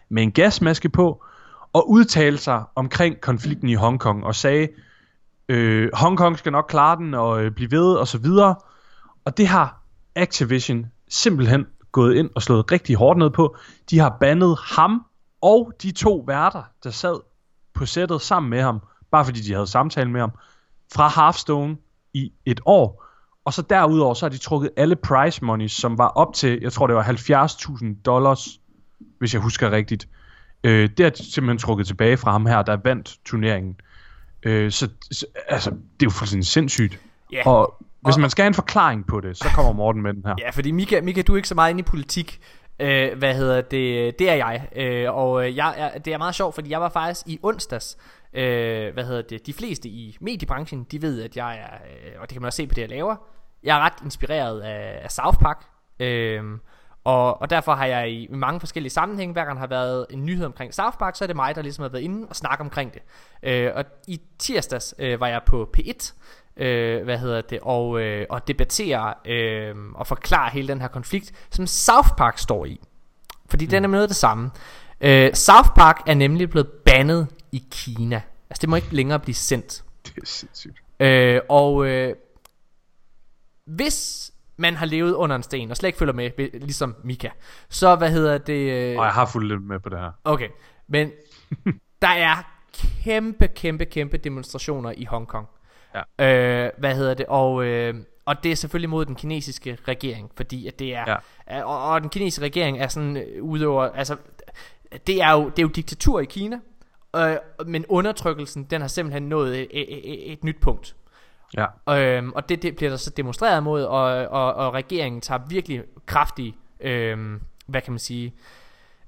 med 0.08 0.22
en 0.22 0.32
gasmaske 0.32 0.88
på 0.88 1.24
og 1.72 1.90
udtalte 1.90 2.42
sig 2.42 2.64
omkring 2.74 3.20
konflikten 3.20 3.68
i 3.68 3.74
Hongkong 3.74 4.24
og 4.24 4.34
sagde 4.34 4.68
øh, 5.48 5.90
Hongkong 5.92 6.38
skal 6.38 6.52
nok 6.52 6.66
klare 6.68 6.96
den 6.96 7.14
og 7.14 7.44
øh, 7.44 7.50
blive 7.50 7.70
ved 7.70 7.94
og 7.94 8.08
så 8.08 8.18
videre. 8.18 8.54
Og 9.24 9.36
det 9.36 9.46
har 9.46 9.82
Activision 10.14 10.86
simpelthen 11.08 11.66
gået 11.92 12.14
ind 12.14 12.30
og 12.34 12.42
slået 12.42 12.72
rigtig 12.72 12.96
hårdt 12.96 13.18
ned 13.18 13.30
på. 13.30 13.56
De 13.90 13.98
har 13.98 14.16
bandet 14.20 14.58
ham 14.62 15.06
og 15.42 15.72
de 15.82 15.92
to 15.92 16.24
værter, 16.26 16.62
der 16.84 16.90
sad 16.90 17.20
på 17.74 17.86
sættet 17.86 18.22
sammen 18.22 18.50
med 18.50 18.62
ham 18.62 18.80
bare 19.16 19.24
fordi 19.24 19.40
de 19.40 19.52
havde 19.52 19.66
samtale 19.66 20.10
med 20.10 20.20
ham, 20.20 20.30
fra 20.94 21.12
Hearthstone 21.16 21.76
i 22.14 22.32
et 22.46 22.60
år. 22.66 23.04
Og 23.44 23.52
så 23.52 23.62
derudover, 23.62 24.14
så 24.14 24.24
har 24.24 24.30
de 24.30 24.38
trukket 24.38 24.70
alle 24.76 24.96
prize 24.96 25.44
monies, 25.44 25.72
som 25.72 25.98
var 25.98 26.08
op 26.08 26.34
til, 26.34 26.58
jeg 26.62 26.72
tror 26.72 26.86
det 26.86 26.96
var 26.96 27.02
70.000 27.02 28.02
dollars, 28.04 28.48
hvis 29.18 29.34
jeg 29.34 29.42
husker 29.42 29.70
rigtigt. 29.70 30.08
Øh, 30.64 30.90
det 30.96 31.06
er 31.06 31.10
simpelthen 31.14 31.58
trukket 31.58 31.86
tilbage 31.86 32.16
fra 32.16 32.32
ham 32.32 32.46
her, 32.46 32.62
der 32.62 32.76
vandt 32.84 33.18
turneringen. 33.24 33.76
Øh, 34.42 34.70
så, 34.70 34.88
så, 35.10 35.26
altså, 35.48 35.70
det 35.70 36.02
er 36.02 36.06
jo 36.06 36.10
fuldstændig 36.10 36.46
sindssygt. 36.46 36.98
Ja. 37.32 37.48
Og 37.48 37.82
hvis 38.04 38.16
man 38.18 38.30
skal 38.30 38.42
have 38.42 38.48
en 38.48 38.54
forklaring 38.54 39.06
på 39.06 39.20
det, 39.20 39.36
så 39.36 39.48
kommer 39.54 39.72
Morten 39.72 40.02
med 40.02 40.14
den 40.14 40.22
her. 40.26 40.34
Ja, 40.38 40.50
fordi 40.50 40.70
Mika, 40.70 41.00
Mika, 41.00 41.22
du 41.22 41.32
er 41.32 41.36
ikke 41.36 41.48
så 41.48 41.54
meget 41.54 41.70
inde 41.70 41.80
i 41.80 41.82
politik. 41.82 42.40
Øh, 42.80 43.18
hvad 43.18 43.34
hedder 43.34 43.60
det? 43.60 44.18
Det 44.18 44.30
er 44.30 44.34
jeg. 44.34 44.68
Øh, 44.76 45.14
og 45.14 45.46
øh, 45.46 45.56
jeg 45.56 45.74
er, 45.76 45.98
det 45.98 46.12
er 46.12 46.18
meget 46.18 46.34
sjovt, 46.34 46.54
fordi 46.54 46.70
jeg 46.70 46.80
var 46.80 46.88
faktisk 46.88 47.26
i 47.26 47.38
onsdags. 47.42 47.96
Øh, 48.36 48.92
hvad 48.92 49.04
hedder 49.04 49.22
det? 49.22 49.46
De 49.46 49.52
fleste 49.52 49.88
i 49.88 50.16
mediebranchen, 50.20 50.84
de 50.84 51.02
ved, 51.02 51.22
at 51.22 51.36
jeg 51.36 51.58
er, 51.58 51.74
øh, 51.74 52.12
og 52.20 52.22
det 52.22 52.34
kan 52.34 52.42
man 52.42 52.46
også 52.46 52.56
se 52.56 52.66
på 52.66 52.74
det, 52.74 52.82
jeg 52.82 52.90
laver. 52.90 53.16
Jeg 53.62 53.76
er 53.76 53.80
ret 53.80 54.04
inspireret 54.04 54.60
af, 54.60 55.00
af 55.02 55.10
South 55.10 55.38
Park. 55.38 55.64
Øh, 56.00 56.42
og, 57.04 57.40
og 57.40 57.50
derfor 57.50 57.74
har 57.74 57.86
jeg 57.86 58.10
i, 58.10 58.28
mange 58.30 58.60
forskellige 58.60 58.90
sammenhænge, 58.90 59.32
hver 59.32 59.44
gang 59.44 59.58
har 59.58 59.66
været 59.66 60.06
en 60.10 60.24
nyhed 60.24 60.46
omkring 60.46 60.74
South 60.74 60.98
Park, 60.98 61.16
så 61.16 61.24
er 61.24 61.26
det 61.26 61.36
mig, 61.36 61.54
der 61.54 61.62
ligesom 61.62 61.82
har 61.82 61.88
været 61.88 62.02
inde 62.02 62.26
og 62.28 62.36
snakke 62.36 62.60
omkring 62.60 62.94
det. 62.94 63.02
Øh, 63.42 63.70
og 63.74 63.84
i 64.08 64.20
tirsdags 64.38 64.94
øh, 64.98 65.20
var 65.20 65.26
jeg 65.26 65.40
på 65.46 65.72
P1, 65.76 66.12
øh, 66.56 67.04
hvad 67.04 67.18
hedder 67.18 67.40
det, 67.40 67.58
og, 67.62 68.00
øh, 68.00 68.26
og 68.30 68.48
debattere 68.48 69.14
øh, 69.24 69.74
og 69.94 70.06
forklare 70.06 70.50
hele 70.50 70.68
den 70.68 70.80
her 70.80 70.88
konflikt, 70.88 71.32
som 71.50 71.66
South 71.66 72.08
Park 72.16 72.38
står 72.38 72.64
i. 72.64 72.80
Fordi 73.50 73.64
mm. 73.64 73.70
den 73.70 73.84
er 73.84 73.88
noget 73.88 74.02
af 74.02 74.08
det 74.08 74.16
samme. 74.16 74.50
Øh, 75.00 75.34
South 75.34 75.68
Park 75.76 76.02
er 76.06 76.14
nemlig 76.14 76.50
blevet 76.50 76.68
bandet 76.68 77.28
i 77.56 77.64
Kina. 77.70 78.22
Altså 78.50 78.60
det 78.60 78.68
må 78.68 78.76
ikke 78.76 78.94
længere 78.96 79.20
blive 79.20 79.34
sendt. 79.34 79.84
Det 80.06 80.12
er 80.22 80.26
sindssygt. 80.26 80.82
Øh, 81.00 81.40
og 81.48 81.86
øh, 81.86 82.14
hvis 83.64 84.30
man 84.56 84.74
har 84.74 84.86
levet 84.86 85.12
under 85.12 85.36
en 85.36 85.42
sten 85.42 85.70
og 85.70 85.76
slet 85.76 85.88
ikke 85.88 85.98
følger 85.98 86.14
med, 86.14 86.30
ligesom 86.60 86.96
Mika, 87.04 87.28
så 87.68 87.96
hvad 87.96 88.10
hedder 88.10 88.38
det... 88.38 88.72
Øh, 88.92 88.98
Og 88.98 89.04
jeg 89.04 89.12
har 89.12 89.26
fulgt 89.26 89.48
lidt 89.48 89.62
med 89.62 89.80
på 89.80 89.88
det 89.88 89.98
her. 89.98 90.10
Okay, 90.24 90.48
men 90.88 91.10
der 92.02 92.08
er 92.08 92.36
kæmpe, 93.04 93.48
kæmpe, 93.48 93.84
kæmpe 93.84 94.16
demonstrationer 94.16 94.92
i 94.96 95.04
Hongkong. 95.04 95.46
Ja. 96.18 96.66
Øh, 96.66 96.70
hvad 96.78 96.96
hedder 96.96 97.14
det? 97.14 97.26
Og, 97.26 97.64
øh, 97.64 97.94
og 98.24 98.42
det 98.42 98.52
er 98.52 98.56
selvfølgelig 98.56 98.90
mod 98.90 99.04
den 99.04 99.14
kinesiske 99.14 99.78
regering, 99.88 100.30
fordi 100.36 100.66
at 100.66 100.78
det 100.78 100.94
er... 100.94 101.04
Ja. 101.06 101.16
Ja. 101.56 101.62
Og, 101.64 101.92
og 101.92 102.00
den 102.00 102.08
kinesiske 102.10 102.44
regering 102.44 102.78
er 102.78 102.88
sådan 102.88 103.16
øh, 103.16 103.42
udover... 103.42 103.82
Altså, 103.82 104.16
det 105.06 105.22
er 105.22 105.32
jo, 105.32 105.44
det 105.48 105.58
er 105.58 105.62
jo 105.62 105.68
diktatur 105.68 106.20
i 106.20 106.24
Kina, 106.24 106.58
øh, 107.16 107.36
men 107.66 107.84
undertrykkelsen, 107.88 108.64
den 108.64 108.80
har 108.80 108.88
simpelthen 108.88 109.22
nået 109.22 109.60
et, 109.60 109.68
et, 109.70 110.12
et, 110.12 110.32
et 110.32 110.44
nyt 110.44 110.56
punkt. 110.60 110.96
Ja. 111.56 111.66
Øhm, 111.88 112.32
og 112.32 112.48
det, 112.48 112.62
det 112.62 112.76
bliver 112.76 112.90
der 112.90 112.96
så 112.96 113.10
demonstreret 113.10 113.62
mod, 113.62 113.82
og, 113.82 114.02
og, 114.26 114.54
og 114.54 114.74
regeringen 114.74 115.20
tager 115.20 115.40
virkelig 115.48 115.82
kraftige, 116.06 116.54
øhm, 116.80 117.40
hvad 117.66 117.80
kan 117.80 117.92
man 117.92 117.98
sige, 117.98 118.34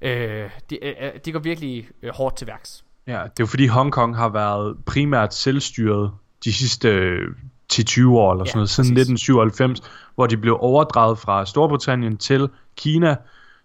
øh, 0.01 0.49
de, 0.69 0.83
øh, 0.85 1.11
de 1.25 1.31
går 1.31 1.39
virkelig 1.39 1.89
øh, 2.03 2.11
hårdt 2.13 2.37
til 2.37 2.47
værks. 2.47 2.83
ja, 3.07 3.13
det 3.13 3.19
er 3.23 3.29
jo 3.39 3.45
fordi 3.45 3.67
Hongkong 3.67 4.17
har 4.17 4.29
været 4.29 4.77
primært 4.85 5.33
selvstyret 5.33 6.11
de 6.43 6.53
sidste 6.53 6.89
øh, 6.89 7.27
10-20 7.73 8.07
år 8.07 8.31
eller 8.31 8.43
Ja, 8.45 8.49
sådan 8.49 8.57
noget, 8.57 8.69
siden 8.69 8.95
præcis. 8.95 9.21
1997, 9.21 9.81
hvor 10.15 10.27
de 10.27 10.37
blev 10.37 10.57
overdraget 10.59 11.19
fra 11.19 11.45
Storbritannien 11.45 12.17
til 12.17 12.49
Kina. 12.77 13.15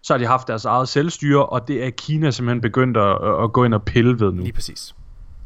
Så 0.05 0.13
har 0.13 0.17
de 0.17 0.25
haft 0.25 0.47
deres 0.47 0.65
eget 0.65 0.89
selvstyre, 0.89 1.45
og 1.45 1.67
det 1.67 1.85
er 1.85 1.89
Kina 1.89 2.31
simpelthen 2.31 2.61
begyndt 2.61 2.97
at, 2.97 3.43
at 3.43 3.53
gå 3.53 3.63
ind 3.63 3.73
og 3.73 3.83
pille 3.83 4.19
ved 4.19 4.31
nu. 4.31 4.41
Lige 4.41 4.53
præcis. 4.53 4.95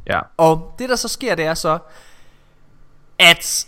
Ja, 0.08 0.20
Og 0.38 0.76
det 0.80 0.90
der 0.90 0.96
så 0.96 1.08
sker, 1.08 1.36
det 1.36 1.46
er 1.46 1.54
så, 1.54 1.78
at 3.20 3.68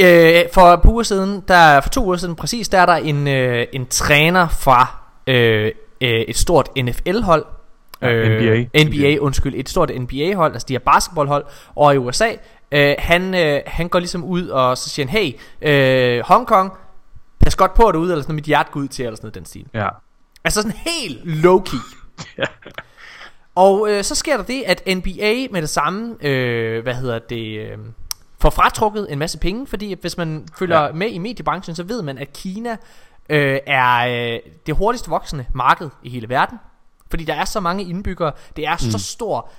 øh, 0.00 0.44
for 0.52 0.60
et 0.60 0.82
par 0.82 0.90
uger 0.90 1.02
siden, 1.02 1.44
der, 1.48 1.80
for 1.80 1.88
to 1.88 2.04
uger 2.04 2.16
siden 2.16 2.36
præcis, 2.36 2.68
der 2.68 2.78
er 2.78 2.86
der 2.86 2.94
en, 2.94 3.28
øh, 3.28 3.66
en 3.72 3.86
træner 3.86 4.48
fra 4.48 4.96
øh, 5.26 5.72
øh, 6.00 6.10
et 6.10 6.36
stort 6.36 6.68
NFL-hold. 6.76 7.44
Ja, 8.02 8.38
NBA. 8.44 8.84
NBA, 8.84 9.18
undskyld, 9.20 9.54
et 9.56 9.68
stort 9.68 9.90
NBA-hold, 10.00 10.52
altså 10.52 10.66
de 10.68 10.74
her 10.74 10.78
basketballhold 10.78 11.44
over 11.76 11.92
i 11.92 11.98
USA. 11.98 12.28
Øh, 12.72 12.94
han, 12.98 13.34
øh, 13.34 13.60
han 13.66 13.88
går 13.88 13.98
ligesom 13.98 14.24
ud, 14.24 14.48
og 14.48 14.78
så 14.78 14.88
siger 14.88 15.06
han, 15.06 15.18
hey, 15.18 15.32
øh, 15.62 16.22
Hongkong, 16.24 16.72
pas 17.40 17.56
godt 17.56 17.74
på 17.74 17.92
derude, 17.92 18.12
eller 18.12 18.22
sådan 18.22 18.34
mit 18.34 18.44
hjerte 18.44 18.70
går 18.72 18.80
ud 18.80 18.88
til, 18.88 19.04
eller 19.04 19.16
sådan 19.16 19.26
noget 19.26 19.34
den 19.34 19.44
stil. 19.44 19.66
ja, 19.74 19.88
Altså 20.44 20.62
sådan 20.62 20.76
helt 20.76 21.44
low-key. 21.44 21.96
Og 23.54 23.90
øh, 23.90 24.04
så 24.04 24.14
sker 24.14 24.36
der 24.36 24.44
det, 24.44 24.62
at 24.66 24.82
NBA 24.86 25.46
med 25.50 25.62
det 25.62 25.68
samme, 25.68 26.16
øh, 26.20 26.82
hvad 26.82 26.94
hedder 26.94 27.18
det, 27.18 27.60
øh, 27.60 27.78
får 28.40 28.50
fratrukket 28.50 29.12
en 29.12 29.18
masse 29.18 29.38
penge, 29.38 29.66
fordi 29.66 29.94
hvis 30.00 30.16
man 30.16 30.48
følger 30.58 30.82
ja. 30.82 30.92
med 30.92 31.10
i 31.10 31.18
mediebranchen, 31.18 31.76
så 31.76 31.82
ved 31.82 32.02
man, 32.02 32.18
at 32.18 32.32
Kina 32.32 32.76
øh, 33.28 33.58
er 33.66 33.98
øh, 34.34 34.38
det 34.66 34.76
hurtigst 34.76 35.10
voksende 35.10 35.46
marked 35.54 35.90
i 36.02 36.10
hele 36.10 36.28
verden. 36.28 36.58
Fordi 37.10 37.24
der 37.24 37.34
er 37.34 37.44
så 37.44 37.60
mange 37.60 37.84
indbyggere, 37.84 38.32
det 38.56 38.66
er 38.66 38.72
mm. 38.72 38.90
så 38.90 38.98
stor, 38.98 39.50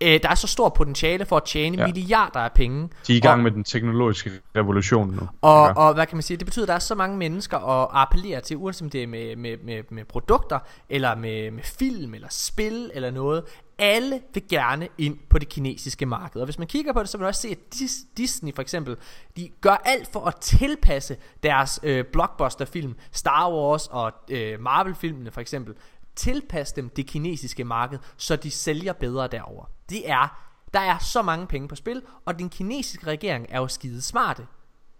øh, 0.00 0.20
der 0.22 0.28
er 0.28 0.34
så 0.34 0.46
stor 0.46 0.68
potentiale 0.68 1.24
for 1.26 1.36
at 1.36 1.44
tjene 1.44 1.76
Ja. 1.78 1.86
milliarder 1.86 2.40
af 2.40 2.52
penge. 2.52 2.88
de 3.06 3.12
er 3.12 3.16
i 3.16 3.20
gang 3.20 3.34
og, 3.38 3.42
med 3.44 3.50
den 3.50 3.64
teknologiske 3.64 4.30
revolution 4.56 5.08
nu. 5.10 5.28
og, 5.40 5.66
Ja. 5.66 5.72
og 5.72 5.94
hvad 5.94 6.06
kan 6.06 6.16
man 6.16 6.22
sige, 6.22 6.36
det 6.36 6.46
betyder, 6.46 6.64
at 6.64 6.68
der 6.68 6.74
er 6.74 6.78
så 6.78 6.94
mange 6.94 7.16
mennesker 7.16 7.58
at 7.82 7.88
appellere 7.92 8.40
til, 8.40 8.56
uanset 8.56 8.82
om 8.82 8.90
det 8.90 9.02
er 9.02 9.06
med, 9.06 9.36
med, 9.36 9.56
med, 9.64 9.82
med 9.90 10.04
produkter, 10.04 10.58
eller 10.88 11.14
med, 11.16 11.50
med 11.50 11.62
film, 11.62 12.14
eller 12.14 12.28
spil, 12.30 12.90
eller 12.94 13.10
noget. 13.10 13.42
Alle 13.80 14.20
vil 14.34 14.42
gerne 14.50 14.88
ind 14.98 15.18
på 15.30 15.38
det 15.38 15.48
kinesiske 15.48 16.06
marked. 16.06 16.40
Og 16.40 16.44
hvis 16.44 16.58
man 16.58 16.66
kigger 16.66 16.92
på 16.92 17.00
det, 17.00 17.08
så 17.08 17.18
vil 17.18 17.22
man 17.22 17.28
også 17.28 17.40
se, 17.42 17.48
at 17.48 17.58
Dis- 17.74 18.06
Disney 18.16 18.54
for 18.54 18.62
eksempel, 18.62 18.96
de 19.36 19.48
gør 19.60 19.82
alt 19.84 20.08
for 20.12 20.24
at 20.26 20.34
tilpasse 20.36 21.16
deres 21.42 21.80
øh, 21.82 22.04
blockbuster-film, 22.12 22.94
Star 23.12 23.50
Wars 23.52 23.86
og 23.86 24.12
øh, 24.30 24.60
Marvel-filmene 24.60 25.30
for 25.30 25.40
eksempel, 25.40 25.74
tilpasse 26.18 26.76
dem 26.76 26.88
det 26.88 27.06
kinesiske 27.06 27.64
marked, 27.64 27.98
så 28.16 28.36
de 28.36 28.50
sælger 28.50 28.92
bedre 28.92 29.28
derover. 29.28 29.64
Det 29.90 30.10
er, 30.10 30.42
der 30.74 30.80
er 30.80 30.98
så 30.98 31.22
mange 31.22 31.46
penge 31.46 31.68
på 31.68 31.76
spil, 31.76 32.02
og 32.24 32.38
den 32.38 32.48
kinesiske 32.48 33.06
regering 33.06 33.46
er 33.48 33.58
jo 33.58 33.68
skide 33.68 34.02
smarte. 34.02 34.46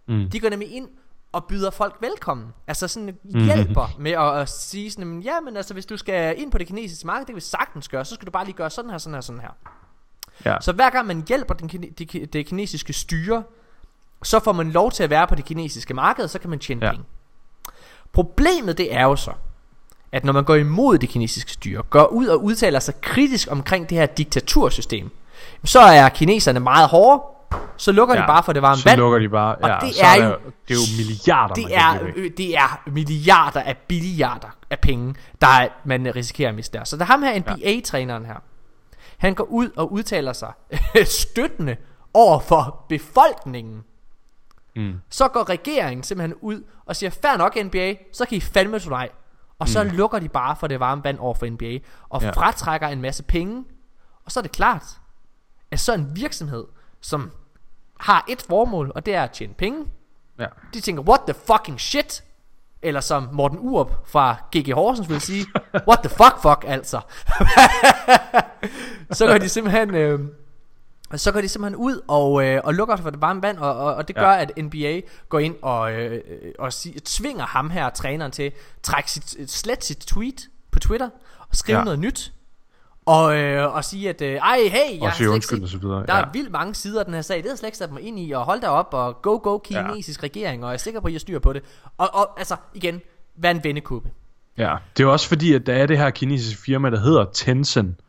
Mm. 0.07 0.29
De 0.29 0.39
går 0.39 0.49
nemlig 0.49 0.71
ind 0.71 0.87
og 1.31 1.45
byder 1.45 1.69
folk 1.69 1.97
velkommen. 2.01 2.47
Altså 2.67 2.87
sådan 2.87 3.17
hjælper 3.45 3.95
med 3.99 4.11
at, 4.11 4.37
at 4.37 4.49
sige 4.49 4.91
sådan, 4.91 5.03
"Jamen, 5.03 5.21
ja, 5.21 5.39
men 5.39 5.57
altså 5.57 5.73
hvis 5.73 5.85
du 5.85 5.97
skal 5.97 6.41
ind 6.41 6.51
på 6.51 6.57
det 6.57 6.67
kinesiske 6.67 7.07
marked, 7.07 7.19
det 7.19 7.27
kan 7.27 7.35
vi 7.35 7.41
sagtens 7.41 7.89
gøre, 7.89 8.05
så 8.05 8.15
skal 8.15 8.25
du 8.25 8.31
bare 8.31 8.45
lige 8.45 8.55
gøre 8.55 8.69
sådan 8.69 8.91
her, 8.91 8.97
sådan 8.97 9.13
her, 9.13 9.21
sådan 9.21 9.41
her. 9.41 9.51
Ja. 10.45 10.57
Så 10.61 10.71
hver 10.71 10.89
gang 10.89 11.07
man 11.07 11.23
hjælper 11.27 11.53
den, 11.53 11.69
det, 11.69 12.33
det 12.33 12.45
kinesiske 12.45 12.93
styre, 12.93 13.43
så 14.23 14.39
får 14.39 14.51
man 14.51 14.71
lov 14.71 14.91
til 14.91 15.03
at 15.03 15.09
være 15.09 15.27
på 15.27 15.35
det 15.35 15.45
kinesiske 15.45 15.93
marked, 15.93 16.23
og 16.23 16.29
så 16.29 16.39
kan 16.39 16.49
man 16.49 16.59
tjene 16.59 16.85
ja. 16.85 16.91
penge. 16.91 17.05
Problemet 18.11 18.77
det 18.77 18.93
er 18.93 19.03
jo 19.03 19.15
så, 19.15 19.33
at 20.11 20.23
når 20.25 20.33
man 20.33 20.43
går 20.43 20.55
imod 20.55 20.97
det 20.97 21.09
kinesiske 21.09 21.51
styre, 21.51 21.83
går 21.83 22.05
ud 22.05 22.27
og 22.27 22.43
udtaler 22.43 22.79
sig 22.79 23.01
kritisk 23.01 23.47
omkring 23.51 23.89
det 23.89 23.97
her 23.97 24.05
diktatursystem, 24.05 25.09
så 25.63 25.79
er 25.79 26.09
kineserne 26.09 26.59
meget 26.59 26.87
hårde, 26.89 27.23
så 27.77 27.91
lukker 27.91 28.15
ja, 28.15 28.21
de 28.21 28.27
bare 28.27 28.43
for 28.43 28.53
det 28.53 28.61
varme 28.61 28.81
så 28.81 28.89
vand. 28.89 28.99
lukker 28.99 29.19
de 29.19 29.29
bare. 29.29 29.55
Og 29.55 29.69
ja, 29.69 29.77
det 29.87 29.95
så 29.95 30.05
er 30.05 30.15
jo- 30.25 30.35
det 30.67 30.73
er 30.73 30.75
jo 30.75 30.97
milliarder, 30.97 31.53
det 31.53 31.75
er, 31.75 31.99
øh, 32.15 32.31
det 32.37 32.55
er 32.57 32.81
milliarder 32.91 33.61
af 33.61 33.77
billiarder 33.77 34.47
af 34.69 34.79
penge, 34.79 35.15
der 35.41 35.47
er, 35.47 35.67
man 35.85 36.15
risikerer 36.15 36.49
at 36.49 36.55
miste 36.55 36.77
der. 36.77 36.83
Så 36.83 36.97
der 36.97 37.03
er 37.03 37.07
ham 37.07 37.23
her, 37.23 37.39
NBA-træneren 37.39 38.25
her. 38.25 38.35
Han 39.17 39.33
går 39.33 39.43
ud 39.43 39.69
og 39.77 39.91
udtaler 39.91 40.33
sig 40.33 40.51
støttende 41.21 41.75
over 42.13 42.39
for 42.39 42.85
befolkningen. 42.89 43.83
Mm. 44.75 44.93
Så 45.09 45.27
går 45.27 45.49
regeringen 45.49 46.03
simpelthen 46.03 46.37
ud 46.41 46.63
og 46.85 46.95
siger, 46.95 47.09
fair 47.09 47.37
nok 47.37 47.57
NBA, 47.65 47.93
så 48.13 48.25
kan 48.25 48.37
I 48.37 48.41
fandme 48.41 48.79
dig. 48.79 49.09
Og 49.59 49.67
så 49.69 49.83
mm. 49.83 49.89
lukker 49.89 50.19
de 50.19 50.29
bare 50.29 50.55
for 50.55 50.67
det 50.67 50.79
varme 50.79 51.03
vand 51.03 51.19
over 51.19 51.33
for 51.33 51.49
NBA, 51.49 51.79
og 52.09 52.21
Ja. 52.21 52.29
fratrækker 52.29 52.87
en 52.87 53.01
masse 53.01 53.23
penge. 53.23 53.65
Og 54.25 54.31
så 54.31 54.39
er 54.39 54.41
det 54.41 54.51
klart, 54.51 54.83
at 55.71 55.79
så 55.79 55.93
en 55.93 56.15
virksomhed, 56.15 56.65
som 57.01 57.31
har 57.99 58.25
et 58.29 58.41
formål, 58.41 58.91
og 58.95 59.05
det 59.05 59.15
er 59.15 59.23
at 59.23 59.31
tjene 59.31 59.53
penge, 59.53 59.85
Ja. 60.39 60.45
de 60.73 60.81
tænker, 60.81 61.03
what 61.03 61.19
the 61.27 61.35
fucking 61.47 61.79
shit? 61.79 62.23
Eller 62.81 63.01
som 63.01 63.29
Morten 63.31 63.57
Urup 63.61 64.07
fra 64.07 64.35
GG 64.55 64.73
Horsens 64.73 65.09
vil 65.09 65.21
sige, 65.21 65.45
what 65.87 65.99
the 65.99 66.09
fuck 66.09 66.41
fuck 66.41 66.63
altså. 66.67 67.01
så 69.11 69.27
går 69.27 69.37
de 69.37 69.49
simpelthen... 69.49 69.95
Øh, 69.95 70.19
så 71.17 71.31
går 71.31 71.41
de 71.41 71.47
simpelthen 71.47 71.75
ud 71.75 72.01
og, 72.07 72.45
øh, 72.45 72.61
og 72.63 72.73
lukker 72.73 72.95
for 72.95 73.09
det 73.09 73.21
varme 73.21 73.41
vand, 73.41 73.57
og, 73.57 73.75
og, 73.77 73.95
og 73.95 74.07
det 74.07 74.15
Ja. 74.15 74.21
gør, 74.21 74.29
at 74.29 74.51
NBA 74.57 75.01
går 75.29 75.39
ind 75.39 75.55
og, 75.61 75.93
øh, 75.93 76.11
øh, 76.13 76.51
og 76.59 76.73
sig, 76.73 76.93
tvinger 77.05 77.45
ham 77.45 77.69
her, 77.69 77.89
træneren, 77.89 78.31
til 78.31 78.43
at 78.43 78.53
trække 78.83 79.11
sit, 79.11 79.51
slet 79.51 79.83
sit 79.83 79.97
tweet 79.97 80.47
på 80.71 80.79
Twitter, 80.79 81.09
og 81.39 81.55
skrive 81.55 81.77
Ja. 81.77 81.83
noget 81.83 81.99
nyt, 81.99 82.33
og, 83.05 83.37
øh, 83.37 83.75
og 83.75 83.85
sige, 83.85 84.09
at 84.09 84.21
øh, 84.21 84.35
ej, 84.35 84.57
hey, 84.63 84.99
jeg 84.99 85.01
Og 85.01 85.13
sige 85.13 85.29
undskyld 85.29 85.63
og 85.63 85.69
så 85.69 85.77
videre. 85.77 86.05
der 86.05 86.15
ja. 86.15 86.21
er 86.21 86.29
vildt 86.33 86.51
mange 86.51 86.75
sider 86.75 86.99
af 86.99 87.05
den 87.05 87.13
her 87.13 87.21
sag, 87.21 87.37
det 87.37 87.43
har 87.45 87.51
jeg 87.51 87.57
slet 87.57 87.67
ikke 87.67 87.77
sat 87.77 87.91
mig 87.91 88.01
ind 88.01 88.19
i, 88.19 88.31
og 88.31 88.45
hold 88.45 88.61
da 88.61 88.67
op, 88.67 88.89
og 88.93 89.21
go, 89.21 89.39
go, 89.43 89.57
kinesisk 89.57 90.21
ja. 90.21 90.25
regering, 90.25 90.63
og 90.63 90.69
jeg 90.69 90.73
er 90.73 90.77
sikker 90.77 90.99
på, 90.99 91.07
at 91.07 91.11
I 91.11 91.13
har 91.13 91.19
styr 91.19 91.39
på 91.39 91.53
det. 91.53 91.63
Og, 91.97 92.09
og 92.13 92.39
altså, 92.39 92.55
igen, 92.73 93.01
vær 93.35 93.51
en 93.51 93.63
vendekubbe. 93.63 94.09
Ja, 94.57 94.75
det 94.97 95.03
er 95.03 95.07
også 95.07 95.27
fordi, 95.27 95.53
at 95.53 95.65
der 95.65 95.73
er 95.73 95.85
det 95.85 95.97
her 95.97 96.09
kinesiske 96.09 96.61
firma, 96.61 96.89
der 96.89 96.99
hedder 96.99 97.25
Tencent, 97.33 97.99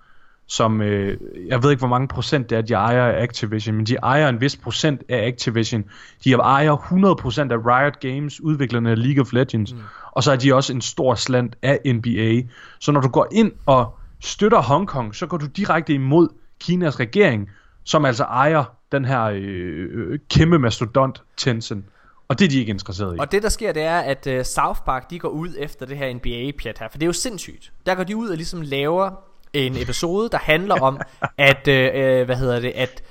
som, 0.50 0.82
øh, 0.82 1.18
jeg 1.46 1.62
ved 1.62 1.70
ikke, 1.70 1.78
hvor 1.78 1.88
mange 1.88 2.08
procent 2.08 2.50
det 2.50 2.58
er, 2.58 2.62
de 2.62 2.72
ejer 2.72 3.04
af 3.04 3.22
Activision, 3.22 3.76
men 3.76 3.86
de 3.86 3.94
ejer 3.94 4.28
en 4.28 4.40
vis 4.40 4.56
procent 4.56 5.02
af 5.08 5.26
Activision. 5.26 5.84
De 6.24 6.32
ejer 6.32 6.76
100% 6.76 7.52
af 7.52 7.56
Riot 7.66 8.00
Games, 8.00 8.40
udviklerne 8.40 8.90
af 8.90 9.02
League 9.02 9.20
of 9.20 9.32
Legends, 9.32 9.74
mm. 9.74 9.80
og 10.12 10.22
så 10.22 10.32
er 10.32 10.36
de 10.36 10.54
også 10.54 10.72
en 10.72 10.80
stor 10.80 11.14
slant 11.14 11.56
af 11.62 11.80
NBA. 11.86 12.42
Så 12.80 12.92
når 12.92 13.00
du 13.00 13.08
går 13.08 13.26
ind 13.32 13.52
og 13.66 13.98
støtter 14.20 14.62
Hongkong, 14.62 15.14
så 15.14 15.26
går 15.26 15.36
du 15.36 15.46
direkte 15.46 15.94
imod 15.94 16.28
Kinas 16.60 17.00
regering, 17.00 17.50
som 17.84 18.04
altså 18.04 18.24
ejer 18.24 18.64
den 18.92 19.04
her 19.04 19.22
øh, 19.34 20.18
kæmpe 20.30 20.58
mastodont 20.58 21.22
Tencent. 21.36 21.84
Og 22.28 22.38
det 22.38 22.44
er 22.44 22.48
de 22.48 22.58
ikke 22.58 22.70
interesseret 22.70 23.16
i. 23.16 23.18
Og 23.20 23.32
det 23.32 23.42
der 23.42 23.48
sker, 23.48 23.72
det 23.72 23.82
er, 23.82 23.98
at 23.98 24.26
uh, 24.26 24.42
South 24.42 24.80
Park, 24.80 25.10
de 25.10 25.18
går 25.18 25.28
ud 25.28 25.54
efter 25.58 25.86
det 25.86 25.98
her 25.98 26.14
NBA-pjat 26.14 26.78
her, 26.78 26.88
for 26.90 26.98
det 26.98 27.02
er 27.02 27.06
jo 27.06 27.12
sindssygt. 27.12 27.72
Der 27.86 27.94
går 27.94 28.04
de 28.04 28.16
ud 28.16 28.28
og 28.28 28.36
ligesom 28.36 28.60
laver 28.62 29.29
en 29.52 29.76
episode, 29.82 30.28
der 30.32 30.38
handler 30.38 30.80
om, 30.80 31.00
at, 31.38 31.56
uh, 31.68 32.26
hvad 32.26 32.36
hedder 32.36 32.60
det, 32.60 32.72
at 32.74 33.02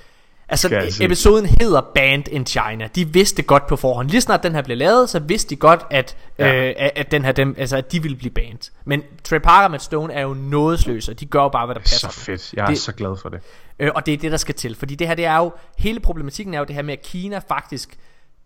Altså 0.52 0.90
episoden 1.00 1.46
hedder 1.60 1.80
Band 1.94 2.28
in 2.28 2.46
China 2.46 2.88
De 2.94 3.08
vidste 3.08 3.42
godt 3.42 3.66
på 3.66 3.76
forhånd 3.76 4.10
Lige 4.10 4.20
snart 4.20 4.42
den 4.42 4.54
her 4.54 4.62
blev 4.62 4.76
lavet 4.76 5.10
Så 5.10 5.18
vidste 5.18 5.50
de 5.50 5.56
godt 5.56 5.86
at, 5.90 6.16
Ja. 6.38 6.54
øh, 6.68 6.74
at, 6.78 6.90
at, 6.96 7.10
den 7.10 7.24
her, 7.24 7.32
dem, 7.32 7.54
altså, 7.58 7.76
at 7.76 7.92
de 7.92 8.02
ville 8.02 8.16
blive 8.16 8.30
banned 8.30 8.70
Men 8.84 9.02
Trey 9.24 9.38
Parker 9.38 9.64
og 9.64 9.70
Matt 9.70 9.82
Stone 9.82 10.12
er 10.12 10.22
jo 10.22 10.34
nådesløse 10.34 11.12
Og 11.12 11.20
de 11.20 11.26
gør 11.26 11.42
jo 11.42 11.48
bare 11.48 11.66
hvad 11.66 11.74
der 11.74 11.80
passer 11.80 12.08
så 12.10 12.20
fedt. 12.20 12.52
Jeg 12.52 12.62
er 12.62 12.66
Det- 12.66 12.78
så 12.78 12.92
glad 12.92 13.16
for 13.22 13.28
det. 13.28 13.40
Øh, 13.78 13.90
og 13.94 14.06
det 14.06 14.14
er 14.14 14.18
det, 14.18 14.30
der 14.30 14.36
skal 14.36 14.54
til. 14.54 14.74
Fordi 14.76 14.94
det 14.94 15.06
her, 15.06 15.14
det 15.14 15.24
er 15.24 15.36
jo, 15.36 15.52
hele 15.78 16.00
problematikken 16.00 16.54
er 16.54 16.58
jo 16.58 16.64
det 16.64 16.74
her 16.74 16.82
med, 16.82 16.92
at 16.92 17.02
Kina 17.02 17.40
faktisk 17.48 17.98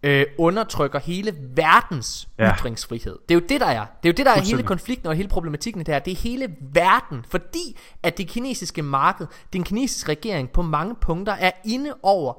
øh, 0.04 0.26
undertrykker 0.38 0.98
hele 0.98 1.34
verdens 1.56 2.28
Ja. 2.38 2.54
ytringsfrihed. 2.56 3.18
Det 3.28 3.34
er 3.34 3.40
jo 3.40 3.46
det, 3.48 3.60
der 3.60 3.66
er. 3.66 3.80
Det 4.02 4.08
er 4.08 4.12
jo 4.12 4.12
det, 4.16 4.26
der 4.26 4.32
er 4.32 4.40
hele 4.40 4.62
konflikten 4.62 5.08
og 5.08 5.14
hele 5.14 5.28
problematikken 5.28 5.84
her. 5.86 5.98
Det 5.98 6.10
er 6.12 6.16
hele 6.16 6.56
verden. 6.60 7.24
Fordi 7.28 7.78
at 8.02 8.18
det 8.18 8.28
kinesiske 8.28 8.82
marked, 8.82 9.26
den 9.52 9.64
kinesiske 9.64 10.10
regering 10.10 10.50
på 10.50 10.62
mange 10.62 10.94
punkter 10.94 11.32
er 11.32 11.50
inde 11.64 11.94
over 12.02 12.34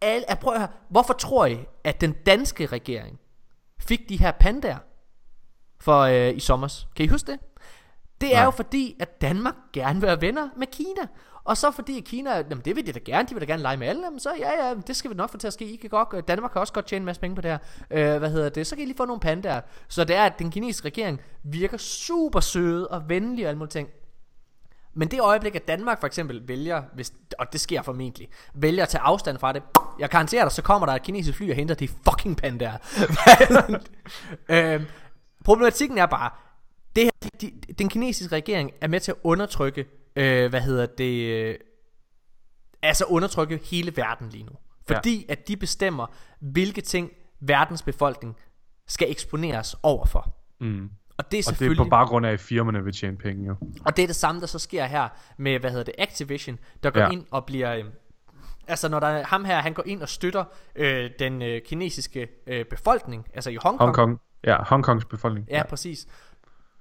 alle, 0.00 0.30
at 0.30 0.38
prøv 0.38 0.52
at 0.52 0.58
høre, 0.60 0.68
hvorfor 0.90 1.12
tror 1.12 1.46
I, 1.46 1.58
at 1.84 2.00
den 2.00 2.12
danske 2.26 2.66
regering 2.66 3.18
fik 3.80 4.08
de 4.08 4.16
her 4.16 4.30
pandaer 4.30 4.78
for 5.80 6.00
øh, 6.00 6.36
i 6.36 6.40
sommer? 6.40 6.84
Kan 6.96 7.04
I 7.04 7.08
huske 7.08 7.32
det? 7.32 7.40
Det 8.20 8.32
er 8.32 8.36
Nej. 8.36 8.44
jo 8.44 8.50
fordi, 8.50 8.96
at 9.00 9.20
Danmark 9.20 9.54
gerne 9.72 10.00
vil 10.00 10.06
være 10.06 10.20
venner 10.20 10.48
med 10.56 10.66
Kina. 10.66 11.06
Og 11.48 11.56
så 11.56 11.70
fordi 11.70 11.98
at 11.98 12.04
Kina, 12.04 12.36
jamen 12.36 12.60
det 12.64 12.76
vil 12.76 12.86
de 12.86 12.92
da 12.92 12.98
gerne, 12.98 13.28
de 13.28 13.34
vil 13.34 13.40
da 13.40 13.46
gerne 13.46 13.62
lege 13.62 13.76
med 13.76 13.86
alle, 13.86 14.04
jamen 14.04 14.20
så 14.20 14.34
ja, 14.38 14.66
ja, 14.66 14.74
det 14.86 14.96
skal 14.96 15.10
vi 15.10 15.16
nok 15.16 15.30
få 15.30 15.38
til 15.38 15.46
at 15.46 15.52
ske. 15.52 15.64
I 15.64 15.76
kan 15.76 15.90
godt, 15.90 16.28
Danmark 16.28 16.50
kan 16.50 16.60
også 16.60 16.72
godt 16.72 16.86
tjene 16.86 17.00
en 17.00 17.04
masse 17.04 17.20
penge 17.20 17.36
på 17.36 17.42
det 17.42 17.50
her. 17.50 17.58
Øh, 17.90 18.18
hvad 18.18 18.30
hedder 18.30 18.48
det? 18.48 18.66
Så 18.66 18.76
kan 18.76 18.82
I 18.82 18.86
lige 18.86 18.96
få 18.96 19.04
nogle 19.04 19.20
pandaer. 19.20 19.60
Så 19.88 20.04
det 20.04 20.16
er, 20.16 20.24
at 20.24 20.38
den 20.38 20.50
kinesiske 20.50 20.86
regering 20.86 21.20
virker 21.42 21.76
super 21.76 22.40
søde 22.40 22.88
og 22.88 23.08
venlige 23.08 23.46
og 23.46 23.48
alle 23.48 23.58
mulige 23.58 23.70
ting. 23.70 23.88
Men 24.94 25.08
det 25.08 25.20
øjeblik, 25.20 25.54
at 25.54 25.68
Danmark 25.68 26.00
for 26.00 26.06
eksempel 26.06 26.48
vælger, 26.48 26.82
hvis, 26.94 27.12
og 27.38 27.52
det 27.52 27.60
sker 27.60 27.82
formentlig, 27.82 28.28
vælger 28.54 28.82
at 28.82 28.88
tage 28.88 29.02
afstand 29.02 29.38
fra 29.38 29.52
det, 29.52 29.62
jeg 29.98 30.08
garanterer 30.08 30.44
dig, 30.44 30.52
så 30.52 30.62
kommer 30.62 30.86
der 30.86 30.94
et 30.94 31.02
kinesisk 31.02 31.36
fly 31.36 31.50
og 31.50 31.56
henter 31.56 31.74
de 31.74 31.88
fucking 31.88 32.36
pandaer. 32.36 32.76
øhm, 34.74 34.84
problematikken 35.44 35.98
er 35.98 36.06
bare, 36.06 36.30
det 36.96 37.04
her, 37.04 37.10
de, 37.22 37.50
de, 37.50 37.72
den 37.72 37.88
kinesiske 37.88 38.36
regering 38.36 38.70
er 38.80 38.88
med 38.88 39.00
til 39.00 39.12
at 39.12 39.18
undertrykke, 39.22 39.86
øh, 40.18 40.50
hvad 40.50 40.60
hedder 40.60 40.86
det, 40.86 41.30
øh, 41.30 41.54
altså 42.82 43.04
undertrykke 43.04 43.60
hele 43.70 43.96
verden 43.96 44.28
lige 44.28 44.44
nu. 44.44 44.52
Fordi 44.88 45.24
ja. 45.28 45.32
at 45.32 45.48
de 45.48 45.56
bestemmer, 45.56 46.06
hvilke 46.40 46.80
ting 46.80 47.10
verdens 47.40 47.82
befolkning 47.82 48.36
skal 48.86 49.10
eksponeres 49.10 49.76
overfor. 49.82 50.34
Mm. 50.60 50.84
Og 50.84 50.90
det 50.90 50.90
er 51.18 51.24
Og 51.24 51.30
det 51.32 51.38
er 51.38 51.42
selvfølgelig... 51.42 51.84
på 51.84 51.90
baggrund 51.90 52.26
af, 52.26 52.32
at 52.32 52.40
firmaerne 52.40 52.84
vil 52.84 52.92
tjene 52.92 53.16
penge, 53.16 53.46
jo. 53.46 53.56
Og 53.84 53.96
det 53.96 54.02
er 54.02 54.06
det 54.06 54.16
samme, 54.16 54.40
der 54.40 54.46
så 54.46 54.58
sker 54.58 54.84
her 54.84 55.08
med, 55.36 55.58
hvad 55.58 55.70
hedder 55.70 55.84
det, 55.84 55.94
Activision, 55.98 56.58
der 56.82 56.90
går 56.90 57.00
Ja. 57.00 57.06
ja. 57.06 57.12
ind 57.12 57.24
og 57.30 57.44
bliver... 57.44 57.74
Øh, 57.74 57.84
altså 58.68 58.88
når 58.88 59.00
der 59.00 59.06
er 59.06 59.24
ham 59.24 59.44
her, 59.44 59.60
han 59.60 59.72
går 59.72 59.82
ind 59.86 60.02
og 60.02 60.08
støtter 60.08 60.44
øh, 60.76 61.10
den 61.18 61.42
øh, 61.42 61.62
kinesiske 61.62 62.28
øh, 62.46 62.64
befolkning, 62.64 63.26
altså 63.34 63.50
i 63.50 63.54
Hongkong. 63.62 63.96
Hongkong. 63.96 64.20
Ja, 64.44 64.56
Hongkongs 64.62 65.04
befolkning. 65.04 65.46
Ja, 65.50 65.62
præcis. 65.66 66.06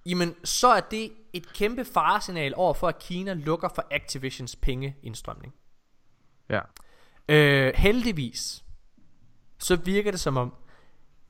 Jamen, 0.10 0.36
så 0.44 0.68
er 0.68 0.80
det 0.80 1.12
et 1.34 1.54
kæmpe 1.54 1.86
faresignal 1.86 2.54
over 2.56 2.74
for, 2.74 2.88
at 2.88 3.00
Kina 3.00 3.34
lukker 3.34 3.70
for 3.76 3.86
Activisions 3.92 4.56
pengeindstrømning. 4.56 5.54
ja. 6.50 6.60
Øh, 7.30 7.74
heldigvis, 7.76 8.64
så 9.60 9.76
virker 9.76 10.12
det 10.12 10.20
som 10.20 10.38
om, 10.38 10.54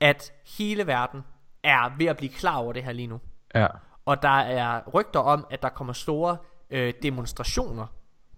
at 0.00 0.32
hele 0.58 0.86
verden 0.86 1.20
er 1.62 1.96
ved 1.98 2.06
at 2.06 2.16
blive 2.16 2.32
klar 2.32 2.56
over 2.56 2.72
det 2.72 2.84
her 2.84 2.92
lige 2.92 3.06
nu. 3.06 3.20
ja. 3.54 3.66
Og 4.06 4.22
der 4.22 4.28
er 4.38 4.80
rygter 4.94 5.20
om, 5.20 5.46
at 5.50 5.62
der 5.62 5.68
kommer 5.68 5.92
store 5.92 6.36
øh, 6.70 6.92
demonstrationer 7.02 7.86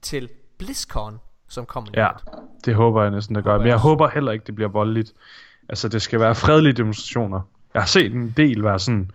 til 0.02 0.28
BlizzCon, 0.58 1.20
som 1.48 1.66
kommer 1.66 1.90
Ja, 1.94 2.08
lidt. 2.12 2.64
det 2.64 2.74
håber 2.74 3.02
jeg 3.02 3.10
næsten, 3.10 3.34
det 3.36 3.44
gør. 3.44 3.58
Men 3.58 3.66
jeg 3.66 3.78
håber 3.78 4.08
heller 4.08 4.32
ikke, 4.32 4.44
det 4.46 4.54
bliver 4.54 4.68
voldeligt. 4.68 5.12
Altså, 5.68 5.88
det 5.88 6.02
skal 6.02 6.20
være 6.20 6.34
fredelige 6.34 6.72
demonstrationer. 6.72 7.40
Jeg 7.74 7.82
har 7.82 7.86
set 7.86 8.12
en 8.12 8.34
del 8.36 8.64
være 8.64 8.78
sådan, 8.78 9.10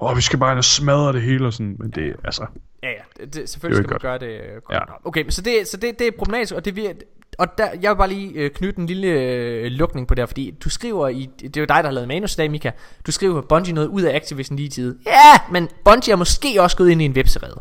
åh, 0.00 0.16
vi 0.16 0.20
skal 0.20 0.38
bare 0.38 0.52
ind 0.52 0.58
og 0.58 0.64
smadre 0.64 1.12
det 1.12 1.22
hele 1.22 1.46
og 1.46 1.52
sådan, 1.52 1.76
men 1.78 1.90
det, 1.90 2.16
altså, 2.24 2.46
Ja, 2.82 2.88
ja, 2.88 2.94
det, 3.16 3.20
det, 3.20 3.34
Det 3.34 3.48
selvfølgelig 3.50 3.78
er 3.80 3.88
skal 3.88 3.92
man 3.94 4.00
gøre 4.00 4.18
det 4.18 4.40
øh, 4.40 4.62
godt. 4.64 4.74
Ja. 4.74 4.76
Ja. 4.76 5.08
Okay, 5.08 5.22
men 5.22 5.30
så 5.30 5.42
det, 5.42 5.68
så 5.68 5.76
det, 5.76 5.98
det 5.98 6.06
er 6.06 6.10
problematisk, 6.18 6.54
og 6.54 6.64
det 6.64 6.78
vir- 6.78 7.12
og 7.38 7.58
der, 7.58 7.68
jeg 7.82 7.90
vil 7.90 7.96
bare 7.96 8.08
lige 8.08 8.32
øh, 8.32 8.50
knytte 8.50 8.80
en 8.80 8.86
lille 8.86 9.08
øh, 9.08 9.64
lukning 9.64 10.08
på 10.08 10.14
det 10.14 10.22
her, 10.22 10.26
fordi 10.26 10.54
du 10.64 10.70
skriver 10.70 11.08
i, 11.08 11.30
det 11.40 11.56
er 11.56 11.60
jo 11.60 11.66
dig, 11.66 11.76
der 11.76 11.82
har 11.84 11.90
lavet 11.90 12.08
manus 12.08 12.34
i 12.34 12.36
dag, 12.36 12.50
Mika, 12.50 12.70
du 13.06 13.12
skriver 13.12 13.40
Bungie 13.42 13.74
noget 13.74 13.88
ud 13.88 14.02
af 14.02 14.16
Activision 14.16 14.56
lige 14.56 14.66
i 14.66 14.70
tide. 14.70 14.98
Ja, 15.06 15.40
men 15.50 15.68
Bungie 15.84 16.12
er 16.12 16.16
måske 16.16 16.62
også 16.62 16.76
gået 16.76 16.90
ind 16.90 17.02
i 17.02 17.04
en 17.04 17.12
webserede. 17.12 17.60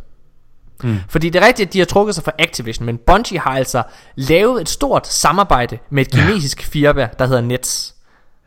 Mm. 0.83 0.97
Fordi 1.09 1.29
det 1.29 1.41
er 1.43 1.47
rigtigt, 1.47 1.67
at 1.67 1.73
de 1.73 1.79
har 1.79 1.85
trukket 1.85 2.15
sig 2.15 2.23
fra 2.23 2.31
Activision, 2.39 2.85
men 2.85 2.97
Bungie 2.97 3.39
har 3.39 3.51
altså 3.51 3.83
lavet 4.15 4.61
et 4.61 4.69
stort 4.69 5.07
samarbejde 5.07 5.77
med 5.89 6.05
et 6.05 6.11
kinesisk 6.11 6.61
firma, 6.63 7.09
der 7.19 7.25
hedder 7.25 7.41
Nets. 7.41 7.95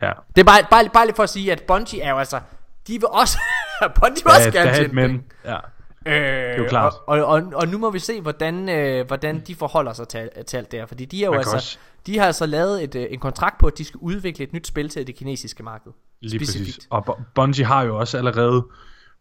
ja. 0.01 0.11
Det 0.35 0.41
er 0.41 0.45
bare, 0.45 0.63
bare, 0.71 0.89
bare 0.93 1.05
lige 1.05 1.15
for 1.15 1.23
at 1.23 1.29
sige, 1.29 1.51
at 1.51 1.61
Bungie 1.67 2.01
er 2.01 2.09
jo 2.09 2.17
altså, 2.17 2.39
de 2.87 2.93
vil 2.93 3.07
også, 3.07 3.37
Bungie 3.99 4.23
vil 4.23 4.31
også 4.35 4.49
Der 4.51 4.59
er- 4.59 4.63
gerne 4.63 4.65
der 4.65 4.71
er 4.71 4.75
tjene 4.75 4.93
penge. 5.07 5.23
Ja. 5.45 5.57
Øh, 6.05 6.53
det 6.53 6.57
jo 6.63 6.65
klart. 6.69 6.93
Og, 7.07 7.25
og, 7.25 7.43
og, 7.53 7.67
nu 7.67 7.77
må 7.77 7.91
vi 7.91 7.99
se, 7.99 8.21
hvordan, 8.21 8.69
øh, 8.69 9.07
hvordan 9.07 9.43
de 9.47 9.55
forholder 9.55 9.93
sig 9.93 10.07
til, 10.07 10.29
til 10.47 10.57
alt 10.57 10.71
det 10.71 10.79
her. 10.79 10.87
Fordi 10.87 11.05
de, 11.05 11.21
er 11.23 11.25
jo 11.25 11.33
altså, 11.33 11.55
også- 11.55 11.77
de 12.05 12.19
har 12.19 12.25
altså 12.25 12.45
lavet 12.45 12.83
et, 12.83 12.95
øh, 12.95 13.05
en 13.09 13.19
kontrakt 13.19 13.57
på, 13.57 13.67
at 13.67 13.77
de 13.77 13.85
skal 13.85 13.97
udvikle 14.01 14.43
et 14.43 14.53
nyt 14.53 14.67
spil 14.67 14.89
til 14.89 15.07
det 15.07 15.15
kinesiske 15.15 15.63
marked. 15.63 15.91
Lige 16.21 16.39
Specifikt. 16.45 16.65
præcis. 16.75 16.87
Og 16.89 17.09
Bu- 17.09 17.23
Bungie 17.35 17.65
har 17.65 17.83
jo 17.83 17.97
også 17.97 18.17
allerede 18.17 18.65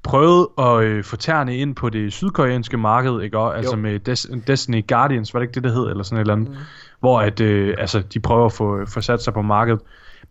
prøvet 0.03 0.47
at 0.59 0.81
øh, 0.83 1.05
få 1.05 1.17
tæerne 1.17 1.57
ind 1.57 1.75
på 1.77 1.89
det 1.91 2.13
sydkoreanske 2.13 2.77
marked, 2.77 3.21
ikke? 3.23 3.39
Og, 3.39 3.57
altså 3.57 3.77
Jo. 3.77 3.83
med 3.83 4.09
Des- 4.09 4.41
Destiny 4.47 4.87
Guardians, 4.89 5.35
var 5.35 5.41
det 5.41 5.47
ikke 5.47 5.55
det, 5.55 5.65
det 5.65 5.73
hed, 5.73 5.87
eller 5.91 6.03
sådan 6.03 6.17
et 6.17 6.21
eller 6.21 6.35
andet, 6.35 6.49
mm. 6.49 6.55
hvor 7.01 7.21
at, 7.21 7.41
øh, 7.41 7.75
altså, 7.79 8.01
de 8.01 8.21
prøver 8.21 8.47
at 8.47 8.53
få, 8.53 8.87
få 8.87 9.01
sat 9.01 9.23
sig 9.23 9.33
på 9.35 9.43
markedet. 9.43 9.81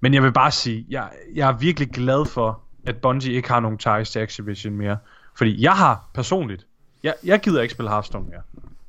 Men 0.02 0.14
jeg 0.14 0.24
vil 0.24 0.34
bare 0.34 0.52
sige, 0.52 0.86
jeg, 0.90 1.10
jeg 1.36 1.50
er 1.50 1.58
virkelig 1.58 1.90
glad 1.90 2.26
for, 2.26 2.62
at 2.88 2.98
Bungie 2.98 3.34
ikke 3.34 3.50
har 3.50 3.60
nogen 3.60 3.78
ties 3.78 4.10
til 4.10 4.20
Activision 4.20 4.74
mere. 4.74 4.98
Fordi 5.38 5.62
jeg 5.64 5.72
har 5.74 6.10
personligt, 6.14 6.66
jeg, 7.04 7.14
jeg 7.24 7.40
gider 7.40 7.62
ikke 7.62 7.74
spille 7.74 7.90
Hearthstone 7.90 8.26
mere. 8.30 8.42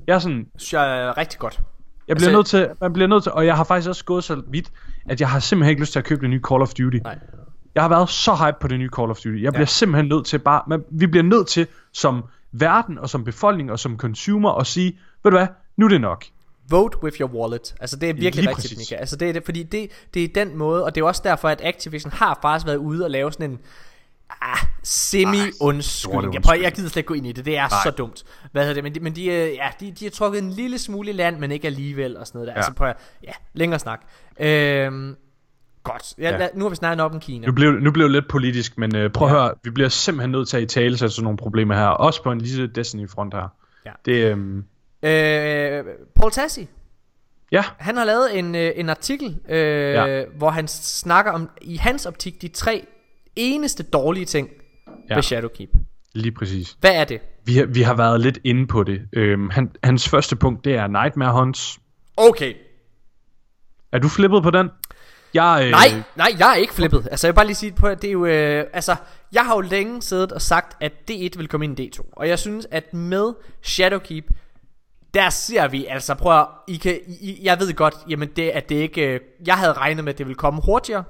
Jeg 0.07 0.15
er 0.15 0.19
sådan, 0.19 0.47
synes 0.57 0.73
jeg 0.73 0.99
er 1.03 1.17
rigtig 1.19 1.39
godt. 1.39 1.61
jeg 2.09 2.17
bliver 2.17 2.39
Altså- 2.39 2.59
nødt 2.59 2.69
til, 2.69 2.77
man 2.81 2.93
bliver 2.93 3.07
nødt 3.09 3.23
til, 3.23 3.33
og 3.33 3.47
jeg 3.47 3.57
har 3.57 3.65
faktisk 3.65 3.89
også 3.89 4.05
gået 4.05 4.25
så 4.25 4.43
vidt, 4.49 4.73
at 5.09 5.21
jeg 5.21 5.29
har 5.31 5.39
simpelthen 5.41 5.71
ikke 5.71 5.81
lyst 5.83 5.93
til 5.93 5.99
at 5.99 6.05
købe 6.05 6.21
det 6.21 6.31
nye 6.31 6.41
Call 6.51 6.63
of 6.63 6.69
Duty. 6.75 6.97
Nej. 6.97 7.19
Jeg 7.75 7.83
har 7.83 7.89
været 7.89 8.09
så 8.09 8.35
hype 8.35 8.57
på 8.61 8.69
det 8.69 8.79
nye 8.79 8.89
Call 8.97 9.11
of 9.11 9.17
Duty. 9.17 9.43
Jeg 9.43 9.53
bliver 9.53 9.67
simpelthen 9.67 10.09
nødt 10.09 10.27
til 10.27 10.39
bare, 10.39 10.63
man, 10.67 10.85
vi 10.91 11.07
bliver 11.07 11.25
nødt 11.25 11.47
til 11.49 11.67
som 11.93 12.25
verden 12.53 12.99
og 12.99 13.09
som 13.11 13.25
befolkning 13.25 13.73
og 13.73 13.79
som 13.79 13.99
consumer 13.99 14.51
at 14.55 14.67
sige, 14.67 14.99
ved 15.25 15.31
du 15.31 15.37
hvad, 15.37 15.47
nu 15.77 15.85
er 15.85 15.91
det 15.91 16.01
nok. 16.01 16.25
Vote 16.71 17.03
with 17.03 17.21
your 17.21 17.31
wallet. 17.31 17.75
Altså 17.81 17.97
det 17.97 18.09
er 18.11 18.15
virkelig 18.15 18.35
Lige 18.35 18.49
rigtigt, 18.49 18.75
præcis. 18.75 18.91
Mika. 18.91 19.01
Altså 19.01 19.17
det 19.17 19.29
er 19.29 19.33
det, 19.33 19.45
fordi 19.45 19.63
det, 19.63 19.91
det 20.15 20.25
er 20.25 20.29
den 20.45 20.57
måde, 20.57 20.85
og 20.85 20.95
det 20.95 21.01
er 21.01 21.05
også 21.05 21.23
derfor, 21.25 21.49
at 21.49 21.61
Activision 21.65 22.13
har 22.13 22.39
faktisk 22.43 22.67
været 22.67 22.77
ude 22.77 23.05
og 23.05 23.11
lave 23.11 23.33
sådan 23.33 23.51
en 23.51 23.59
ah, 24.41 24.59
semi-undskyldning. 24.83 26.35
Jeg, 26.35 26.43
prøver, 26.43 26.63
jeg 26.63 26.73
gider 26.73 26.89
slet 26.89 26.97
ikke 26.97 27.07
gå 27.07 27.15
ind 27.15 27.27
i 27.27 27.33
det, 27.33 27.45
det 27.45 27.57
er 27.57 27.69
Nej. 27.69 27.81
så 27.85 27.91
dumt. 27.91 28.25
Hvad 28.53 28.63
hedder 28.63 28.75
det? 28.75 28.83
Men 28.85 28.95
de, 28.95 29.01
men 29.01 29.17
de, 29.17 29.27
øh, 29.27 29.55
ja, 29.55 29.69
de, 29.81 29.93
de 29.93 30.05
har 30.05 30.11
trukket 30.11 30.43
en 30.43 30.51
lille 30.51 30.79
smule 30.79 31.11
i 31.11 31.13
land, 31.13 31.39
men 31.39 31.51
ikke 31.51 31.67
alligevel 31.67 32.17
og 32.17 32.27
sådan 32.27 32.39
noget 32.39 32.47
der. 32.47 32.53
Ja. 32.53 32.57
Altså 32.57 32.73
prøv 32.73 32.89
at, 32.89 32.97
ja, 33.25 33.33
længere 33.55 33.79
snak. 33.79 34.01
Øhm, 34.41 35.17
godt. 35.83 36.15
Ja, 36.19 36.31
Ja. 36.31 36.43
ja. 36.43 36.49
Nu 36.55 36.65
har 36.65 36.69
vi 36.71 36.77
snakket 36.77 37.05
op 37.05 37.15
om 37.15 37.21
Kina. 37.21 37.47
Nu 37.47 37.53
blev, 37.53 37.73
nu 37.73 37.91
blev 37.91 38.05
det 38.05 38.13
lidt 38.13 38.29
politisk, 38.29 38.79
men 38.79 38.97
øh, 38.97 39.11
prøv 39.11 39.29
at 39.29 39.35
høre, 39.35 39.55
vi 39.65 39.71
bliver 39.71 39.89
simpelthen 39.89 40.31
nødt 40.31 40.49
til 40.49 40.57
at 40.57 40.63
i 40.63 40.67
tale 40.67 40.99
sætte 40.99 41.15
sådan 41.15 41.25
nogle 41.25 41.37
problemer 41.39 41.75
her. 41.75 41.87
Også 41.87 42.23
på 42.23 42.33
en 42.33 42.41
lille 42.41 42.67
Destiny-front 42.67 43.35
her. 43.35 43.49
Ja. 43.87 43.91
Det, 44.05 44.31
øhm, 44.31 44.65
Øh, 45.03 45.85
Paul 46.17 46.31
Tassi, 46.31 46.69
ja, 47.53 47.65
Han 47.79 47.97
har 47.97 48.05
lavet 48.05 48.39
en, 48.39 48.55
øh, 48.55 48.73
en 48.77 48.89
artikel, 48.89 49.39
øh, 49.49 49.57
Ja. 49.59 50.05
ja. 50.07 50.25
hvor 50.39 50.51
han 50.51 50.69
snakker 50.69 51.33
om, 51.33 51.51
i 51.61 51.77
hans 51.77 52.07
optik, 52.07 52.43
de 52.43 52.49
tre 52.49 52.87
eneste 53.39 53.83
dårlige 53.83 54.25
ting 54.27 54.49
Ja. 55.11 55.15
ved 55.15 55.23
Shadowkeep. 55.23 55.69
lige 56.15 56.33
præcis. 56.33 56.77
Hvad 56.81 56.95
er 56.95 57.05
det? 57.05 57.21
Vi 57.45 57.57
har, 57.57 57.65
vi 57.67 57.83
har 57.83 57.95
været 57.95 58.21
lidt 58.21 58.39
inde 58.45 58.67
på 58.67 58.83
det. 58.85 59.01
Øhm, 59.13 59.51
han, 59.51 59.71
hans 59.85 60.09
første 60.09 60.37
punkt, 60.37 60.65
det 60.65 60.75
er 60.75 60.87
Nightmare 60.87 61.33
Hunts. 61.33 61.79
Okay. 62.17 62.55
Er 63.93 63.99
du 63.99 64.09
flippet 64.09 64.43
på 64.43 64.51
den? 64.51 64.69
Jeg, 65.35 65.61
øh, 65.65 65.71
Nej, 65.71 66.03
nej, 66.17 66.29
jeg 66.39 66.51
er 66.51 66.55
ikke 66.55 66.75
flippet. 66.75 67.09
Altså, 67.11 67.27
jeg 67.27 67.33
vil 67.33 67.37
bare 67.37 67.47
lige 67.47 67.57
sige 67.57 67.73
på, 67.73 67.87
at 67.87 68.03
det 68.03 68.09
er 68.09 68.13
jo... 68.13 68.27
Øh, 68.27 68.65
altså, 68.73 68.97
jeg 69.33 69.45
har 69.47 69.55
jo 69.55 69.61
længe 69.61 70.03
siddet 70.03 70.33
og 70.33 70.43
sagt, 70.43 70.77
at 70.83 70.93
D1 71.11 71.39
vil 71.39 71.49
komme 71.49 71.65
ind 71.67 71.81
i 71.81 71.91
D2. 71.97 72.11
Og 72.13 72.29
jeg 72.29 72.39
synes, 72.39 72.67
at 72.71 72.95
med 72.95 73.33
Shadowkeep, 73.63 74.25
der 75.15 75.31
ser 75.31 75.69
vi, 75.69 75.87
altså 75.87 76.15
prøv 76.15 76.39
at, 76.41 76.47
I 76.69 76.77
kan, 76.77 76.99
I, 77.21 77.39
jeg 77.43 77.61
ved 77.61 77.75
godt, 77.75 77.95
jamen 78.09 78.29
det, 78.37 78.49
at 78.49 78.69
det 78.69 78.75
ikke, 78.75 79.15
øh, 79.15 79.21
jeg 79.47 79.55
havde 79.59 79.73
regnet 79.73 80.05
med, 80.05 80.13
at 80.13 80.19
det 80.19 80.27
ville 80.27 80.37
komme 80.37 80.61
hurtigere, 80.65 81.05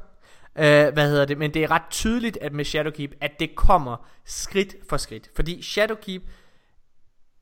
øh, 0.58 0.92
hvad 0.92 1.10
hedder 1.10 1.24
det, 1.24 1.38
men 1.38 1.54
det 1.54 1.62
er 1.62 1.70
ret 1.70 1.90
tydeligt, 1.90 2.38
at 2.40 2.52
med 2.52 2.64
Shadowkeep, 2.64 3.14
at 3.20 3.40
det 3.40 3.54
kommer 3.54 4.08
skridt 4.24 4.74
for 4.88 4.96
skridt, 4.96 5.30
fordi 5.36 5.62
Shadowkeep, 5.62 6.22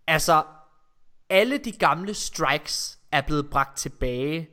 altså, 0.06 0.44
alle 1.30 1.58
de 1.58 1.72
gamle 1.72 2.14
strikes 2.14 2.98
er 3.12 3.20
blevet 3.20 3.50
bragt 3.50 3.76
tilbage. 3.76 4.50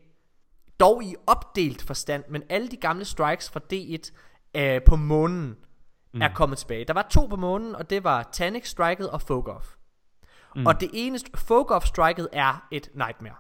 Dog 0.80 1.04
i 1.04 1.16
opdelt 1.28 1.82
forstand, 1.82 2.24
men 2.30 2.44
alle 2.50 2.68
de 2.68 2.78
gamle 2.78 3.06
strikes 3.06 3.50
fra 3.50 3.60
D1 3.74 4.12
øh, 4.56 4.82
på 4.82 4.96
månen 4.96 5.58
mm. 6.14 6.22
er 6.22 6.30
kommet 6.34 6.58
tilbage. 6.58 6.86
Der 6.86 6.94
var 6.94 7.08
to 7.10 7.26
på 7.26 7.36
månen, 7.36 7.76
og 7.76 7.90
det 7.90 8.04
var 8.04 8.30
Tannic 8.32 8.68
striket 8.68 9.10
og 9.10 9.22
Fogoff. 9.22 9.76
Mm. 10.56 10.66
Og 10.66 10.82
det 10.82 10.90
eneste, 10.94 11.32
Fogoff 11.36 11.86
striket 11.86 12.30
er 12.32 12.68
et 12.72 12.90
Nightmare 12.94 13.36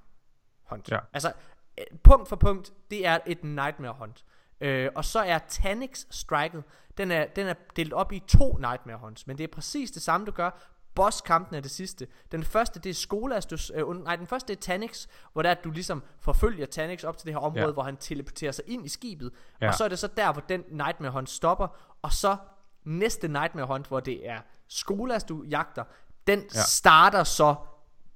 Hunt. 0.63 0.91
Ja. 0.91 0.99
Altså, 1.13 1.33
øh, 1.77 1.97
punkt 2.03 2.29
for 2.29 2.35
punkt, 2.35 2.73
det 2.91 3.07
er 3.07 3.19
et 3.25 3.43
Nightmare 3.43 3.95
Hunt. 3.99 4.23
Øh, 4.63 4.89
og 4.95 5.05
så 5.05 5.19
er 5.19 5.37
Tanix 5.37 6.05
striket, 6.11 6.63
den 6.97 7.11
er, 7.11 7.25
den 7.35 7.47
er 7.47 7.53
delt 7.75 7.93
op 7.93 8.11
i 8.11 8.19
to 8.27 8.57
Nightmare 8.57 8.97
Hunts, 8.97 9.27
men 9.27 9.37
det 9.37 9.43
er 9.43 9.47
præcis 9.47 9.91
det 9.91 10.01
samme, 10.01 10.25
du 10.25 10.31
gør. 10.31 10.49
Bosskampen 10.95 11.55
er 11.55 11.59
det 11.59 11.71
sidste. 11.71 12.07
Den 12.31 12.43
første, 12.43 12.79
det 12.79 12.89
er 12.89 12.93
Skolas, 12.93 13.45
du, 13.45 13.57
øh, 13.73 14.03
nej, 14.03 14.15
den 14.15 14.27
første 14.27 14.47
det 14.53 14.57
er 14.59 14.61
Tanix, 14.61 15.07
hvor 15.33 15.41
der 15.41 15.53
du 15.53 15.71
ligesom 15.71 16.03
forfølger 16.19 16.65
Tanix 16.65 17.03
op 17.03 17.17
til 17.17 17.25
det 17.25 17.33
her 17.33 17.39
område, 17.39 17.65
Ja. 17.65 17.71
hvor 17.71 17.83
han 17.83 17.97
teleporterer 17.97 18.51
sig 18.51 18.63
ind 18.67 18.85
i 18.85 18.89
skibet. 18.89 19.31
Ja. 19.61 19.67
Og 19.67 19.73
så 19.73 19.83
er 19.83 19.87
det 19.87 19.99
så 19.99 20.07
der, 20.17 20.31
hvor 20.33 20.41
den 20.41 20.63
Nightmare 20.71 21.11
Hunt 21.11 21.29
stopper, 21.29 21.67
og 22.01 22.13
så 22.13 22.37
næste 22.83 23.27
Nightmare 23.27 23.65
Hunt, 23.67 23.87
hvor 23.87 23.99
det 23.99 24.29
er 24.29 24.39
Skolas, 24.67 25.23
du 25.23 25.43
jagter, 25.49 25.83
den 26.27 26.39
Ja. 26.55 26.61
starter 26.61 27.23
så 27.23 27.55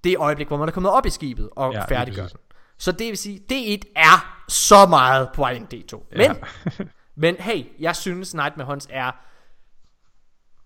det 0.03 0.17
øjeblik, 0.17 0.47
hvor 0.47 0.57
man 0.57 0.67
er 0.67 0.71
kommet 0.73 0.91
op 0.91 1.05
i 1.05 1.09
skibet 1.09 1.49
og 1.55 1.73
Ja, 1.73 1.85
færdiggør 1.85 2.27
den. 2.27 2.37
Så 2.77 2.91
det 2.91 3.07
vil 3.07 3.17
sige, 3.17 3.39
D1 3.51 3.91
er 3.95 4.43
så 4.47 4.85
meget 4.85 5.29
på 5.33 5.41
vej 5.41 5.51
ind 5.51 5.73
i 5.73 5.85
D2. 5.91 6.07
Men, 6.11 6.21
Ja. 6.21 6.33
men 7.15 7.35
hey, 7.39 7.65
jeg 7.79 7.95
synes 7.95 8.33
Nightmare 8.33 8.67
Hunts 8.67 8.87
er 8.89 9.11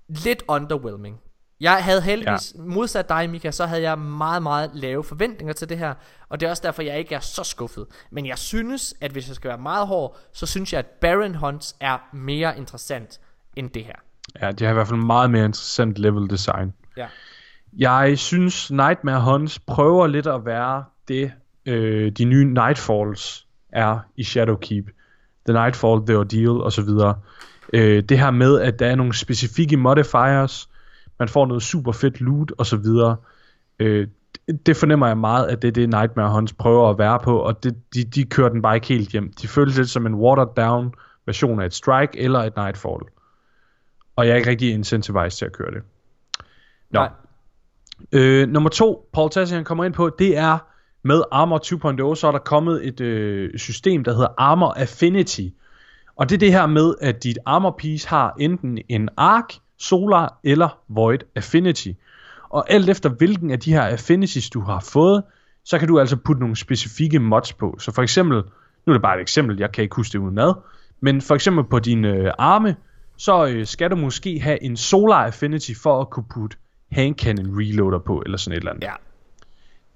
lidt 0.07 0.43
underwhelming. 0.47 1.19
Jeg 1.59 1.83
havde 1.83 2.01
heldigvis, 2.01 2.53
ja. 2.57 2.61
modsat 2.61 3.09
dig 3.09 3.29
Mika, 3.29 3.51
så 3.51 3.65
havde 3.65 3.81
jeg 3.81 3.99
meget, 3.99 4.43
meget 4.43 4.71
lave 4.73 5.03
forventninger 5.03 5.53
til 5.53 5.69
det 5.69 5.77
her, 5.77 5.93
og 6.29 6.39
det 6.39 6.45
er 6.45 6.49
også 6.49 6.63
derfor, 6.65 6.81
jeg 6.81 6.99
ikke 6.99 7.15
er 7.15 7.19
så 7.19 7.43
skuffet. 7.43 7.85
Men 8.11 8.25
jeg 8.25 8.37
synes, 8.37 8.93
at 9.01 9.11
hvis 9.11 9.27
jeg 9.27 9.35
skal 9.35 9.47
være 9.49 9.57
meget 9.57 9.87
hård, 9.87 10.17
så 10.33 10.45
synes 10.45 10.73
jeg, 10.73 10.79
at 10.79 10.85
Baron 10.85 11.35
Hunts 11.35 11.75
er 11.79 11.97
mere 12.13 12.57
interessant 12.57 13.19
end 13.55 13.69
det 13.69 13.85
her. 13.85 13.95
Ja, 14.41 14.51
det 14.51 14.61
har 14.61 14.69
i 14.69 14.73
hvert 14.73 14.87
fald 14.87 14.99
meget 14.99 15.31
mere 15.31 15.45
interessant 15.45 15.97
level 15.99 16.29
design. 16.29 16.73
Ja. 16.97 17.07
Jeg 17.77 18.19
synes, 18.19 18.71
Nightmare 18.71 19.21
Hunts 19.21 19.59
prøver 19.59 20.07
lidt 20.07 20.27
at 20.27 20.45
være 20.45 20.83
det, 21.07 21.31
øh, 21.65 22.11
de 22.11 22.25
nye 22.25 22.45
Nightfalls 22.45 23.47
er 23.69 23.99
i 24.17 24.23
Shadowkeep. 24.23 24.85
The 25.45 25.53
Nightfall, 25.53 26.05
The 26.05 26.17
Ordeal 26.17 26.49
osv. 26.61 26.89
Øh, 27.73 28.03
det 28.03 28.19
her 28.19 28.31
med, 28.31 28.59
at 28.61 28.79
der 28.79 28.87
er 28.87 28.95
nogle 28.95 29.13
specifikke 29.13 29.77
modifiers, 29.77 30.69
man 31.19 31.27
får 31.29 31.45
noget 31.45 31.63
super 31.63 31.91
fedt 31.91 32.21
loot 32.21 32.51
osv. 32.57 32.85
Øh, 33.79 34.07
det- 34.65 34.77
fornemmer 34.77 35.07
jeg 35.07 35.17
meget, 35.17 35.47
at 35.47 35.61
det 35.61 35.67
er 35.67 35.71
det 35.71 35.89
Nightmare 35.89 36.33
Hunts 36.33 36.53
prøver 36.53 36.89
at 36.89 36.97
være 36.97 37.19
på, 37.23 37.37
og 37.39 37.63
det, 37.63 37.93
de, 37.93 38.03
de 38.03 38.25
kører 38.25 38.49
den 38.49 38.61
bare 38.61 38.75
ikke 38.75 38.87
helt 38.87 39.09
hjem. 39.09 39.33
De 39.41 39.47
føles 39.47 39.77
lidt 39.77 39.89
som 39.89 40.05
en 40.05 40.15
watered 40.15 40.55
down 40.57 40.93
version 41.25 41.59
af 41.61 41.65
et 41.65 41.73
Strike 41.73 42.19
eller 42.19 42.39
et 42.39 42.55
Nightfall. 42.55 43.01
Og 44.15 44.25
jeg 44.27 44.31
er 44.31 44.35
ikke 44.35 44.49
rigtig 44.49 44.73
incentivized 44.73 45.37
til 45.37 45.45
at 45.45 45.51
køre 45.51 45.71
det. 45.71 45.81
Nå. 46.91 46.99
Nej. 46.99 47.09
Øh, 48.11 48.49
nummer 48.49 48.69
to, 48.69 49.09
Paul 49.13 49.29
Tassi 49.29 49.55
han 49.55 49.63
kommer 49.63 49.83
ind 49.85 49.93
på, 49.93 50.09
det 50.19 50.37
er 50.37 50.57
med 51.03 51.23
Armor 51.31 51.57
2.0, 52.11 52.15
så 52.15 52.27
er 52.27 52.31
der 52.31 52.39
kommet 52.39 52.87
et 52.87 53.01
øh, 53.01 53.57
system, 53.57 54.03
der 54.03 54.11
hedder 54.13 54.33
Armor 54.37 54.73
Affinity. 54.77 55.47
Og 56.15 56.29
det 56.29 56.35
er 56.35 56.39
det 56.39 56.51
her 56.51 56.67
med, 56.67 56.93
at 57.01 57.23
dit 57.23 57.37
armor 57.45 57.75
piece 57.77 58.09
har 58.09 58.35
enten 58.39 58.79
en 58.89 59.09
arc, 59.17 59.55
solar 59.77 60.39
eller 60.43 60.79
void 60.87 61.19
affinity. 61.35 61.91
Og 62.49 62.71
alt 62.71 62.89
efter 62.89 63.09
hvilken 63.09 63.51
af 63.51 63.59
de 63.59 63.73
her 63.73 63.81
affinities 63.81 64.49
du 64.49 64.61
har 64.61 64.79
fået, 64.79 65.23
så 65.65 65.79
kan 65.79 65.87
du 65.87 65.99
altså 65.99 66.15
putte 66.15 66.39
nogle 66.39 66.55
specifikke 66.55 67.19
mods 67.19 67.53
på. 67.53 67.75
Så 67.79 67.91
for 67.91 68.01
eksempel, 68.01 68.37
nu 68.85 68.91
er 68.91 68.93
det 68.93 69.01
bare 69.01 69.15
et 69.15 69.21
eksempel, 69.21 69.59
jeg 69.59 69.71
kan 69.71 69.83
ikke 69.83 69.95
huske 69.95 70.13
det 70.13 70.19
udenad, 70.19 70.53
men 71.01 71.21
for 71.21 71.35
eksempel 71.35 71.63
på 71.63 71.79
dine 71.79 72.07
øh, 72.07 72.31
arme, 72.37 72.75
så 73.17 73.47
øh, 73.47 73.65
skal 73.65 73.91
du 73.91 73.95
måske 73.95 74.39
have 74.39 74.63
en 74.63 74.77
solar 74.77 75.25
affinity 75.25 75.71
for 75.83 76.01
at 76.01 76.09
kunne 76.09 76.25
putte 76.33 76.57
hand 76.91 77.15
cannon 77.15 77.57
reloader 77.59 77.99
på, 77.99 78.21
eller 78.25 78.37
sådan 78.37 78.57
et 78.57 78.57
eller 78.57 78.71
andet. 78.71 78.83
Ja. 78.83 78.93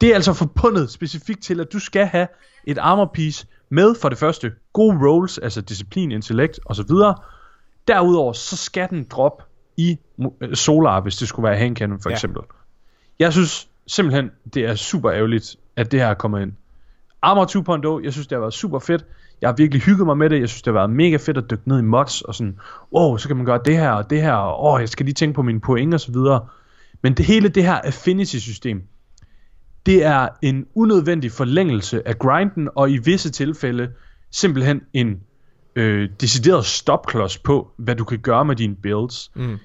Det 0.02 0.10
er 0.10 0.16
altså 0.16 0.34
forbundet 0.34 0.92
specifikt 0.92 1.44
til, 1.44 1.60
at 1.60 1.74
du 1.74 1.80
skal 1.80 2.06
have 2.06 2.28
et 2.66 2.78
armor 2.78 3.12
piece 3.14 3.48
med 3.70 3.96
for 4.02 4.10
det 4.10 4.18
første 4.18 4.52
gode 4.74 4.98
rolls, 5.10 5.38
altså 5.38 5.62
disciplin, 5.62 6.12
intellekt 6.12 6.60
osv. 6.66 6.90
Derudover 7.88 8.34
så 8.34 8.58
skal 8.58 8.90
den 8.90 9.04
droppe 9.10 9.44
i 9.78 9.98
øh, 10.42 10.56
Solar, 10.56 11.00
hvis 11.02 11.16
det 11.16 11.28
skulle 11.28 11.50
være 11.50 11.58
hand 11.58 11.76
cannon 11.78 12.00
for 12.02 12.10
Ja. 12.10 12.16
eksempel. 12.16 12.42
Jeg 13.20 13.34
synes 13.34 13.68
simpelthen, 13.88 14.32
det 14.54 14.66
er 14.66 14.76
super 14.76 15.12
ærgerligt, 15.12 15.56
at 15.76 15.92
det 15.92 16.00
her 16.00 16.08
er 16.08 16.14
kommet 16.14 16.42
ind. 16.42 16.52
Armor 17.22 17.98
2.0, 18.00 18.04
jeg 18.04 18.14
synes 18.14 18.28
det 18.28 18.36
har 18.36 18.40
været 18.40 18.54
super 18.54 18.80
fedt. 18.80 19.06
Jeg 19.42 19.50
har 19.50 19.56
virkelig 19.56 19.82
hygget 19.82 20.06
mig 20.08 20.18
med 20.18 20.30
det. 20.30 20.40
Jeg 20.40 20.50
synes 20.50 20.62
det 20.62 20.74
har 20.74 20.80
været 20.80 20.90
mega 20.90 21.18
fedt 21.18 21.38
at 21.38 21.50
dykke 21.52 21.70
ned 21.70 21.80
i 21.80 21.82
mods 21.82 22.22
og 22.22 22.36
sådan, 22.36 22.60
wow, 22.94 23.18
så 23.18 23.28
kan 23.28 23.38
man 23.38 23.46
gøre 23.46 23.60
det 23.66 23.78
her 23.78 23.92
og 23.92 24.10
det 24.10 24.22
her, 24.22 24.34
og 24.34 24.66
åh, 24.74 24.82
jeg 24.82 24.90
skal 24.90 25.06
lige 25.06 25.14
tænke 25.14 25.36
på 25.36 25.42
mine 25.42 25.60
point 25.62 25.94
og 25.94 26.00
så 26.00 26.12
videre. 26.12 26.48
Men 27.02 27.14
det 27.14 27.26
hele 27.26 27.50
det 27.50 27.64
her 27.64 27.74
affinity 27.84 28.38
system, 28.38 28.84
det 29.86 30.04
er 30.06 30.28
en 30.42 30.66
unødvendig 30.76 31.32
forlængelse 31.32 32.08
af 32.08 32.20
grinden, 32.20 32.70
og 32.76 32.92
i 32.92 32.98
visse 32.98 33.30
tilfælde 33.30 33.92
simpelthen 34.32 34.82
en 34.94 35.22
øh, 35.76 36.10
decideret 36.22 36.66
stopklods 36.66 37.38
på, 37.38 37.72
hvad 37.78 37.96
du 37.96 38.04
kan 38.04 38.20
gøre 38.20 38.46
med 38.46 38.56
dine 38.56 38.76
builds. 38.76 39.32
Mm. 39.36 39.58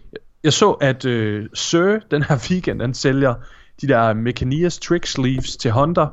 Jeg 0.44 0.52
så, 0.52 0.70
at 0.70 1.04
øh, 1.04 1.48
Sir, 1.54 1.98
den 2.10 2.22
her 2.22 2.48
weekend, 2.50 2.80
han 2.80 2.94
sælger 2.94 3.34
de 3.80 3.88
der 3.88 4.14
Mechanias 4.14 4.78
Trick 4.78 5.06
Sleeves 5.06 5.56
til 5.56 5.70
Hunter, 5.70 6.08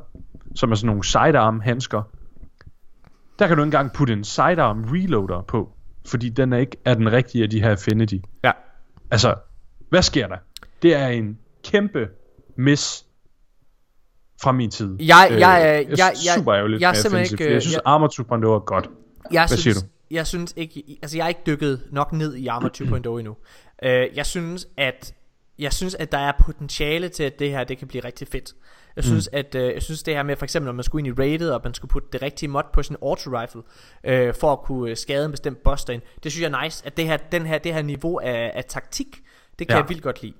som 0.54 0.70
er 0.70 0.74
sådan 0.74 0.86
nogle 0.86 1.04
sidearm 1.04 1.60
handsker. 1.60 2.02
Der 3.38 3.46
kan 3.46 3.56
du 3.56 3.62
ikke 3.62 3.66
engang 3.66 3.92
putte 3.92 4.12
en 4.12 4.24
sidearm 4.24 4.84
reloader 4.84 5.42
på, 5.42 5.72
fordi 6.06 6.28
den 6.28 6.52
er 6.52 6.58
ikke 6.58 6.76
er 6.84 6.94
den 6.94 7.12
rigtige 7.12 7.44
af 7.44 7.50
de 7.50 7.60
her 7.60 7.70
Affinity. 7.70 8.16
Ja. 8.44 8.52
Altså, 9.10 9.34
hvad 9.88 10.02
sker 10.02 10.26
der? 10.26 10.36
Det 10.82 10.94
er 10.94 11.08
en 11.08 11.38
kæmpe 11.64 12.08
miss 12.56 13.07
fra 14.42 14.52
min 14.52 14.70
tid. 14.70 14.96
Jeg- 15.00 15.28
Øh, 15.32 15.38
jeg 15.40 15.62
er- 15.62 15.66
jeg, 15.66 15.86
jeg- 15.88 15.98
synes 16.14 16.26
jeg- 16.26 16.34
super 16.36 16.54
ærgerligt 16.54 16.80
jeg 16.80 16.96
simpelthen 16.96 17.18
Offensive, 17.20 17.34
ikke, 17.36 17.44
jeg 17.50 17.56
øh, 17.56 17.60
synes, 17.62 17.74
jeg- 17.74 17.82
Armor 17.84 18.06
2.0 18.08 18.54
er 18.54 18.58
godt. 18.58 18.90
Jeg 19.32 19.40
Hvad 19.40 19.48
synes, 19.58 19.60
siger 19.62 19.74
du? 19.74 19.80
Jeg 20.10 20.26
synes 20.26 20.52
ikke, 20.56 20.98
altså 21.02 21.16
jeg 21.16 21.24
er 21.24 21.28
ikke 21.28 21.40
dykket 21.46 21.82
nok 21.90 22.12
ned 22.12 22.34
i 22.34 22.46
Armor 22.46 22.68
2.0 22.68 23.18
endnu. 23.20 23.36
Uh, 23.84 24.16
jeg 24.16 24.26
synes, 24.26 24.68
at 24.76 25.14
jeg 25.58 25.72
synes, 25.72 25.94
at 25.94 26.12
der 26.12 26.18
er 26.18 26.32
potentiale 26.44 27.08
til, 27.08 27.22
at 27.22 27.38
det 27.38 27.50
her 27.50 27.64
det 27.64 27.78
kan 27.78 27.88
blive 27.88 28.04
rigtig 28.04 28.28
fedt. 28.28 28.52
Jeg 28.96 29.04
synes, 29.04 29.28
mm. 29.32 29.38
at 29.38 29.54
uh, 29.54 29.60
jeg 29.60 29.82
synes 29.82 30.02
det 30.02 30.14
her 30.14 30.22
med 30.22 30.36
for 30.36 30.44
eksempel, 30.44 30.64
når 30.66 30.72
man 30.72 30.82
skulle 30.84 31.06
ind 31.08 31.18
i 31.18 31.22
raided, 31.22 31.50
og 31.50 31.60
man 31.64 31.74
skulle 31.74 31.90
putte 31.90 32.08
det 32.12 32.22
rigtige 32.22 32.48
mod 32.48 32.62
på 32.72 32.82
sin 32.82 32.96
auto 33.02 33.30
rifle, 33.30 33.60
uh, 34.08 34.34
for 34.40 34.52
at 34.52 34.58
kunne 34.60 34.90
øh, 34.90 34.96
skade 34.96 35.24
en 35.24 35.30
bestemt 35.30 35.62
boss 35.62 35.84
derinde. 35.84 36.04
Det 36.24 36.32
synes 36.32 36.42
jeg 36.50 36.58
er 36.58 36.64
nice, 36.64 36.86
at 36.86 36.96
det 36.96 37.04
her, 37.06 37.16
den 37.16 37.46
her, 37.46 37.58
det 37.58 37.74
her 37.74 37.82
niveau 37.82 38.18
af, 38.18 38.52
af 38.54 38.64
taktik, 38.64 39.06
det 39.58 39.66
kan 39.68 39.76
Ja. 39.76 39.80
jeg 39.80 39.88
vildt 39.88 40.02
godt 40.02 40.22
lide. 40.22 40.34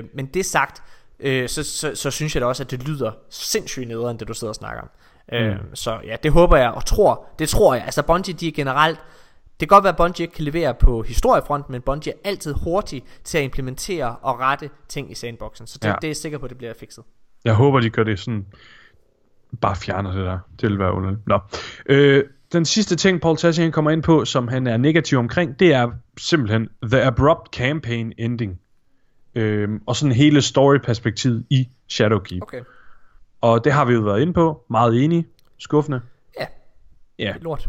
Uh, 0.00 0.04
men 0.14 0.26
det 0.26 0.46
sagt, 0.46 0.82
uh, 1.20 1.46
så, 1.46 1.62
så, 1.62 1.94
så 1.94 2.10
synes 2.10 2.34
jeg 2.34 2.40
da 2.40 2.46
også, 2.46 2.62
at 2.62 2.70
det 2.70 2.88
lyder 2.88 3.12
sindssygt 3.30 3.88
nederen, 3.88 4.18
det 4.18 4.28
du 4.28 4.34
sidder 4.34 4.50
og 4.50 4.54
snakker 4.54 4.82
om. 4.82 4.88
Mm. 5.32 5.74
så 5.74 6.00
ja, 6.06 6.16
det 6.22 6.32
håber 6.32 6.56
jeg 6.56 6.70
og 6.70 6.86
tror, 6.86 7.26
det 7.38 7.48
tror 7.48 7.74
jeg. 7.74 7.84
Altså 7.84 8.02
Bungie, 8.02 8.34
de 8.34 8.48
er 8.48 8.52
generelt, 8.52 8.98
det 9.60 9.68
kan 9.68 9.76
godt 9.76 9.84
være, 9.84 9.92
at 9.92 9.96
Bungie 9.96 10.22
ikke 10.24 10.34
kan 10.34 10.44
levere 10.44 10.74
på 10.74 11.02
historiefronten, 11.02 11.72
men 11.72 11.82
Bungie 11.82 12.12
er 12.12 12.16
altid 12.24 12.54
hurtig 12.64 13.04
til 13.24 13.38
at 13.38 13.44
implementere 13.44 14.16
og 14.22 14.40
rette 14.40 14.70
ting 14.88 15.10
i 15.10 15.14
sandboxen. 15.14 15.66
Så 15.66 15.78
det, 15.82 15.88
Ja. 15.88 15.94
det 15.94 16.04
er 16.04 16.08
jeg 16.08 16.16
sikker 16.16 16.38
på, 16.38 16.44
at 16.44 16.50
det 16.50 16.58
bliver 16.58 16.74
fikset. 16.80 17.04
Jeg 17.44 17.54
håber, 17.54 17.80
de 17.80 17.90
gør 17.90 18.04
det 18.04 18.18
sådan... 18.20 18.46
Bare 19.60 19.76
fjerner 19.76 20.12
det 20.12 20.24
der. 20.24 20.38
Det 20.60 20.70
vil 20.70 20.78
være 20.78 20.92
underligt. 20.92 21.26
Nå. 21.26 21.38
Øh, 21.86 22.24
den 22.52 22.64
sidste 22.64 22.96
ting, 22.96 23.20
Paul 23.20 23.36
Tassi 23.36 23.70
kommer 23.70 23.90
ind 23.90 24.02
på, 24.02 24.24
som 24.24 24.48
han 24.48 24.66
er 24.66 24.76
negativ 24.76 25.18
omkring, 25.18 25.60
det 25.60 25.74
er 25.74 25.90
simpelthen 26.18 26.68
The 26.82 27.02
Abrupt 27.02 27.54
Campaign 27.54 28.12
Ending. 28.18 28.60
Øh, 29.34 29.68
og 29.86 29.96
sådan 29.96 30.12
hele 30.12 30.42
story-perspektivet 30.42 31.46
i 31.50 31.68
Shadowkeep. 31.88 32.42
Okay. 32.42 32.60
Og 33.40 33.64
det 33.64 33.72
har 33.72 33.84
vi 33.84 33.92
jo 33.94 34.00
været 34.00 34.20
inde 34.20 34.32
på. 34.32 34.64
Meget 34.70 35.04
enige. 35.04 35.26
Skuffende. 35.58 36.00
Ja, 36.40 36.46
Ja. 37.18 37.34
lort. 37.40 37.68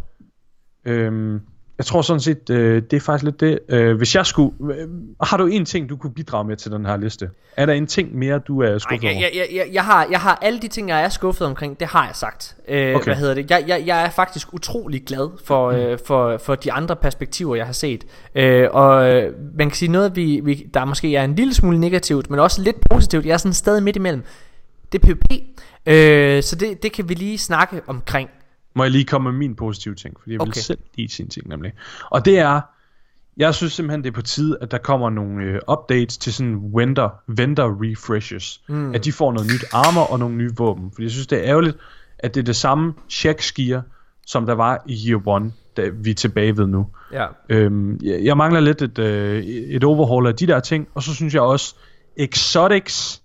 Øhm, 0.86 1.42
jeg 1.78 1.86
tror 1.86 2.02
sådan 2.02 2.20
set, 2.20 2.50
øh, 2.50 2.82
det 2.92 2.98
er 2.98 3.02
faktisk 3.02 3.24
lidt 3.24 3.40
det. 3.40 3.60
Øh, 3.70 3.98
hvis 3.98 4.16
jeg 4.16 4.26
skulle... 4.26 4.76
Øh, 4.76 4.88
har 5.22 5.38
du 5.38 5.46
en 5.46 5.66
ting, 5.66 5.90
du 5.90 5.98
kunne 5.98 6.14
bidrage 6.14 6.44
med 6.48 6.58
til 6.58 6.72
den 6.72 6.86
her 6.86 6.98
liste? 6.98 7.30
Er 7.58 7.66
der 7.66 7.74
en 7.74 7.88
ting 7.88 8.16
mere, 8.16 8.40
du 8.40 8.62
er 8.62 8.72
Ej, 8.72 8.78
skuffet 8.78 9.04
jeg, 9.04 9.12
over? 9.12 9.22
jeg, 9.22 9.32
jeg, 9.36 9.48
jeg, 9.56 9.74
jeg, 9.74 9.84
har, 9.84 10.08
jeg 10.12 10.20
har 10.20 10.40
alle 10.42 10.60
de 10.60 10.68
ting, 10.68 10.90
jeg 10.90 11.04
er 11.04 11.10
skuffet 11.10 11.48
omkring, 11.48 11.80
det 11.80 11.88
har 11.88 12.06
jeg 12.06 12.16
sagt. 12.16 12.56
Øh, 12.68 12.96
Okay. 12.96 13.06
Hvad 13.06 13.16
hedder 13.16 13.34
det? 13.34 13.52
Jeg, 13.52 13.64
jeg, 13.68 13.84
jeg 13.86 14.06
er 14.06 14.10
faktisk 14.10 14.54
utrolig 14.54 15.04
glad 15.06 15.30
for, 15.46 15.72
mm. 15.72 15.78
øh, 15.78 16.00
for, 16.06 16.38
for 16.38 16.56
de 16.56 16.72
andre 16.72 16.96
perspektiver, 16.96 17.56
jeg 17.56 17.66
har 17.66 17.74
set. 17.74 18.04
Øh, 18.36 18.68
og 18.72 19.14
øh, 19.14 19.34
man 19.58 19.70
kan 19.70 19.76
sige 19.76 19.92
noget, 19.92 20.16
vi, 20.16 20.42
vi, 20.44 20.68
der 20.74 20.86
måske 20.86 21.16
er 21.16 21.24
en 21.24 21.36
lille 21.36 21.54
smule 21.54 21.80
negativt, 21.80 22.30
men 22.30 22.40
også 22.40 22.62
lidt 22.62 22.78
positivt. 22.90 23.26
Jeg 23.26 23.34
er 23.34 23.38
sådan 23.38 23.54
stadig 23.54 23.84
midt 23.84 23.96
imellem. 23.96 24.24
Det 24.92 25.04
er 25.04 25.08
PvP. 25.08 25.32
Øh, 25.86 26.44
så 26.44 26.56
det, 26.56 26.84
det 26.84 26.92
kan 26.92 27.10
vi 27.10 27.14
lige 27.14 27.38
snakke 27.38 27.82
omkring. 27.88 28.30
Må 28.76 28.84
jeg 28.84 28.92
lige 28.92 29.06
komme 29.06 29.32
med 29.32 29.40
min 29.40 29.56
positive 29.56 29.96
ting, 29.96 30.16
fordi 30.20 30.32
jeg 30.34 30.40
vil 30.40 30.50
Okay. 30.50 30.62
selv 30.62 30.80
lige 30.96 31.10
sin 31.10 31.28
ting 31.30 31.48
nemlig. 31.48 31.74
Og 32.12 32.26
det 32.26 32.40
er, 32.40 32.62
Jeg 33.38 33.56
synes 33.56 33.74
simpelthen, 33.74 34.04
det 34.04 34.10
er 34.10 34.14
på 34.14 34.22
tide, 34.22 34.58
at 34.62 34.72
der 34.72 34.78
kommer 34.78 35.10
nogle 35.10 35.44
øh, 35.44 35.60
updates 35.72 36.18
til 36.18 36.34
sådan 36.34 36.56
winter, 36.56 37.10
vendor 37.28 37.78
refreshes. 37.84 38.62
Mm. 38.68 38.96
At 38.96 39.06
de 39.06 39.12
får 39.12 39.32
noget 39.34 39.48
nyt 39.54 39.66
armor 39.74 40.02
og 40.02 40.20
nogle 40.20 40.36
nye 40.36 40.52
våben. 40.58 40.92
Fordi 40.92 41.04
jeg 41.04 41.12
synes, 41.12 41.28
det 41.28 41.38
er 41.38 41.44
ærgerligt, 41.44 41.78
at 42.20 42.36
det 42.36 42.40
er 42.42 42.46
det 42.46 42.56
samme 42.56 42.94
check 43.10 43.54
gear, 43.56 43.84
som 44.26 44.46
der 44.46 44.54
var 44.54 44.84
i 44.88 45.10
Year 45.10 45.38
1, 45.38 45.54
da 45.78 45.90
vi 45.94 46.10
er 46.10 46.14
tilbage 46.16 46.58
ved 46.58 46.68
nu. 46.68 46.88
Ja. 47.12 47.28
Øhm, 47.50 48.00
jeg, 48.04 48.24
jeg 48.24 48.38
mangler 48.38 48.60
lidt 48.60 48.82
et, 48.82 49.00
øh, 49.00 49.44
et 49.46 49.84
overhaul 49.84 50.28
af 50.28 50.36
de 50.36 50.48
der 50.48 50.60
ting, 50.60 50.88
og 50.94 51.04
så 51.04 51.14
synes 51.16 51.34
jeg 51.34 51.42
også, 51.42 51.76
Exotics 52.18 53.22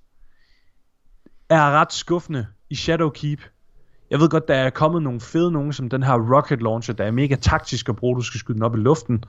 er 1.48 1.70
ret 1.70 1.92
skuffende 1.92 2.46
i 2.70 2.74
Shadowkeep. 2.74 3.40
Jeg 4.10 4.20
ved 4.20 4.28
godt, 4.28 4.48
der 4.48 4.54
er 4.54 4.70
kommet 4.70 5.02
nogle 5.02 5.20
fede 5.20 5.52
nogen, 5.52 5.72
som 5.72 5.88
den 5.88 6.02
her 6.02 6.34
rocket 6.34 6.62
launcher, 6.62 6.94
der 6.94 7.04
er 7.04 7.10
mega 7.10 7.34
taktisk 7.34 7.88
at 7.88 7.96
bruge, 7.96 8.16
du 8.16 8.22
skal 8.22 8.40
skyde 8.40 8.54
den 8.54 8.62
op 8.62 8.76
i 8.76 8.78
luften. 8.78 9.24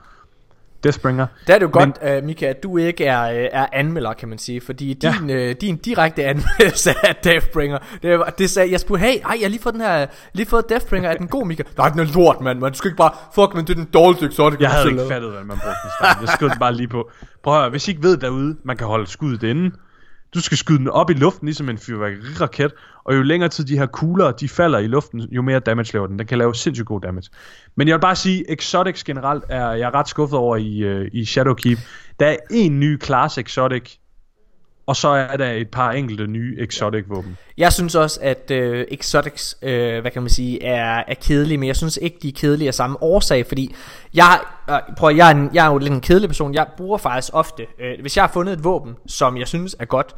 Deathbringer. 0.83 1.27
Der 1.47 1.53
er 1.53 1.59
det 1.59 1.65
jo 1.65 1.69
godt, 1.73 2.19
uh, 2.19 2.25
Mika, 2.25 2.45
at 2.45 2.63
du 2.63 2.77
ikke 2.77 3.05
er, 3.05 3.29
uh, 3.29 3.49
er 3.51 3.65
anmelder, 3.73 4.13
kan 4.13 4.29
man 4.29 4.37
sige, 4.37 4.61
fordi 4.61 4.93
din, 4.93 5.29
ja. 5.29 5.49
uh, 5.49 5.55
din 5.61 5.77
direkte 5.77 6.23
anmeldelse 6.23 6.91
af 7.03 7.15
Deathbringer, 7.15 7.77
det, 8.03 8.19
var, 8.19 8.33
det 8.37 8.49
sagde, 8.49 8.71
jeg 8.71 8.79
spurgte, 8.79 9.05
hey, 9.05 9.21
ej, 9.25 9.37
jeg 9.39 9.45
har 9.45 9.49
lige 9.49 9.61
fået 9.61 9.73
den 9.73 9.81
her, 9.81 10.05
lige 10.33 10.45
fået 10.45 10.69
Deathbringer, 10.69 11.09
er 11.09 11.17
den 11.17 11.27
god, 11.27 11.45
Mika? 11.45 11.63
Nej, 11.77 11.89
den 11.89 11.99
er 11.99 12.05
lort, 12.15 12.41
mand, 12.41 12.59
man. 12.59 12.71
Du 12.71 12.77
skal 12.77 12.87
ikke 12.87 12.97
bare, 12.97 13.11
fuck, 13.35 13.55
men 13.55 13.67
det 13.67 13.73
er 13.73 13.83
den 13.83 13.89
dårligste 13.93 14.25
exotic, 14.25 14.59
Jeg 14.59 14.69
havde 14.69 14.89
ikke 14.89 15.03
fattet, 15.09 15.31
hvad 15.31 15.43
man 15.43 15.57
brugte 15.57 15.79
den 15.83 15.91
starten. 15.99 16.21
Jeg 16.21 16.33
skød 16.33 16.49
den 16.49 16.59
bare 16.59 16.73
lige 16.73 16.87
på. 16.87 17.09
Prøv 17.43 17.53
at 17.53 17.59
høre, 17.59 17.69
hvis 17.69 17.87
I 17.87 17.91
ikke 17.91 18.03
ved 18.03 18.17
derude, 18.17 18.55
man 18.63 18.77
kan 18.77 18.87
holde 18.87 19.07
skuddet 19.07 19.43
inde. 19.43 19.75
Du 20.33 20.41
skal 20.41 20.57
skyde 20.57 20.77
den 20.77 20.89
op 20.89 21.09
i 21.09 21.13
luften, 21.13 21.45
ligesom 21.45 21.69
en 21.69 21.77
fyrværkeriraket. 21.77 22.73
Og 23.03 23.15
jo 23.15 23.21
længere 23.21 23.49
tid 23.49 23.65
de 23.65 23.77
her 23.77 23.85
kugler, 23.85 24.31
de 24.31 24.49
falder 24.49 24.79
i 24.79 24.87
luften, 24.87 25.21
jo 25.31 25.41
mere 25.41 25.59
damage 25.59 25.93
laver 25.93 26.07
den. 26.07 26.19
Den 26.19 26.27
kan 26.27 26.37
lave 26.37 26.55
sindssygt 26.55 26.87
god 26.87 27.01
damage. 27.01 27.29
Men 27.75 27.87
jeg 27.87 27.95
vil 27.95 28.01
bare 28.01 28.15
sige, 28.15 28.51
Exotics 28.51 29.03
generelt 29.03 29.43
er 29.49 29.71
jeg 29.71 29.87
er 29.87 29.95
ret 29.95 30.07
skuffet 30.07 30.39
over 30.39 30.55
i, 30.57 30.77
øh, 30.77 31.09
i 31.13 31.25
Shadowkeep. 31.25 31.79
Der 32.19 32.27
er 32.27 32.37
en 32.51 32.79
ny 32.79 33.01
class 33.03 33.37
Exotic, 33.37 33.97
og 34.85 34.95
så 34.95 35.07
er 35.07 35.37
der 35.37 35.51
et 35.51 35.69
par 35.69 35.91
enkelte 35.91 36.27
nye 36.27 36.55
Exotic 36.59 37.05
våben. 37.07 37.37
Jeg 37.57 37.73
synes 37.73 37.95
også, 37.95 38.19
at 38.21 38.51
øh, 38.51 38.85
Exotics, 38.91 39.57
øh, 39.61 40.01
hvad 40.01 40.11
kan 40.11 40.21
man 40.21 40.29
sige, 40.29 40.63
er, 40.63 41.03
er 41.07 41.13
kedelige, 41.13 41.57
men 41.57 41.67
jeg 41.67 41.75
synes 41.75 41.99
ikke, 42.01 42.17
de 42.21 42.27
er 42.27 42.33
kedelige 42.35 42.67
af 42.67 42.73
samme 42.73 43.03
årsag, 43.03 43.45
fordi 43.45 43.75
jeg, 44.13 44.39
øh, 44.69 44.75
prøv, 44.97 45.15
jeg, 45.15 45.31
er 45.31 45.35
en, 45.35 45.49
jeg 45.53 45.65
er 45.65 45.71
jo 45.71 45.77
lidt 45.77 45.93
en 45.93 46.01
kedelig 46.01 46.29
person, 46.29 46.53
jeg 46.53 46.67
bruger 46.77 46.97
faktisk 46.97 47.33
ofte, 47.33 47.65
øh, 47.79 48.01
hvis 48.01 48.17
jeg 48.17 48.23
har 48.23 48.31
fundet 48.31 48.53
et 48.53 48.63
våben, 48.63 48.95
som 49.07 49.37
jeg 49.37 49.47
synes 49.47 49.75
er 49.79 49.85
godt, 49.85 50.15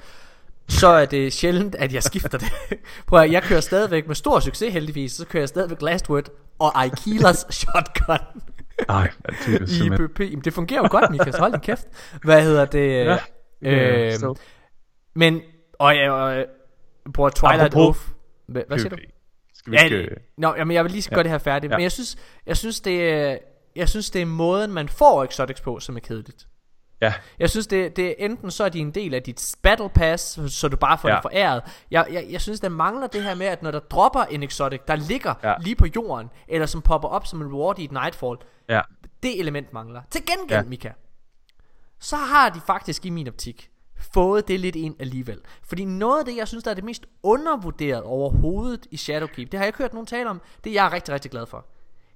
så 0.70 0.88
er 0.88 1.06
det 1.06 1.34
sjældent, 1.34 1.76
at 1.76 1.94
jeg 1.94 2.04
skifter 2.04 2.38
det. 2.38 2.48
Prøv 3.08 3.20
at, 3.20 3.32
jeg 3.32 3.44
kører 3.44 3.62
stadigvæk 3.62 4.08
med 4.08 4.16
stor 4.16 4.40
succes 4.40 4.74
heldigvis, 4.74 5.12
så 5.12 5.26
kører 5.26 5.42
jeg 5.42 5.50
stadigvæk 5.50 5.82
Last 5.82 6.10
Word 6.10 6.30
og 6.60 6.82
Aikilas 6.82 7.46
shotgun 7.60 8.18
Nej, 8.88 9.10
det 9.46 9.56
er 9.62 9.64
i 9.64 9.68
simpelthen... 9.68 10.08
PvP. 10.10 10.20
Jamen, 10.20 10.42
det 10.44 10.54
fungerer 10.54 10.82
jo 10.82 10.88
godt, 10.92 11.12
Mikas, 11.12 11.36
hold 11.38 11.52
din 11.52 11.62
kæft. 11.62 11.88
Hvad 12.24 12.44
hedder 12.44 12.66
det? 12.66 13.06
Ja, 13.06 13.18
øh, 13.62 14.08
øh, 14.08 14.14
så- 14.14 14.36
men, 15.16 15.42
og 15.80 15.96
jeg 15.96 16.12
og, 16.12 16.46
bruger 17.14 17.30
Twilight 17.30 17.76
Oath. 17.76 18.00
Hvad, 18.48 18.62
hvad 18.68 18.78
siger 18.80 18.90
du? 18.90 18.98
Skal 19.54 19.72
vi 19.72 19.78
Ja, 19.78 19.88
skal... 19.88 20.18
Nå, 20.38 20.56
jamen, 20.58 20.76
jeg 20.76 20.84
vil 20.84 20.92
lige 20.92 21.10
gøre 21.16 21.24
det 21.24 21.32
her 21.32 21.38
færdigt. 21.38 21.72
Ja. 21.72 21.78
Men 21.78 21.84
jeg 21.84 21.92
synes, 21.92 22.16
jeg 22.46 22.58
synes, 22.58 22.82
det 22.82 23.10
er, 23.10 23.38
jeg 23.76 23.90
synes, 23.90 24.10
det 24.10 24.22
er 24.22 24.26
måden, 24.26 24.72
man 24.74 24.90
får 24.90 25.24
exotics 25.24 25.62
på, 25.62 25.80
som 25.80 25.96
er 25.96 26.00
kedeligt. 26.00 26.48
Ja, 27.04 27.14
Jeg 27.40 27.50
synes, 27.50 27.68
det, 27.68 27.96
det 27.96 28.08
er 28.08 28.14
enten 28.18 28.52
så 28.52 28.64
er 28.64 28.70
de 28.70 28.80
en 28.80 28.92
del 28.92 29.14
af 29.14 29.24
dit 29.24 29.56
battle 29.62 29.90
pass, 29.90 30.40
så 30.48 30.68
du 30.68 30.78
bare 30.78 30.98
får 30.98 31.10
ja. 31.10 31.16
Det 31.16 31.22
foræret. 31.22 31.62
Jeg, 31.92 32.08
jeg, 32.12 32.26
jeg 32.30 32.42
synes, 32.42 32.60
der 32.60 32.70
mangler 32.70 33.08
det 33.08 33.24
her 33.24 33.36
med, 33.36 33.46
at 33.46 33.64
når 33.64 33.72
der 33.72 33.80
dropper 33.80 34.24
en 34.24 34.44
exotic, 34.44 34.82
der 34.88 34.96
ligger 34.96 35.34
ja. 35.44 35.54
Lige 35.60 35.76
på 35.76 35.86
jorden, 35.96 36.30
eller 36.48 36.66
som 36.66 36.82
popper 36.82 37.08
op 37.08 37.28
som 37.28 37.42
en 37.42 37.48
reward 37.48 37.80
i 37.80 37.84
et 37.84 37.92
Nightfall, 37.92 38.38
ja. 38.70 38.82
det 39.24 39.40
element 39.40 39.74
mangler. 39.74 40.02
Til 40.10 40.26
gengæld. 40.26 40.60
Ja. 40.60 40.70
Mika, 40.70 40.90
så 42.00 42.16
har 42.16 42.50
de 42.50 42.62
faktisk 42.68 43.06
i 43.06 43.10
min 43.10 43.28
optik 43.28 43.70
fået 44.14 44.48
det 44.48 44.60
lidt 44.60 44.76
ind 44.76 44.96
alligevel. 45.00 45.40
Fordi 45.64 45.86
noget 45.86 46.20
af 46.20 46.26
det, 46.26 46.38
jeg 46.38 46.48
synes, 46.48 46.64
der 46.64 46.72
er 46.72 46.76
det 46.76 46.84
mest 46.84 47.06
undervurderet 47.24 48.04
overhovedet 48.04 48.88
i 48.92 48.98
Shadowkeep, 48.98 49.52
det 49.52 49.58
har 49.58 49.64
jeg 49.64 49.68
ikke 49.70 49.78
hørt 49.78 49.94
nogen 49.94 50.08
tale 50.08 50.30
om, 50.30 50.42
det 50.64 50.70
er 50.70 50.74
jeg 50.74 50.92
rigtig, 50.92 51.14
rigtig 51.14 51.32
glad 51.32 51.46
for. 51.46 51.66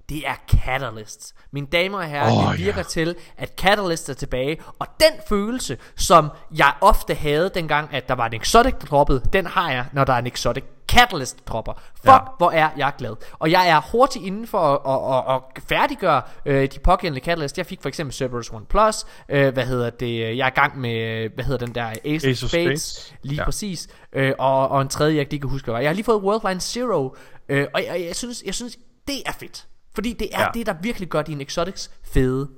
Det 0.08 0.28
er 0.28 0.34
Catalysts. 0.48 1.34
Mine 1.52 1.66
damer 1.66 1.98
og 1.98 2.04
herrer, 2.04 2.46
oh, 2.46 2.52
det 2.52 2.58
virker 2.58 2.78
ja. 2.78 2.82
til, 2.82 3.16
at 3.36 3.52
Catalyst 3.56 4.08
er 4.08 4.14
tilbage. 4.14 4.60
Og 4.78 4.86
den 5.00 5.20
følelse, 5.28 5.78
som 5.96 6.30
jeg 6.56 6.72
ofte 6.80 7.14
havde 7.14 7.50
dengang, 7.54 7.94
at 7.94 8.08
der 8.08 8.14
var 8.14 8.26
en 8.26 8.34
exotic, 8.34 8.74
der 8.80 8.86
droppede, 8.86 9.22
den 9.32 9.46
har 9.46 9.70
jeg, 9.70 9.86
når 9.92 10.04
der 10.04 10.12
er 10.12 10.18
en 10.18 10.26
exotic 10.26 10.64
Catalyst 10.88 11.48
dropper. 11.48 11.72
Fuck, 11.94 12.06
ja. 12.08 12.18
Hvor 12.38 12.50
er 12.50 12.70
jeg 12.76 12.92
glad. 12.98 13.16
Og 13.32 13.50
jeg 13.50 13.68
er 13.68 13.80
hurtigt 13.92 14.24
inden 14.24 14.46
for 14.46 14.58
at, 14.58 14.80
at, 14.86 15.34
at, 15.34 15.42
at 15.56 15.62
færdiggøre 15.62 16.22
øh, 16.46 16.68
de 16.74 16.78
pågældende 16.78 17.24
Catalyst. 17.24 17.58
Jeg 17.58 17.66
fik 17.66 17.82
for 17.82 17.88
eksempel 17.88 18.14
Cerberus 18.14 18.50
One 18.50 18.66
Plus. 18.66 19.04
Øh, 19.28 19.52
hvad 19.52 19.66
hedder 19.66 19.90
det? 19.90 20.36
Jeg 20.36 20.44
er 20.44 20.50
i 20.50 20.54
gang 20.60 20.78
med, 20.78 21.28
hvad 21.34 21.44
hedder 21.44 21.66
den 21.66 21.74
der? 21.74 21.90
Ace, 22.04 22.28
Ace 22.28 22.44
of 22.44 22.50
Spades. 22.50 22.82
Spades. 22.82 23.14
Lige 23.22 23.40
ja. 23.40 23.44
Præcis. 23.44 23.88
Øh, 24.12 24.32
og, 24.38 24.68
og 24.68 24.82
en 24.82 24.88
tredje, 24.88 25.14
jeg 25.14 25.20
ikke 25.20 25.32
lige 25.32 25.40
kan 25.40 25.50
huske, 25.50 25.70
hvad. 25.70 25.80
Jeg 25.80 25.88
har 25.88 25.94
lige 25.94 26.04
fået 26.04 26.22
Worldline 26.22 26.60
Zero. 26.60 27.16
Øh, 27.48 27.66
og 27.74 27.84
jeg, 27.84 28.04
jeg, 28.06 28.16
synes, 28.16 28.42
jeg 28.46 28.54
synes, 28.54 28.78
det 29.08 29.22
er 29.26 29.32
fedt. 29.32 29.66
Fordi 29.98 30.12
det 30.12 30.28
er 30.32 30.40
ja. 30.40 30.46
Det, 30.54 30.66
der 30.66 30.74
virkelig 30.82 31.08
gør 31.08 31.22
dine 31.22 31.42
exotics 31.42 31.90
fede. 32.12 32.48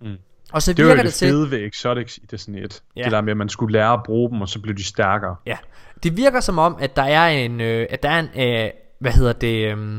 Mm. 0.00 0.16
Og 0.52 0.62
så 0.62 0.72
Det 0.72 0.84
virker 0.84 0.90
jo 0.90 0.96
det, 0.96 1.04
det 1.04 1.14
til... 1.14 1.28
fede 1.28 1.50
ved 1.50 1.58
Exotics 1.58 2.18
i 2.18 2.26
Destiny 2.30 2.64
1. 2.64 2.82
Ja. 2.96 3.02
Det 3.04 3.12
der 3.12 3.20
med, 3.20 3.30
at 3.30 3.36
man 3.36 3.48
skulle 3.48 3.72
lære 3.72 3.92
at 3.92 4.02
bruge 4.02 4.30
dem, 4.30 4.40
og 4.40 4.48
så 4.48 4.60
blev 4.60 4.76
de 4.76 4.84
stærkere. 4.84 5.36
Ja, 5.46 5.56
det 6.02 6.16
virker 6.16 6.40
som 6.40 6.58
om, 6.58 6.76
at 6.80 6.96
der 6.96 7.02
er 7.02 7.28
en, 7.28 7.60
øh, 7.60 7.86
at 7.90 8.02
der 8.02 8.10
er 8.10 8.18
en, 8.18 8.64
øh, 8.66 8.70
hvad 8.98 9.12
hedder 9.12 9.32
det, 9.32 9.72
øh, 9.72 9.96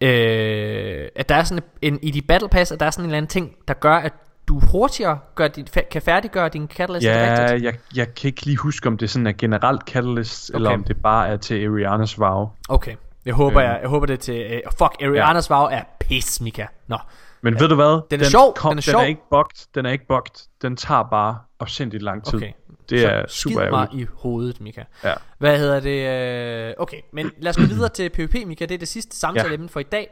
øh, 0.00 1.08
at 1.16 1.28
der 1.28 1.34
er 1.34 1.44
sådan 1.44 1.64
en, 1.82 1.98
i 2.02 2.10
de 2.10 2.22
battle 2.22 2.48
pass, 2.48 2.72
at 2.72 2.80
der 2.80 2.86
er 2.86 2.90
sådan 2.90 3.04
en 3.04 3.10
eller 3.10 3.16
anden 3.16 3.28
ting, 3.28 3.56
der 3.68 3.74
gør, 3.74 3.94
at 3.94 4.12
du 4.48 4.60
hurtigere 4.60 5.18
gør 5.34 5.48
din, 5.48 5.66
kan 5.90 6.02
færdiggøre 6.02 6.48
din 6.48 6.68
catalyst 6.68 7.06
Ja, 7.06 7.36
rigtigt. 7.40 7.64
jeg, 7.64 7.74
jeg 7.96 8.14
kan 8.14 8.28
ikke 8.28 8.44
lige 8.44 8.56
huske, 8.56 8.88
om 8.88 8.96
det 8.98 9.10
sådan 9.10 9.26
er 9.26 9.32
generelt 9.32 9.82
Catalyst, 9.82 10.50
okay. 10.50 10.56
eller 10.56 10.70
om 10.70 10.84
det 10.84 10.96
bare 11.02 11.28
er 11.28 11.36
til 11.36 11.66
Arianas 11.66 12.18
Vow. 12.18 12.48
Okay, 12.68 12.94
jeg 13.24 13.34
håber, 13.34 13.60
Øhm. 13.62 13.70
jeg, 13.70 13.78
jeg 13.80 13.88
håber 13.88 14.06
det 14.06 14.20
til, 14.20 14.34
øh, 14.52 14.60
fuck, 14.70 15.02
Arianas 15.02 15.50
ja. 15.50 15.54
Vow 15.56 15.66
er 15.66 15.82
pis, 16.00 16.40
Mika. 16.40 16.66
Nå, 16.86 16.98
Men 17.42 17.60
ved 17.60 17.68
du 17.68 17.74
hvad? 17.74 18.00
den 18.10 18.20
er 18.20 18.24
sjov, 18.24 18.56
den 18.62 18.66
er 18.68 18.72
den 18.72 18.82
sjov. 18.82 19.00
er 19.00 19.04
ikke 19.06 19.22
bugged. 19.30 19.66
Den 19.74 19.86
er 19.86 19.90
ikke 19.90 20.06
bugged. 20.08 20.48
Den 20.62 20.76
tager 20.76 21.02
bare 21.02 21.38
afsindigt 21.60 22.02
lang 22.02 22.24
tid. 22.24 22.34
okay. 22.34 22.52
Det 22.90 23.00
Så 23.00 23.08
er 23.08 23.24
skid 23.28 23.52
super 23.52 23.70
mig 23.70 23.82
ærgerligt. 23.82 24.10
i 24.10 24.12
hovedet, 24.18 24.60
Mika. 24.60 24.82
Ja. 25.04 25.14
Hvad 25.38 25.58
hedder 25.58 25.80
det? 25.80 26.68
Øh, 26.68 26.74
okay, 26.78 27.00
men 27.12 27.30
lad 27.38 27.50
os 27.50 27.56
gå 27.56 27.62
videre 27.62 27.88
til 27.88 28.10
PvP, 28.10 28.34
Mika. 28.46 28.66
Det 28.66 28.74
er 28.74 28.78
det 28.78 28.88
sidste 28.88 29.16
samtale 29.16 29.58
ja. 29.62 29.66
for 29.70 29.80
i 29.80 29.82
dag. 29.82 30.10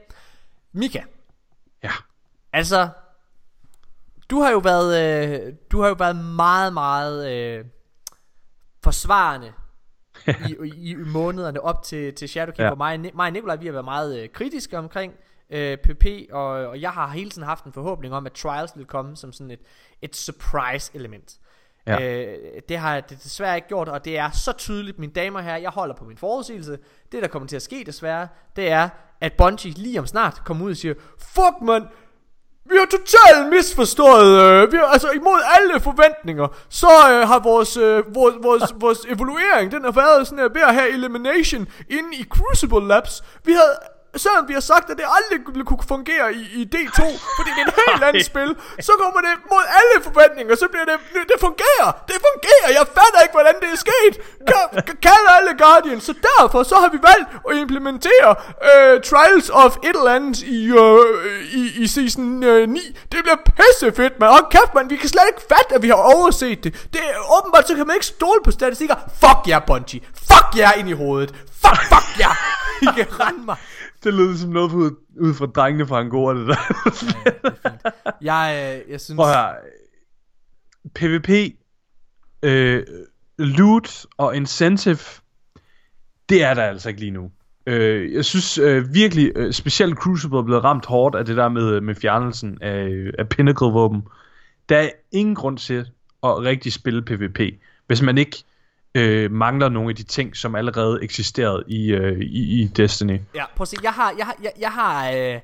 Mika, 0.73 1.01
ja. 1.83 1.91
Altså, 2.53 2.89
du 4.31 4.41
har 4.41 4.51
jo 4.51 4.59
været, 4.59 5.23
øh, 5.49 5.53
du 5.73 5.81
har 5.81 5.89
jo 5.89 5.95
været 5.99 6.17
meget, 6.17 6.73
meget 6.73 7.33
øh, 7.33 7.65
forsvarende 8.85 9.53
i, 10.27 10.57
i, 10.65 10.91
i 10.91 10.95
månederne 10.95 11.61
op 11.61 11.83
til, 11.83 12.15
til 12.15 12.29
Shadowkeep. 12.29 12.59
Ja. 12.65 12.75
Mig, 12.75 12.93
og 12.93 13.01
Ni- 13.01 13.11
mig 13.15 13.27
og 13.27 13.33
Nikolaj, 13.33 13.57
vi 13.57 13.67
har 13.67 13.73
været 13.73 13.85
meget 13.85 14.21
øh, 14.21 14.29
kritiske 14.29 14.79
omkring 14.79 15.13
øh, 15.51 15.77
PP, 15.77 16.07
og, 16.33 16.43
og 16.43 16.81
jeg 16.81 16.91
har 16.91 17.09
hele 17.09 17.31
tiden 17.31 17.47
haft 17.49 17.65
en 17.65 17.73
forhåbning 17.73 18.15
om, 18.15 18.27
at 18.27 18.33
Trials 18.33 18.73
ville 18.75 18.87
komme 18.87 19.17
som 19.17 19.33
sådan 19.33 19.51
et, 19.51 19.61
et 20.03 20.17
surprise 20.17 20.91
element. 20.95 21.39
Ja. 21.87 22.25
Øh, 22.25 22.39
det 22.69 22.79
har 22.79 23.01
det 23.01 23.23
desværre 23.25 23.57
ikke 23.57 23.69
gjort, 23.69 23.89
og 23.89 24.05
det 24.05 24.19
er 24.19 24.31
så 24.31 24.53
tydeligt, 24.53 24.99
mine 24.99 25.13
damer 25.13 25.41
herrer, 25.41 25.59
jeg 25.59 25.71
holder 25.71 25.95
på 25.95 26.05
min 26.05 26.17
forudsigelse. 26.17 26.79
Det, 27.13 27.23
der 27.23 27.29
kommer 27.29 27.49
til 27.49 27.57
at 27.57 27.63
ske 27.63 27.83
desværre, 27.87 28.29
det 28.57 28.71
er, 28.71 28.89
at 29.21 29.33
Bungie 29.33 29.73
lige 29.73 29.99
om 29.99 30.07
snart 30.07 30.43
kommer 30.45 30.65
ud 30.65 30.71
og 30.71 30.77
siger, 30.77 30.95
Fuck 31.19 31.63
man, 31.63 31.87
vi 32.71 32.77
har 32.79 32.87
totalt 32.87 33.49
misforstået, 33.49 34.41
øh, 34.43 34.73
vi 34.73 34.77
har, 34.77 34.85
altså 34.85 35.11
imod 35.11 35.41
alle 35.57 35.81
forventninger, 35.81 36.47
så 36.69 36.87
øh, 37.11 37.29
har 37.29 37.39
vores, 37.39 37.77
øh, 37.77 38.15
vores, 38.15 38.35
vores, 38.43 38.63
vores 38.85 38.99
evaluering, 38.99 39.73
den 39.73 39.85
har 39.85 39.91
været 39.91 40.27
sådan 40.27 40.39
her, 40.39 40.49
ved 40.49 40.63
at 40.63 40.75
have 40.75 40.89
elimination 40.91 41.69
inde 41.91 42.11
i 42.13 42.25
Crucible 42.25 42.89
Labs. 42.89 43.23
Vi 43.45 43.53
havde, 43.53 43.75
selvom 44.17 44.49
vi 44.49 44.53
har 44.53 44.61
sagt, 44.73 44.91
at 44.91 44.97
det 44.97 45.05
aldrig 45.19 45.39
kunne 45.47 45.79
fungere 45.89 46.27
i, 46.35 46.43
i 46.61 46.63
D2, 46.75 47.01
fordi 47.39 47.51
det 47.57 47.63
er 47.65 47.69
et 47.69 47.79
helt 47.89 48.05
andet 48.09 48.25
spil, 48.33 48.51
så 48.89 48.93
kommer 49.03 49.21
det 49.27 49.35
mod 49.53 49.65
alle 49.81 49.95
forventninger, 50.09 50.55
så 50.63 50.67
bliver 50.73 50.85
det, 50.91 50.97
det, 51.33 51.37
fungerer, 51.47 51.89
det 52.11 52.19
fungerer, 52.29 52.69
jeg 52.79 52.85
fatter 52.97 53.21
ikke, 53.25 53.33
hvordan 53.39 53.55
det 53.63 53.69
er 53.77 53.77
sket, 53.87 54.15
Ka- 54.51 54.73
ka- 54.89 54.99
kald 55.07 55.27
alle 55.37 55.53
Guardians, 55.65 56.05
så 56.05 56.15
derfor 56.29 56.63
så 56.63 56.75
har 56.83 56.89
vi 56.97 56.99
valgt 57.11 57.29
at 57.51 57.57
implementere 57.57 58.31
øh, 58.69 58.95
Trials 59.11 59.49
of 59.63 59.77
et 59.83 59.97
eller 59.97 60.13
andet 60.19 60.39
i, 60.43 60.61
øh, 60.85 61.45
i, 61.61 61.63
i 61.83 61.87
season 61.87 62.45
øh, 62.45 62.69
9, 62.69 62.81
det 63.13 63.19
bliver 63.25 63.37
pissefedt, 63.59 64.21
man, 64.21 64.29
og 64.29 64.49
kæft 64.51 64.75
man, 64.75 64.91
vi 64.91 64.97
kan 64.97 65.09
slet 65.09 65.23
ikke 65.33 65.43
fatte, 65.49 65.75
at 65.75 65.83
vi 65.83 65.89
har 65.89 66.01
overset 66.15 66.65
det, 66.65 66.73
det 66.93 67.01
er 67.11 67.39
åbenbart, 67.39 67.69
så 67.69 67.75
kan 67.75 67.87
man 67.87 67.95
ikke 67.97 68.07
stole 68.07 68.41
på 68.45 68.51
statistikker, 68.51 68.95
fuck 69.21 69.41
jer 69.49 69.59
Bungie, 69.59 70.01
fuck 70.31 70.49
jer 70.57 70.73
ind 70.73 70.89
i 70.89 70.93
hovedet, 70.93 71.31
fuck, 71.63 71.81
fuck 71.93 72.09
jer, 72.21 72.35
I 72.87 72.89
kan 72.97 73.07
rende 73.21 73.45
mig. 73.45 73.57
Det 74.05 74.15
lyder 74.15 74.37
som 74.37 74.51
noget 74.51 74.73
ud, 74.73 74.91
ud 75.21 75.35
fra 75.35 75.47
drengene 75.47 75.87
fra 75.87 76.01
Angora, 76.01 76.35
det 76.35 76.47
der. 76.47 76.57
Jeg, 78.21 78.81
øh, 78.87 78.91
jeg 78.93 79.01
synes... 79.01 79.17
Prøv. 79.17 79.35
PvP, 80.95 81.29
øh, 82.43 82.83
loot 83.39 84.07
og 84.17 84.37
incentive, 84.37 84.99
det 86.29 86.43
er 86.43 86.55
der 86.55 86.63
altså 86.63 86.89
ikke 86.89 87.01
lige 87.01 87.11
nu. 87.11 87.31
Øh, 87.67 88.15
jeg 88.15 88.25
synes 88.25 88.59
øh, 88.59 88.95
virkelig, 88.95 89.33
øh, 89.37 89.53
specielt 89.53 89.99
Crucible 89.99 90.39
er 90.39 90.43
blevet 90.43 90.65
ramt 90.65 90.87
hårdt 90.87 91.17
af 91.17 91.25
det 91.25 91.37
der 91.37 91.49
med, 91.49 91.81
med 91.81 91.95
fjernelsen 91.95 92.59
af, 92.61 93.11
af 93.19 93.29
Pinnacle-våben. 93.29 94.03
Der 94.69 94.77
er 94.77 94.91
ingen 95.13 95.35
grund 95.35 95.59
til 95.59 95.87
at 96.23 96.39
rigtig 96.39 96.73
spille 96.73 97.03
PvP, 97.03 97.41
hvis 97.87 98.03
man 98.03 98.19
ikke 98.19 98.45
øh, 98.95 99.31
mangler 99.31 99.69
nogle 99.69 99.91
af 99.91 99.97
de 99.97 100.03
ting, 100.03 100.37
som 100.37 100.55
allerede 100.55 100.99
eksisterede 101.03 101.65
i, 101.69 101.91
øh, 101.93 102.21
i, 102.21 102.61
i 102.63 102.67
Destiny. 102.67 103.19
Ja, 103.35 103.45
prøv 103.57 103.63
at 103.63 103.69
se, 103.69 103.77
jeg 103.83 103.93
har, 103.93 104.15
jeg 104.19 104.27
har, 104.27 104.37
jeg, 104.43 104.53
jeg 104.61 104.71
har, 104.73 105.11
øh, 105.11 105.41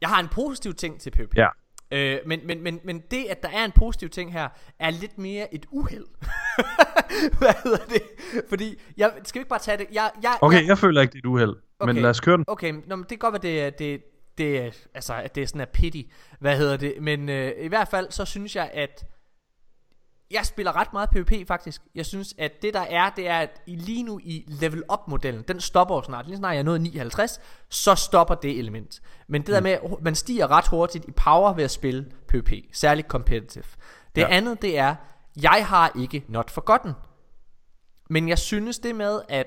jeg 0.00 0.08
har 0.08 0.20
en 0.20 0.28
positiv 0.28 0.74
ting 0.74 1.00
til 1.00 1.10
PvP. 1.10 1.36
Ja. 1.36 1.48
Øh, 1.90 2.18
men, 2.26 2.40
men, 2.44 2.62
men, 2.62 2.80
men 2.84 3.02
det, 3.10 3.24
at 3.30 3.42
der 3.42 3.48
er 3.48 3.64
en 3.64 3.72
positiv 3.72 4.08
ting 4.08 4.32
her, 4.32 4.48
er 4.78 4.90
lidt 4.90 5.18
mere 5.18 5.54
et 5.54 5.66
uheld. 5.70 6.04
Hvad 7.38 7.62
hedder 7.64 7.84
det? 7.88 8.02
Fordi, 8.48 8.74
jeg, 8.96 9.12
skal 9.24 9.38
vi 9.38 9.40
ikke 9.40 9.48
bare 9.48 9.58
tage 9.58 9.78
det? 9.78 9.86
Jeg, 9.92 10.10
jeg, 10.22 10.38
Okay, 10.40 10.60
jeg, 10.60 10.66
jeg 10.68 10.78
føler 10.78 11.00
ikke, 11.00 11.12
det 11.12 11.16
er 11.18 11.22
et 11.22 11.26
uheld, 11.26 11.54
okay. 11.80 11.92
men 11.92 12.02
lad 12.02 12.10
os 12.10 12.20
køre 12.20 12.36
den. 12.36 12.44
Okay, 12.48 12.72
nå, 12.86 12.96
men 12.96 13.02
det 13.02 13.08
kan 13.08 13.18
godt 13.18 13.32
være, 13.32 13.42
det, 13.52 13.62
er- 13.62 13.70
det, 13.70 14.00
det, 14.38 14.58
er- 14.58 14.70
altså, 14.94 15.14
at 15.14 15.34
det 15.34 15.42
er 15.42 15.46
sådan 15.46 15.60
en 15.60 15.66
pity. 15.72 16.02
Hvad 16.40 16.56
hedder 16.56 16.76
det? 16.76 16.94
Men 17.00 17.28
øh, 17.28 17.52
i 17.60 17.68
hvert 17.68 17.88
fald, 17.88 18.10
så 18.10 18.24
synes 18.24 18.56
jeg, 18.56 18.70
at 18.74 19.04
jeg 20.30 20.46
spiller 20.46 20.76
ret 20.76 20.92
meget 20.92 21.10
PvP 21.10 21.48
faktisk. 21.48 21.82
Jeg 21.94 22.06
synes, 22.06 22.34
at 22.38 22.62
det 22.62 22.74
der 22.74 22.80
er, 22.80 23.10
det 23.10 23.28
er, 23.28 23.38
at 23.38 23.62
i 23.66 23.76
lige 23.76 24.02
nu 24.02 24.18
i 24.22 24.44
level 24.48 24.82
up 24.92 25.08
modellen, 25.08 25.44
den 25.48 25.60
stopper 25.60 25.94
jo 25.94 26.02
snart. 26.02 26.26
Lige 26.26 26.36
snart 26.36 26.52
jeg 26.52 26.58
er 26.58 26.62
nået 26.64 26.80
59, 26.80 27.40
så 27.68 27.94
stopper 27.94 28.34
det 28.34 28.58
element. 28.58 29.00
Men 29.28 29.42
det 29.42 29.54
der 29.54 29.60
med, 29.60 29.70
at 29.70 29.80
man 30.02 30.14
stiger 30.14 30.50
ret 30.50 30.68
hurtigt 30.68 31.04
i 31.08 31.10
power 31.10 31.52
ved 31.52 31.64
at 31.64 31.70
spille 31.70 32.06
PvP, 32.28 32.52
særligt 32.72 33.08
competitive. 33.08 33.64
Det 34.14 34.20
Ja. 34.22 34.26
andet, 34.30 34.62
det 34.62 34.78
er, 34.78 34.94
jeg 35.42 35.66
har 35.66 35.92
ikke 36.00 36.24
not 36.28 36.50
forgotten. 36.50 36.92
Men 38.10 38.28
jeg 38.28 38.38
synes 38.38 38.78
det 38.78 38.94
med, 38.94 39.20
at 39.28 39.46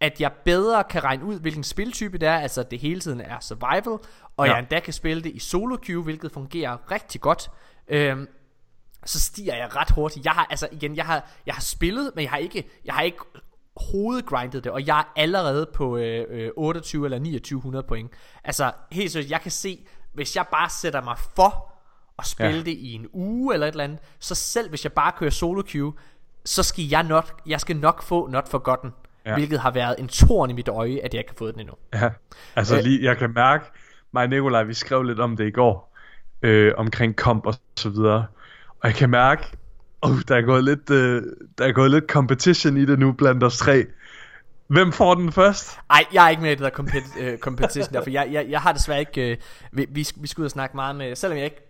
at 0.00 0.20
jeg 0.20 0.32
bedre 0.44 0.84
kan 0.84 1.04
regne 1.04 1.24
ud, 1.24 1.40
hvilken 1.40 1.64
spiltype 1.64 2.18
det 2.18 2.28
er, 2.28 2.38
altså 2.38 2.60
at 2.60 2.70
det 2.70 2.78
hele 2.78 3.00
tiden 3.00 3.20
er 3.20 3.40
survival, 3.40 3.98
og 4.36 4.46
ja. 4.46 4.52
jeg 4.52 4.58
endda 4.58 4.80
kan 4.80 4.92
spille 4.92 5.22
det 5.22 5.30
i 5.34 5.38
solo 5.38 5.76
queue, 5.82 6.02
hvilket 6.04 6.32
fungerer 6.32 6.90
rigtig 6.90 7.20
godt. 7.20 7.50
Øhm, 7.88 8.28
så 9.06 9.20
stiger 9.20 9.54
jeg 9.56 9.76
ret 9.76 9.90
hurtigt. 9.90 10.24
Jeg 10.24 10.32
har 10.32 10.46
altså 10.50 10.68
igen, 10.72 10.96
jeg 10.96 11.04
har 11.04 11.30
jeg 11.46 11.54
har 11.54 11.62
spillet, 11.62 12.10
men 12.14 12.22
jeg 12.22 12.30
har 12.30 12.38
ikke 12.38 12.64
jeg 12.84 12.94
har 12.94 13.02
ikke 13.02 13.18
hovedgrindet 13.92 14.64
det, 14.64 14.72
og 14.72 14.86
jeg 14.86 14.98
er 14.98 15.04
allerede 15.16 15.66
på 15.74 15.96
øh, 15.96 16.24
øh, 16.30 16.50
28 16.56 17.04
eller 17.06 17.18
2900 17.18 17.86
point. 17.88 18.10
Altså 18.44 18.72
helt 18.92 19.12
seriøst, 19.12 19.30
jeg 19.30 19.40
kan 19.40 19.50
se, 19.50 19.86
hvis 20.12 20.36
jeg 20.36 20.46
bare 20.50 20.68
sætter 20.70 21.02
mig 21.02 21.16
for 21.36 21.72
at 22.18 22.26
spille 22.26 22.52
Ja. 22.52 22.58
det 22.64 22.70
i 22.70 22.92
en 22.92 23.06
uge 23.12 23.54
eller 23.54 23.66
et 23.66 23.70
eller 23.72 23.84
andet, 23.84 23.98
så 24.18 24.34
selv 24.34 24.68
hvis 24.68 24.84
jeg 24.84 24.92
bare 24.92 25.12
kører 25.18 25.30
solo 25.30 25.62
queue, 25.68 25.92
så 26.44 26.62
skal 26.62 26.84
jeg 26.84 27.02
nok 27.02 27.40
jeg 27.46 27.60
skal 27.60 27.76
nok 27.76 28.02
få 28.02 28.26
not 28.26 28.48
forgotten, 28.48 28.90
ja. 29.26 29.34
hvilket 29.34 29.60
har 29.60 29.70
været 29.70 29.96
en 29.98 30.08
torn 30.08 30.50
i 30.50 30.52
mit 30.52 30.68
øje, 30.68 31.00
at 31.04 31.14
jeg 31.14 31.20
ikke 31.20 31.30
har 31.30 31.36
fået 31.38 31.54
den 31.54 31.60
endnu. 31.60 31.74
Ja, 31.94 32.10
altså 32.56 32.76
Øh. 32.76 32.82
lige, 32.82 33.04
jeg 33.04 33.16
kan 33.16 33.32
mærke, 33.34 33.64
mig 34.12 34.22
og 34.22 34.28
Nikolaj, 34.28 34.62
vi 34.62 34.74
skrev 34.74 35.02
lidt 35.02 35.20
om 35.20 35.36
det 35.36 35.46
i 35.46 35.50
går, 35.50 35.96
øh, 36.42 36.72
omkring 36.76 37.16
komp 37.16 37.46
og 37.46 37.54
så 37.76 37.88
videre, 37.88 38.26
og 38.80 38.88
jeg 38.88 38.94
kan 38.94 39.10
mærke, 39.10 39.42
uh, 40.06 40.20
der 40.28 40.36
er 40.36 40.42
gået 40.42 40.64
lidt, 40.64 40.90
øh, 40.90 41.22
der 41.58 41.64
er 41.64 41.72
gået 41.72 41.90
lidt 41.90 42.04
competition 42.08 42.76
i 42.76 42.84
det 42.84 42.98
nu 42.98 43.12
blandt 43.12 43.44
os 43.44 43.58
tre. 43.58 43.86
Hvem 44.66 44.92
får 44.92 45.14
den 45.14 45.32
først? 45.32 45.78
Ej, 45.90 46.04
jeg 46.12 46.24
er 46.26 46.30
ikke 46.30 46.42
med 46.42 46.50
i 46.52 46.54
det 46.54 46.62
der 46.62 46.70
compet- 46.70 47.20
øh, 47.20 47.38
competition 47.38 47.94
der, 47.94 48.02
for 48.02 48.10
jeg, 48.10 48.28
jeg, 48.32 48.46
jeg 48.48 48.60
har 48.60 48.72
desværre 48.72 49.00
ikke... 49.00 49.30
Øh, 49.30 49.36
vi, 49.72 49.86
vi, 49.90 50.06
vi 50.16 50.26
skal 50.28 50.40
ud 50.40 50.44
og 50.44 50.50
snakke 50.50 50.76
meget 50.76 50.96
med... 50.96 51.16
Selvom 51.16 51.36
jeg 51.36 51.44
ikke 51.44 51.62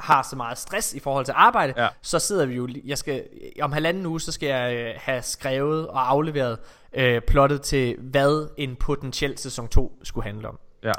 har 0.00 0.26
så 0.30 0.36
meget 0.36 0.58
stress 0.58 0.94
i 0.94 0.98
forhold 1.00 1.24
til 1.24 1.34
arbejde, 1.36 1.74
Ja. 1.76 1.88
så 2.02 2.18
sidder 2.18 2.46
vi 2.46 2.54
jo... 2.54 2.68
Jeg 2.84 2.98
skal, 2.98 3.22
om 3.60 3.72
halvanden 3.72 4.06
uge, 4.06 4.20
så 4.20 4.32
skal 4.32 4.46
jeg 4.46 4.94
have 4.98 5.22
skrevet 5.22 5.86
og 5.88 6.10
afleveret 6.10 6.58
øh, 6.96 7.20
plottet 7.20 7.62
til, 7.62 7.96
hvad 7.98 8.48
en 8.56 8.76
potentiel 8.76 9.38
sæson 9.38 9.68
2 9.68 9.98
skulle 10.02 10.24
handle 10.24 10.48
om. 10.48 10.58
Ja. 10.84 10.92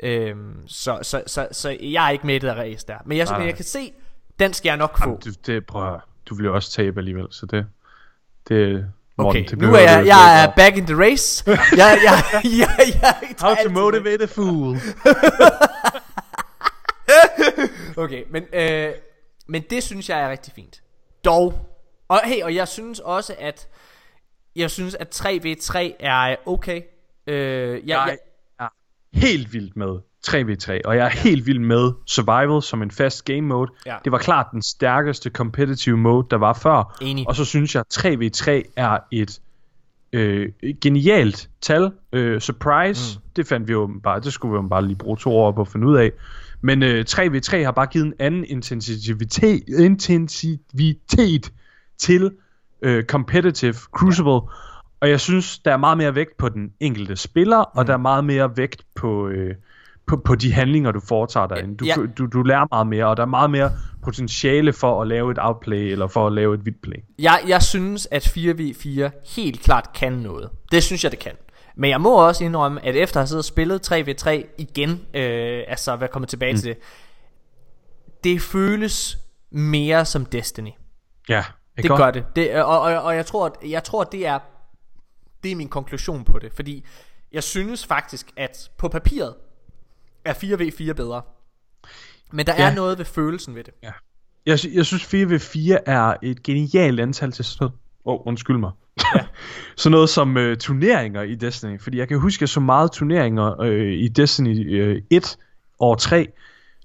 Øhm, 0.00 0.54
så, 0.68 0.98
så, 1.02 1.22
så, 1.26 1.48
så 1.52 1.76
jeg 1.80 2.06
er 2.06 2.10
ikke 2.10 2.26
med 2.26 2.34
i 2.34 2.38
det 2.38 2.48
der 2.48 2.54
race 2.54 2.86
der. 2.86 2.96
Men 3.06 3.18
jeg, 3.18 3.24
Nej, 3.24 3.32
men 3.34 3.40
nej. 3.40 3.46
jeg 3.46 3.56
kan 3.56 3.64
se, 3.64 3.92
den 4.42 4.52
skal 4.52 4.68
jeg 4.68 4.76
nok 4.76 4.98
få. 4.98 5.04
Jamen, 5.04 5.20
du, 5.24 5.30
det, 5.46 5.66
prøv 5.66 6.00
du 6.28 6.34
vil 6.34 6.44
jo 6.44 6.54
også 6.54 6.70
tabe 6.72 7.00
alligevel, 7.00 7.26
så 7.30 7.46
det... 7.46 7.66
det 8.48 8.86
Morten, 9.16 9.42
Okay, 9.42 9.50
det 9.50 9.58
nu 9.58 9.74
er 9.74 9.78
jeg, 9.78 10.06
jeg 10.06 10.44
er 10.44 10.52
back 10.56 10.76
in 10.76 10.86
the 10.86 10.96
race. 10.96 11.44
jeg, 11.50 11.58
jeg, 11.78 11.98
jeg, 12.04 12.42
jeg, 12.44 12.94
jeg, 13.02 13.14
How 13.40 13.54
to 13.64 13.70
motivate 13.70 14.22
a 14.22 14.26
fool. 14.26 14.76
Okay, 17.96 18.24
men, 18.30 18.44
øh, 18.52 18.92
men 19.46 19.62
det 19.70 19.82
synes 19.82 20.08
jeg 20.08 20.20
er 20.20 20.30
rigtig 20.30 20.52
fint. 20.54 20.82
Dog. 21.24 21.54
Og 22.08 22.20
hey, 22.24 22.42
og 22.42 22.54
jeg 22.54 22.68
synes 22.68 23.00
også, 23.00 23.34
at 23.38 23.68
jeg 24.56 24.70
synes, 24.70 24.94
at 24.94 25.20
3v3 25.20 25.78
er 26.00 26.36
okay. 26.46 26.82
Øh, 27.26 27.34
jeg, 27.34 27.80
Jeg 27.86 28.18
jeg, 28.58 28.66
er 28.66 28.68
helt 29.12 29.52
vild 29.52 29.70
med 29.74 29.98
3v3, 30.28 30.80
og 30.84 30.96
jeg 30.96 31.04
er 31.06 31.10
helt 31.10 31.46
vild 31.46 31.58
med 31.58 31.92
Survival 32.06 32.62
som 32.62 32.82
en 32.82 32.90
fast 32.90 33.24
game 33.24 33.40
mode. 33.40 33.70
Ja. 33.86 33.96
Det 34.04 34.12
var 34.12 34.18
klart 34.18 34.46
den 34.52 34.62
stærkeste 34.62 35.30
competitive 35.30 35.96
mode, 35.96 36.26
der 36.30 36.36
var 36.36 36.52
før. 36.52 36.96
Enig. 37.00 37.28
Og 37.28 37.36
så 37.36 37.44
synes 37.44 37.74
jeg, 37.74 37.80
at 37.80 38.06
3v3 38.06 38.72
er 38.76 38.98
et 39.10 39.40
øh, 40.12 40.52
genialt 40.80 41.50
tal. 41.60 41.92
Øh, 42.12 42.40
surprise, 42.40 43.18
mm. 43.18 43.22
det 43.36 43.46
fandt 43.46 43.68
vi 43.68 43.72
jo 43.72 43.90
bare, 44.02 44.20
det 44.20 44.32
skulle 44.32 44.52
vi 44.52 44.62
jo 44.62 44.68
bare 44.68 44.86
lige 44.86 44.96
bruge 44.96 45.16
to 45.16 45.36
år 45.36 45.52
på 45.52 45.60
at 45.60 45.68
finde 45.68 45.86
ud 45.86 45.96
af. 45.96 46.10
Men 46.60 46.82
øh, 46.82 47.04
3v3 47.08 47.56
har 47.56 47.72
bare 47.72 47.86
givet 47.86 48.06
en 48.06 48.14
anden 48.18 48.44
intensivitet, 48.44 49.62
intensivitet 49.68 51.52
til 51.98 52.30
øh, 52.82 53.04
competitive 53.04 53.74
Crucible. 53.74 54.40
Og 55.00 55.10
jeg 55.10 55.20
synes, 55.20 55.58
der 55.58 55.72
er 55.72 55.76
meget 55.76 55.98
mere 55.98 56.14
vægt 56.14 56.36
på 56.36 56.48
den 56.48 56.72
enkelte 56.80 57.16
spiller, 57.16 57.58
mm. 57.58 57.78
og 57.78 57.86
der 57.86 57.92
er 57.92 57.96
meget 57.96 58.24
mere 58.24 58.56
vægt 58.56 58.82
på, 58.94 59.28
øh, 59.28 59.54
på, 60.06 60.16
på 60.24 60.34
de 60.34 60.52
handlinger, 60.52 60.92
du 60.92 61.00
foretager 61.00 61.46
derinde. 61.46 61.76
Du, 61.76 61.84
Ja. 61.84 61.94
du, 62.18 62.26
du 62.26 62.42
lærer 62.42 62.66
meget 62.70 62.86
mere, 62.86 63.06
og 63.06 63.16
der 63.16 63.22
er 63.22 63.26
meget 63.26 63.50
mere 63.50 63.70
potentiale 64.02 64.72
for 64.72 65.02
at 65.02 65.08
lave 65.08 65.30
et 65.30 65.38
outplay, 65.40 65.76
eller 65.92 66.06
for 66.06 66.26
at 66.26 66.32
lave 66.32 66.54
et 66.54 66.64
vidplay. 66.64 66.96
jeg, 67.18 67.40
jeg 67.48 67.62
synes, 67.62 68.08
at 68.10 68.26
4v4 68.26 69.10
helt 69.36 69.60
klart 69.60 69.92
kan 69.94 70.12
noget. 70.12 70.50
Det 70.72 70.82
synes 70.82 71.04
jeg, 71.04 71.10
det 71.12 71.18
kan. 71.20 71.32
Men 71.76 71.90
jeg 71.90 72.00
må 72.00 72.26
også 72.28 72.44
indrømme, 72.44 72.84
at 72.84 72.96
efter 72.96 73.16
at 73.16 73.22
have 73.22 73.26
siddet 73.26 73.40
og 73.40 73.44
spillet 73.44 73.92
3v3 73.92 74.30
igen, 74.58 74.90
øh, 75.14 75.62
altså 75.68 75.96
hvad 75.96 76.08
kommer 76.08 76.26
tilbage 76.26 76.52
mm. 76.52 76.58
til 76.58 76.68
det, 76.68 76.78
det 78.24 78.42
føles 78.42 79.18
mere 79.50 80.04
som 80.04 80.26
Destiny. 80.26 80.70
Ja, 81.28 81.44
Det 81.76 81.90
gør 81.90 82.10
det. 82.10 82.24
det 82.36 82.62
og, 82.62 82.80
og, 82.80 83.02
og 83.02 83.16
jeg 83.16 83.26
tror, 83.26 83.46
at, 83.46 83.52
jeg 83.70 83.84
tror, 83.84 84.00
at 84.02 84.12
det 84.12 84.26
er 84.26 84.38
det 85.42 85.52
er 85.52 85.56
min 85.56 85.68
konklusion 85.68 86.24
på 86.24 86.38
det, 86.38 86.52
fordi 86.52 86.84
jeg 87.32 87.42
synes 87.42 87.86
faktisk, 87.86 88.30
at 88.36 88.70
på 88.78 88.88
papiret 88.88 89.34
er 90.24 90.34
4v4 90.34 90.92
bedre. 90.92 91.22
Men 92.32 92.46
der 92.46 92.54
ja. 92.58 92.70
Er 92.70 92.74
noget 92.74 92.98
ved 92.98 93.04
følelsen 93.04 93.54
ved 93.54 93.64
det. 93.64 93.74
Ja. 93.82 93.92
Jeg, 94.46 94.58
jeg 94.74 94.86
synes 94.86 95.14
4v4 95.14 95.78
er 95.86 96.14
et 96.22 96.42
genialt 96.42 97.00
antal 97.00 97.32
til 97.32 97.44
sådan 97.44 97.64
noget. 97.64 97.74
Åh, 98.04 98.14
oh, 98.14 98.26
undskyld 98.26 98.58
mig. 98.58 98.70
Ja. 99.14 99.20
sådan 99.76 99.92
noget 99.92 100.08
som 100.08 100.36
øh, 100.36 100.56
turneringer 100.56 101.22
i 101.22 101.34
Destiny. 101.34 101.80
Fordi 101.80 101.98
jeg 101.98 102.08
kan 102.08 102.18
huske, 102.18 102.42
at 102.42 102.48
så 102.48 102.60
meget 102.60 102.92
turneringer 102.92 103.60
øh, 103.60 103.92
i 103.92 104.08
Destiny 104.08 104.80
øh, 104.80 105.02
1 105.10 105.36
og 105.78 105.98
3. 105.98 106.28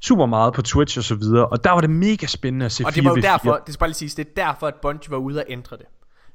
Super 0.01 0.25
meget 0.25 0.53
på 0.53 0.61
Twitch 0.61 0.97
og 0.97 1.03
så 1.03 1.15
videre. 1.15 1.47
Og 1.47 1.63
der 1.63 1.71
var 1.71 1.81
det 1.81 1.89
mega 1.89 2.25
spændende 2.25 2.65
at 2.65 2.71
se 2.71 2.85
Og 2.85 2.95
det 2.95 3.03
var 3.03 3.09
jo 3.09 3.15
4v4. 3.15 3.21
derfor, 3.21 3.61
det 3.65 3.73
skal 3.73 3.79
bare 3.79 3.89
lige 3.89 3.95
siges, 3.95 4.15
det 4.15 4.27
er 4.27 4.45
derfor, 4.45 4.67
at 4.67 4.75
Bungie 4.81 5.11
var 5.11 5.17
ude 5.17 5.39
og 5.39 5.45
ændre 5.49 5.77
det. 5.77 5.85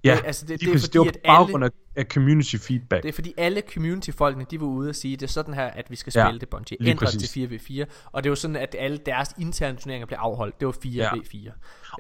Ja, 0.05 0.15
det, 0.17 0.23
altså, 0.27 0.47
det, 0.47 0.61
det 0.61 0.69
er 0.69 0.73
fordi, 0.79 0.87
det 0.93 0.99
var 0.99 1.05
på 1.05 1.09
at 1.09 1.17
alle, 1.25 1.37
baggrund 1.47 1.65
af, 1.97 2.05
community 2.05 2.57
feedback. 2.57 3.03
det 3.03 3.09
er 3.09 3.13
fordi 3.13 3.35
alle 3.37 3.63
community-folkene, 3.75 4.47
de 4.51 4.61
var 4.61 4.67
ude 4.67 4.89
og 4.89 4.95
sige, 4.95 5.17
det 5.17 5.23
er 5.23 5.27
sådan 5.31 5.55
her, 5.55 5.65
at 5.67 5.91
vi 5.91 5.97
skal 5.97 6.13
Ja, 6.17 6.25
spille 6.27 6.41
det 6.41 6.49
Bungie. 6.49 6.77
lige 6.81 6.91
Ændre 6.91 7.07
det 7.07 7.15
præcis. 7.15 7.31
til 7.31 7.85
4v4. 7.87 8.09
Og 8.13 8.25
det 8.25 8.31
var 8.31 8.37
sådan, 8.37 8.57
at 8.57 8.77
alle 8.79 8.99
deres 9.07 9.29
interne 9.39 9.77
turneringer 9.79 10.07
blev 10.07 10.19
afholdt. 10.21 10.61
Det 10.61 10.67
var 10.67 10.73
4v4. 10.73 11.51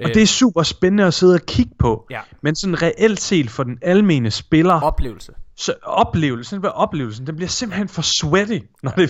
Og 0.03 0.09
det 0.15 0.23
er 0.23 0.27
super 0.27 0.63
spændende 0.63 1.05
at 1.05 1.15
sidde 1.15 1.35
og 1.35 1.41
kigge 1.47 1.73
på. 1.79 2.07
Ja. 2.11 2.21
Men 2.43 2.55
sådan 2.55 2.83
reelt 2.83 3.21
set 3.21 3.51
for 3.51 3.63
den 3.63 3.79
almene 3.83 4.31
spiller, 4.31 4.81
Oplevelse. 4.81 5.33
så 5.57 5.75
oplevelsen, 5.83 6.61
hvad 6.61 6.71
oplevelsen, 6.75 7.27
den 7.27 7.37
bliver 7.37 7.49
simpelthen 7.49 7.89
for 7.89 8.03
sweaty, 8.03 8.59
når 8.83 8.91
det 8.91 9.05
er 9.05 9.09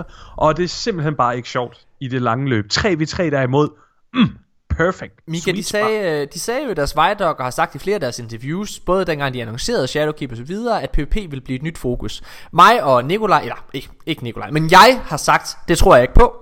4v4. 0.00 0.34
Og 0.36 0.56
det 0.56 0.62
er 0.64 0.68
simpelthen 0.68 1.14
bare 1.14 1.36
ikke 1.36 1.48
sjovt 1.48 1.86
i 2.00 2.08
det 2.08 2.22
lange 2.22 2.48
løb. 2.48 2.64
3v3 2.74 3.22
derimod, 3.22 3.68
mm, 4.14 4.28
perfect. 4.76 5.14
Mika, 5.28 5.52
de 5.52 5.62
sagde, 5.62 6.22
øh, 6.22 6.28
de 6.34 6.40
sagde 6.40 6.64
jo 6.64 6.70
i 6.70 6.74
deres 6.74 6.94
og 6.94 7.36
har 7.38 7.50
sagt 7.50 7.74
i 7.74 7.78
flere 7.78 7.94
af 7.94 8.00
deres 8.00 8.18
interviews, 8.18 8.80
både 8.80 9.04
dengang 9.04 9.34
de 9.34 9.42
annoncerede 9.42 9.86
Shadowkeep 9.86 10.30
og 10.30 10.36
så 10.36 10.42
videre, 10.42 10.82
at 10.82 10.90
PvP 10.90 11.14
vil 11.14 11.40
blive 11.40 11.56
et 11.56 11.62
nyt 11.62 11.78
fokus. 11.78 12.22
Mig 12.52 12.82
og 12.82 13.04
Nikolaj, 13.04 13.40
eller 13.40 13.66
ikke, 13.72 13.88
ikke 14.06 14.24
Nikolaj, 14.24 14.50
men 14.50 14.70
jeg 14.70 15.00
har 15.04 15.16
sagt, 15.16 15.56
det 15.68 15.78
tror 15.78 15.94
jeg 15.94 16.02
ikke 16.02 16.14
på. 16.14 16.36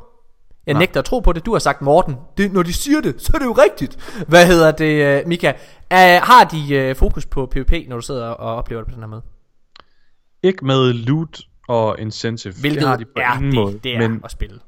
Jeg 0.66 0.74
nægter 0.78 1.00
at 1.00 1.04
tro 1.04 1.20
på 1.20 1.32
det. 1.32 1.46
Du 1.46 1.52
har 1.52 1.58
sagt, 1.58 1.82
Morten, 1.82 2.16
det, 2.36 2.52
når 2.52 2.62
de 2.62 2.72
siger 2.72 3.00
det, 3.00 3.14
så 3.22 3.32
er 3.34 3.38
det 3.38 3.46
jo 3.46 3.52
rigtigt. 3.52 4.22
Hvad 4.28 4.46
hedder 4.46 4.70
det, 4.70 5.22
uh, 5.22 5.28
Mika? 5.28 5.48
Uh, 5.50 5.96
har 6.22 6.44
de 6.44 6.90
uh, 6.90 6.96
fokus 6.96 7.26
på 7.26 7.46
PvP, 7.46 7.72
når 7.88 7.96
du 7.96 8.02
sidder 8.02 8.26
og 8.26 8.56
oplever 8.56 8.82
det 8.82 8.88
på 8.88 8.94
den 8.94 9.02
her 9.02 9.08
måde? 9.08 9.22
Ikke 10.42 10.64
med 10.64 10.92
loot 10.92 11.40
og 11.68 11.96
incentive. 11.98 12.54
Hvilket 12.60 12.80
det 12.80 12.88
har 12.88 12.96
de 12.96 13.04
på 13.04 13.10
er 13.16 13.34
ingen 13.34 13.52
det, 13.52 13.54
måde. 13.54 13.78
det 13.84 13.94
er 13.94 14.08
men 14.08 14.20
at 14.24 14.30
spille. 14.30 14.58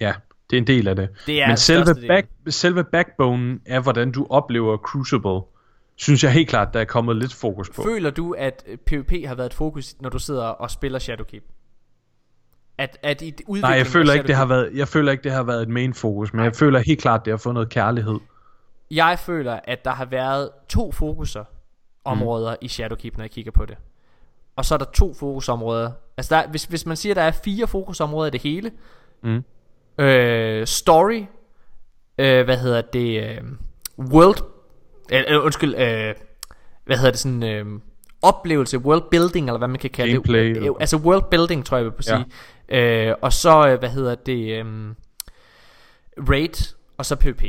ja, 0.00 0.12
det 0.50 0.56
er 0.56 0.60
en 0.60 0.66
del 0.66 0.88
af 0.88 0.96
det. 0.96 1.08
Det 1.26 1.42
er 1.42 1.46
men 1.46 1.56
selve, 1.56 1.94
back, 2.08 2.28
selve 2.48 2.84
backbone 2.84 3.58
er, 3.66 3.80
hvordan 3.80 4.12
du 4.12 4.26
oplever 4.30 4.76
Crucible 4.76 5.40
synes 5.96 6.24
jeg 6.24 6.32
helt 6.32 6.48
klart, 6.48 6.74
der 6.74 6.80
er 6.80 6.84
kommet 6.84 7.16
lidt 7.16 7.34
fokus 7.34 7.70
på. 7.70 7.82
Føler 7.82 8.10
du, 8.10 8.32
at 8.32 8.64
PvP 8.86 9.12
har 9.26 9.34
været 9.34 9.46
et 9.46 9.54
fokus, 9.54 9.94
når 10.00 10.08
du 10.08 10.18
sidder 10.18 10.44
og 10.44 10.70
spiller 10.70 10.98
Shadowkeep? 10.98 11.44
At, 12.78 12.98
at 13.02 13.22
i 13.22 13.34
Nej, 13.48 13.70
jeg 13.70 13.86
føler 13.86 14.12
ikke, 14.12 14.26
det 14.26 14.34
har 14.34 14.46
været, 14.46 14.70
jeg 14.74 14.88
føler 14.88 15.12
ikke, 15.12 15.24
det 15.24 15.32
har 15.32 15.42
været 15.42 15.62
et 15.62 15.68
main 15.68 15.94
fokus, 15.94 16.32
men 16.32 16.44
jeg 16.44 16.56
føler 16.56 16.78
helt 16.78 17.00
klart, 17.00 17.24
det 17.24 17.32
har 17.32 17.38
fået 17.38 17.54
noget 17.54 17.68
kærlighed. 17.68 18.18
Jeg 18.90 19.18
føler, 19.18 19.60
at 19.64 19.84
der 19.84 19.90
har 19.90 20.04
været 20.04 20.50
to 20.68 20.92
fokuser 20.92 21.44
områder 22.04 22.50
mm. 22.50 22.58
i 22.60 22.68
Shadowkeep, 22.68 23.16
når 23.16 23.24
jeg 23.24 23.30
kigger 23.30 23.52
på 23.52 23.66
det. 23.66 23.76
Og 24.56 24.64
så 24.64 24.74
er 24.74 24.78
der 24.78 24.84
to 24.84 25.14
fokusområder. 25.14 25.90
Altså, 26.16 26.34
der, 26.34 26.40
er- 26.42 26.48
hvis, 26.48 26.64
hvis 26.64 26.86
man 26.86 26.96
siger, 26.96 27.12
at 27.12 27.16
der 27.16 27.22
er 27.22 27.30
fire 27.30 27.66
fokusområder 27.66 28.26
i 28.26 28.30
det 28.30 28.42
hele. 28.42 28.70
Mm. 29.22 29.44
Øh, 29.98 30.66
story. 30.66 31.22
Øh, 32.18 32.44
hvad 32.44 32.56
hedder 32.58 32.80
det? 32.80 33.22
Øh, 33.30 33.40
world. 33.98 34.38
Øh, 35.12 35.22
øh, 35.28 35.44
undskyld. 35.44 35.74
Øh, 35.74 36.14
hvad 36.84 36.96
hedder 36.96 37.10
det? 37.10 37.20
Sådan... 37.20 37.42
Øh, 37.42 37.66
oplevelse, 38.22 38.78
world 38.78 39.02
building, 39.10 39.46
eller 39.48 39.58
hvad 39.58 39.68
man 39.68 39.78
kan 39.78 39.90
kalde 39.90 40.12
Gameplay, 40.12 40.44
det. 40.48 40.56
eller- 40.56 40.70
Øh, 40.70 40.76
altså 40.80 40.96
world 40.96 41.24
building, 41.30 41.66
tror 41.66 41.76
jeg, 41.76 41.84
jeg 41.84 41.92
vil 41.96 42.04
sige. 42.04 43.08
Øh, 43.08 43.14
og 43.22 43.32
så, 43.32 43.68
øh, 43.68 43.78
hvad 43.78 43.88
hedder 43.88 44.14
det? 44.14 44.52
Øh, 44.58 44.64
raid, 46.28 46.74
og 46.98 47.06
så 47.06 47.16
PvP 47.16 47.42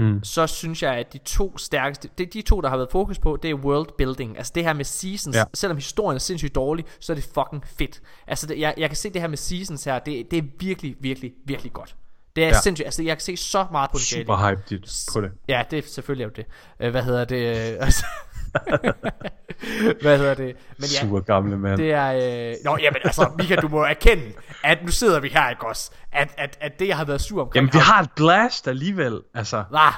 Mm. 0.00 0.24
så 0.24 0.46
synes 0.46 0.82
jeg, 0.82 0.94
at 0.94 1.12
de 1.12 1.18
to 1.18 1.58
stærkeste, 1.58 2.08
det, 2.18 2.34
de 2.34 2.42
to, 2.42 2.60
der 2.60 2.68
har 2.68 2.76
været 2.76 2.88
fokus 2.92 3.18
på, 3.18 3.38
det 3.42 3.50
er 3.50 3.54
world 3.54 3.88
building. 3.98 4.36
Altså 4.36 4.52
det 4.54 4.64
her 4.64 4.72
med 4.72 4.84
seasons, 4.84 5.36
ja. 5.36 5.44
Selvom 5.54 5.76
historien 5.76 6.14
er 6.14 6.20
sindssygt 6.20 6.54
dårlig, 6.54 6.84
så 7.00 7.12
er 7.12 7.14
det 7.14 7.24
fucking 7.34 7.64
fedt. 7.78 8.00
Altså 8.26 8.46
det, 8.46 8.58
jeg, 8.58 8.74
jeg 8.76 8.88
kan 8.88 8.96
se 8.96 9.10
det 9.10 9.20
her 9.20 9.28
med 9.28 9.36
seasons 9.36 9.84
her, 9.84 9.98
det, 9.98 10.30
det 10.30 10.38
er 10.38 10.42
virkelig, 10.58 10.96
virkelig, 11.00 11.32
virkelig 11.46 11.72
godt. 11.72 11.96
Det 12.36 12.44
er 12.44 12.48
ja. 12.48 12.60
Sindssygt, 12.60 12.86
altså 12.86 13.02
jeg 13.02 13.16
kan 13.16 13.20
se 13.20 13.36
så 13.36 13.66
meget 13.72 13.90
potentiale. 13.90 14.24
Super 14.24 14.50
hyped 14.50 15.12
på 15.12 15.20
det. 15.20 15.30
Ja, 15.48 15.62
det 15.70 15.78
er 15.78 15.82
selvfølgelig 15.88 16.24
er 16.24 16.28
jo 16.28 16.32
det. 16.36 16.46
Øh, 16.80 16.90
hvad 16.90 17.02
hedder 17.02 17.24
det? 17.24 17.44
altså- 17.84 18.06
hvad 20.02 20.18
hedder 20.18 20.34
det? 20.34 20.56
Men 20.78 20.88
ja, 20.94 21.00
Super 21.00 21.20
gamle 21.20 21.58
mand. 21.58 21.76
det 21.76 21.92
er... 21.92 22.50
Øh... 22.50 22.54
Nå, 22.64 22.78
jamen 22.80 23.00
altså, 23.04 23.30
Mika, 23.38 23.56
du 23.56 23.68
må 23.68 23.82
erkende, 23.84 24.32
at 24.64 24.78
nu 24.84 24.90
sidder 24.90 25.20
vi 25.20 25.28
her, 25.28 25.50
ikke 25.50 25.66
også? 25.66 25.90
At, 26.12 26.28
at, 26.38 26.58
at 26.60 26.80
det, 26.80 26.88
jeg 26.88 26.96
har 26.96 27.04
været 27.04 27.20
sur 27.20 27.42
omkring... 27.42 27.54
Jamen, 27.54 27.70
vi 27.72 27.78
har 27.78 28.02
et 28.02 28.10
blast 28.16 28.68
alligevel, 28.68 29.20
altså. 29.34 29.64
Ah, 29.74 29.92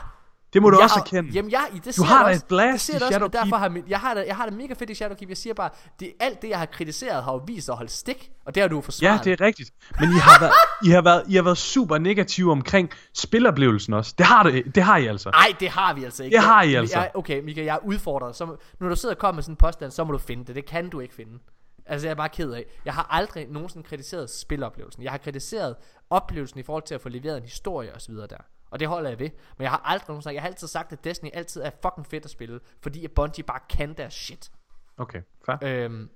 Det 0.52 0.62
må 0.62 0.70
du 0.70 0.76
jeg 0.76 0.82
også 0.82 0.94
har- 0.94 1.02
erkende. 1.02 1.30
Jamen, 1.32 1.50
jeg, 1.50 1.60
det 1.84 1.96
Du 1.96 2.02
har 2.02 2.22
da 2.22 2.28
også, 2.30 2.38
et 2.42 2.48
blast 2.48 2.86
det 2.86 2.92
i 2.92 2.96
også, 2.96 3.06
Shadowkeep. 3.06 3.32
Derfor 3.42 3.56
har 3.56 3.68
mit, 3.68 3.84
jeg, 3.88 4.00
har 4.00 4.14
det, 4.14 4.26
jeg 4.26 4.36
har 4.36 4.46
det 4.46 4.54
mega 4.54 4.74
fedt 4.74 4.90
i 4.90 4.94
Shadowkeep. 4.94 5.28
Jeg 5.28 5.36
siger 5.36 5.54
bare, 5.54 5.70
det, 6.00 6.12
alt 6.20 6.42
det, 6.42 6.48
jeg 6.48 6.58
har 6.58 6.66
kritiseret, 6.66 7.24
har 7.24 7.32
jo 7.32 7.42
vist 7.46 7.68
at 7.68 7.76
holde 7.76 7.90
stik. 7.90 8.30
Og 8.44 8.54
det 8.54 8.60
har 8.60 8.68
du 8.68 8.74
jo 8.76 8.80
Ja, 8.80 8.86
forsvaret. 8.86 9.24
det 9.24 9.40
er 9.40 9.44
rigtigt. 9.46 9.70
Men 10.00 10.08
I 10.10 10.12
har, 10.12 10.40
været, 10.40 10.52
I, 10.84 10.88
har 10.90 11.02
været, 11.02 11.22
I 11.28 11.34
har 11.34 11.42
været 11.42 11.58
super 11.58 11.98
negative 11.98 12.52
omkring 12.52 12.90
spiloplevelsen 13.14 13.94
også. 13.94 14.14
Det 14.18 14.26
har, 14.26 14.42
det, 14.42 14.74
det 14.74 14.82
har 14.82 14.96
I 14.96 15.06
altså. 15.06 15.30
Nej, 15.30 15.52
det 15.60 15.68
har 15.68 15.94
vi 15.94 16.04
altså 16.04 16.24
ikke. 16.24 16.34
Det 16.36 16.42
har 16.44 16.62
I 16.62 16.74
altså. 16.74 16.98
Jeg, 16.98 17.10
okay, 17.14 17.40
Mika, 17.44 17.64
jeg 17.64 17.74
er 17.74 17.86
udfordret. 17.86 18.36
Så, 18.36 18.56
når 18.80 18.88
du 18.88 18.96
sidder 18.96 19.14
og 19.14 19.18
kommer 19.18 19.34
med 19.36 19.42
sådan 19.42 19.52
en 19.52 19.56
påstand, 19.56 19.90
så 19.90 20.04
må 20.04 20.12
du 20.12 20.18
finde 20.18 20.44
det. 20.44 20.54
Det 20.54 20.66
kan 20.66 20.88
du 20.90 21.00
ikke 21.00 21.14
finde. 21.14 21.38
Altså, 21.86 22.06
jeg 22.06 22.10
er 22.10 22.14
bare 22.16 22.28
ked 22.28 22.50
af. 22.52 22.64
Jeg 22.84 22.94
har 22.94 23.06
aldrig 23.10 23.46
nogensinde 23.50 23.86
kritiseret 23.88 24.30
spiloplevelsen. 24.30 25.02
Jeg 25.02 25.10
har 25.10 25.18
kritiseret 25.18 25.74
oplevelsen 26.10 26.60
i 26.60 26.62
forhold 26.62 26.82
til 26.82 26.94
at 26.94 27.00
få 27.00 27.08
leveret 27.08 27.36
en 27.36 27.42
historie 27.42 27.94
og 27.94 28.00
så 28.00 28.12
videre 28.12 28.26
der. 28.26 28.36
Og 28.72 28.80
det 28.80 28.88
holder 28.88 29.08
jeg 29.08 29.18
ved. 29.18 29.30
Men 29.58 29.62
jeg 29.62 29.70
har 29.70 29.82
aldrig 29.84 30.08
nogensinde, 30.08 30.34
jeg 30.34 30.42
har 30.42 30.48
altid 30.48 30.68
sagt, 30.68 30.92
at 30.92 31.04
Destiny 31.04 31.30
altid 31.32 31.62
er 31.62 31.70
fucking 31.82 32.06
fedt 32.06 32.24
at 32.24 32.30
spille. 32.30 32.60
Fordi 32.82 33.04
at 33.04 33.12
Bungie 33.12 33.44
bare 33.44 33.60
kan 33.68 33.94
deres 33.94 34.14
shit. 34.14 34.50
Okay, 34.98 35.20
fair. 35.46 35.56
Øhm, 35.62 36.10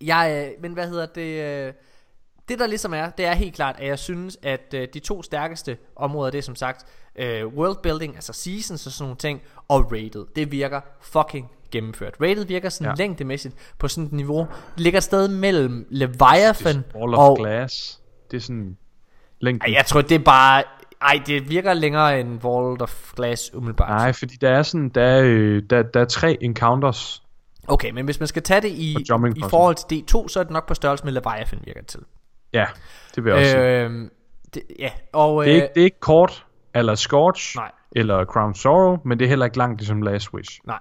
jeg, 0.00 0.52
øh, 0.56 0.62
men 0.62 0.72
hvad 0.72 0.88
hedder 0.88 1.06
det? 1.06 1.66
Øh, 1.66 1.72
det 2.48 2.58
der 2.58 2.66
ligesom 2.66 2.94
er, 2.94 3.10
det 3.10 3.26
er 3.26 3.34
helt 3.34 3.54
klart, 3.54 3.76
at 3.78 3.86
jeg 3.86 3.98
synes, 3.98 4.38
at 4.42 4.74
øh, 4.74 4.88
de 4.94 4.98
to 4.98 5.22
stærkeste 5.22 5.78
områder, 5.96 6.30
det 6.30 6.38
er 6.38 6.42
som 6.42 6.56
sagt 6.56 6.86
øh, 7.16 7.46
world 7.46 7.76
building, 7.82 8.14
altså 8.14 8.32
seasons 8.32 8.86
og 8.86 8.92
sådan 8.92 9.04
nogle 9.04 9.16
ting, 9.16 9.42
og 9.68 9.92
rated. 9.92 10.26
Det 10.36 10.52
virker 10.52 10.80
fucking 11.00 11.50
gennemført. 11.70 12.16
Rated 12.20 12.44
virker 12.44 12.68
sådan 12.68 12.90
ja. 12.90 12.94
Længdemæssigt 13.04 13.54
på 13.78 13.88
sådan 13.88 14.04
et 14.04 14.12
niveau. 14.12 14.46
Det 14.74 14.80
ligger 14.80 14.98
et 14.98 15.04
sted 15.04 15.28
mellem 15.28 15.86
Leviathan 15.90 16.82
Ball 16.92 17.14
of 17.14 17.30
og... 17.30 17.36
Glass. 17.36 18.00
Det 18.30 18.36
er 18.36 18.40
sådan 18.40 18.76
længden. 19.40 19.70
Ej, 19.70 19.74
jeg 19.74 19.86
tror, 19.86 20.02
det 20.02 20.14
er 20.14 20.24
bare... 20.24 20.62
Ej, 21.02 21.22
det 21.26 21.50
virker 21.50 21.74
længere 21.74 22.20
end 22.20 22.40
Vault 22.40 22.82
of 22.82 23.12
Glass 23.16 23.54
umiddelbart. 23.54 23.88
Nej, 23.88 24.12
fordi 24.12 24.36
der 24.36 24.50
er 24.50 24.62
sådan, 24.62 24.88
der 24.88 25.02
er, 25.02 25.22
øh, 25.24 25.62
der, 25.70 25.82
der 25.82 26.00
er 26.00 26.04
tre 26.04 26.38
encounters. 26.40 27.22
Okay, 27.68 27.90
men 27.90 28.04
hvis 28.04 28.20
man 28.20 28.26
skal 28.26 28.42
tage 28.42 28.60
det 28.60 28.68
i, 28.68 28.96
i 29.36 29.42
forhold 29.50 29.74
til 29.74 29.96
D2, 29.96 30.28
så 30.28 30.40
er 30.40 30.42
det 30.42 30.52
nok 30.52 30.68
på 30.68 30.74
størrelse 30.74 31.04
med 31.04 31.12
Leviathan, 31.12 31.60
virker 31.64 31.80
det 31.80 31.88
til. 31.88 32.00
Ja, 32.52 32.66
det 33.14 33.24
vil 33.24 33.30
jeg 33.30 33.38
også 33.38 33.50
sige. 33.50 33.82
Øhm, 33.82 34.10
det, 34.54 34.62
ja, 34.78 34.90
og... 35.12 35.44
Det 35.44 35.50
er, 35.50 35.56
øh, 35.56 35.62
ikke, 35.62 35.68
det 35.74 35.80
er 35.80 35.84
ikke 35.84 36.00
kort, 36.00 36.46
eller 36.74 36.94
Scorch, 36.94 37.56
Nej. 37.56 37.70
eller 37.92 38.24
Crown 38.24 38.54
Sorrow, 38.54 38.98
men 39.04 39.18
det 39.18 39.24
er 39.24 39.28
heller 39.28 39.46
ikke 39.46 39.58
langt 39.58 39.80
ligesom 39.80 40.02
Last 40.02 40.34
Wish. 40.34 40.60
Nej. 40.64 40.78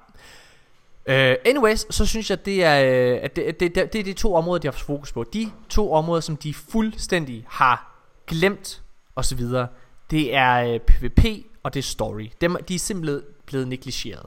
Uh, 1.10 1.14
anyways, 1.46 1.96
så 1.96 2.06
synes 2.06 2.30
jeg, 2.30 2.46
det 2.46 2.64
er, 2.64 3.12
øh, 3.14 3.20
at 3.22 3.36
det, 3.36 3.60
det, 3.60 3.76
det, 3.76 3.94
det 3.94 4.00
er 4.00 4.04
de 4.04 4.14
to 4.14 4.36
områder, 4.36 4.60
de 4.60 4.68
har 4.68 4.72
fokus 4.72 5.12
på. 5.12 5.24
De 5.34 5.52
to 5.70 5.94
områder, 5.94 6.22
som 6.22 6.38
de 6.38 6.54
fuldstændig 6.54 7.46
har 7.50 8.02
glemt, 8.28 8.82
og 9.16 9.26
så 9.26 9.36
videre, 9.36 9.68
det 10.12 10.36
er 10.36 10.80
PvP 10.88 11.26
og 11.64 11.74
det 11.74 11.80
er 11.80 11.84
story. 11.84 12.30
Dem, 12.42 12.56
de 12.68 12.76
er 12.76 12.80
simpelthen 12.80 13.22
blevet 13.46 13.68
negligeret. 13.68 14.26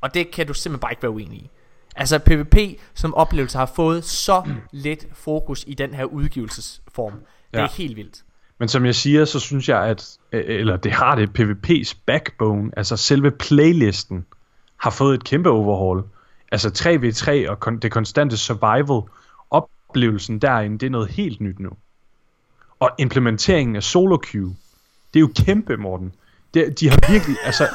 Og 0.00 0.14
det 0.14 0.30
kan 0.30 0.46
du 0.46 0.54
simpelthen 0.54 0.80
bare 0.80 0.92
ikke 0.92 1.02
være 1.02 1.10
uenig 1.12 1.38
i. 1.38 1.50
Altså 1.96 2.18
PvP 2.18 2.56
som 2.94 3.14
oplevelse 3.14 3.58
har 3.58 3.66
fået 3.66 4.04
så 4.04 4.42
lidt 4.72 5.06
fokus 5.12 5.64
i 5.66 5.74
den 5.74 5.94
her 5.94 6.04
udgivelsesform. 6.04 7.12
Det 7.52 7.58
er 7.58 7.62
Ja. 7.62 7.68
helt 7.76 7.96
vildt. 7.96 8.24
Men 8.58 8.68
som 8.68 8.86
jeg 8.86 8.94
siger, 8.94 9.24
så 9.24 9.40
synes 9.40 9.68
jeg, 9.68 9.82
at, 9.84 10.18
øh, 10.32 10.42
eller 10.46 10.76
det 10.76 10.92
har 10.92 11.14
det, 11.14 11.30
PvP's 11.40 11.94
backbone, 12.06 12.70
altså 12.76 12.96
selve 12.96 13.30
playlisten, 13.30 14.26
har 14.76 14.90
fået 14.90 15.14
et 15.14 15.24
kæmpe 15.24 15.50
overhaul. 15.50 16.02
Altså 16.52 16.68
3v3 16.70 17.50
og 17.50 17.58
kon- 17.68 17.78
det 17.78 17.92
konstante 17.92 18.36
survival, 18.36 19.02
oplevelsen 19.50 20.38
derinde, 20.38 20.78
det 20.78 20.86
er 20.86 20.90
noget 20.90 21.08
helt 21.10 21.40
nyt 21.40 21.58
nu. 21.58 21.70
Og 22.80 22.90
implementeringen 22.98 23.76
af 23.76 23.82
solo 23.82 24.18
queue, 24.26 24.56
det 25.14 25.18
er 25.18 25.20
jo 25.20 25.30
kæmpe, 25.44 25.76
Morten. 25.76 26.12
Det, 26.54 26.80
de 26.80 26.90
har 26.90 27.12
virkelig, 27.12 27.36
altså... 27.44 27.64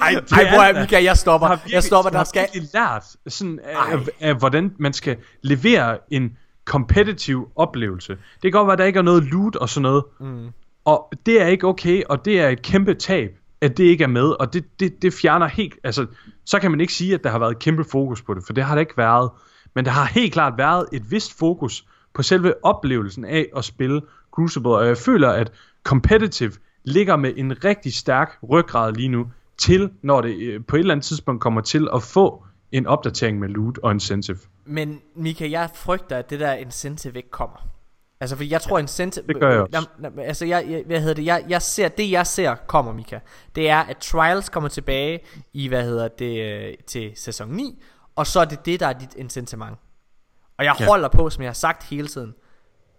Ej, 0.00 0.08
Ej, 0.08 0.50
hvor 0.50 0.62
er 0.62 0.80
Michael, 0.80 1.04
jeg 1.04 1.16
stopper. 1.16 1.48
virkelig, 1.48 1.72
Jeg 1.72 1.82
stopper, 1.82 2.10
de 2.10 2.16
der 2.16 2.24
skal... 2.24 2.40
virkelig 2.40 2.68
lært 2.74 3.04
sådan, 3.26 3.60
af, 3.64 3.92
af, 3.92 3.98
af, 4.20 4.34
hvordan 4.34 4.72
man 4.78 4.92
skal 4.92 5.16
levere 5.42 5.98
en 6.10 6.36
competitive 6.64 7.46
oplevelse. 7.56 8.12
Det 8.12 8.42
kan 8.42 8.52
godt 8.52 8.66
være, 8.66 8.72
at 8.72 8.78
der 8.78 8.84
ikke 8.84 8.98
er 8.98 9.02
noget 9.02 9.24
loot 9.24 9.56
og 9.56 9.68
sådan 9.68 9.82
noget. 9.82 10.04
Mm. 10.20 10.48
Og 10.84 11.12
det 11.26 11.42
er 11.42 11.46
ikke 11.46 11.66
okay, 11.66 12.02
og 12.08 12.24
det 12.24 12.40
er 12.40 12.48
et 12.48 12.62
kæmpe 12.62 12.94
tab, 12.94 13.30
at 13.60 13.76
det 13.76 13.84
ikke 13.84 14.04
er 14.04 14.08
med. 14.08 14.40
Og 14.40 14.52
det, 14.52 14.64
det, 14.80 15.02
det 15.02 15.14
fjerner 15.14 15.46
helt... 15.46 15.74
Altså, 15.84 16.06
så 16.44 16.58
kan 16.58 16.70
man 16.70 16.80
ikke 16.80 16.92
sige, 16.92 17.14
at 17.14 17.24
der 17.24 17.30
har 17.30 17.38
været 17.38 17.50
et 17.50 17.58
kæmpe 17.58 17.84
fokus 17.84 18.22
på 18.22 18.34
det, 18.34 18.42
for 18.46 18.52
det 18.52 18.64
har 18.64 18.74
der 18.74 18.80
ikke 18.80 18.96
været. 18.96 19.30
Men 19.74 19.84
der 19.84 19.90
har 19.90 20.04
helt 20.04 20.32
klart 20.32 20.52
været 20.58 20.86
et 20.92 21.10
vist 21.10 21.38
fokus 21.38 21.84
på 22.14 22.22
selve 22.22 22.54
oplevelsen 22.64 23.24
af 23.24 23.46
at 23.56 23.64
spille 23.64 24.00
Crucible. 24.32 24.70
Og 24.70 24.86
jeg 24.86 24.96
føler, 24.96 25.28
at 25.30 25.52
competitive 25.84 26.52
ligger 26.84 27.16
med 27.16 27.32
en 27.36 27.64
rigtig 27.64 27.94
stærk 27.94 28.38
ryggrad 28.50 28.92
lige 28.92 29.08
nu, 29.08 29.26
til 29.58 29.90
når 30.02 30.20
det 30.20 30.36
øh, 30.36 30.60
på 30.68 30.76
et 30.76 30.80
eller 30.80 30.94
andet 30.94 31.04
tidspunkt 31.06 31.40
kommer 31.40 31.60
til 31.60 31.88
at 31.94 32.02
få 32.02 32.44
en 32.72 32.86
opdatering 32.86 33.38
med 33.38 33.48
loot 33.48 33.78
og 33.78 33.90
incentive. 33.90 34.38
Men 34.64 35.00
Mika, 35.16 35.50
jeg 35.50 35.70
frygter, 35.74 36.16
at 36.18 36.30
det 36.30 36.40
der 36.40 36.52
incentive 36.52 37.16
ikke 37.16 37.30
kommer. 37.30 37.68
Altså, 38.20 38.36
fordi 38.36 38.50
jeg 38.50 38.60
tror, 38.60 38.78
incentive... 38.78 39.26
det 39.26 39.40
gør 39.40 39.50
jeg 39.50 39.60
også. 39.60 39.88
Altså, 40.18 40.46
jeg, 40.46 40.66
jeg, 40.70 40.82
hvad 40.86 41.00
hedder 41.00 41.14
det? 41.14 41.24
Jeg, 41.24 41.44
jeg 41.48 41.62
ser, 41.62 41.88
det 41.88 42.10
jeg 42.10 42.26
ser 42.26 42.54
kommer, 42.54 42.92
Mika, 42.92 43.18
det 43.54 43.68
er, 43.68 43.78
at 43.78 43.96
Trials 43.96 44.48
kommer 44.48 44.68
tilbage 44.68 45.20
i, 45.52 45.68
hvad 45.68 45.84
hedder 45.84 46.08
det, 46.08 46.44
øh, 46.44 46.74
til 46.86 47.12
sæson 47.14 47.48
9, 47.48 47.82
og 48.16 48.26
så 48.26 48.40
er 48.40 48.44
det 48.44 48.66
det, 48.66 48.80
der 48.80 48.86
er 48.86 48.92
dit 48.92 49.14
incitament. 49.16 49.78
Og 50.58 50.64
jeg 50.64 50.76
Ja. 50.80 50.86
holder 50.86 51.08
på, 51.08 51.30
som 51.30 51.42
jeg 51.42 51.48
har 51.48 51.54
sagt 51.54 51.82
hele 51.84 52.06
tiden. 52.08 52.34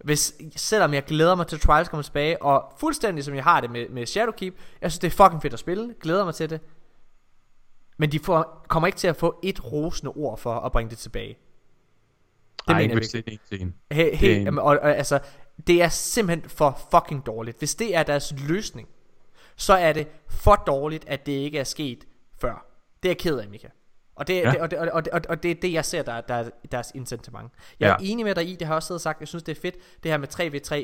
Hvis, 0.03 0.34
selvom 0.55 0.93
jeg 0.93 1.03
glæder 1.05 1.35
mig 1.35 1.47
til 1.47 1.59
Trials 1.59 1.89
kommer 1.89 2.03
tilbage, 2.03 2.41
og 2.41 2.73
fuldstændig 2.80 3.23
som 3.23 3.35
jeg 3.35 3.43
har 3.43 3.61
det 3.61 3.71
med, 3.71 3.89
med 3.89 4.05
Shadowkeep, 4.05 4.55
jeg 4.81 4.91
synes, 4.91 4.99
det 4.99 5.07
er 5.07 5.25
fucking 5.25 5.41
fedt 5.41 5.53
at 5.53 5.59
spille, 5.59 5.95
glæder 6.01 6.25
mig 6.25 6.35
til 6.35 6.49
det. 6.49 6.61
Men 7.97 8.11
de 8.11 8.19
får, 8.19 8.65
kommer 8.69 8.88
ikke 8.88 8.97
til 8.97 9.07
at 9.07 9.15
få 9.15 9.39
et 9.43 9.71
rosende 9.73 10.11
ord 10.11 10.38
for 10.38 10.53
at 10.55 10.71
bringe 10.71 10.89
det 10.89 10.97
tilbage. 10.97 11.27
Det 12.57 12.73
Ej, 12.73 12.73
mener 12.81 12.93
jeg 12.95 13.01
virkelig. 13.01 13.39
det 13.49 13.57
er 13.59 13.61
en. 13.65 13.75
He, 13.91 14.03
Det 14.05 14.17
he, 14.17 14.31
er 14.31 14.35
en- 14.38 14.43
jamen, 14.43 14.59
og, 14.59 14.65
og, 14.65 14.97
altså, 14.97 15.19
det 15.67 15.81
er 15.81 15.89
simpelthen 15.89 16.49
for 16.49 16.80
fucking 16.91 17.25
dårligt. 17.25 17.59
Hvis 17.59 17.75
det 17.75 17.95
er 17.95 18.03
deres 18.03 18.34
løsning, 18.47 18.88
så 19.55 19.73
er 19.73 19.93
det 19.93 20.07
for 20.30 20.55
dårligt, 20.55 21.05
at 21.07 21.25
det 21.25 21.31
ikke 21.31 21.59
er 21.59 21.63
sket 21.63 22.03
før. 22.41 22.65
Det 23.03 23.09
er 23.09 23.11
jeg 23.11 23.17
ked 23.17 23.38
af, 23.39 23.49
Mika. 23.49 23.67
Og 24.15 24.27
det, 24.27 24.34
Ja. 24.41 24.52
det, 24.52 24.60
og, 24.60 24.72
det, 24.72 24.80
og, 24.80 25.03
og, 25.14 25.22
og 25.30 25.44
det 25.44 25.52
er 25.52 25.56
det, 25.61 25.73
jeg 25.73 25.85
ser, 25.85 26.02
der, 26.02 26.22
der 26.22 26.34
er 26.35 26.49
deres 26.72 26.91
incitament. 26.95 27.52
Jeg 27.80 27.90
er 27.90 27.98
Ja. 27.99 28.06
enig 28.11 28.26
med 28.26 28.35
dig 28.35 28.49
i, 28.49 28.56
det 28.56 28.68
har 28.68 28.73
jeg 28.73 28.76
også 28.76 28.88
siddet 28.88 28.98
og 28.98 29.02
sagt, 29.02 29.19
jeg 29.19 29.27
synes, 29.27 29.44
det 29.44 29.57
er 29.57 29.61
fedt, 29.61 29.76
det 30.03 30.11
her 30.11 30.18
med 30.18 30.27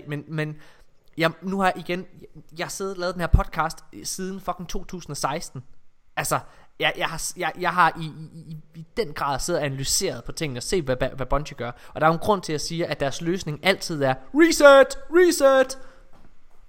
3v3, 0.04 0.10
men, 0.10 0.24
men 0.28 0.56
jeg, 1.18 1.32
nu 1.42 1.60
har 1.60 1.66
jeg 1.66 1.78
igen, 1.78 2.06
jeg 2.58 2.66
har 2.66 2.70
siddet 2.70 2.94
og 2.94 3.00
lavet 3.00 3.14
den 3.16 3.22
her 3.22 3.28
podcast 3.28 3.78
siden 4.04 4.42
fucking 4.42 4.70
2016. 4.70 5.64
Altså, 6.16 6.40
jeg, 6.80 6.94
jeg, 6.98 7.08
har, 7.08 7.22
jeg, 7.38 7.52
jeg 7.60 7.70
har 7.74 7.98
i, 8.02 8.06
i, 8.34 8.58
i, 8.76 8.86
den 8.98 9.14
grad 9.14 9.40
siddet 9.40 9.60
og 9.60 9.66
analyseret 9.66 10.24
på 10.24 10.32
tingene 10.32 10.60
og 10.60 10.64
set, 10.64 10.84
hvad, 10.84 10.96
hvad, 10.96 11.10
hvad 11.10 11.26
Bungie 11.26 11.58
gør. 11.58 11.72
Og 11.94 12.02
der 12.02 12.08
er 12.08 12.12
en 12.12 12.20
grund 12.20 12.42
til 12.42 12.54
at 12.54 12.62
sige, 12.62 12.86
at 12.88 13.00
deres 13.00 13.22
løsning 13.22 13.60
altid 13.66 14.04
er 14.04 14.14
reset, 14.34 14.98
reset. 15.14 15.80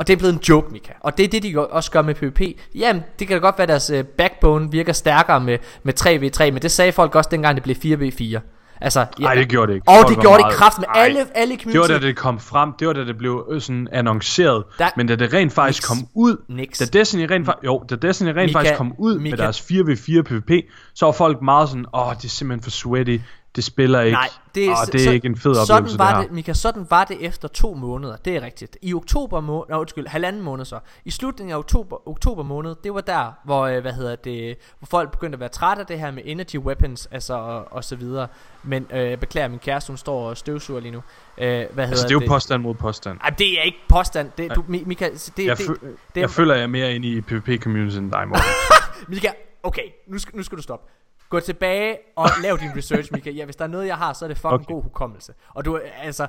Og 0.01 0.07
det 0.07 0.13
er 0.13 0.17
blevet 0.17 0.33
en 0.35 0.41
joke, 0.49 0.73
Mika. 0.73 0.93
Og 1.01 1.17
det 1.19 1.25
er 1.25 1.29
det, 1.29 1.43
de 1.43 1.69
også 1.69 1.91
gør 1.91 2.03
med 2.03 2.15
PvP. 2.15 2.41
Jamen, 2.75 3.03
det 3.19 3.29
kan 3.29 3.37
da 3.37 3.41
godt 3.41 3.59
være, 3.59 3.63
at 3.63 3.69
deres 3.69 3.91
øh, 3.91 4.05
backbone 4.05 4.71
virker 4.71 4.93
stærkere 4.93 5.41
med, 5.41 5.59
med 5.83 6.01
3v3, 6.01 6.51
men 6.53 6.63
det 6.63 6.71
sagde 6.71 6.93
folk 6.93 7.15
også 7.15 7.29
dengang, 7.33 7.57
det 7.57 7.63
blev 7.63 7.77
4v4. 7.77 8.41
Altså, 8.83 9.07
Nej, 9.19 9.35
det 9.35 9.49
gjorde 9.49 9.67
det 9.71 9.75
ikke. 9.75 9.89
Og 9.89 9.95
Folk 9.97 10.09
det 10.09 10.21
gjorde 10.21 10.35
det 10.37 10.41
i 10.41 10.45
meget- 10.45 10.55
kraft 10.57 10.79
med 10.79 10.87
Ej. 10.95 11.03
alle, 11.05 11.27
alle 11.35 11.55
i 11.55 11.57
Det 11.57 11.67
var 11.67 11.73
community. 11.73 11.93
da 12.03 12.07
det 12.09 12.17
kom 12.17 12.39
frem, 12.41 12.73
det 12.79 12.87
var 12.87 12.93
da 12.93 13.05
det 13.05 13.19
blev 13.19 13.47
øh, 13.51 13.61
sådan 13.61 13.89
annonceret, 13.93 14.65
Der- 14.79 14.89
men 14.97 15.07
da 15.07 15.17
det 15.17 15.33
rent 15.35 15.53
faktisk 15.53 15.79
Niks. 15.83 15.89
kom 15.89 15.99
ud, 16.15 16.37
Niks. 16.49 16.79
da 16.79 16.85
Destiny 16.99 17.27
rent 17.31 17.47
faktisk, 17.47 17.65
jo, 17.67 17.85
da 17.91 17.97
Destiny 17.97 18.29
rent 18.29 18.51
Mika- 18.51 18.53
faktisk 18.59 18.75
kom 18.77 18.95
ud 18.99 19.19
Mika- 19.19 19.31
med 19.31 19.39
deres 19.39 19.61
4v4 19.61 20.23
PvP, 20.23 20.51
så 20.95 21.05
var 21.07 21.13
folk 21.13 21.43
meget 21.43 21.69
sådan, 21.69 21.87
åh, 21.95 22.15
det 22.17 22.25
er 22.25 22.29
simpelthen 22.29 22.63
for 22.63 22.71
sweaty, 22.71 23.19
det 23.57 23.65
spiller 23.65 24.01
ikke, 24.01 24.15
Nej, 24.15 24.29
det 24.55 24.67
er, 24.67 24.71
åh, 24.71 24.77
det 24.87 24.95
er 24.95 25.05
så, 25.05 25.11
ikke 25.11 25.27
en 25.27 25.37
fed 25.37 25.55
sådan 25.55 25.77
oplevelse, 25.77 25.99
var 25.99 26.21
det 26.21 26.29
det, 26.29 26.35
Mika, 26.35 26.53
sådan 26.53 26.87
var 26.91 27.05
det 27.05 27.17
efter 27.21 27.49
to 27.49 27.75
måneder, 27.75 28.17
det 28.17 28.37
er 28.37 28.41
rigtigt. 28.43 28.77
I 28.83 28.95
oktober 28.95 29.41
måned, 29.41 29.69
nej, 29.69 29.79
undskyld, 29.79 30.07
halvanden 30.07 30.43
måned 30.43 30.65
så. 30.65 30.79
I 31.05 31.11
slutningen 31.11 31.53
af 31.55 31.59
oktober, 31.59 32.09
oktober 32.09 32.43
måned, 32.43 32.77
det 32.85 32.95
var 32.95 33.01
der, 33.01 33.33
hvor, 33.45 33.67
øh, 33.67 33.81
hvad 33.81 33.93
hedder 33.93 34.17
det, 34.17 34.59
hvor 34.79 34.87
folk 34.87 35.11
begyndte 35.11 35.37
at 35.37 35.41
være 35.41 35.49
trætte 35.49 35.81
af 35.81 35.87
det 35.87 35.99
her 35.99 36.11
med 36.11 36.23
energy 36.27 36.57
weapons, 36.57 37.07
altså 37.07 37.35
og, 37.35 37.73
og 37.73 37.85
så 37.85 37.97
videre. 37.97 38.29
Men 38.63 38.87
øh, 38.93 39.11
jeg 39.11 39.21
beklager, 39.21 39.49
min 39.49 39.59
kæreste, 39.59 39.91
hun 39.91 39.97
står 39.97 40.29
og 40.29 40.37
støvsuger 40.37 40.81
lige 40.81 40.93
nu. 40.93 40.99
Øh, 40.99 41.47
hvad 41.47 41.59
hedder 41.59 41.81
Altså, 41.81 42.09
det 42.09 42.15
er 42.15 42.21
jo 42.21 42.27
påstand 42.29 42.63
mod 42.63 42.75
påstand. 42.75 43.19
Ej, 43.23 43.31
det 43.31 43.59
er 43.59 43.63
ikke 43.63 43.79
påstand. 43.89 44.31
Det, 44.39 44.55
du, 44.55 44.61
Mi- 44.63 44.85
Mika, 44.87 45.09
det, 45.37 45.47
Jeg, 45.47 45.59
det, 45.59 45.67
det, 46.15 46.21
jeg 46.21 46.31
føler, 46.31 46.55
jeg 46.55 46.63
er 46.63 46.67
mere 46.67 46.95
inde 46.95 47.09
i 47.09 47.21
PvP-community 47.21 47.99
end 47.99 48.13
dig, 48.13 48.29
Morten. 48.29 48.45
Mika, 49.09 49.29
okay, 49.63 49.83
nu 50.09 50.19
skal, 50.19 50.37
nu 50.37 50.43
skal 50.43 50.59
du 50.59 50.63
stoppe. 50.63 50.93
Gå 51.31 51.41
tilbage 51.41 51.99
og 52.17 52.29
lav 52.43 52.59
din 52.61 52.77
research, 52.77 53.13
Mika. 53.13 53.31
Ja, 53.31 53.45
hvis 53.45 53.57
der 53.57 53.65
er 53.65 53.69
noget, 53.69 53.87
jeg 53.87 53.97
har, 53.97 54.13
så 54.13 54.25
er 54.25 54.29
det 54.29 54.37
fucking 54.39 54.53
okay. 54.55 54.75
God 54.75 54.83
hukommelse. 54.83 55.35
Og 55.49 55.65
du, 55.65 55.81
altså, 56.03 56.27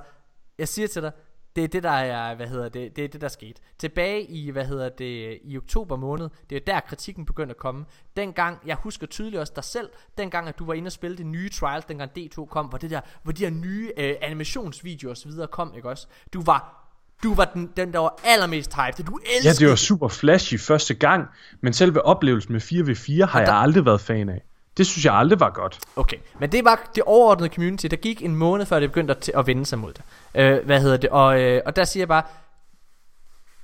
jeg 0.59 0.67
siger 0.67 0.87
til 0.87 1.01
dig, 1.01 1.11
det 1.55 1.63
er 1.63 1.67
det, 1.67 1.83
der 1.83 1.89
er, 1.91 2.35
hvad 2.35 2.47
hedder 2.47 2.69
det, 2.69 2.95
det 2.95 3.03
er 3.03 3.07
det, 3.07 3.21
der 3.21 3.27
skete. 3.27 3.61
Tilbage 3.79 4.23
i, 4.23 4.49
hvad 4.49 4.65
hedder 4.65 4.89
det, 4.89 5.39
i 5.43 5.57
oktober 5.57 5.95
måned, 5.95 6.29
det 6.49 6.55
er 6.55 6.59
der 6.67 6.79
kritikken 6.79 7.25
begyndte 7.25 7.51
at 7.53 7.57
komme. 7.57 7.85
Dengang, 8.17 8.57
jeg 8.65 8.75
husker 8.75 9.07
tydeligt 9.07 9.39
også 9.39 9.53
dig 9.55 9.63
selv, 9.63 9.89
dengang 10.17 10.47
at 10.47 10.59
du 10.59 10.65
var 10.65 10.73
inde 10.73 10.87
og 10.87 10.91
spille 10.91 11.17
det 11.17 11.25
nye 11.25 11.49
trials, 11.49 11.85
dengang 11.85 12.11
D2 12.19 12.45
kom, 12.45 12.65
hvor 12.65 12.77
det 12.77 12.89
der, 12.91 13.01
hvor 13.23 13.31
de 13.31 13.43
her 13.43 13.49
nye 13.51 13.91
øh, 13.97 14.15
animationsvideoer 14.21 15.11
og 15.11 15.17
så 15.17 15.27
videre 15.27 15.47
kom, 15.47 15.73
ikke 15.75 15.89
også? 15.89 16.07
Du 16.33 16.41
var, 16.43 16.87
du 17.23 17.33
var 17.33 17.45
den, 17.45 17.71
den 17.77 17.93
der 17.93 17.99
var 17.99 18.19
allermest 18.25 18.73
hyped. 18.73 19.05
Du 19.05 19.19
ja, 19.25 19.35
elskede 19.37 19.65
det 19.65 19.69
var 19.69 19.75
super 19.75 20.07
flashy 20.07 20.55
første 20.59 20.93
gang, 20.93 21.27
men 21.61 21.73
selve 21.73 22.01
oplevelsen 22.05 22.53
med 22.53 22.61
4v4 22.61 23.25
har 23.25 23.39
der- 23.45 23.51
jeg 23.53 23.61
aldrig 23.61 23.85
været 23.85 24.01
fan 24.01 24.29
af. 24.29 24.41
Det 24.77 24.87
synes 24.87 25.05
jeg 25.05 25.13
aldrig 25.13 25.39
var 25.39 25.49
godt. 25.49 25.79
Okay, 25.95 26.17
men 26.39 26.51
det 26.51 26.65
var 26.65 26.91
det 26.95 27.03
overordnede 27.03 27.53
community. 27.53 27.85
Der 27.85 27.97
gik 27.97 28.21
en 28.21 28.35
måned 28.35 28.65
før 28.65 28.79
det 28.79 28.89
begyndte 28.89 29.15
at, 29.15 29.29
at 29.29 29.47
vende 29.47 29.65
sig 29.65 29.79
mod 29.79 29.93
det. 29.93 30.03
Øh, 30.35 30.65
hvad 30.65 30.81
hedder 30.81 30.97
det? 30.97 31.09
Og, 31.09 31.41
øh, 31.41 31.61
og 31.65 31.75
der 31.75 31.83
siger 31.83 32.01
jeg 32.01 32.07
bare, 32.07 32.23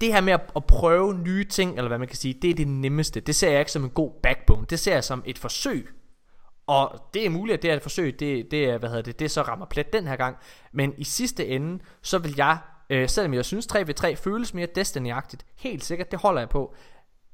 det 0.01 0.13
her 0.13 0.21
med 0.21 0.33
at, 0.33 0.41
at 0.55 0.65
prøve 0.65 1.13
nye 1.13 1.43
ting, 1.43 1.77
eller 1.77 1.87
hvad 1.87 1.97
man 1.97 2.07
kan 2.07 2.17
sige, 2.17 2.33
det 2.41 2.49
er 2.49 2.55
det 2.55 2.67
nemmeste. 2.67 3.19
Det 3.19 3.35
ser 3.35 3.49
jeg 3.49 3.59
ikke 3.59 3.71
som 3.71 3.83
en 3.83 3.89
god 3.89 4.11
backbone. 4.23 4.65
Det 4.69 4.79
ser 4.79 4.93
jeg 4.93 5.03
som 5.03 5.23
et 5.25 5.37
forsøg. 5.37 5.89
Og 6.67 7.09
det 7.13 7.25
er 7.25 7.29
muligt, 7.29 7.57
at 7.57 7.61
det 7.61 7.71
er 7.71 7.75
et 7.75 7.81
forsøg, 7.81 8.19
det, 8.19 8.51
det 8.51 8.69
er, 8.69 8.77
hvad 8.77 8.89
hedder 8.89 9.03
det, 9.03 9.19
det 9.19 9.31
så 9.31 9.41
rammer 9.41 9.65
plet 9.65 9.93
den 9.93 10.07
her 10.07 10.15
gang. 10.15 10.37
Men 10.73 10.93
i 10.97 11.03
sidste 11.03 11.47
ende, 11.47 11.83
så 12.01 12.17
vil 12.17 12.33
jeg, 12.37 12.57
øh, 12.89 13.09
selvom 13.09 13.33
jeg 13.33 13.45
synes 13.45 13.67
3v3 13.75 14.13
føles 14.13 14.53
mere 14.53 14.67
destiny 14.75 15.13
helt 15.55 15.83
sikkert, 15.83 16.11
det 16.11 16.19
holder 16.19 16.41
jeg 16.41 16.49
på. 16.49 16.75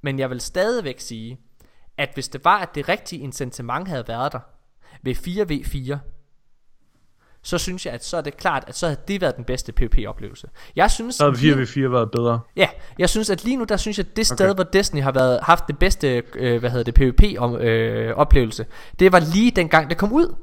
Men 0.02 0.20
jeg 0.20 0.30
vil 0.30 0.42
stadigvæk 0.42 1.00
sige, 1.00 1.40
at 1.98 2.10
hvis 2.14 2.28
det 2.28 2.46
var, 2.46 2.58
at 2.60 2.76
det 2.76 2.90
rigtige 2.90 3.22
incitament 3.22 3.88
havde 3.88 4.04
været 4.08 4.32
der 4.32 4.40
ved 5.04 5.16
4v4, 5.16 5.98
så 7.46 7.58
synes 7.58 7.86
jeg, 7.86 7.94
at 7.94 8.06
så 8.06 8.18
er 8.18 8.22
det 8.22 8.38
klart, 8.38 8.64
at 8.68 8.76
så 8.78 8.88
havde 8.88 9.00
det 9.08 9.22
været 9.22 9.36
den 9.38 9.44
bedste 9.46 9.72
PvP-oplevelse. 9.72 10.48
Jeg 10.76 10.92
synes, 10.92 11.16
Så 11.16 11.32
havde 11.32 11.64
4v4 11.64 11.88
været 11.92 12.12
bedre. 12.12 12.40
Ja, 12.56 12.68
jeg 13.00 13.10
synes, 13.10 13.30
at 13.30 13.44
lige 13.44 13.58
nu, 13.58 13.64
der 13.64 13.78
synes 13.78 13.98
jeg, 13.98 14.06
at 14.10 14.18
det 14.18 14.28
sted, 14.28 14.46
okay. 14.50 14.56
hvor 14.56 14.64
Destiny 14.64 15.02
har 15.02 15.12
været, 15.12 15.40
haft 15.44 15.68
det 15.68 15.78
bedste, 15.80 16.24
øh, 16.36 16.60
hvad 16.60 16.70
hedder 16.70 16.92
det, 16.92 16.94
PvP-oplevelse, 16.94 18.66
det 19.00 19.12
var 19.12 19.20
lige 19.34 19.52
dengang, 19.52 19.90
det 19.90 19.98
kom 19.98 20.12
ud. 20.14 20.36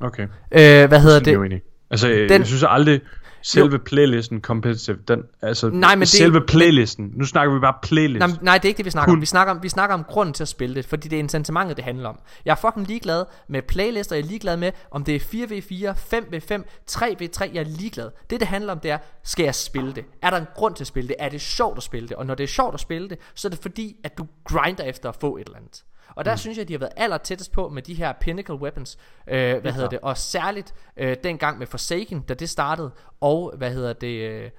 Okay. 0.00 0.22
Øh, 0.52 0.88
hvad 0.88 1.00
hedder 1.00 1.20
Det. 1.20 1.60
Altså, 1.90 2.08
Den- 2.08 2.30
jeg 2.30 2.46
synes 2.46 2.64
aldrig, 2.68 3.00
selve 3.44 3.78
playlisten 3.78 4.40
competitive, 4.40 4.98
den, 5.08 5.22
altså, 5.42 5.70
Nej, 5.70 5.94
men 5.94 6.00
det- 6.00 6.08
selve 6.08 6.40
playlisten, 6.40 7.12
nu 7.14 7.24
snakker 7.24 7.54
vi 7.54 7.60
bare 7.60 7.74
playlist. 7.82 8.18
Nej, 8.18 8.30
nej, 8.42 8.58
det 8.58 8.64
er 8.64 8.68
ikke 8.68 8.78
det, 8.78 8.84
vi 8.84 8.90
snakker 8.90 9.12
om. 9.14 9.20
Vi 9.20 9.26
snakker 9.26 9.54
om, 9.54 9.62
vi 9.62 9.68
snakker 9.68 9.94
om 9.94 10.04
grunden 10.04 10.32
til 10.32 10.44
at 10.44 10.48
spille 10.48 10.74
det, 10.74 10.84
fordi 10.86 11.08
det 11.08 11.16
er 11.16 11.20
incitamentet, 11.20 11.76
det 11.76 11.84
handler 11.84 12.08
om. 12.08 12.18
Jeg 12.44 12.50
er 12.50 12.56
fucking 12.56 12.86
ligeglad 12.86 13.24
med 13.48 13.62
playlister, 13.62 14.16
jeg 14.16 14.22
er 14.22 14.26
ligeglad 14.28 14.56
med, 14.56 14.72
om 14.90 15.04
det 15.04 15.14
er 15.14 15.20
4v4, 15.20 15.94
5v5, 16.14 16.64
3v3, 16.90 17.50
jeg 17.54 17.60
er 17.60 17.64
ligeglad. 17.78 18.10
Det, 18.30 18.40
det 18.40 18.48
handler 18.48 18.72
om, 18.72 18.80
det 18.80 18.90
er, 18.90 18.98
skal 19.24 19.44
jeg 19.44 19.54
spille 19.54 19.92
det? 19.94 20.04
Er 20.22 20.30
der 20.30 20.36
en 20.36 20.46
grund 20.54 20.74
til 20.74 20.82
at 20.84 20.88
spille 20.88 21.08
det? 21.08 21.16
Er 21.18 21.28
det 21.28 21.40
sjovt 21.40 21.76
at 21.76 21.82
spille 21.82 22.08
det? 22.08 22.16
Og 22.16 22.26
når 22.26 22.34
det 22.34 22.44
er 22.44 22.48
sjovt 22.48 22.74
at 22.74 22.80
spille 22.80 23.08
det, 23.08 23.18
så 23.34 23.48
er 23.48 23.50
det 23.50 23.58
fordi, 23.62 23.96
at 24.04 24.18
du 24.18 24.26
grinder 24.44 24.84
efter 24.84 25.08
at 25.08 25.16
få 25.20 25.36
et 25.36 25.44
eller 25.46 25.56
andet. 25.56 25.84
Og 26.14 26.24
der 26.24 26.32
mm. 26.32 26.38
synes 26.38 26.58
jeg, 26.58 26.68
de 26.68 26.72
har 26.72 26.78
været 26.78 26.92
aller 26.96 27.18
tættest 27.18 27.52
på 27.52 27.68
med 27.68 27.82
de 27.82 27.94
her 27.94 28.12
pinnacle 28.12 28.54
weapons, 28.54 28.98
øh, 29.26 29.60
hvad 29.60 29.72
hedder 29.72 29.88
det, 29.88 29.98
og 30.02 30.16
særligt 30.18 30.74
øh, 30.96 31.16
dengang 31.24 31.58
med 31.58 31.66
Forsaken, 31.66 32.20
da 32.20 32.34
det 32.34 32.50
startede, 32.50 32.90
og 33.20 33.54
hvad 33.56 33.70
hedder 33.70 33.92
det, 33.92 34.30
øh, 34.30 34.50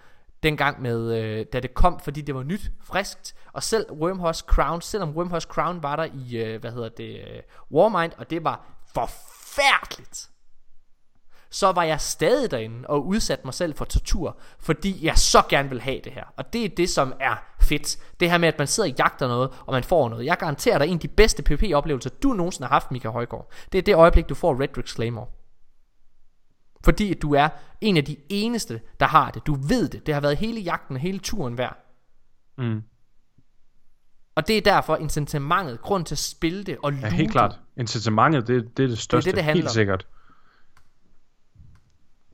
dengang 0.44 0.82
med, 0.82 1.18
øh, 1.18 1.46
da 1.54 1.60
det 1.60 1.74
kom, 1.74 2.00
fordi 2.00 2.22
det 2.22 2.36
var 2.36 2.44
nyt, 2.44 2.72
friskt, 2.84 3.36
og 3.54 3.64
selv 3.64 3.92
Wormhouse 3.92 4.46
Crown, 4.48 4.82
selvom 4.82 5.18
Wormhouse 5.18 5.48
Crown 5.52 5.84
var 5.84 5.96
der 5.96 6.08
i, 6.14 6.38
øh, 6.38 6.62
hvad 6.62 6.72
hedder 6.72 6.90
det, 6.90 7.20
øh, 7.20 7.42
Warmind, 7.72 8.12
og 8.18 8.30
det 8.30 8.44
var 8.44 8.66
forfærdeligt, 8.94 10.30
så 11.56 11.72
var 11.72 11.84
jeg 11.84 12.02
stadig 12.02 12.52
derinde 12.52 12.88
og 12.88 13.08
udsat 13.08 13.46
mig 13.46 13.54
selv 13.54 13.76
for 13.76 13.86
tortur, 13.86 14.38
fordi 14.60 15.06
jeg 15.06 15.18
så 15.18 15.44
gerne 15.50 15.70
vil 15.70 15.82
have 15.82 16.02
det 16.04 16.12
her. 16.12 16.24
Og 16.38 16.54
det 16.54 16.66
er 16.66 16.70
det, 16.70 16.90
som 16.90 17.14
er 17.20 17.36
fedt. 17.62 17.98
Det 18.20 18.32
her 18.32 18.38
med, 18.38 18.48
at 18.48 18.58
man 18.58 18.68
sidder 18.68 18.90
og 18.90 18.96
jagter 18.98 19.28
noget, 19.28 19.50
og 19.66 19.74
man 19.74 19.84
får 19.84 20.10
noget. 20.10 20.26
Jeg 20.26 20.38
garanterer 20.38 20.78
dig 20.78 20.88
en 20.88 20.94
af 20.94 21.00
de 21.00 21.08
bedste 21.08 21.44
PvP-oplevelser, 21.44 22.10
du 22.10 22.34
nogensinde 22.34 22.68
har 22.68 22.76
haft, 22.76 22.92
Mika 22.92 23.10
Højgaard. 23.10 23.52
Det 23.72 23.78
er 23.78 23.82
det 23.82 23.96
øjeblik, 23.96 24.30
du 24.30 24.36
får 24.36 24.62
Redrix 24.62 24.94
Claymore. 24.94 25.28
Fordi 26.84 27.14
du 27.14 27.34
er 27.34 27.50
en 27.82 27.98
af 27.98 28.06
de 28.06 28.18
eneste, 28.30 28.82
der 29.00 29.06
har 29.06 29.32
det. 29.32 29.48
Du 29.48 29.54
ved 29.54 29.90
det. 29.90 30.06
Det 30.06 30.14
har 30.14 30.22
været 30.22 30.38
hele 30.38 30.62
jagten 30.62 30.98
hele 30.98 31.20
turen 31.20 31.58
værd. 31.58 31.78
Mm. 32.58 32.82
Og 34.36 34.48
det 34.48 34.58
er 34.58 34.62
derfor 34.62 34.96
incitamentet, 34.96 35.82
grund 35.82 36.06
til 36.06 36.16
at 36.16 36.20
spille 36.20 36.64
det 36.64 36.78
og 36.84 36.94
Ja, 36.94 37.10
helt 37.10 37.32
klart. 37.32 37.60
Incitamentet, 37.78 38.48
det, 38.48 38.78
det 38.78 38.84
er 38.84 38.88
det 38.88 38.98
største. 38.98 39.30
det, 39.30 39.36
det 39.36 39.44
handler 39.44 39.64
helt 39.64 39.72
sikkert. 39.72 40.08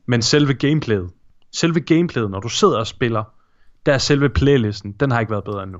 Men 0.06 0.22
selve 0.22 0.54
gameplayet, 0.54 1.10
selve 1.52 1.80
gameplayet, 1.80 2.30
når 2.30 2.40
du 2.40 2.48
sidder 2.48 2.78
og 2.78 2.86
spiller, 2.86 3.24
der 3.86 3.94
er 3.94 3.98
selve 3.98 4.28
playlisten, 4.28 4.92
den 4.92 5.10
har 5.10 5.20
ikke 5.20 5.30
været 5.30 5.44
bedre 5.44 5.62
endnu. 5.62 5.78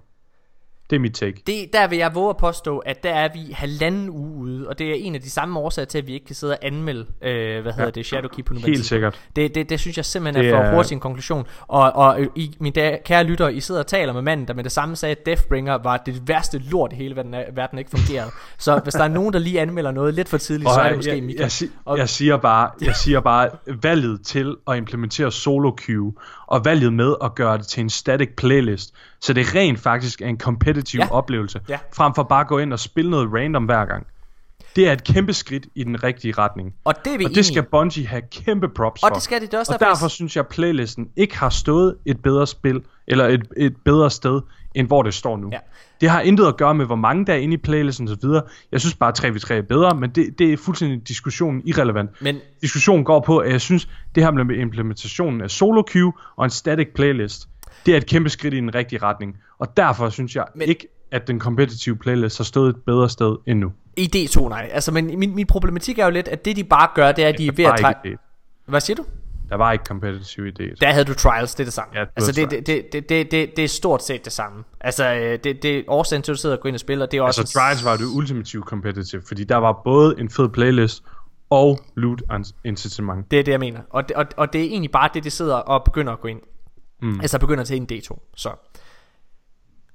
Det 0.93 0.97
er 0.98 1.01
mit 1.01 1.14
take. 1.14 1.43
Det, 1.47 1.73
der 1.73 1.86
vil 1.89 1.98
jeg 1.98 2.14
våge 2.14 2.31
at 2.31 2.36
påstå, 2.36 2.78
at 2.78 3.02
der 3.02 3.10
er 3.14 3.28
vi 3.35 3.52
halvanden 3.52 4.10
uge 4.10 4.35
ude, 4.36 4.69
og 4.69 4.78
det 4.78 4.90
er 4.90 4.94
en 4.94 5.14
af 5.14 5.20
de 5.20 5.31
samme 5.31 5.59
årsager 5.60 5.86
til, 5.86 5.98
at 5.98 6.06
vi 6.06 6.12
ikke 6.12 6.27
kan 6.27 6.35
sidde 6.35 6.52
og 6.52 6.59
anmelde, 6.62 7.06
øh, 7.23 7.62
hvad 7.62 7.73
hedder 7.73 7.90
det, 7.90 8.06
Shadowkeep 8.06 8.47
på 8.47 8.55
nuværende 8.55 8.77
Helt 8.77 8.86
sikkert. 8.86 9.20
Det, 9.36 9.55
det, 9.55 9.69
det 9.70 9.81
synes 9.81 9.97
jeg 9.97 10.05
simpelthen 10.05 10.44
Det 10.44 10.52
er 10.52 10.56
for 10.56 10.62
er- 10.64 10.74
hurtig 10.74 10.94
en 10.94 11.01
konklusion. 11.01 11.47
Og, 11.69 11.93
og 11.93 12.20
øh, 12.20 12.27
I, 12.36 12.56
mine 12.60 12.73
da, 12.73 12.98
kære 13.05 13.24
lyttere, 13.24 13.55
I 13.55 13.60
sidder 13.60 13.81
og 13.81 13.86
taler 13.86 14.12
med 14.12 14.23
manden, 14.23 14.48
der 14.48 14.55
med 14.55 14.64
det 14.64 14.73
samme 14.73 14.97
sagde, 14.97 15.14
at 15.16 15.27
Deathbringer 15.27 15.74
var 15.74 15.97
det 15.97 16.28
værste 16.28 16.59
lort 16.59 16.93
i 16.93 16.97
hele 16.97 17.16
verden, 17.16 17.35
verden 17.55 17.78
ikke 17.78 17.90
fungerede. 17.90 18.31
Så 18.59 18.78
hvis 18.82 18.94
der 18.94 19.05
er 19.05 19.09
nogen, 19.09 19.32
der 19.32 19.39
lige 19.39 19.60
anmelder 19.60 19.90
noget 19.90 20.14
lidt 20.14 20.28
for 20.28 20.39
tidligt, 20.39 20.70
så 20.70 20.81
er 20.81 20.82
det 20.82 20.89
jeg, 20.90 20.97
måske 20.97 21.14
jeg, 21.14 21.23
Mika. 21.23 21.43
jeg, 21.43 21.51
si- 21.52 21.70
Og- 21.85 21.98
jeg, 21.98 22.09
siger 22.09 22.36
bare, 22.36 22.70
jeg 22.81 22.97
siger 22.97 23.20
bare, 23.20 23.48
valget 23.82 24.20
til 24.27 24.55
at 24.70 24.77
implementere 24.77 25.32
solo 25.32 25.73
queue, 25.86 26.12
og 26.47 26.64
valget 26.64 26.93
med 26.93 27.14
at 27.24 27.35
gøre 27.35 27.59
det 27.59 27.66
til 27.66 27.81
en 27.81 27.90
static 27.90 28.28
playlist, 28.36 28.94
så 29.22 29.32
det 29.32 29.54
rent 29.54 29.78
faktisk 29.80 30.22
er 30.22 30.26
en 30.26 30.38
competitive 30.40 31.02
Ja. 31.02 31.12
oplevelse, 31.12 31.60
Ja. 31.68 31.78
frem 31.94 32.14
for 32.14 32.22
bare 32.22 32.40
at 32.40 32.46
gå 32.46 32.58
ind 32.58 32.72
og 32.72 32.78
spille 32.78 33.10
noget 33.10 33.28
random 33.34 33.64
hver 33.64 33.84
gang. 33.84 34.06
Det 34.76 34.88
er 34.88 34.92
et 34.92 35.04
kæmpe 35.04 35.32
skridt 35.32 35.66
i 35.74 35.84
den 35.84 36.02
rigtige 36.04 36.34
retning. 36.38 36.74
Og 36.84 36.94
det 37.04 37.14
er 37.14 37.18
vi 37.18 37.24
Og 37.24 37.30
det 37.34 37.44
skal. 37.46 37.62
Bungie 37.62 38.06
have 38.06 38.22
kæmpe 38.32 38.68
props 38.68 39.02
Og 39.02 39.08
for. 39.08 39.14
det 39.14 39.22
skal 39.22 39.40
de, 39.40 39.46
det 39.46 39.54
er 39.54 39.58
også 39.58 39.72
og 39.72 39.80
derfor, 39.80 39.90
derfor 39.90 40.08
synes 40.08 40.36
jeg, 40.36 40.40
at 40.44 40.48
playlisten 40.48 41.08
ikke 41.16 41.38
har 41.38 41.48
stået 41.50 41.96
et 42.06 42.22
bedre 42.22 42.46
spil, 42.46 42.82
eller 43.06 43.26
et, 43.28 43.46
et 43.56 43.76
bedre 43.84 44.10
sted, 44.10 44.40
end 44.74 44.86
hvor 44.86 45.02
det 45.02 45.14
står 45.14 45.36
nu. 45.36 45.48
Ja. 45.52 45.58
Det 46.00 46.10
har 46.10 46.20
intet 46.20 46.46
at 46.46 46.56
gøre 46.56 46.74
med, 46.74 46.86
hvor 46.86 46.96
mange 46.96 47.26
der 47.26 47.32
er 47.32 47.36
inde 47.36 47.54
i 47.54 47.56
playlisten 47.56 48.08
osv. 48.08 48.30
Jeg 48.72 48.80
synes 48.80 48.94
bare, 48.94 49.08
at 49.08 49.24
3v3 49.24 49.54
er 49.54 49.62
bedre, 49.62 49.94
men 49.96 50.10
det, 50.10 50.38
det 50.38 50.52
er 50.52 50.56
fuldstændig 50.56 51.08
diskussionen 51.08 51.62
irrelevant. 51.64 52.10
Men 52.22 52.40
Diskussionen 52.62 53.04
går 53.04 53.20
på, 53.20 53.38
at 53.38 53.52
jeg 53.52 53.60
synes, 53.60 53.88
det 54.14 54.22
her 54.22 54.30
med 54.30 54.56
implementationen 54.56 55.40
af 55.40 55.50
solo 55.50 55.82
queue 55.92 56.12
og 56.36 56.44
en 56.44 56.50
static 56.50 56.88
playlist, 56.94 57.48
det 57.86 57.94
er 57.94 57.96
et 57.96 58.06
kæmpe 58.06 58.30
skridt 58.30 58.54
i 58.54 58.56
den 58.56 58.74
rigtige 58.74 59.02
retning. 59.02 59.36
Og 59.59 59.76
derfor 59.76 60.09
synes 60.09 60.36
jeg 60.36 60.44
Men- 60.54 60.68
ikke, 60.68 60.88
at 61.10 61.26
den 61.26 61.40
competitive 61.40 61.96
playlist 61.96 62.38
har 62.38 62.44
stået 62.44 62.68
et 62.70 62.76
bedre 62.86 63.09
sted 63.10 63.36
endnu. 63.46 63.72
i 63.96 64.10
D2, 64.16 64.48
nej. 64.48 64.70
Altså, 64.72 64.92
men 64.92 65.18
min, 65.18 65.34
min 65.34 65.46
problematik 65.46 65.98
er 65.98 66.04
jo 66.04 66.10
lidt, 66.10 66.28
at 66.28 66.44
det 66.44 66.56
de 66.56 66.64
bare 66.64 66.88
gør, 66.94 67.12
det 67.12 67.24
er, 67.24 67.28
at 67.28 67.38
de 67.38 67.46
er 67.46 67.52
ved 67.52 67.64
at 67.64 67.74
trække... 67.80 68.00
det. 68.04 68.18
Hvad 68.66 68.80
siger 68.80 68.96
du? 68.96 69.04
Der 69.48 69.56
var 69.56 69.72
ikke 69.72 69.84
competitive 69.84 70.48
i 70.48 70.50
det. 70.50 70.80
Der 70.80 70.92
havde 70.92 71.04
du 71.04 71.14
trials, 71.14 71.54
det 71.54 71.60
er 71.60 71.64
det 71.64 71.72
samme. 71.72 71.98
Ja, 71.98 72.04
altså 72.16 72.40
havde 72.40 72.50
det, 72.56 72.66
det, 72.66 72.92
det, 72.92 73.09
det, 73.09 73.30
det, 73.30 73.56
det 73.56 73.64
er 73.64 73.68
stort 73.68 74.04
set 74.04 74.24
det 74.24 74.32
samme. 74.32 74.64
Altså 74.80 75.14
øh, 75.14 75.38
det, 75.44 75.62
det 75.62 75.84
årsagen 75.88 76.22
til, 76.22 76.32
at 76.32 76.36
du 76.36 76.40
sidder 76.40 76.56
og 76.56 76.62
går 76.62 76.68
ind 76.68 76.76
og 76.76 76.80
spiller, 76.80 77.06
det 77.06 77.18
er 77.18 77.22
også... 77.22 77.40
Altså 77.40 77.59
Trials 77.59 77.84
var 77.84 77.96
det 77.96 78.04
ultimative 78.16 78.62
competitive, 78.62 79.22
fordi 79.28 79.44
der 79.44 79.56
var 79.56 79.80
både 79.84 80.14
en 80.18 80.30
fed 80.30 80.48
playlist 80.48 81.02
og 81.50 81.78
loot 81.94 82.22
incitament. 82.64 83.30
Det 83.30 83.38
er 83.38 83.42
det, 83.42 83.52
jeg 83.52 83.60
mener. 83.60 83.80
Og 83.90 84.09
det, 84.09 84.16
og, 84.16 84.26
og 84.36 84.52
det 84.52 84.60
er 84.60 84.64
egentlig 84.64 84.90
bare 84.90 85.09
det, 85.14 85.24
de 85.24 85.30
sidder 85.30 85.54
og 85.54 85.84
begynder 85.84 86.12
at 86.12 86.20
gå 86.20 86.28
ind. 86.28 86.40
Mm. 87.02 87.20
Altså 87.20 87.38
begynder 87.38 87.64
til 87.64 87.76
en 87.76 87.88
D2. 87.92 88.18
Så. 88.36 88.50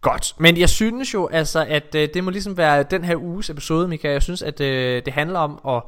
Godt, 0.02 0.34
men 0.40 0.58
jeg 0.58 0.70
synes 0.70 1.14
jo 1.14 1.28
altså, 1.28 1.66
at 1.70 1.96
øh, 1.96 2.10
det 2.14 2.24
må 2.24 2.30
ligesom 2.30 2.58
være 2.58 2.84
den 2.84 3.04
her 3.04 3.16
uges 3.16 3.50
episode, 3.50 3.88
Mika. 3.88 4.12
Jeg 4.12 4.24
synes, 4.24 4.42
at 4.42 4.62
øh, 4.62 5.02
det 5.06 5.14
handler 5.14 5.40
om 5.40 5.76
at 5.76 5.84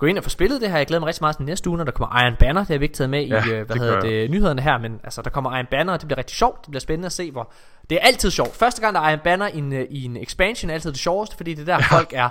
gå 0.00 0.06
ind 0.06 0.18
og 0.18 0.24
få 0.24 0.30
spillet 0.30 0.60
det 0.60 0.70
her. 0.70 0.76
Jeg 0.76 0.86
glæder 0.86 1.00
mig 1.00 1.06
rigtig 1.06 1.22
meget 1.22 1.36
til 1.36 1.44
næste 1.44 1.70
uge, 1.70 1.76
når 1.76 1.84
der 1.84 1.92
kommer 1.92 2.22
Iron 2.22 2.36
Banner. 2.38 2.60
Det 2.60 2.68
har 2.68 2.78
vi 2.78 2.84
ikke 2.84 2.94
taget 2.94 3.10
med 3.10 3.24
Ja, 3.26 3.44
i 3.44 3.48
øh, 3.50 3.66
hvad 3.66 3.66
det 3.66 3.82
hedder 3.82 4.00
det, 4.00 4.30
nyhederne 4.30 4.62
her, 4.62 4.78
men 4.78 5.00
altså, 5.04 5.22
der 5.22 5.30
kommer 5.30 5.56
Iron 5.56 5.66
Banner, 5.70 5.92
og 5.92 6.00
det 6.00 6.08
bliver 6.08 6.18
rigtig 6.18 6.36
sjovt. 6.36 6.58
Det 6.60 6.70
bliver 6.70 6.80
spændende 6.80 7.06
at 7.06 7.12
se, 7.12 7.30
hvor... 7.30 7.52
Det 7.90 7.98
er 8.02 8.06
altid 8.06 8.30
sjovt. 8.30 8.56
Første 8.56 8.80
gang, 8.80 8.94
der 8.94 9.00
er 9.00 9.10
Iron 9.10 9.20
Banner 9.24 9.48
i 9.48 9.58
en, 9.58 9.72
øh, 9.72 9.86
i 9.90 10.04
en 10.04 10.16
expansion, 10.16 10.70
er 10.70 10.74
altid 10.74 10.90
det 10.90 10.98
sjoveste, 10.98 11.36
fordi 11.36 11.54
det 11.54 11.68
er 11.68 11.76
der, 11.76 11.84
folk 11.90 12.12
er, 12.12 12.28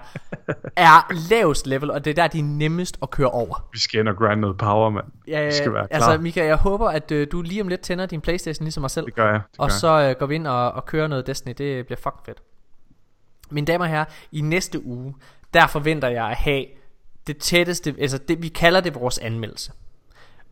er 0.76 1.14
lavest 1.30 1.68
level, 1.68 1.92
og 1.92 2.06
det 2.06 2.12
er 2.12 2.16
der, 2.16 2.28
de 2.28 2.40
er 2.40 2.44
nemmest 2.44 2.98
at 3.02 3.10
køre 3.10 3.30
over. 3.30 3.68
Vi 3.74 3.80
skal 3.80 4.00
ind 4.00 4.08
og 4.08 4.16
grinde 4.16 4.42
noget 4.42 4.58
power, 4.58 4.90
mand. 4.90 5.06
Ja, 5.28 5.46
Vi 5.46 5.52
skal 5.52 5.74
være 5.74 5.88
klar. 5.88 6.08
altså 6.08 6.22
Mika, 6.22 6.46
jeg 6.46 6.56
håber, 6.56 6.90
at 6.90 7.12
øh, 7.12 7.28
du 7.32 7.42
lige 7.42 7.62
om 7.62 7.68
lidt 7.68 7.82
tænder 7.82 8.06
din 8.06 8.22
Playstation 8.22 8.64
ligesom 8.64 8.82
mig 8.82 8.92
selv. 8.92 9.06
Det 9.06 9.16
gør 9.16 9.32
jeg. 9.32 9.42
Det 9.52 9.58
gør 9.58 9.64
Og 9.64 9.72
så 9.72 9.88
øh, 10.02 10.16
går 10.20 10.26
vi 10.26 10.36
ind 10.36 10.48
og, 10.48 10.72
og 10.72 10.86
kører 10.86 11.08
noget 11.08 11.28
Destiny 11.28 11.54
Det 11.58 11.86
bliver 11.86 12.00
fucking 12.00 12.26
fedt 12.26 12.38
Mine 13.52 13.68
damer 13.68 13.86
og 13.86 13.92
herrer 13.92 14.06
I 14.32 14.42
næste 14.42 14.86
uge 14.86 15.16
Der 15.54 15.68
forventer 15.68 16.08
jeg 16.08 16.26
at 16.26 16.36
have 16.36 16.66
Det 17.30 17.38
tætteste 17.38 17.96
Altså 18.00 18.18
det 18.18 18.42
vi 18.42 18.48
kalder 18.48 18.82
det 18.82 18.96
vores 18.96 19.18
anmeldelse 19.18 19.72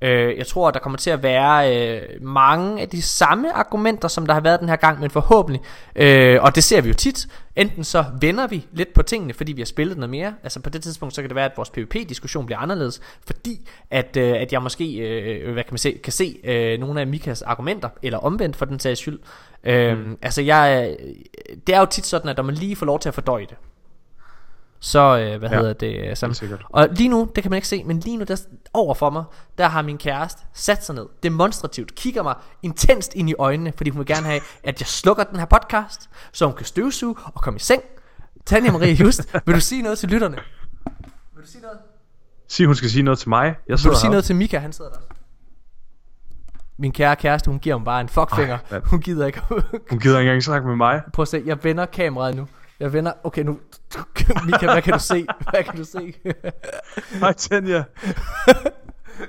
øh, 0.01 0.37
Jeg 0.37 0.47
tror 0.47 0.67
at 0.67 0.73
der 0.73 0.79
kommer 0.79 0.97
til 0.97 1.09
at 1.09 1.23
være 1.23 1.75
øh, 1.75 2.01
Mange 2.21 2.81
af 2.81 2.89
de 2.89 3.01
samme 3.01 3.53
argumenter 3.53 4.07
Som 4.07 4.25
der 4.25 4.33
har 4.33 4.41
været 4.41 4.59
den 4.59 4.69
her 4.69 4.75
gang 4.75 4.99
Men 4.99 5.09
forhåbentlig 5.09 5.61
øh, 5.95 6.43
Og 6.43 6.55
det 6.55 6.63
ser 6.63 6.81
vi 6.81 6.87
jo 6.87 6.93
tit 6.93 7.27
Enten 7.55 7.83
så 7.83 8.05
vender 8.21 8.47
vi 8.47 8.65
lidt 8.71 8.93
på 8.93 9.03
tingene 9.03 9.33
Fordi 9.33 9.51
vi 9.53 9.61
har 9.61 9.65
spillet 9.65 9.97
noget 9.97 10.09
mere 10.09 10.33
Altså 10.43 10.59
på 10.59 10.69
det 10.69 10.83
tidspunkt 10.83 11.15
så 11.15 11.21
kan 11.21 11.29
det 11.29 11.35
være 11.35 11.45
at 11.45 11.57
vores 11.57 11.69
PvP-diskussion 11.69 12.45
bliver 12.45 12.59
anderledes 12.59 13.01
Fordi 13.27 13.69
at, 13.91 14.17
øh, 14.17 14.41
at 14.41 14.53
jeg 14.53 14.61
måske 14.61 14.95
øh, 14.95 15.53
Hvad 15.53 15.63
kan 15.63 15.73
man 15.73 15.77
se 15.77 15.99
Kan 16.03 16.13
se 16.13 16.39
øh, 16.43 16.79
nogle 16.79 17.01
af 17.01 17.07
Mikas 17.07 17.41
argumenter 17.41 17.89
Eller 18.01 18.17
omvendt 18.17 18.55
for 18.55 18.65
den 18.65 18.79
sags 18.79 18.99
skyld 18.99 19.19
Øhm, 19.63 19.99
Mm. 19.99 20.17
Altså 20.21 20.41
jeg 20.41 20.95
øh, 20.99 21.07
Det 21.67 21.75
er 21.75 21.79
jo 21.79 21.85
tit 21.85 22.05
sådan 22.05 22.29
at 22.29 22.37
når 22.37 22.43
man 22.43 22.55
lige 22.55 22.75
får 22.75 22.85
lov 22.85 22.99
til 22.99 23.09
at 23.09 23.15
fordøje 23.15 23.45
det 23.45 23.55
Så 24.79 24.99
øh, 24.99 25.39
hvad 25.39 25.49
Ja, 25.49 25.57
hedder 25.57 25.73
det 25.73 26.17
sådan. 26.17 26.35
sikkert. 26.35 26.63
Og 26.69 26.87
lige 26.91 27.09
nu 27.09 27.29
Det 27.35 27.43
kan 27.43 27.49
man 27.51 27.57
ikke 27.57 27.67
se 27.67 27.83
Men 27.83 27.99
lige 27.99 28.17
nu 28.17 28.25
der 28.27 28.41
over 28.73 28.93
for 28.93 29.09
mig 29.09 29.23
Der 29.57 29.67
har 29.67 29.81
min 29.81 29.97
kæreste 29.97 30.41
sat 30.53 30.85
sig 30.85 30.95
ned 30.95 31.05
Demonstrativt 31.23 31.95
Kigger 31.95 32.23
mig 32.23 32.35
intenst 32.63 33.15
ind 33.15 33.29
i 33.29 33.33
øjnene 33.39 33.73
Fordi 33.77 33.89
hun 33.89 33.99
vil 33.99 34.05
gerne 34.07 34.25
have 34.25 34.41
At 34.63 34.79
jeg 34.81 34.87
slukker 34.87 35.23
den 35.23 35.39
her 35.39 35.45
podcast 35.45 36.09
Så 36.31 36.45
hun 36.45 36.55
kan 36.55 36.65
støvsuge 36.65 37.15
Og 37.33 37.41
komme 37.41 37.57
i 37.57 37.59
seng 37.59 37.81
Tanja 38.45 38.71
Marie 38.71 38.93
Just 38.93 39.33
Vil 39.45 39.55
du 39.55 39.61
sige 39.61 39.81
noget 39.81 39.97
til 39.97 40.09
lytterne 40.09 40.37
Vil 41.35 41.43
du 41.45 41.47
sige 41.47 41.61
noget 41.61 41.77
Sig, 42.47 42.65
hun 42.65 42.75
skal 42.75 42.89
sige 42.89 43.03
noget 43.03 43.19
til 43.19 43.29
mig. 43.29 43.45
Jeg 43.67 43.79
Vil 43.83 43.91
du 43.91 43.97
sige 43.99 44.09
noget 44.09 44.25
til 44.25 44.35
Mika 44.35 44.57
Han 44.59 44.73
sidder 44.73 44.91
der 44.91 44.99
min 46.79 46.91
kære 46.91 47.15
kæreste, 47.15 47.49
hun 47.51 47.59
giver 47.59 47.77
mig 47.77 47.85
bare 47.85 48.01
en 48.01 48.09
fuckfinger. 48.09 48.57
Ej. 48.71 48.79
Hun 48.85 49.01
gider 49.01 49.25
ikke. 49.25 49.41
Hun 49.89 49.99
gider 49.99 50.19
ikke 50.19 50.29
engang 50.29 50.43
snakke 50.43 50.67
med 50.67 50.75
mig. 50.75 51.01
Prøv 51.13 51.23
at 51.23 51.27
se, 51.27 51.43
jeg 51.45 51.63
vender 51.63 51.85
kameraet 51.85 52.35
nu. 52.35 52.47
Jeg 52.79 52.93
vender, 52.93 53.11
okay 53.23 53.43
nu, 53.43 53.59
Mika, 54.45 54.65
hvad 54.71 54.81
kan 54.81 54.93
du 54.93 54.99
se? 54.99 55.25
Hvad 55.51 55.63
kan 55.63 55.75
du 55.77 55.83
se? 55.83 56.13
Hej 57.19 57.33
Tanja. 57.33 57.83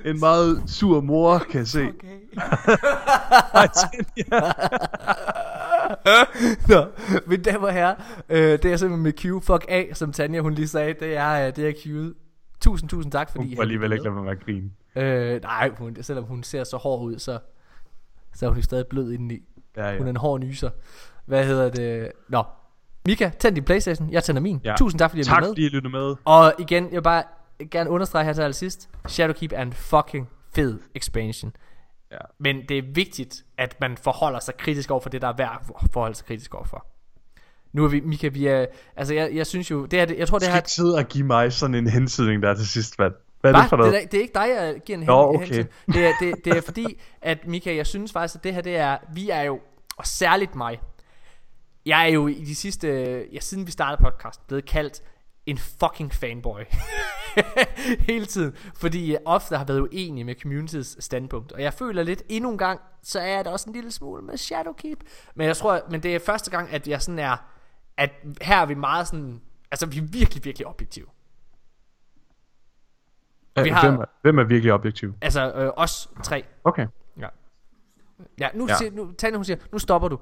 En 0.05 0.19
meget 0.19 0.63
sur 0.67 1.01
mor, 1.01 1.37
kan 1.39 1.59
jeg 1.59 1.67
se. 1.67 1.87
Okay. 1.87 2.19
Hej 3.53 3.67
Tanja. 3.67 4.51
Nå, 6.67 6.85
mine 7.27 7.43
damer 7.43 7.67
og 7.67 7.73
herrer, 7.73 7.95
øh, 8.29 8.37
det 8.37 8.65
er 8.65 8.77
simpelthen 8.77 9.03
med 9.03 9.13
Q, 9.13 9.45
fuck 9.45 9.65
A, 9.69 9.83
som 9.93 10.11
Tanja 10.11 10.39
hun 10.39 10.53
lige 10.53 10.67
sagde, 10.67 10.93
det 10.93 11.17
er, 11.17 11.47
øh, 11.47 11.55
det 11.55 11.69
er 11.69 11.73
Q. 11.83 12.15
Tusind, 12.61 12.89
tusind 12.89 13.11
tak, 13.11 13.29
fordi 13.31 13.45
Hun 13.47 13.55
må 13.55 13.61
alligevel 13.61 13.91
ikke 13.91 14.03
lade 14.03 14.15
mig 14.15 14.25
være 14.25 14.35
grine. 14.35 14.69
Øh, 14.95 15.41
nej, 15.41 15.69
hun, 15.77 15.97
selvom 16.01 16.23
hun 16.25 16.43
ser 16.43 16.63
så 16.63 16.77
hård 16.77 17.01
ud, 17.01 17.19
så, 17.19 17.39
så 18.35 18.45
er 18.45 18.49
hun 18.49 18.61
stadig 18.61 18.85
blød 18.87 19.11
indeni. 19.11 19.39
Ja, 19.77 19.81
Hun 19.91 20.01
er 20.01 20.03
ja. 20.03 20.09
en 20.09 20.15
hård 20.15 20.39
nyser. 20.39 20.69
Hvad 21.25 21.45
hedder 21.45 21.69
det? 21.69 22.11
Nå. 22.29 22.43
Mika, 23.05 23.29
tænd 23.39 23.55
din 23.55 23.63
Playstation. 23.63 24.09
Jeg 24.09 24.23
tænder 24.23 24.41
min. 24.41 24.61
Ja. 24.63 24.75
Tusind 24.77 24.99
tak, 24.99 25.09
fordi 25.09 25.19
jeg 25.19 25.25
Tak 25.25 25.41
med. 25.41 25.49
fordi 25.49 25.65
I 25.65 25.69
lyttede 25.69 25.91
med. 25.91 26.15
Og 26.25 26.53
igen, 26.59 26.83
jeg 26.83 26.91
vil 26.91 27.01
bare 27.01 27.23
gerne 27.71 27.89
understrege 27.89 28.25
her 28.25 28.33
til 28.33 28.41
allersidst. 28.41 28.89
Shadowkeep 29.07 29.51
er 29.55 29.61
en 29.61 29.73
fucking 29.73 30.29
fed 30.55 30.79
expansion. 30.95 31.51
Ja. 32.11 32.17
Men 32.39 32.55
det 32.69 32.77
er 32.77 32.81
vigtigt, 32.93 33.43
at 33.57 33.75
man 33.81 33.97
forholder 33.97 34.39
sig 34.39 34.57
kritisk 34.57 34.91
over 34.91 35.01
for 35.01 35.09
det, 35.09 35.21
der 35.21 35.27
er 35.27 35.33
værd 35.37 35.61
at 35.83 35.91
forholde 35.91 36.15
sig 36.15 36.25
kritisk 36.25 36.53
over 36.55 36.65
for. 36.65 36.85
Nu 37.73 37.83
er 37.83 37.87
vi, 37.87 37.99
Mika, 37.99 38.27
vi 38.27 38.47
er, 38.47 38.65
altså 38.95 39.13
jeg, 39.13 39.29
jeg 39.33 39.47
synes 39.47 39.71
jo, 39.71 39.85
det 39.85 39.99
her, 39.99 40.15
jeg 40.17 40.27
tror 40.27 40.37
Du 40.37 40.39
det 40.39 40.45
skal 40.45 40.53
her, 40.53 40.59
ikke 40.59 40.71
sidde 40.71 40.95
og 40.95 41.05
give 41.05 41.25
mig 41.25 41.53
sådan 41.53 41.75
en 41.75 41.87
hensydning 41.89 42.43
der 42.43 42.53
til 42.53 42.67
sidst, 42.67 42.99
mand. 42.99 43.13
Hvad 43.41 43.51
er 43.51 43.55
Hva? 43.55 43.61
det 43.61 43.69
for 43.69 43.75
det, 43.75 43.85
noget? 43.85 44.03
er, 44.03 44.07
det 44.07 44.17
er 44.17 44.21
ikke 44.21 44.33
dig, 44.33 44.47
jeg 44.49 44.75
giver 44.85 44.99
en 44.99 45.05
Nå, 45.05 45.27
okay. 45.27 45.39
hensyn. 45.45 45.65
Det 45.93 46.05
er, 46.05 46.11
det, 46.19 46.35
det 46.45 46.57
er 46.57 46.61
fordi, 46.61 47.01
at 47.21 47.47
Mika, 47.47 47.75
jeg 47.75 47.87
synes 47.87 48.11
faktisk, 48.11 48.35
at 48.35 48.43
det 48.43 48.53
her, 48.53 48.61
det 48.61 48.77
er, 48.77 48.97
vi 49.13 49.29
er 49.29 49.41
jo, 49.41 49.59
og 49.97 50.07
særligt 50.07 50.55
mig, 50.55 50.79
jeg 51.85 52.03
er 52.03 52.07
jo 52.13 52.27
i 52.27 52.33
de 52.33 52.55
sidste, 52.55 52.87
ja, 53.33 53.39
siden 53.39 53.65
vi 53.67 53.71
startede 53.71 54.03
podcast, 54.03 54.47
blevet 54.47 54.65
kaldt 54.65 55.01
en 55.45 55.57
fucking 55.57 56.13
fanboy. 56.13 56.59
Hele 58.09 58.25
tiden. 58.25 58.55
Fordi 58.75 59.11
jeg 59.11 59.19
ofte 59.25 59.57
har 59.57 59.65
været 59.65 59.79
uenig 59.81 60.25
med 60.25 60.35
communities 60.41 60.97
standpunkt. 60.99 61.51
Og 61.51 61.61
jeg 61.61 61.73
føler 61.73 62.03
lidt, 62.03 62.23
endnu 62.29 62.51
en 62.51 62.57
gang, 62.57 62.81
så 63.03 63.19
er 63.19 63.43
det 63.43 63.51
også 63.51 63.69
en 63.69 63.73
lille 63.75 63.91
smule 63.91 64.21
med 64.21 64.37
Shadowkeep. 64.37 64.99
Men 65.35 65.47
jeg 65.47 65.57
tror, 65.57 65.81
men 65.91 66.03
det 66.03 66.15
er 66.15 66.19
første 66.19 66.51
gang, 66.51 66.69
at 66.69 66.87
jeg 66.87 67.01
sådan 67.01 67.19
er, 67.19 67.37
at 67.97 68.11
her 68.41 68.57
er 68.57 68.65
vi 68.65 68.73
meget 68.73 69.07
sådan, 69.07 69.41
altså 69.71 69.85
vi 69.85 69.97
er 69.97 70.01
virkelig, 70.01 70.45
virkelig 70.45 70.67
objektive. 70.67 71.05
Ja, 73.57 73.61
vi 73.63 73.69
har- 73.69 73.89
hvem, 73.89 73.99
er, 73.99 74.05
hvem 74.21 74.39
er 74.39 74.43
virkelig 74.43 74.73
objektiv? 74.73 75.13
Altså 75.21 75.51
øh, 75.53 75.71
os 75.77 76.09
tre. 76.23 76.45
Okay. 76.63 76.87
Ja. 77.19 77.27
Ja, 78.39 78.49
nu, 78.53 78.67
Ja. 78.67 78.75
Siger, 78.77 78.91
nu 78.91 79.11
Tanja, 79.11 79.35
hun 79.37 79.45
siger, 79.45 79.57
nu 79.71 79.79
stopper 79.79 80.07
du. 80.07 80.19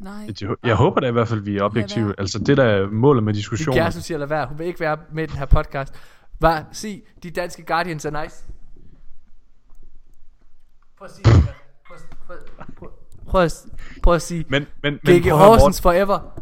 Nej. 0.00 0.28
Jeg, 0.40 0.50
jeg 0.64 0.74
håber 0.76 1.00
da 1.00 1.08
i 1.08 1.12
hvert 1.12 1.28
fald, 1.28 1.40
vi 1.40 1.56
er 1.56 1.62
objektive. 1.62 2.14
Altså 2.18 2.38
det 2.38 2.56
der 2.56 2.64
er 2.64 2.86
målet 2.86 3.22
med 3.24 3.32
Din 3.32 3.38
diskussioner. 3.38 3.78
kæreste 3.78 4.02
siger, 4.02 4.18
lad 4.18 4.26
være. 4.26 4.46
Hun 4.46 4.58
vil 4.58 4.66
ikke 4.66 4.80
være 4.80 4.98
med 5.12 5.22
i 5.22 5.26
den 5.26 5.38
her 5.38 5.44
podcast. 5.46 5.94
Hvad? 6.38 6.58
Sig, 6.72 7.02
de 7.22 7.30
danske 7.30 7.62
Guardians 7.64 8.04
er 8.04 8.22
nice. 8.22 8.44
Prøv 10.98 11.06
at 11.06 11.10
sige 11.14 11.24
det. 11.24 11.44
Prøv, 11.86 11.96
at- 11.96 12.16
prøv, 12.26 12.36
prøv, 12.78 12.88
prøv, 13.26 13.42
at- 13.42 13.64
prøv 14.02 14.14
at 14.14 14.22
sige, 14.22 14.44
Men, 14.48 14.66
men, 14.82 14.98
men 15.04 15.20
GG 15.22 15.26
at 15.26 15.32
Horsens 15.38 15.80
forever. 15.80 16.40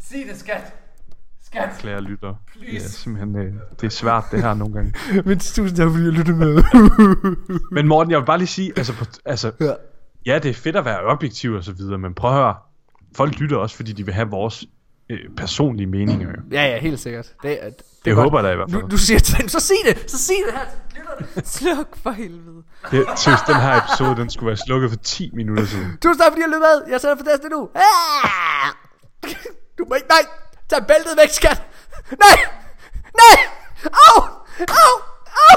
Sig 0.00 0.24
det, 0.28 0.36
skat. 0.36 0.72
Skat. 1.44 1.68
Klæder 1.78 2.00
lytter. 2.00 2.28
Det 2.54 2.62
er 2.62 2.70
Please. 2.70 2.88
simpelthen 2.92 3.36
øh, 3.36 3.54
det 3.80 3.86
er 3.86 3.90
svært 3.90 4.24
det 4.30 4.42
her 4.42 4.54
nogle 4.54 4.74
gange. 4.74 4.94
Men 5.26 5.38
tusind 5.38 5.76
tak, 5.76 5.90
fordi 5.90 6.04
jeg 6.04 6.12
lyttede 6.12 6.36
med. 6.36 6.62
Men 7.72 7.88
Morten, 7.88 8.10
jeg 8.10 8.20
vil 8.20 8.26
bare 8.26 8.38
lige 8.38 8.48
sige, 8.48 8.72
altså, 8.76 8.92
på, 8.92 9.04
altså 9.24 9.52
ja. 9.60 9.72
Ja, 10.26 10.38
det 10.38 10.48
er 10.48 10.54
fedt 10.54 10.76
at 10.76 10.84
være 10.84 11.00
objektiv 11.04 11.52
og 11.52 11.64
så 11.64 11.72
videre, 11.72 11.98
men 11.98 12.14
prøv 12.14 12.30
at 12.30 12.36
høre. 12.36 12.54
Folk 13.16 13.38
lytter 13.38 13.56
også, 13.56 13.76
fordi 13.76 13.92
de 13.92 14.04
vil 14.04 14.14
have 14.14 14.28
vores 14.30 14.64
øh, 15.10 15.18
personlige 15.36 15.86
meninger. 15.86 16.28
Jo. 16.28 16.36
ja, 16.52 16.66
ja, 16.66 16.78
helt 16.78 17.00
sikkert. 17.00 17.26
Det, 17.42 17.58
det, 17.62 17.74
Det 18.04 18.10
er 18.10 18.14
håber 18.14 18.30
godt. 18.30 18.42
jeg 18.44 18.48
da 18.48 18.52
i 18.52 18.56
hvert 18.56 18.70
fald. 18.70 18.82
Nu, 18.82 18.88
du 18.88 18.98
siger 18.98 19.18
til 19.18 19.50
så 19.50 19.60
sig 19.60 19.76
det. 19.84 20.10
Så 20.10 20.18
sig 20.18 20.34
det 20.46 20.54
her 20.54 20.64
lytterne. 20.96 21.46
Sluk 21.46 21.96
for 22.02 22.10
helvede. 22.10 22.62
Det, 22.90 23.06
synes, 23.18 23.40
den 23.46 23.54
her 23.56 23.82
episode, 23.82 24.16
den 24.16 24.30
skulle 24.30 24.46
være 24.46 24.56
slukket 24.66 24.90
for 24.90 24.96
10 24.98 25.30
minutter 25.34 25.64
siden. 25.66 25.98
Tusind 26.02 26.20
tak, 26.22 26.32
fordi 26.32 26.40
jeg 26.42 26.50
løb 26.50 26.60
med. 26.60 26.92
Jeg 26.92 27.00
sætter 27.00 27.16
for 27.16 27.24
det 27.24 27.50
nu. 27.50 27.68
Ah! 27.74 28.70
Du 29.78 29.84
må 29.88 29.94
ikke... 29.94 30.08
Nej! 30.08 30.24
Tag 30.68 30.86
bæltet 30.86 31.14
væk, 31.22 31.30
skat! 31.30 31.62
Nej! 32.24 32.38
Nej! 33.22 33.36
Au! 33.84 34.22
Au! 34.82 34.92
Au! 35.48 35.56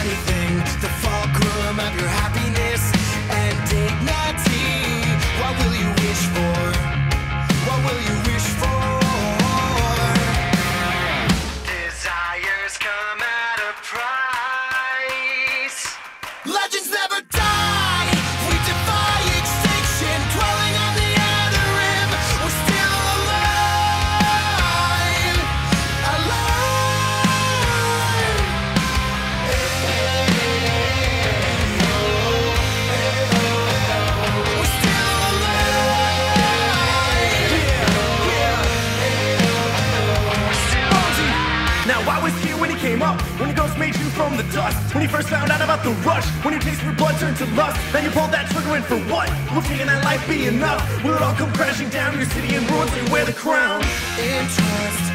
Funny 0.00 0.14
thing, 0.14 0.56
the 0.80 0.88
fulcrum 1.02 1.78
of 1.78 2.00
your 2.00 2.08
happiness 2.08 2.82
and 3.28 3.54
dignity. 3.68 5.04
What 5.40 5.52
will 5.58 5.74
you 5.74 5.90
wish 6.02 6.24
for? 6.32 6.49
for 48.90 48.98
what? 49.12 49.30
Will 49.54 49.62
taking 49.62 49.86
that 49.86 50.04
life 50.04 50.26
be 50.26 50.46
enough? 50.46 50.82
Will 51.04 51.14
it 51.14 51.22
all 51.22 51.34
come 51.34 51.52
crashing 51.52 51.90
down? 51.90 52.16
Your 52.18 52.26
city 52.26 52.56
in 52.56 52.66
ruins, 52.66 52.92
they 52.92 53.12
wear 53.12 53.24
the 53.24 53.32
crown. 53.32 53.80
Interest. 54.18 55.09